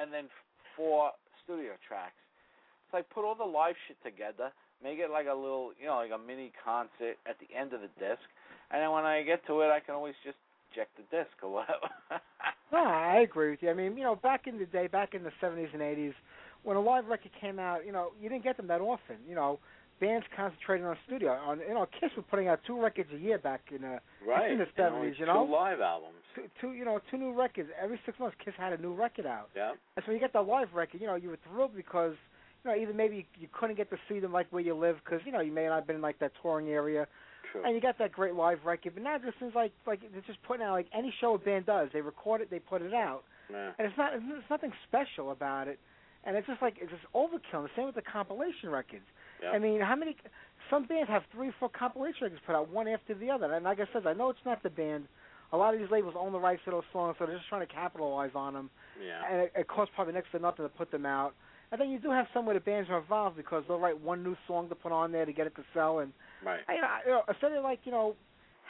and 0.00 0.12
then 0.12 0.28
four 0.76 1.12
studio 1.44 1.76
tracks. 1.86 2.16
It's 2.86 2.94
like 2.94 3.08
put 3.10 3.24
all 3.24 3.34
the 3.34 3.44
live 3.44 3.76
shit 3.88 4.00
together, 4.00 4.48
make 4.82 4.98
it 4.98 5.10
like 5.10 5.26
a 5.28 5.34
little, 5.36 5.72
you 5.76 5.86
know, 5.86 5.96
like 5.96 6.12
a 6.14 6.20
mini 6.20 6.52
concert 6.64 7.20
at 7.28 7.36
the 7.36 7.52
end 7.52 7.72
of 7.72 7.84
the 7.84 7.92
disc, 8.00 8.24
and 8.70 8.80
then 8.80 8.92
when 8.92 9.04
I 9.04 9.20
get 9.22 9.44
to 9.48 9.60
it, 9.60 9.68
I 9.68 9.80
can 9.80 9.94
always 9.94 10.16
just 10.24 10.40
check 10.74 10.88
the 10.96 11.16
disc 11.16 11.32
or 11.42 11.52
whatever. 11.52 11.88
No, 12.72 12.82
I 12.82 13.20
agree 13.20 13.50
with 13.50 13.62
you. 13.62 13.70
I 13.70 13.74
mean, 13.74 13.96
you 13.96 14.02
know, 14.02 14.16
back 14.16 14.48
in 14.48 14.58
the 14.58 14.66
day, 14.66 14.88
back 14.88 15.14
in 15.14 15.22
the 15.22 15.30
seventies 15.40 15.68
and 15.72 15.80
eighties, 15.80 16.12
when 16.64 16.76
a 16.76 16.80
live 16.80 17.06
record 17.06 17.30
came 17.40 17.60
out, 17.60 17.86
you 17.86 17.92
know, 17.92 18.08
you 18.20 18.28
didn't 18.28 18.42
get 18.42 18.56
them 18.56 18.66
that 18.66 18.80
often. 18.80 19.16
You 19.28 19.36
know, 19.36 19.60
bands 20.00 20.26
concentrating 20.36 20.84
on 20.86 20.96
studio. 21.06 21.30
On 21.30 21.60
you 21.60 21.74
know, 21.74 21.86
Kiss 22.00 22.10
was 22.16 22.24
putting 22.30 22.48
out 22.48 22.60
two 22.66 22.80
records 22.80 23.08
a 23.14 23.18
year 23.18 23.38
back 23.38 23.62
in 23.74 23.84
uh 23.84 23.98
right. 24.26 24.50
in 24.50 24.58
the 24.58 24.66
you 24.76 24.82
know, 24.82 24.90
70s, 24.90 25.18
you 25.18 25.26
know? 25.26 25.46
two 25.46 25.52
live 25.52 25.80
albums. 25.80 26.16
two, 26.34 26.42
two 26.60 26.72
you 26.72 26.84
know 26.84 27.00
two 27.10 27.16
new 27.16 27.32
records 27.32 27.68
every 27.80 28.00
six 28.04 28.18
months. 28.18 28.36
Kiss 28.44 28.54
had 28.58 28.72
a 28.72 28.78
new 28.78 28.92
record 28.92 29.26
out. 29.26 29.48
Yeah. 29.54 29.72
And 29.96 30.04
so 30.04 30.12
you 30.12 30.18
get 30.18 30.32
the 30.32 30.40
live 30.40 30.68
record, 30.74 31.00
you 31.00 31.06
know, 31.06 31.14
you 31.14 31.30
were 31.30 31.38
thrilled 31.48 31.74
because 31.74 32.14
you 32.64 32.70
know 32.70 32.76
either 32.76 32.92
maybe 32.92 33.16
you, 33.16 33.24
you 33.38 33.48
couldn't 33.52 33.76
get 33.76 33.90
to 33.90 33.96
see 34.08 34.18
them 34.18 34.32
like 34.32 34.48
where 34.50 34.62
you 34.62 34.74
live 34.74 34.96
because 35.04 35.20
you 35.24 35.32
know 35.32 35.40
you 35.40 35.52
may 35.52 35.66
not 35.66 35.76
have 35.76 35.86
been 35.86 35.96
in 35.96 36.02
like 36.02 36.18
that 36.18 36.32
touring 36.42 36.68
area, 36.68 37.06
True. 37.56 37.64
and 37.64 37.74
you 37.74 37.80
got 37.80 37.98
that 37.98 38.12
great 38.12 38.34
live 38.34 38.58
record. 38.64 38.94
But 38.94 39.02
now 39.02 39.16
it 39.16 39.22
just 39.24 39.38
seems 39.38 39.54
like 39.54 39.72
like 39.86 40.00
they're 40.12 40.22
just 40.26 40.42
putting 40.42 40.64
out 40.64 40.72
like 40.72 40.86
any 40.96 41.12
show 41.20 41.34
a 41.34 41.38
band 41.38 41.66
does, 41.66 41.88
they 41.92 42.00
record 42.00 42.40
it, 42.40 42.50
they 42.50 42.58
put 42.58 42.82
it 42.82 42.94
out, 42.94 43.22
yeah. 43.50 43.72
and 43.78 43.86
it's 43.86 43.96
not 43.98 44.12
it's 44.14 44.50
nothing 44.50 44.72
special 44.88 45.30
about 45.32 45.68
it, 45.68 45.78
and 46.24 46.36
it's 46.36 46.46
just 46.46 46.62
like 46.62 46.74
it's 46.80 46.90
just 46.90 47.04
overkill. 47.14 47.64
The 47.64 47.70
same 47.76 47.86
with 47.86 47.94
the 47.94 48.02
compilation 48.02 48.70
records. 48.70 49.04
Yeah. 49.42 49.50
I 49.50 49.58
mean, 49.58 49.80
how 49.80 49.96
many? 49.96 50.16
Some 50.70 50.86
bands 50.86 51.08
have 51.08 51.22
three, 51.32 51.52
four 51.60 51.68
compilation 51.68 52.24
records 52.24 52.40
put 52.46 52.54
out 52.56 52.70
one 52.70 52.88
after 52.88 53.14
the 53.14 53.30
other. 53.30 53.52
And 53.52 53.64
like 53.64 53.78
I 53.78 53.86
said, 53.92 54.06
I 54.06 54.14
know 54.14 54.30
it's 54.30 54.38
not 54.44 54.62
the 54.62 54.70
band. 54.70 55.06
A 55.52 55.56
lot 55.56 55.74
of 55.74 55.80
these 55.80 55.90
labels 55.92 56.14
own 56.18 56.32
the 56.32 56.40
rights 56.40 56.62
to 56.64 56.72
those 56.72 56.82
songs, 56.92 57.14
so 57.18 57.26
they're 57.26 57.36
just 57.36 57.48
trying 57.48 57.64
to 57.64 57.72
capitalize 57.72 58.32
on 58.34 58.54
them. 58.54 58.70
yeah. 59.00 59.22
And 59.30 59.42
it, 59.42 59.52
it 59.54 59.68
costs 59.68 59.92
probably 59.94 60.12
next 60.14 60.32
to 60.32 60.40
nothing 60.40 60.64
to 60.64 60.68
put 60.68 60.90
them 60.90 61.06
out. 61.06 61.34
And 61.72 61.80
then 61.80 61.90
you 61.90 61.98
do 61.98 62.10
have 62.10 62.26
some 62.32 62.46
where 62.46 62.54
the 62.54 62.60
bands 62.60 62.88
are 62.90 62.98
involved 62.98 63.36
because 63.36 63.64
they'll 63.66 63.78
write 63.80 64.00
one 64.00 64.22
new 64.22 64.36
song 64.46 64.68
to 64.68 64.74
put 64.74 64.92
on 64.92 65.10
there 65.12 65.24
to 65.26 65.32
get 65.32 65.46
it 65.46 65.54
to 65.56 65.62
sell. 65.74 65.98
And 65.98 66.12
right. 66.44 66.60
I, 66.68 66.74
you 66.74 66.80
know, 66.80 66.88
you 67.06 67.10
know, 67.12 67.22
instead 67.28 67.52
of 67.52 67.62
like 67.64 67.80
you 67.84 67.92
know 67.92 68.14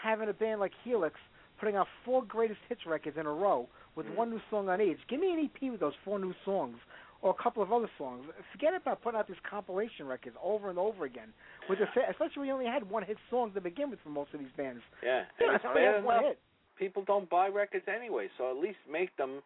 having 0.03 0.29
a 0.29 0.33
band 0.33 0.61
like 0.61 0.73
Helix 0.85 1.15
putting 1.61 1.77
out 1.77 1.87
four 2.05 2.23
greatest 2.25 2.61
hits 2.69 2.83
records 2.87 3.17
in 3.19 3.27
a 3.27 3.33
row 3.33 3.69
with 3.97 4.07
Mm. 4.07 4.15
one 4.17 4.31
new 4.31 4.41
song 4.51 4.69
on 4.69 4.81
each, 4.81 4.99
give 5.09 5.21
me 5.21 5.33
an 5.33 5.41
EP 5.51 5.71
with 5.71 5.81
those 5.81 5.95
four 6.05 6.19
new 6.19 6.35
songs 6.45 6.77
or 7.23 7.31
a 7.39 7.43
couple 7.43 7.63
of 7.63 7.73
other 7.73 7.89
songs. 7.97 8.25
Forget 8.53 8.75
about 8.75 9.01
putting 9.03 9.19
out 9.19 9.27
these 9.27 9.41
compilation 9.49 10.07
records 10.07 10.37
over 10.43 10.69
and 10.69 10.79
over 10.79 11.07
again. 11.07 11.29
With 11.69 11.79
the 11.79 11.87
sa- 11.95 12.11
especially 12.11 12.41
when 12.41 12.49
you 12.49 12.53
only 12.55 12.67
had 12.67 12.89
one 12.91 13.03
hit 13.05 13.17
song 13.31 13.53
to 13.53 13.61
begin 13.63 13.89
with 13.91 13.99
for 14.03 14.11
most 14.11 14.35
of 14.35 14.41
these 14.41 14.53
bands. 14.57 14.83
Yeah. 15.03 15.25
Yeah, 15.41 15.47
And 15.47 15.55
it's 15.57 15.65
bad 15.65 15.97
enough 16.05 16.23
hit. 16.23 16.39
people 16.79 17.05
don't 17.07 17.29
buy 17.31 17.49
records 17.49 17.87
anyway, 17.89 18.29
so 18.37 18.51
at 18.51 18.57
least 18.59 18.77
make 18.91 19.17
them, 19.17 19.41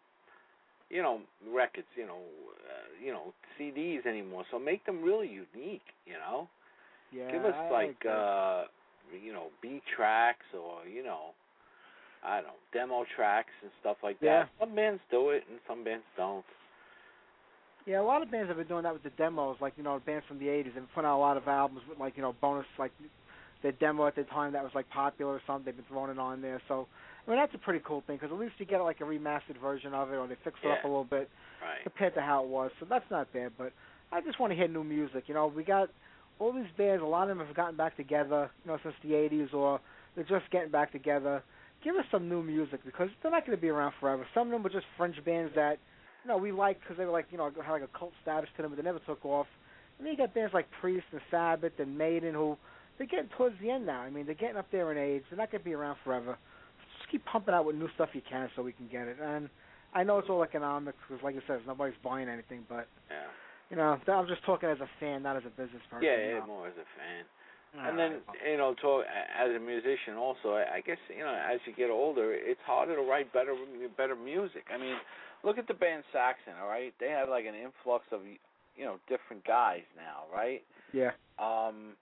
you 0.90 1.02
know, 1.02 1.20
records, 1.52 1.86
you 1.96 2.06
know, 2.06 2.18
uh, 2.18 3.04
you 3.04 3.12
know, 3.12 3.32
CDs 3.58 4.06
anymore. 4.06 4.44
So 4.50 4.58
make 4.58 4.84
them 4.86 5.02
really 5.02 5.28
unique, 5.28 5.86
you 6.06 6.14
know. 6.14 6.48
Yeah, 7.12 7.30
Give 7.32 7.44
us 7.44 7.54
I- 7.54 7.72
like 7.72 7.96
agree. 8.00 8.10
uh 8.12 8.64
you 9.24 9.32
know, 9.32 9.48
B 9.62 9.82
tracks 9.96 10.46
or, 10.54 10.86
you 10.86 11.02
know, 11.02 11.34
I 12.24 12.36
don't 12.36 12.46
know, 12.48 12.58
demo 12.72 13.04
tracks 13.16 13.52
and 13.62 13.70
stuff 13.80 13.96
like 14.02 14.18
Yeah. 14.20 14.42
that. 14.42 14.48
Some 14.60 14.74
bands 14.74 15.00
do 15.10 15.30
it 15.30 15.44
and 15.50 15.58
some 15.66 15.84
bands 15.84 16.04
don't. 16.16 16.44
Yeah, 17.86 18.00
a 18.00 18.02
lot 18.02 18.22
of 18.22 18.30
bands 18.30 18.48
have 18.48 18.58
been 18.58 18.68
doing 18.68 18.82
that 18.84 18.92
with 18.92 19.02
the 19.02 19.10
demos, 19.10 19.56
like 19.60 19.72
you 19.76 19.82
know, 19.82 19.98
bands 20.04 20.24
from 20.28 20.38
the 20.38 20.46
'80s. 20.48 20.74
They've 20.74 20.94
put 20.94 21.04
out 21.04 21.16
a 21.16 21.18
lot 21.18 21.36
of 21.36 21.48
albums 21.48 21.82
with 21.88 21.98
like 21.98 22.16
you 22.16 22.22
know 22.22 22.34
bonus, 22.40 22.66
like 22.78 22.92
the 23.62 23.72
demo 23.72 24.06
at 24.06 24.16
the 24.16 24.24
time 24.24 24.52
that 24.52 24.62
was 24.62 24.72
like 24.74 24.88
popular 24.90 25.32
or 25.34 25.42
something. 25.46 25.64
They've 25.66 25.76
been 25.76 25.84
throwing 25.86 26.10
it 26.10 26.18
on 26.18 26.40
there. 26.40 26.60
So, 26.68 26.86
I 27.26 27.30
mean, 27.30 27.38
that's 27.38 27.54
a 27.54 27.58
pretty 27.58 27.80
cool 27.84 28.02
thing 28.06 28.16
because 28.16 28.32
at 28.32 28.38
least 28.38 28.54
you 28.58 28.66
get 28.66 28.78
like 28.80 29.00
a 29.00 29.04
remastered 29.04 29.60
version 29.60 29.92
of 29.94 30.10
it, 30.12 30.16
or 30.16 30.26
they 30.26 30.36
fix 30.44 30.56
it 30.64 30.68
up 30.70 30.84
a 30.84 30.88
little 30.88 31.04
bit 31.04 31.28
Right. 31.62 31.82
compared 31.82 32.14
to 32.14 32.22
how 32.22 32.42
it 32.44 32.48
was. 32.48 32.70
So 32.80 32.86
that's 32.88 33.04
not 33.10 33.30
bad. 33.32 33.52
But 33.58 33.72
I 34.12 34.20
just 34.22 34.40
want 34.40 34.50
to 34.52 34.56
hear 34.56 34.66
new 34.68 34.84
music. 34.84 35.24
You 35.26 35.34
know, 35.34 35.46
we 35.54 35.62
got 35.62 35.90
all 36.38 36.52
these 36.52 36.64
bands. 36.78 37.02
A 37.02 37.06
lot 37.06 37.28
of 37.30 37.36
them 37.36 37.46
have 37.46 37.54
gotten 37.54 37.76
back 37.76 37.96
together, 37.96 38.50
you 38.64 38.70
know, 38.70 38.78
since 38.82 38.94
the 39.02 39.10
'80s, 39.10 39.52
or 39.52 39.78
they're 40.14 40.24
just 40.24 40.50
getting 40.50 40.70
back 40.70 40.90
together. 40.92 41.42
Give 41.84 41.94
us 41.96 42.04
some 42.10 42.28
new 42.28 42.42
music 42.42 42.80
because 42.84 43.08
they're 43.22 43.30
not 43.30 43.46
going 43.46 43.56
to 43.56 43.60
be 43.60 43.68
around 43.68 43.92
forever. 44.00 44.26
Some 44.34 44.46
of 44.48 44.52
them 44.52 44.62
were 44.62 44.70
just 44.70 44.86
fringe 44.96 45.16
bands 45.24 45.52
that 45.54 45.78
you 46.24 46.28
know 46.28 46.36
we 46.38 46.52
liked 46.52 46.80
because 46.82 46.96
they 46.96 47.04
were 47.04 47.12
like 47.12 47.26
you 47.30 47.38
know 47.38 47.50
had 47.62 47.72
like 47.72 47.82
a 47.82 47.98
cult 47.98 48.12
status 48.22 48.48
to 48.56 48.62
them, 48.62 48.70
but 48.70 48.76
they 48.76 48.82
never 48.82 48.98
took 49.00 49.24
off. 49.24 49.46
And 49.98 50.06
then 50.06 50.12
you 50.12 50.18
got 50.18 50.34
bands 50.34 50.54
like 50.54 50.66
Priest 50.80 51.04
and 51.12 51.20
Sabbath 51.30 51.72
and 51.78 51.96
Maiden 51.96 52.32
who 52.32 52.56
they're 53.00 53.08
getting 53.08 53.30
towards 53.36 53.56
the 53.62 53.70
end 53.70 53.86
now. 53.86 54.02
I 54.02 54.10
mean 54.10 54.26
they're 54.26 54.34
getting 54.36 54.58
up 54.58 54.68
there 54.70 54.92
in 54.92 54.98
age. 54.98 55.24
They're 55.30 55.38
not 55.38 55.50
going 55.50 55.62
to 55.62 55.64
be 55.64 55.72
around 55.72 55.96
forever. 56.04 56.36
Just 56.98 57.10
keep 57.10 57.24
pumping 57.24 57.54
out 57.54 57.64
with 57.64 57.76
new 57.76 57.88
stuff 57.96 58.10
you 58.12 58.20
can 58.28 58.50
so 58.54 58.62
we 58.62 58.72
can 58.72 58.88
get 58.92 59.08
it. 59.08 59.16
And 59.22 59.48
I 59.94 60.04
know 60.04 60.18
it's 60.18 60.28
all 60.28 60.42
economics 60.44 60.98
because 61.08 61.24
like 61.24 61.34
I 61.34 61.40
said, 61.48 61.60
nobody's 61.66 61.96
buying 62.04 62.28
anything, 62.28 62.66
but 62.68 62.86
Yeah. 63.10 63.24
you 63.70 63.76
know 63.76 63.96
I'm 64.06 64.26
just 64.28 64.44
talking 64.44 64.68
as 64.68 64.78
a 64.80 64.88
fan, 65.00 65.22
not 65.22 65.36
as 65.36 65.44
a 65.46 65.50
business 65.50 65.82
person. 65.90 66.04
Yeah, 66.04 66.20
you 66.20 66.28
yeah, 66.34 66.38
know. 66.40 66.46
more 66.46 66.66
as 66.68 66.74
a 66.76 66.84
fan. 67.00 67.24
All 67.80 67.88
and 67.88 67.96
then 67.98 68.12
you 68.44 68.58
know, 68.58 68.74
to, 68.82 69.02
as 69.38 69.54
a 69.54 69.60
musician, 69.60 70.14
also, 70.18 70.54
I, 70.58 70.76
I 70.76 70.80
guess 70.84 70.98
you 71.08 71.22
know, 71.22 71.32
as 71.32 71.60
you 71.66 71.72
get 71.72 71.88
older, 71.88 72.34
it's 72.34 72.60
harder 72.66 72.96
to 72.96 73.02
write 73.02 73.32
better, 73.32 73.54
better 73.96 74.16
music. 74.16 74.64
I 74.74 74.76
mean, 74.76 74.96
look 75.44 75.56
at 75.56 75.68
the 75.68 75.74
band 75.74 76.02
Saxon. 76.12 76.54
All 76.60 76.68
right, 76.68 76.92
they 76.98 77.08
have 77.10 77.28
like 77.28 77.46
an 77.46 77.54
influx 77.54 78.04
of 78.12 78.22
you 78.76 78.84
know 78.84 78.96
different 79.08 79.46
guys 79.46 79.86
now, 79.96 80.26
right? 80.34 80.62
yeah, 80.92 81.12
Um, 81.38 81.94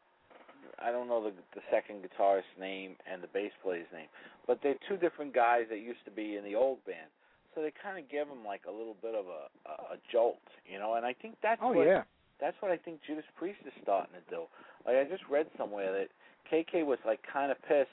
I 0.82 0.90
don't 0.90 1.08
know 1.08 1.22
the 1.22 1.32
the 1.54 1.62
second 1.70 2.02
guitarist's 2.02 2.54
name 2.58 2.96
and 3.10 3.22
the 3.22 3.28
bass 3.28 3.52
player's 3.62 3.90
name, 3.92 4.08
but 4.46 4.60
they're 4.62 4.78
two 4.88 4.96
different 4.96 5.34
guys 5.34 5.64
that 5.70 5.78
used 5.80 6.04
to 6.04 6.10
be 6.10 6.36
in 6.36 6.44
the 6.44 6.54
old 6.54 6.84
band. 6.84 7.10
So 7.54 7.62
they 7.62 7.72
kind 7.82 7.98
of 7.98 8.10
give 8.10 8.28
them 8.28 8.44
like 8.44 8.62
a 8.68 8.70
little 8.70 8.96
bit 9.02 9.14
of 9.14 9.26
a, 9.26 9.48
a 9.68 9.94
a 9.94 9.96
jolt, 10.12 10.42
you 10.70 10.78
know. 10.78 10.94
And 10.94 11.04
I 11.04 11.12
think 11.12 11.36
that's 11.42 11.60
oh 11.62 11.72
what 11.72 11.86
yeah, 11.86 12.02
that's 12.40 12.56
what 12.60 12.70
I 12.70 12.76
think 12.76 13.00
Judas 13.06 13.24
Priest 13.36 13.58
is 13.66 13.72
starting 13.82 14.14
to 14.14 14.24
do. 14.30 14.42
Like 14.86 14.96
I 14.96 15.04
just 15.04 15.24
read 15.30 15.46
somewhere 15.56 15.92
that 15.92 16.08
KK 16.50 16.86
was 16.86 16.98
like 17.04 17.20
kind 17.30 17.50
of 17.50 17.58
pissed 17.62 17.90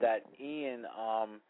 that 0.00 0.24
Ian 0.40 0.86
um 0.98 1.40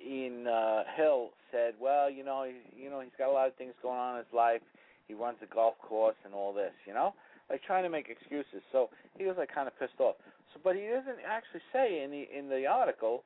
Ian 0.00 0.46
uh 0.46 0.84
Hill 0.96 1.30
said, 1.52 1.74
"Well, 1.80 2.10
you 2.10 2.24
know, 2.24 2.44
he, 2.44 2.82
you 2.82 2.90
know, 2.90 3.00
he's 3.00 3.12
got 3.18 3.28
a 3.28 3.32
lot 3.32 3.48
of 3.48 3.54
things 3.56 3.74
going 3.82 3.98
on 3.98 4.16
in 4.16 4.24
his 4.24 4.32
life. 4.32 4.62
He 5.08 5.14
runs 5.14 5.38
a 5.42 5.52
golf 5.52 5.74
course 5.82 6.16
and 6.24 6.32
all 6.32 6.54
this, 6.54 6.72
you 6.86 6.94
know, 6.94 7.14
like 7.50 7.62
trying 7.62 7.82
to 7.82 7.90
make 7.90 8.08
excuses." 8.08 8.62
So 8.72 8.88
he 9.18 9.24
was 9.26 9.36
like 9.36 9.52
kind 9.52 9.66
of 9.68 9.78
pissed 9.78 9.98
off. 9.98 10.16
So, 10.54 10.60
but 10.62 10.76
he 10.76 10.86
doesn't 10.86 11.20
actually 11.26 11.62
say 11.72 12.02
in 12.02 12.10
the 12.10 12.28
in 12.30 12.48
the 12.48 12.66
article, 12.66 13.24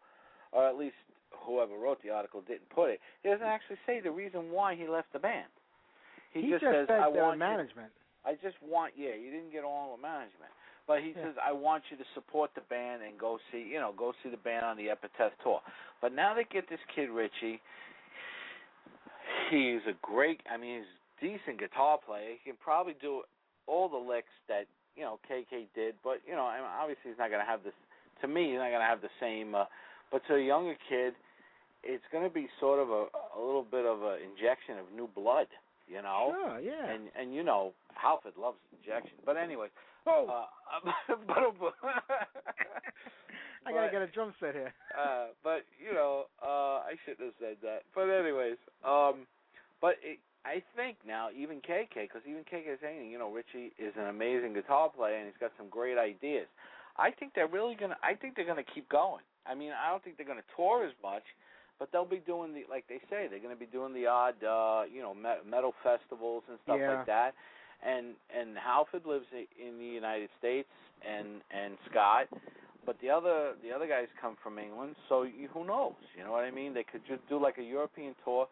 or 0.53 0.67
at 0.67 0.77
least 0.77 0.97
whoever 1.45 1.77
wrote 1.77 2.03
the 2.03 2.11
article 2.11 2.41
didn't 2.41 2.69
put 2.71 2.91
it. 2.91 3.01
He 3.23 3.29
doesn't 3.29 3.47
actually 3.47 3.79
say 3.87 4.01
the 4.01 4.11
reason 4.11 4.51
why 4.51 4.75
he 4.75 4.89
left 4.89 5.13
the 5.13 5.19
band. 5.19 5.51
He, 6.33 6.43
he 6.43 6.51
just, 6.51 6.63
just 6.63 6.73
says, 6.73 6.89
"I 6.91 7.09
want 7.09 7.37
you 7.37 7.47
management. 7.47 7.93
I 8.25 8.35
just 8.41 8.57
want 8.65 8.95
yeah, 8.97 9.15
you 9.15 9.31
didn't 9.31 9.53
get 9.53 9.65
along 9.65 9.93
with 9.93 10.01
management. 10.01 10.51
But 10.87 11.01
he 11.01 11.11
Yeah. 11.17 11.33
says 11.33 11.35
I 11.41 11.53
want 11.53 11.85
you 11.91 11.97
to 11.97 12.05
support 12.15 12.51
the 12.55 12.61
band 12.63 13.03
and 13.03 13.19
go 13.19 13.39
see 13.53 13.63
you 13.63 13.79
know, 13.81 13.93
go 13.97 14.13
see 14.23 14.31
the 14.31 14.37
band 14.41 14.65
on 14.65 14.77
the 14.77 14.91
Epitaph 14.91 15.33
tour. 15.43 15.61
But 16.01 16.13
now 16.13 16.35
they 16.35 16.45
get 16.45 16.69
this 16.69 16.81
kid 16.95 17.11
Richie. 17.11 17.61
He's 19.51 19.81
a 19.87 19.95
great 20.03 20.41
I 20.51 20.57
mean 20.57 20.81
he's 20.81 21.33
a 21.33 21.39
decent 21.39 21.59
guitar 21.59 21.99
player. 21.99 22.33
He 22.33 22.51
can 22.51 22.59
probably 22.61 22.95
do 23.01 23.23
all 23.67 23.89
the 23.89 23.97
licks 23.97 24.33
that, 24.49 24.67
you 24.97 25.03
know, 25.03 25.19
KK 25.31 25.67
did, 25.75 25.95
but 26.03 26.21
you 26.27 26.35
know, 26.35 26.45
obviously 26.45 27.11
he's 27.11 27.19
not 27.19 27.31
gonna 27.31 27.47
have 27.47 27.65
this 27.65 27.75
to 28.21 28.29
me 28.29 28.51
he's 28.51 28.59
not 28.59 28.71
gonna 28.71 28.87
have 28.87 29.03
the 29.03 29.11
same 29.21 29.55
uh 29.55 29.65
but 30.13 30.23
to 30.29 30.37
a 30.37 30.41
younger 30.41 30.77
kid 30.89 31.15
it's 31.83 32.05
gonna 32.13 32.31
be 32.31 32.49
sort 32.61 32.81
of 32.81 32.91
a 32.91 33.07
a 33.37 33.41
little 33.41 33.67
bit 33.69 33.85
of 33.85 34.03
a 34.03 34.17
injection 34.23 34.79
of 34.79 34.87
new 34.95 35.09
blood, 35.15 35.49
you 35.87 36.01
know? 36.01 36.33
Sure, 36.33 36.61
yeah. 36.61 36.91
and 36.91 37.09
and 37.19 37.35
you 37.35 37.43
know 37.45 37.73
Halford 37.95 38.33
loves 38.41 38.59
injection. 38.73 39.17
But 39.25 39.37
anyway, 39.37 39.69
oh, 40.07 40.27
uh, 40.27 40.91
but, 41.27 41.75
I 43.67 43.73
gotta 43.73 43.91
get 43.91 44.03
a 44.03 44.07
drum 44.09 44.35
set 44.41 44.55
here. 44.55 44.73
uh, 44.99 45.29
but 45.43 45.65
you 45.79 45.93
know, 45.95 46.25
uh, 46.43 46.85
I 46.85 46.95
shouldn't 47.05 47.27
have 47.27 47.35
said 47.41 47.57
that. 47.63 47.83
But 47.95 48.09
anyways, 48.09 48.57
um, 48.85 49.27
but 49.81 49.97
it, 50.03 50.19
I 50.45 50.63
think 50.77 50.97
now 51.07 51.29
even 51.37 51.59
KK, 51.61 52.05
because 52.09 52.23
even 52.29 52.45
KK 52.45 52.75
is 52.75 52.79
saying, 52.83 53.11
you 53.11 53.19
know, 53.19 53.31
Richie 53.33 53.73
is 53.79 53.93
an 53.99 54.07
amazing 54.09 54.53
guitar 54.53 54.91
player 54.91 55.17
and 55.17 55.27
he's 55.27 55.41
got 55.41 55.53
some 55.57 55.69
great 55.69 55.97
ideas. 55.99 56.47
I 56.97 57.11
think 57.11 57.33
they're 57.35 57.49
really 57.49 57.75
gonna. 57.75 57.97
I 58.03 58.15
think 58.15 58.37
they're 58.37 58.47
gonna 58.47 58.63
keep 58.63 58.89
going. 58.89 59.25
I 59.47 59.55
mean, 59.55 59.73
I 59.73 59.91
don't 59.91 60.03
think 60.05 60.17
they're 60.17 60.27
gonna 60.27 60.47
tour 60.57 60.85
as 60.87 60.93
much, 61.03 61.25
but 61.79 61.91
they'll 61.91 62.05
be 62.05 62.23
doing 62.25 62.53
the 62.55 62.63
like 62.71 62.85
they 62.89 63.01
say 63.11 63.27
they're 63.29 63.43
going 63.43 63.55
to 63.55 63.59
be 63.59 63.67
doing 63.67 63.93
the 63.93 64.07
odd 64.07 64.39
uh 64.45 64.83
you 64.93 65.03
know 65.03 65.15
me- 65.15 65.43
metal 65.49 65.75
festivals 65.83 66.43
and 66.49 66.59
stuff 66.65 66.79
Yeah. 66.81 66.99
like 66.99 67.07
that 67.07 67.35
and 67.85 68.15
and 68.31 68.57
Halford 68.57 69.05
lives 69.07 69.27
in 69.35 69.79
the 69.79 69.85
United 69.85 70.31
States 70.39 70.69
and 71.03 71.43
and 71.51 71.77
Scott 71.91 72.29
but 72.87 72.97
the 73.03 73.11
other 73.11 73.55
the 73.63 73.73
other 73.75 73.87
guys 73.87 74.07
come 74.21 74.37
from 74.43 74.59
England 74.59 74.95
so 75.09 75.23
you, 75.23 75.49
who 75.53 75.67
knows 75.67 75.99
you 76.17 76.23
know 76.23 76.31
what 76.33 76.45
I 76.45 76.51
mean 76.51 76.75
they 76.75 76.85
could 76.85 77.03
just 77.09 77.27
do 77.29 77.43
like 77.43 77.59
a 77.59 77.63
European 77.63 78.15
tour 78.25 78.47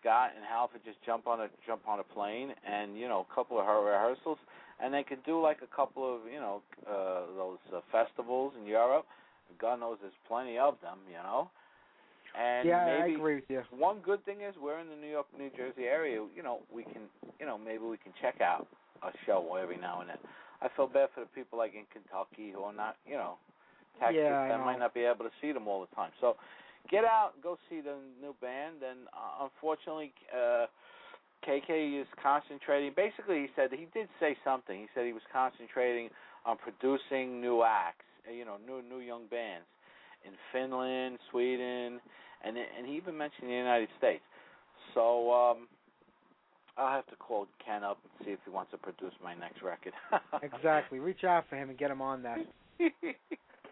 Scott 0.00 0.30
and 0.36 0.44
Halford 0.44 0.80
just 0.84 0.98
jump 1.04 1.26
on 1.26 1.40
a 1.40 1.48
jump 1.66 1.86
on 1.86 2.00
a 2.00 2.04
plane 2.04 2.52
and 2.66 2.98
you 2.98 3.08
know 3.08 3.26
a 3.28 3.34
couple 3.34 3.58
of 3.58 3.66
her 3.66 3.82
rehearsals 3.82 4.38
and 4.80 4.92
they 4.92 5.02
could 5.02 5.24
do 5.24 5.40
like 5.40 5.58
a 5.62 5.74
couple 5.74 6.02
of 6.02 6.20
you 6.32 6.40
know 6.40 6.62
uh 6.86 7.22
those 7.36 7.58
uh, 7.74 7.80
festivals 7.90 8.52
in 8.60 8.66
Europe 8.66 9.06
God 9.58 9.80
knows 9.80 9.98
there's 10.00 10.12
plenty 10.28 10.58
of 10.58 10.76
them 10.82 10.98
you 11.08 11.22
know 11.22 11.50
and 12.34 12.68
yeah, 12.68 12.84
maybe 12.84 13.12
I 13.12 13.16
agree 13.16 13.34
with 13.36 13.44
you. 13.48 13.62
one 13.70 13.98
good 14.00 14.24
thing 14.24 14.40
is 14.40 14.54
we're 14.60 14.80
in 14.80 14.88
the 14.88 14.96
New 14.96 15.08
York, 15.08 15.26
New 15.36 15.50
Jersey 15.50 15.84
area. 15.84 16.24
You 16.34 16.42
know, 16.42 16.60
we 16.72 16.82
can, 16.84 17.02
you 17.38 17.44
know, 17.44 17.58
maybe 17.58 17.84
we 17.84 17.98
can 17.98 18.12
check 18.20 18.40
out 18.40 18.66
a 19.02 19.12
show 19.26 19.58
every 19.60 19.76
now 19.76 20.00
and 20.00 20.08
then. 20.08 20.18
I 20.62 20.68
feel 20.74 20.86
bad 20.86 21.08
for 21.14 21.20
the 21.20 21.30
people 21.34 21.58
like 21.58 21.74
in 21.74 21.84
Kentucky 21.92 22.52
who 22.54 22.62
are 22.62 22.72
not, 22.72 22.96
you 23.06 23.16
know, 23.20 23.36
Texas 24.00 24.22
Yeah, 24.24 24.38
I 24.38 24.48
that 24.48 24.64
might 24.64 24.78
not 24.78 24.94
be 24.94 25.04
able 25.04 25.26
to 25.26 25.34
see 25.42 25.52
them 25.52 25.68
all 25.68 25.84
the 25.84 25.94
time. 25.94 26.10
So, 26.20 26.36
get 26.90 27.04
out, 27.04 27.32
and 27.34 27.42
go 27.42 27.56
see 27.68 27.80
the 27.80 27.96
new 28.20 28.34
band. 28.40 28.82
And 28.82 29.08
uh, 29.12 29.48
unfortunately, 29.48 30.12
uh, 30.32 30.66
KK 31.46 32.00
is 32.00 32.06
concentrating. 32.22 32.92
Basically, 32.94 33.40
he 33.42 33.48
said 33.56 33.70
he 33.70 33.88
did 33.92 34.08
say 34.20 34.36
something. 34.44 34.78
He 34.78 34.86
said 34.94 35.06
he 35.06 35.12
was 35.12 35.26
concentrating 35.32 36.10
on 36.44 36.56
producing 36.58 37.40
new 37.40 37.62
acts, 37.62 38.04
uh, 38.28 38.32
you 38.32 38.44
know, 38.44 38.56
new 38.66 38.82
new 38.82 39.04
young 39.04 39.26
bands 39.26 39.66
in 40.24 40.32
Finland, 40.52 41.18
Sweden, 41.30 42.00
and 42.44 42.56
and 42.56 42.86
he 42.86 42.96
even 42.96 43.16
mentioned 43.16 43.48
the 43.48 43.54
United 43.54 43.88
States. 43.98 44.22
So 44.94 45.32
um 45.32 45.68
I'll 46.76 46.90
have 46.90 47.06
to 47.08 47.16
call 47.16 47.46
Ken 47.64 47.84
up 47.84 47.98
and 48.02 48.26
see 48.26 48.32
if 48.32 48.38
he 48.44 48.50
wants 48.50 48.70
to 48.70 48.78
produce 48.78 49.12
my 49.22 49.34
next 49.34 49.62
record. 49.62 49.92
exactly. 50.42 51.00
Reach 51.00 51.24
out 51.24 51.44
for 51.50 51.56
him 51.56 51.68
and 51.68 51.78
get 51.78 51.90
him 51.90 52.00
on 52.00 52.22
that. 52.22 52.38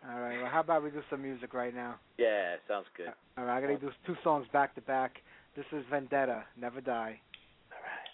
All 0.08 0.20
right. 0.20 0.40
Well, 0.40 0.50
how 0.50 0.60
about 0.60 0.82
we 0.82 0.90
do 0.90 1.02
some 1.10 1.22
music 1.22 1.52
right 1.52 1.74
now? 1.74 1.96
yeah, 2.18 2.56
sounds 2.66 2.86
good. 2.96 3.08
Uh, 3.08 3.12
all 3.38 3.44
right. 3.44 3.58
I 3.58 3.60
gotta 3.60 3.76
do 3.78 3.90
two 4.06 4.16
songs 4.24 4.46
back 4.52 4.74
to 4.76 4.80
back. 4.80 5.16
This 5.56 5.66
is 5.72 5.84
Vendetta, 5.90 6.44
Never 6.58 6.80
Die. 6.80 7.20
All 7.72 7.78
right. 7.82 8.08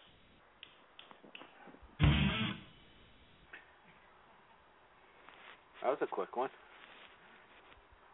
That 5.82 5.88
was 5.90 5.98
a 6.00 6.06
quick 6.06 6.36
one. 6.36 6.50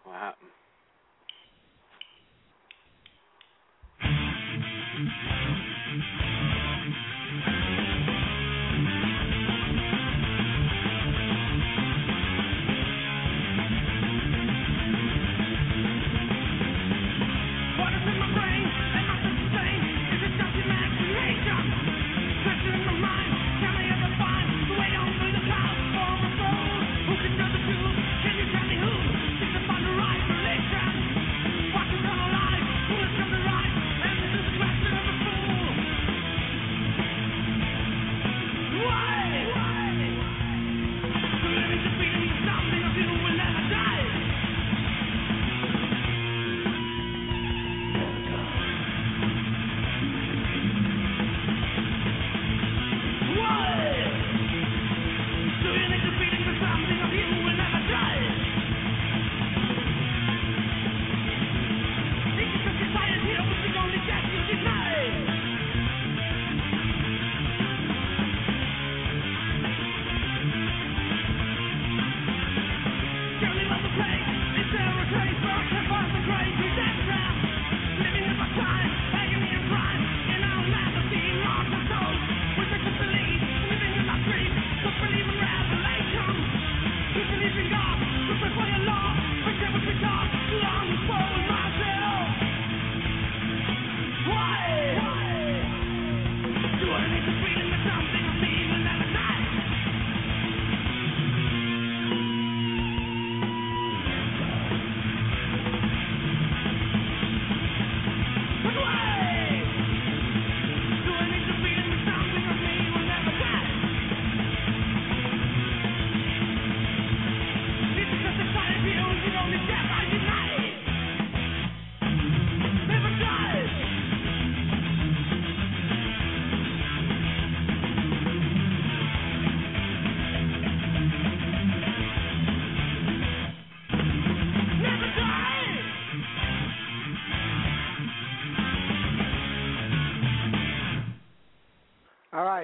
What 0.04 0.16
happened? 0.16 0.50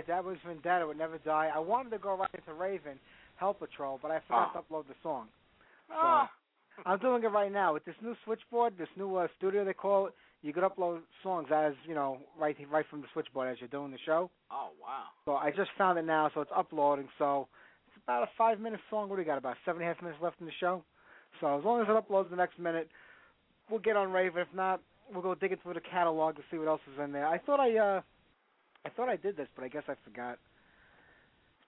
That 0.07 0.25
was 0.25 0.37
Vendetta 0.47 0.87
would 0.87 0.99
never 0.99 1.19
die. 1.19 1.51
I 1.55 1.59
wanted 1.59 1.91
to 1.91 1.99
go 1.99 2.17
right 2.17 2.31
into 2.35 2.53
Raven, 2.55 2.99
Hell 3.37 3.55
Patrol, 3.55 3.99
but 4.01 4.11
I 4.11 4.21
forgot 4.21 4.53
Oh. 4.55 4.61
to 4.61 4.65
upload 4.67 4.87
the 4.89 4.95
song. 5.03 5.29
Ah. 5.93 6.31
I'm 6.87 6.99
doing 7.01 7.25
it 7.25 7.29
right 7.29 7.51
now 7.51 7.73
with 7.75 7.85
this 7.85 7.97
new 8.03 8.15
switchboard, 8.25 8.79
this 8.79 8.89
new 8.97 9.17
uh, 9.17 9.27
studio 9.37 9.65
they 9.65 9.73
call 9.73 10.07
it. 10.07 10.15
You 10.43 10.53
could 10.53 10.63
upload 10.63 11.01
songs 11.25 11.49
as 11.53 11.73
you 11.85 11.95
know, 11.95 12.19
right 12.39 12.57
right 12.71 12.87
from 12.89 13.01
the 13.01 13.09
switchboard 13.13 13.49
as 13.51 13.59
you're 13.61 13.69
doing 13.69 13.91
the 13.91 13.99
show. 14.07 14.31
Oh 14.53 14.69
wow. 14.81 15.07
So 15.25 15.35
I 15.35 15.51
just 15.51 15.71
found 15.77 15.99
it 15.99 16.05
now, 16.05 16.31
so 16.33 16.41
it's 16.41 16.51
uploading. 16.55 17.09
So 17.19 17.49
it's 17.89 17.97
about 18.05 18.23
a 18.23 18.29
five 18.39 18.61
minute 18.61 18.79
song. 18.91 19.09
What 19.09 19.17
do 19.17 19.23
we 19.23 19.25
got? 19.25 19.39
About 19.39 19.57
seven 19.65 19.83
and 19.83 19.91
a 19.91 19.95
half 19.95 20.01
minutes 20.03 20.23
left 20.23 20.39
in 20.41 20.47
the 20.47 20.53
show. 20.61 20.85
So 21.41 21.59
as 21.59 21.65
long 21.65 21.81
as 21.83 21.89
it 21.89 21.93
uploads 21.97 22.31
the 22.31 22.37
next 22.37 22.59
minute, 22.61 22.89
we'll 23.69 23.81
get 23.81 23.97
on 23.97 24.13
Raven. 24.13 24.41
If 24.41 24.55
not, 24.55 24.81
we'll 25.13 25.23
go 25.23 25.35
digging 25.35 25.59
through 25.65 25.75
the 25.75 25.81
catalog 25.81 26.37
to 26.37 26.43
see 26.51 26.59
what 26.59 26.69
else 26.69 26.81
is 26.95 27.01
in 27.03 27.11
there. 27.11 27.27
I 27.27 27.39
thought 27.39 27.59
I 27.59 27.77
uh 27.77 28.01
I 28.89 28.97
thought 28.97 29.09
I 29.09 29.17
did 29.17 29.37
this, 29.37 29.49
but 29.55 29.65
I 29.65 29.69
guess 29.69 29.83
I 29.89 29.95
forgot. 30.05 30.39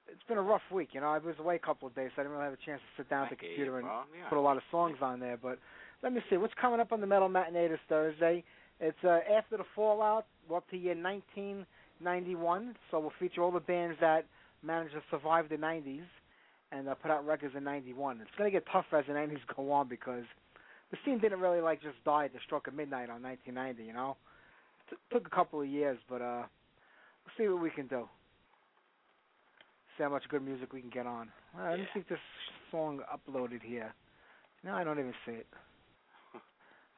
It's 0.09 0.23
been 0.27 0.39
a 0.39 0.43
rough 0.43 0.63
week, 0.73 0.89
you 0.93 1.01
know. 1.01 1.09
I 1.09 1.19
was 1.19 1.37
away 1.39 1.57
a 1.57 1.59
couple 1.59 1.87
of 1.87 1.95
days, 1.95 2.11
so 2.17 2.23
I 2.23 2.25
didn't 2.25 2.33
really 2.33 2.45
have 2.51 2.55
a 2.55 2.65
chance 2.67 2.81
to 2.81 3.03
sit 3.03 3.11
down 3.11 3.25
at 3.25 3.31
the 3.31 3.37
computer 3.37 3.79
and. 3.79 3.87
Yeah. 4.17 4.29
put 4.29 4.39
a 4.39 4.41
lot 4.41 4.57
of 4.57 4.63
songs 4.71 4.97
on 5.03 5.21
there. 5.21 5.37
But 5.37 5.59
let 6.03 6.13
me 6.13 6.21
see 6.31 6.37
what's 6.37 6.55
coming 6.61 6.81
up 6.81 6.93
on 6.93 7.01
the 7.01 7.07
Metal 7.07 7.29
Matinee 7.29 7.69
this 7.69 7.79
Thursday. 7.89 8.43
It's 8.81 8.97
uh, 9.05 9.21
after 9.37 9.57
the 9.59 9.65
Fallout. 9.77 10.25
We're 10.49 10.57
up 10.57 10.69
to 10.71 10.77
year 10.77 10.97
1991, 10.97 12.75
so 12.91 12.99
we'll 12.99 13.13
feature 13.21 13.43
all 13.43 13.53
the 13.53 13.61
bands 13.61 13.97
that 14.01 14.25
managed 14.63 14.95
to 14.95 15.03
survive 15.11 15.49
the 15.49 15.57
90s 15.57 16.03
and 16.73 16.89
uh, 16.89 16.95
put 16.95 17.11
out 17.11 17.27
records 17.27 17.55
in 17.57 17.63
91. 17.65 18.21
It's 18.21 18.31
going 18.37 18.51
to 18.51 18.57
get 18.57 18.65
tougher 18.73 18.97
as 18.97 19.07
the 19.07 19.13
90s 19.13 19.39
go 19.55 19.71
on 19.71 19.89
because 19.89 20.25
the 20.91 20.97
scene 21.05 21.19
didn't 21.21 21.41
really 21.41 21.61
like 21.61 21.83
just 21.83 22.03
die 22.05 22.25
at 22.25 22.33
the 22.33 22.41
stroke 22.45 22.67
of 22.67 22.75
midnight 22.75 23.11
on 23.11 23.23
1990. 23.23 23.85
You 23.85 23.93
know, 23.93 24.17
T- 24.89 24.97
took 25.13 25.27
a 25.27 25.31
couple 25.31 25.61
of 25.61 25.69
years, 25.69 25.99
but 26.09 26.21
uh, 26.23 26.43
see 27.39 27.49
what 27.49 27.63
we 27.63 27.71
can 27.71 27.87
do. 27.87 28.09
See 29.97 30.03
how 30.05 30.11
much 30.11 30.25
good 30.29 30.43
music 30.43 30.73
we 30.73 30.81
can 30.81 30.91
get 30.91 31.07
on. 31.07 31.31
Let 31.59 31.79
me 31.79 31.85
Yeah. 31.87 31.95
see 31.95 32.01
if 32.01 32.09
this 32.09 32.21
song 32.71 33.03
uploaded 33.13 33.63
here. 33.63 33.93
No, 34.63 34.75
I 34.75 34.85
don't 34.85 34.99
even 34.99 35.15
see 35.27 35.33
it. 35.33 35.47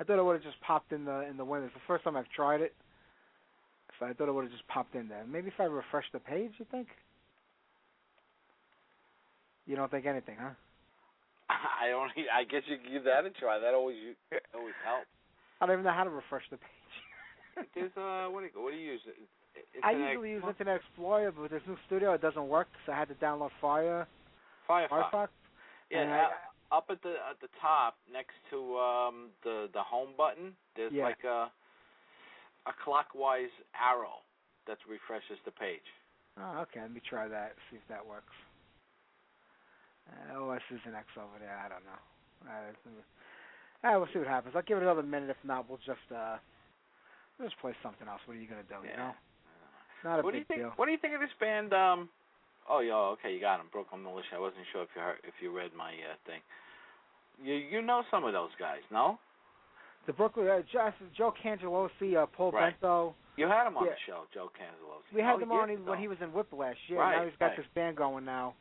I 0.00 0.04
thought 0.04 0.18
it 0.18 0.22
would 0.24 0.34
have 0.34 0.42
just 0.42 0.60
popped 0.60 0.92
in 0.92 1.04
the 1.04 1.20
in 1.28 1.36
the 1.36 1.44
window. 1.44 1.66
It's 1.66 1.74
the 1.74 1.80
first 1.86 2.04
time 2.04 2.16
I've 2.16 2.28
tried 2.30 2.60
it, 2.60 2.74
so 3.98 4.06
I 4.06 4.12
thought 4.12 4.28
it 4.28 4.32
would 4.32 4.44
have 4.44 4.52
just 4.52 4.66
popped 4.68 4.94
in 4.94 5.08
there. 5.08 5.24
Maybe 5.24 5.48
if 5.48 5.58
I 5.60 5.64
refresh 5.64 6.06
the 6.12 6.18
page, 6.20 6.52
you 6.58 6.66
think? 6.70 6.88
You 9.66 9.76
don't 9.76 9.90
think 9.90 10.06
anything, 10.06 10.36
huh? 10.40 10.50
I 11.50 11.88
don't. 11.88 12.10
I 12.34 12.44
guess 12.44 12.62
you 12.66 12.78
can 12.78 12.92
give 12.92 13.04
that 13.04 13.24
a 13.24 13.30
try. 13.30 13.58
That 13.58 13.74
always 13.74 13.96
always 14.54 14.74
helps. 14.84 15.06
I 15.60 15.66
don't 15.66 15.74
even 15.74 15.84
know 15.84 15.92
how 15.92 16.04
to 16.04 16.10
refresh 16.10 16.42
the 16.50 16.56
page. 16.58 17.66
There's 17.74 17.96
uh, 17.96 18.26
what 18.30 18.40
do 18.40 18.46
you 18.46 18.62
what 18.62 18.72
do 18.72 18.76
you 18.78 18.92
use? 18.92 19.00
I 19.84 19.92
usually 19.92 20.30
use 20.30 20.42
Internet 20.46 20.76
Explorer, 20.76 21.32
but 21.32 21.42
with 21.42 21.50
this 21.50 21.62
new 21.66 21.76
studio, 21.86 22.12
it 22.14 22.20
doesn't 22.22 22.48
work, 22.48 22.68
so 22.86 22.92
I 22.92 22.96
had 22.98 23.08
to 23.08 23.14
download 23.14 23.50
Fire 23.60 24.06
Firefox. 24.68 24.88
Firefox. 25.12 25.28
Yeah, 25.90 26.02
and 26.02 26.10
uh, 26.10 26.14
I- 26.14 26.76
up 26.76 26.86
at 26.88 27.02
the 27.02 27.16
at 27.28 27.38
the 27.42 27.48
top 27.60 27.96
next 28.10 28.32
to 28.50 28.78
um 28.78 29.28
the 29.44 29.68
the 29.74 29.82
home 29.82 30.10
button, 30.16 30.56
there's 30.76 30.92
Yeah. 30.92 31.04
like 31.04 31.22
a 31.24 31.50
a 32.66 32.72
clockwise 32.84 33.50
arrow 33.74 34.22
that 34.66 34.78
refreshes 34.88 35.38
the 35.44 35.50
page. 35.50 35.84
Oh, 36.40 36.60
okay. 36.62 36.80
Let 36.80 36.92
me 36.92 37.00
try 37.04 37.28
that. 37.28 37.52
See 37.70 37.76
if 37.76 37.82
that 37.88 38.06
works. 38.06 38.32
Uh, 40.08 40.40
OS 40.40 40.62
is 40.70 40.80
an 40.86 40.94
X 40.94 41.06
over 41.18 41.38
there. 41.38 41.58
I 41.58 41.68
don't 41.68 41.84
know. 41.84 42.00
Uh, 42.48 43.86
uh, 43.86 43.98
we'll 43.98 44.08
see 44.12 44.18
what 44.18 44.28
happens. 44.28 44.54
I'll 44.56 44.62
give 44.62 44.78
it 44.78 44.82
another 44.82 45.02
minute. 45.02 45.30
If 45.30 45.36
not, 45.44 45.68
we'll 45.68 45.78
just 45.84 46.06
uh, 46.14 46.38
we'll 47.38 47.48
just 47.48 47.60
play 47.60 47.74
something 47.82 48.08
else. 48.08 48.20
What 48.26 48.36
are 48.36 48.40
you 48.40 48.48
gonna 48.48 48.62
do? 48.64 48.80
You 48.82 48.90
Yeah. 48.90 48.96
know, 48.96 49.12
not 50.04 50.20
a 50.20 50.22
what 50.22 50.32
do 50.32 50.38
you 50.38 50.44
think? 50.44 50.60
deal. 50.60 50.72
What 50.76 50.86
do 50.86 50.92
you 50.92 50.98
think 50.98 51.14
of 51.14 51.20
this 51.20 51.34
band? 51.40 51.72
Um, 51.72 52.08
oh, 52.68 52.80
yeah, 52.80 52.94
okay, 53.18 53.32
you 53.34 53.40
got 53.40 53.60
him, 53.60 53.66
Brooklyn 53.72 54.02
Militia. 54.02 54.36
I 54.36 54.38
wasn't 54.40 54.64
sure 54.72 54.82
if 54.82 54.88
you 54.94 55.02
heard, 55.02 55.18
if 55.24 55.34
you 55.40 55.54
read 55.56 55.70
my 55.76 55.90
uh, 55.92 56.16
thing. 56.26 56.40
You 57.42 57.54
you 57.54 57.82
know 57.82 58.02
some 58.10 58.24
of 58.24 58.32
those 58.32 58.50
guys, 58.58 58.80
no? 58.90 59.18
The 60.06 60.12
Brooklyn 60.12 60.48
uh, 60.48 60.60
Joe, 60.72 60.90
Joe 61.16 61.32
Cangelosi, 61.44 62.16
uh, 62.20 62.26
Paul 62.26 62.52
Right. 62.52 62.78
Bento. 62.80 63.14
You 63.36 63.46
had 63.46 63.66
him 63.66 63.76
on 63.76 63.86
Yeah. 63.86 63.92
the 63.92 63.96
show, 64.06 64.22
Joe 64.34 64.50
Cangelosi. 64.58 65.14
We 65.14 65.22
had 65.22 65.40
him 65.40 65.50
on 65.52 65.68
when 65.86 65.98
he 65.98 66.08
was 66.08 66.18
in 66.20 66.28
Whiplash. 66.32 66.76
Yeah, 66.88 66.98
Right, 66.98 67.18
now 67.18 67.24
he's 67.24 67.34
got 67.38 67.46
right. 67.46 67.56
this 67.56 67.66
band 67.74 67.96
going 67.96 68.24
now, 68.24 68.54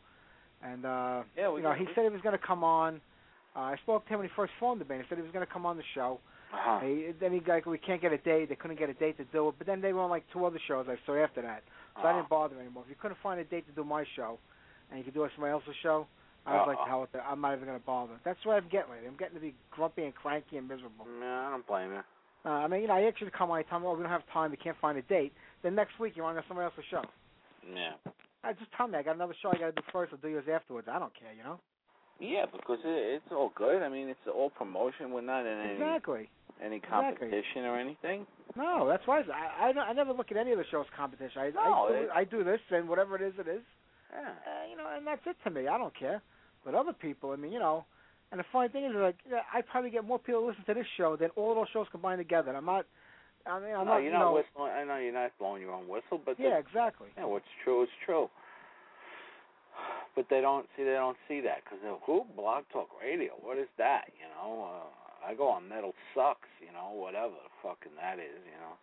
and 0.64 0.86
uh, 0.86 1.24
Yeah, 1.36 1.50
we 1.50 1.58
you 1.58 1.64
know, 1.64 1.70
got- 1.70 1.80
he 1.80 1.86
said 1.94 2.04
he 2.06 2.10
was 2.10 2.22
going 2.22 2.38
to 2.38 2.46
come 2.46 2.64
on. 2.64 3.02
Uh, 3.56 3.60
I 3.60 3.76
spoke 3.84 4.06
to 4.08 4.14
him 4.14 4.20
when 4.20 4.30
he 4.30 4.34
first 4.36 4.54
formed 4.60 4.80
the 4.80 4.86
band. 4.86 5.02
He 5.02 5.08
said 5.10 5.18
he 5.18 5.24
was 5.24 5.32
going 5.34 5.46
to 5.46 5.52
come 5.52 5.66
on 5.66 5.76
the 5.76 5.84
show. 5.94 6.20
Uh-huh. 6.54 6.80
He, 6.86 7.08
then 7.20 7.32
he 7.32 7.42
like 7.48 7.66
we 7.66 7.78
can't 7.78 8.02
get 8.02 8.12
a 8.12 8.18
date. 8.18 8.50
They 8.50 8.56
couldn't 8.56 8.78
get 8.78 8.90
a 8.90 8.94
date 8.94 9.18
to 9.18 9.24
do 9.26 9.50
it. 9.50 9.56
But 9.58 9.68
then 9.68 9.80
they 9.82 9.94
were 9.94 10.02
on 10.02 10.10
like 10.10 10.26
two 10.34 10.46
other 10.46 10.60
shows 10.68 10.86
I 10.90 10.98
saw 11.06 11.16
after 11.16 11.42
that, 11.42 11.64
so 11.96 12.08
I 12.08 12.12
Oh. 12.12 12.16
didn't 12.18 12.30
bother 12.30 12.60
anymore. 12.60 12.84
If 12.86 12.90
you 12.90 12.96
couldn't 13.02 13.18
find 13.24 13.40
a 13.40 13.44
date 13.46 13.66
to 13.68 13.74
do 13.74 13.84
my 13.84 14.04
show, 14.16 14.38
and 14.90 14.98
you 15.00 15.06
could 15.06 15.14
do 15.14 15.24
it 15.24 15.32
somebody 15.36 15.52
else's 15.54 15.76
show, 15.82 16.08
I 16.46 16.56
was 16.58 16.66
like, 16.68 16.78
Uh-uh. 16.78 16.86
the 16.86 16.90
hell 16.90 17.02
with 17.02 17.16
it. 17.16 17.22
I'm 17.26 17.40
not 17.40 17.56
even 17.56 17.68
to 17.70 17.80
bother. 17.86 18.14
That's 18.26 18.44
what 18.46 18.58
I'm 18.58 18.68
getting 18.70 18.92
lately. 18.92 19.08
I'm 19.08 19.16
getting 19.16 19.36
to 19.36 19.42
be 19.42 19.54
grumpy 19.72 20.04
and 20.04 20.14
cranky 20.16 20.58
and 20.58 20.68
miserable. 20.68 21.06
No, 21.20 21.26
I 21.26 21.50
don't 21.52 21.66
blame 21.68 21.92
you. 21.92 22.02
Uh, 22.44 22.50
I 22.50 22.68
mean, 22.68 22.82
you 22.82 22.88
know, 22.88 22.96
I 22.96 23.04
actually 23.04 23.30
come 23.32 23.52
on. 23.52 23.60
I 23.60 23.62
tell 23.64 23.80
me, 23.80 23.86
oh, 23.88 23.94
we 23.94 24.02
don't 24.02 24.12
have 24.12 24.24
time. 24.34 24.50
We 24.52 24.58
can't 24.58 24.78
find 24.82 24.98
a 24.98 25.04
date. 25.04 25.32
Then 25.64 25.76
next 25.76 26.00
week 26.00 26.14
you 26.18 26.24
want 26.24 26.36
to 26.36 26.42
go 26.42 26.48
somebody 26.48 26.66
else's 26.66 26.84
show. 26.90 27.04
Yeah. 27.74 27.94
I 28.44 28.54
just 28.54 28.72
tell 28.76 28.88
me 28.88 28.98
I 28.98 29.04
got 29.04 29.16
another 29.16 29.36
show 29.42 29.50
I 29.50 29.58
got 29.60 29.68
to 29.68 29.72
do 29.74 29.84
first. 29.94 30.12
I'll 30.12 30.18
do 30.20 30.28
yours 30.30 30.46
afterwards. 30.52 30.88
I 30.92 30.98
don't 30.98 31.14
care, 31.14 31.32
you 31.38 31.44
know. 31.44 31.60
Yeah, 32.22 32.46
because 32.46 32.80
it, 32.86 33.20
it's 33.22 33.32
all 33.32 33.52
good. 33.56 33.82
I 33.82 33.90
mean, 33.90 34.08
it's 34.08 34.20
all 34.34 34.52
promotion. 34.52 35.12
We're 35.12 35.22
not 35.22 35.42
in 35.46 35.58
any 35.60 35.74
Exactly. 35.74 36.30
any 36.64 36.76
Exactly. 36.78 37.18
competition 37.18 37.66
or 37.66 37.78
anything. 37.80 38.28
No, 38.56 38.88
that's 38.88 39.06
why 39.08 39.22
I, 39.22 39.72
I 39.74 39.80
I 39.90 39.94
never 39.94 40.14
look 40.14 40.32
at 40.32 40.38
any 40.38 40.52
of 40.52 40.58
the 40.60 40.66
shows 40.70 40.86
competition. 40.96 41.42
I 41.42 41.50
No, 41.50 41.60
I, 41.62 41.90
do, 41.90 41.94
it- 41.96 42.10
I 42.16 42.24
do 42.24 42.44
this 42.44 42.60
and 42.70 42.88
whatever 42.88 43.16
it 43.16 43.22
is, 43.24 43.34
it 43.40 43.48
is. 43.48 43.62
Yeah. 44.14 44.20
Uh, 44.30 44.70
you 44.70 44.78
know, 44.78 44.86
and 44.96 45.08
that's 45.08 45.22
it 45.26 45.38
to 45.46 45.50
me. 45.50 45.68
I 45.68 45.78
don't 45.78 45.98
care. 45.98 46.22
But 46.64 46.76
other 46.76 46.94
people, 46.94 47.32
I 47.32 47.38
mean, 47.38 47.52
you 47.52 47.60
know, 47.60 47.86
and 48.32 48.40
the 48.40 48.46
funny 48.52 48.70
thing 48.70 48.86
is, 48.86 48.92
like, 48.94 49.16
I 49.54 49.62
probably 49.62 49.90
get 49.90 50.06
more 50.06 50.20
people 50.20 50.42
to 50.42 50.48
listen 50.48 50.64
to 50.68 50.74
this 50.76 50.86
show 50.98 51.16
than 51.16 51.30
all 51.36 51.56
those 51.56 51.68
shows 51.74 51.88
combined 51.92 52.20
together. 52.20 52.56
I'm 52.56 52.66
not. 52.66 52.86
I 53.48 53.60
mean, 53.60 53.74
I'm 53.74 53.86
no, 53.88 53.94
not. 53.94 53.98
you're 53.98 54.06
you 54.06 54.12
not 54.12 54.20
know, 54.20 54.34
whistling. 54.34 54.72
I 54.72 54.84
know 54.84 54.98
you're 54.98 55.14
not 55.14 55.32
blowing 55.40 55.62
your 55.64 55.74
own 55.74 55.88
whistle, 55.88 56.22
but 56.24 56.36
yeah, 56.40 56.60
exactly. 56.60 57.08
yeah, 57.18 57.26
what's 57.26 57.50
true 57.64 57.82
is 57.84 57.90
true. 58.06 58.30
But 60.16 60.28
they 60.30 60.42
don't 60.42 60.68
see. 60.76 60.84
They 60.84 61.00
don't 61.00 61.18
see 61.28 61.40
that 61.42 61.64
because 61.64 61.80
who 62.06 62.26
blog 62.36 62.66
talk 62.74 62.90
radio? 63.00 63.32
What 63.40 63.58
is 63.58 63.72
that? 63.78 64.12
You 64.20 64.28
know, 64.36 64.68
uh, 64.68 65.28
I 65.28 65.34
go 65.36 65.48
on 65.48 65.70
metal 65.70 65.94
sucks. 66.14 66.52
You 66.60 66.74
know, 66.74 66.92
whatever 66.92 67.32
the 67.32 67.52
fucking 67.64 67.96
that 67.96 68.20
is. 68.20 68.44
You 68.44 68.60
know. 68.60 68.76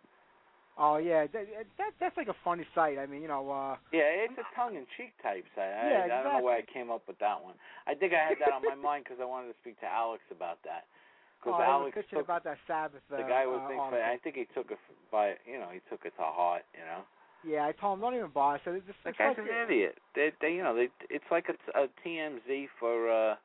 Oh 0.79 0.95
yeah, 0.95 1.27
that, 1.27 1.43
that 1.77 1.91
that's 1.99 2.15
like 2.15 2.31
a 2.31 2.39
funny 2.41 2.63
site. 2.73 2.97
I 2.97 3.05
mean, 3.05 3.21
you 3.21 3.27
know, 3.27 3.51
uh 3.51 3.75
Yeah, 3.91 4.23
it's 4.23 4.39
a 4.39 4.47
tongue-in-cheek 4.55 5.11
type 5.21 5.43
site. 5.51 5.75
I, 5.75 6.07
Yeah, 6.07 6.07
I 6.07 6.23
don't 6.23 6.39
know 6.39 6.47
why 6.47 6.63
I 6.63 6.65
came 6.65 6.89
up 6.89 7.03
with 7.03 7.19
that 7.19 7.43
one. 7.43 7.59
I 7.85 7.93
think 7.93 8.15
I 8.15 8.23
had 8.31 8.39
that 8.39 8.55
on 8.55 8.63
my 8.63 8.75
mind 8.79 9.03
because 9.03 9.19
I 9.19 9.27
wanted 9.27 9.51
to 9.51 9.59
speak 9.59 9.75
to 9.83 9.91
Alex 9.91 10.23
about 10.31 10.63
that. 10.63 10.87
Because 11.35 11.59
oh, 11.59 11.63
I 11.63 11.75
was 11.75 11.91
Alex 11.91 12.07
took 12.07 12.23
about 12.23 12.47
that 12.47 12.63
Sabbath. 12.63 13.03
Uh, 13.11 13.19
the 13.19 13.27
guy 13.27 13.43
was 13.43 13.59
uh, 13.59 13.67
thinking. 13.67 13.99
I 13.99 14.15
think 14.23 14.39
he 14.39 14.47
took 14.55 14.71
it 14.71 14.79
f- 14.79 15.03
by, 15.11 15.35
you 15.43 15.59
know, 15.59 15.67
he 15.67 15.83
took 15.91 16.07
it 16.07 16.15
to 16.15 16.23
heart. 16.23 16.63
You 16.71 16.87
know, 16.87 17.03
Yeah, 17.47 17.65
I 17.65 17.71
told 17.71 17.97
him 17.97 18.01
don't 18.01 18.15
even 18.15 18.29
bother. 18.33 18.59
I 18.59 18.65
said 18.65 18.73
it's 18.75 18.87
just 18.87 18.99
that 19.03 19.09
it's 19.11 19.17
guy's 19.17 19.37
like, 19.37 19.47
an 19.47 19.69
idiot. 19.69 19.97
They, 20.15 20.31
they, 20.41 20.51
you 20.53 20.63
know, 20.63 20.75
they. 20.75 20.89
It's 21.09 21.23
like 21.31 21.47
a, 21.47 21.55
a 21.79 21.87
TMZ 22.05 22.67
for 22.79 23.09
uh 23.09 23.35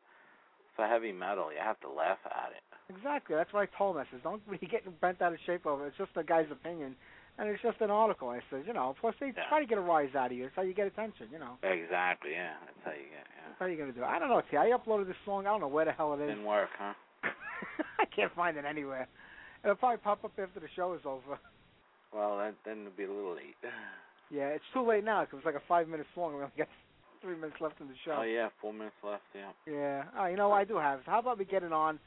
for 0.76 0.86
heavy 0.86 1.12
metal. 1.12 1.52
You 1.52 1.58
have 1.62 1.78
to 1.80 1.88
laugh 1.90 2.18
at 2.26 2.50
it. 2.56 2.62
Exactly. 2.94 3.36
That's 3.36 3.52
what 3.52 3.62
I 3.62 3.78
told 3.78 3.96
him. 3.96 4.02
I 4.02 4.06
said, 4.10 4.22
don't 4.22 4.42
be 4.60 4.66
getting 4.66 4.92
bent 5.00 5.22
out 5.22 5.32
of 5.32 5.38
shape 5.46 5.64
over 5.66 5.84
it. 5.84 5.88
It's 5.94 5.98
just 5.98 6.10
a 6.16 6.24
guy's 6.24 6.50
opinion, 6.50 6.96
and 7.38 7.48
it's 7.48 7.62
just 7.62 7.80
an 7.80 7.90
article. 7.90 8.28
I 8.30 8.40
said, 8.50 8.64
you 8.66 8.72
know, 8.72 8.94
plus 9.00 9.14
they 9.20 9.28
Yeah. 9.28 9.46
try 9.48 9.60
to 9.60 9.66
get 9.66 9.78
a 9.78 9.80
rise 9.80 10.14
out 10.16 10.32
of 10.32 10.36
you. 10.36 10.42
That's 10.44 10.56
how 10.56 10.62
you 10.62 10.74
get 10.74 10.88
attention. 10.88 11.28
You 11.32 11.38
know, 11.38 11.54
Exactly. 11.62 12.32
Yeah, 12.32 12.54
that's 12.66 12.82
how 12.84 12.90
you 12.92 13.06
get. 13.08 13.24
Yeah. 13.30 13.46
that's 13.46 13.58
how 13.60 13.66
you 13.66 13.76
gonna 13.78 13.92
do 13.92 14.02
it. 14.02 14.06
I 14.10 14.18
don't 14.18 14.28
know. 14.28 14.42
See, 14.50 14.56
I 14.56 14.70
uploaded 14.74 15.06
this 15.06 15.16
song. 15.24 15.46
I 15.46 15.50
don't 15.50 15.60
know 15.60 15.68
where 15.68 15.84
the 15.84 15.92
hell 15.92 16.14
it 16.14 16.20
is. 16.20 16.28
Didn't 16.30 16.44
work, 16.44 16.70
huh? 16.78 16.94
I 18.00 18.04
can't 18.06 18.34
find 18.34 18.56
it 18.56 18.64
anywhere. 18.64 19.06
It'll 19.62 19.76
probably 19.76 19.98
pop 19.98 20.24
up 20.24 20.32
after 20.38 20.60
the 20.60 20.68
show 20.74 20.92
is 20.94 21.00
over. 21.06 21.38
Well, 22.14 22.38
then 22.38 22.54
then 22.64 22.80
it'll 22.86 22.96
be 22.96 23.04
a 23.04 23.12
little 23.12 23.34
late. 23.34 23.56
Yeah, 24.30 24.48
it's 24.48 24.64
too 24.72 24.84
late 24.84 25.04
now 25.04 25.20
because 25.22 25.38
it's 25.38 25.46
like 25.46 25.54
a 25.54 25.62
five 25.68 25.86
minutes 25.86 26.08
long. 26.16 26.32
We 26.34 26.40
only 26.40 26.50
got 26.56 26.66
three 27.22 27.36
minutes 27.36 27.60
left 27.60 27.78
in 27.80 27.86
the 27.88 27.94
show. 28.04 28.16
Oh 28.20 28.22
yeah, 28.22 28.48
four 28.60 28.72
minutes 28.72 28.96
left. 29.04 29.22
Yeah. 29.34 29.52
Yeah. 29.70 30.04
Oh, 30.18 30.26
you 30.26 30.36
know 30.36 30.48
what 30.48 30.56
I 30.56 30.64
do 30.64 30.76
have? 30.78 31.00
How 31.06 31.18
about 31.20 31.38
we 31.38 31.44
get 31.44 31.62
it 31.62 31.72
on? 31.72 32.00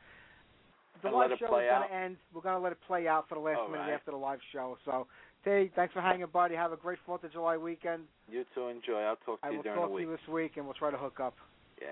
The 1.03 1.09
live 1.09 1.29
show 1.39 1.45
is 1.59 1.69
gonna 1.69 1.93
end. 1.93 2.17
We're 2.33 2.41
gonna 2.41 2.59
let 2.59 2.71
it 2.71 2.79
play 2.87 3.07
out 3.07 3.29
for 3.29 3.35
the 3.35 3.41
last 3.41 3.59
All 3.59 3.67
minute 3.69 3.83
right. 3.83 3.93
after 3.93 4.11
the 4.11 4.17
live 4.17 4.39
show. 4.51 4.77
So, 4.83 5.05
Tay, 5.45 5.71
thanks 5.75 5.93
for 5.93 6.01
hanging, 6.01 6.25
buddy. 6.33 6.55
Have 6.55 6.73
a 6.73 6.75
great 6.75 6.97
Fourth 7.05 7.23
of 7.23 7.31
July 7.31 7.55
weekend. 7.55 8.03
You 8.29 8.43
too. 8.55 8.67
enjoy. 8.67 9.01
I'll 9.01 9.15
talk 9.23 9.39
to 9.41 9.47
I 9.47 9.51
you 9.51 9.57
will 9.57 9.63
during 9.63 9.77
talk 9.79 9.85
the 9.85 9.89
to 9.89 9.95
week. 9.95 10.05
you 10.05 10.11
this 10.11 10.27
week, 10.33 10.51
and 10.57 10.65
we'll 10.65 10.73
try 10.73 10.89
to 10.89 10.97
hook 10.97 11.19
up. 11.21 11.35
Yeah. 11.79 11.87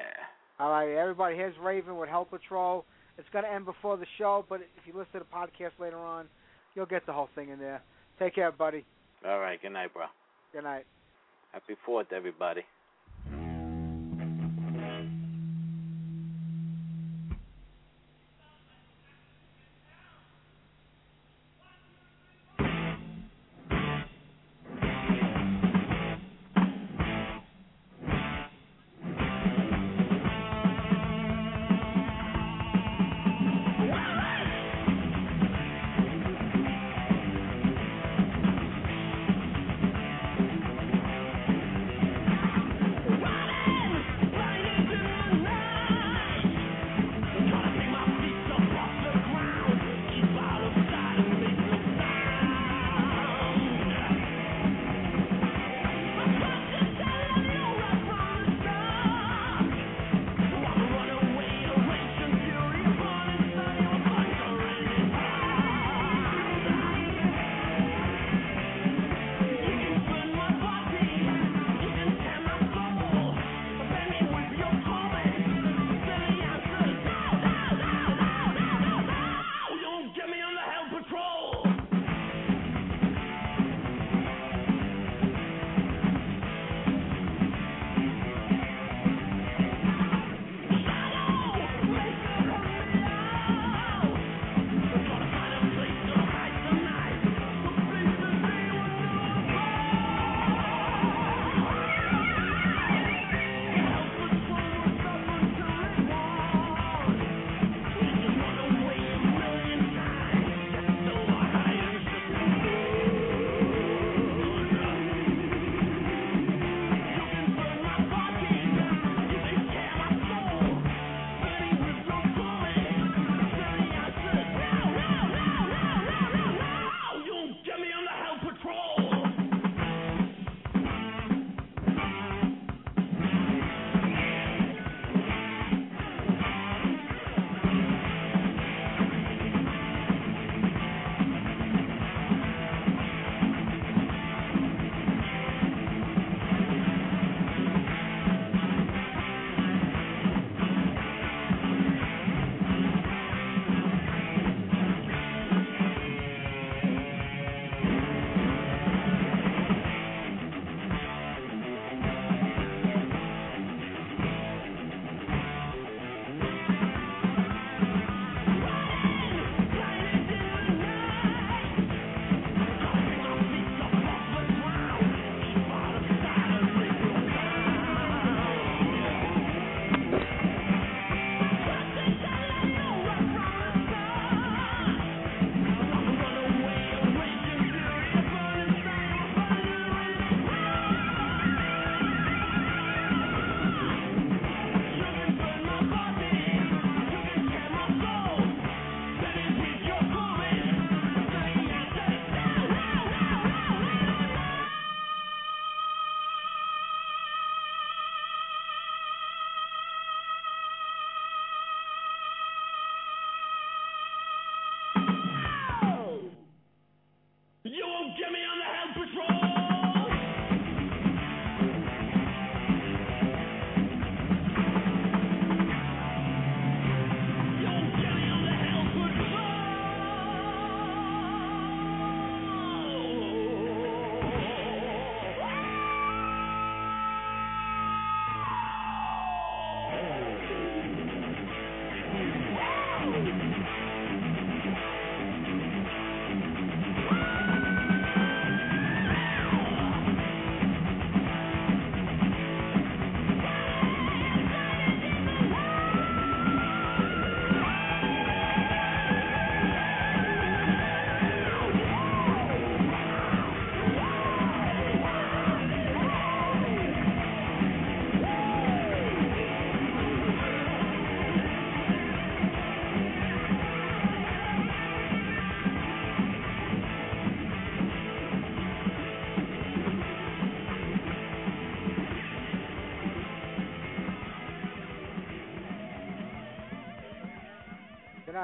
All 0.60 0.72
right, 0.72 0.90
everybody. 0.98 1.36
Here's 1.36 1.56
Raven 1.64 1.98
with 1.98 2.10
Hell 2.10 2.26
Patrol. 2.26 2.84
It's 3.20 3.28
gonna 3.32 3.48
end 3.48 3.66
before 3.66 3.96
the 3.96 4.08
show, 4.18 4.44
but 4.50 4.62
if 4.62 4.88
you 4.88 4.94
listen 4.94 5.14
to 5.14 5.20
the 5.20 5.26
podcast 5.34 5.80
later 5.80 6.00
on, 6.00 6.26
you'll 6.74 6.88
get 6.88 7.06
the 7.06 7.14
whole 7.14 7.30
thing 7.36 7.50
in 7.50 7.60
there. 7.60 7.82
Take 8.20 8.36
care, 8.36 8.52
buddy. 8.52 8.86
All 9.26 9.40
right. 9.40 9.62
Good 9.62 9.72
night, 9.74 9.94
bro. 9.94 10.06
Good 10.54 10.64
night. 10.64 10.86
Happy 11.52 11.76
Fourth, 11.86 12.12
everybody. 12.12 12.62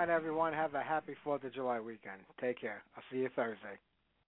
Night, 0.07 0.13
everyone. 0.13 0.53
Have 0.53 0.73
a 0.73 0.81
happy 0.81 1.13
Fourth 1.23 1.43
of 1.43 1.53
July 1.53 1.79
weekend. 1.79 2.21
Take 2.39 2.59
care. 2.59 2.81
I'll 2.97 3.03
see 3.11 3.17
you 3.19 3.29
Thursday. 3.35 3.77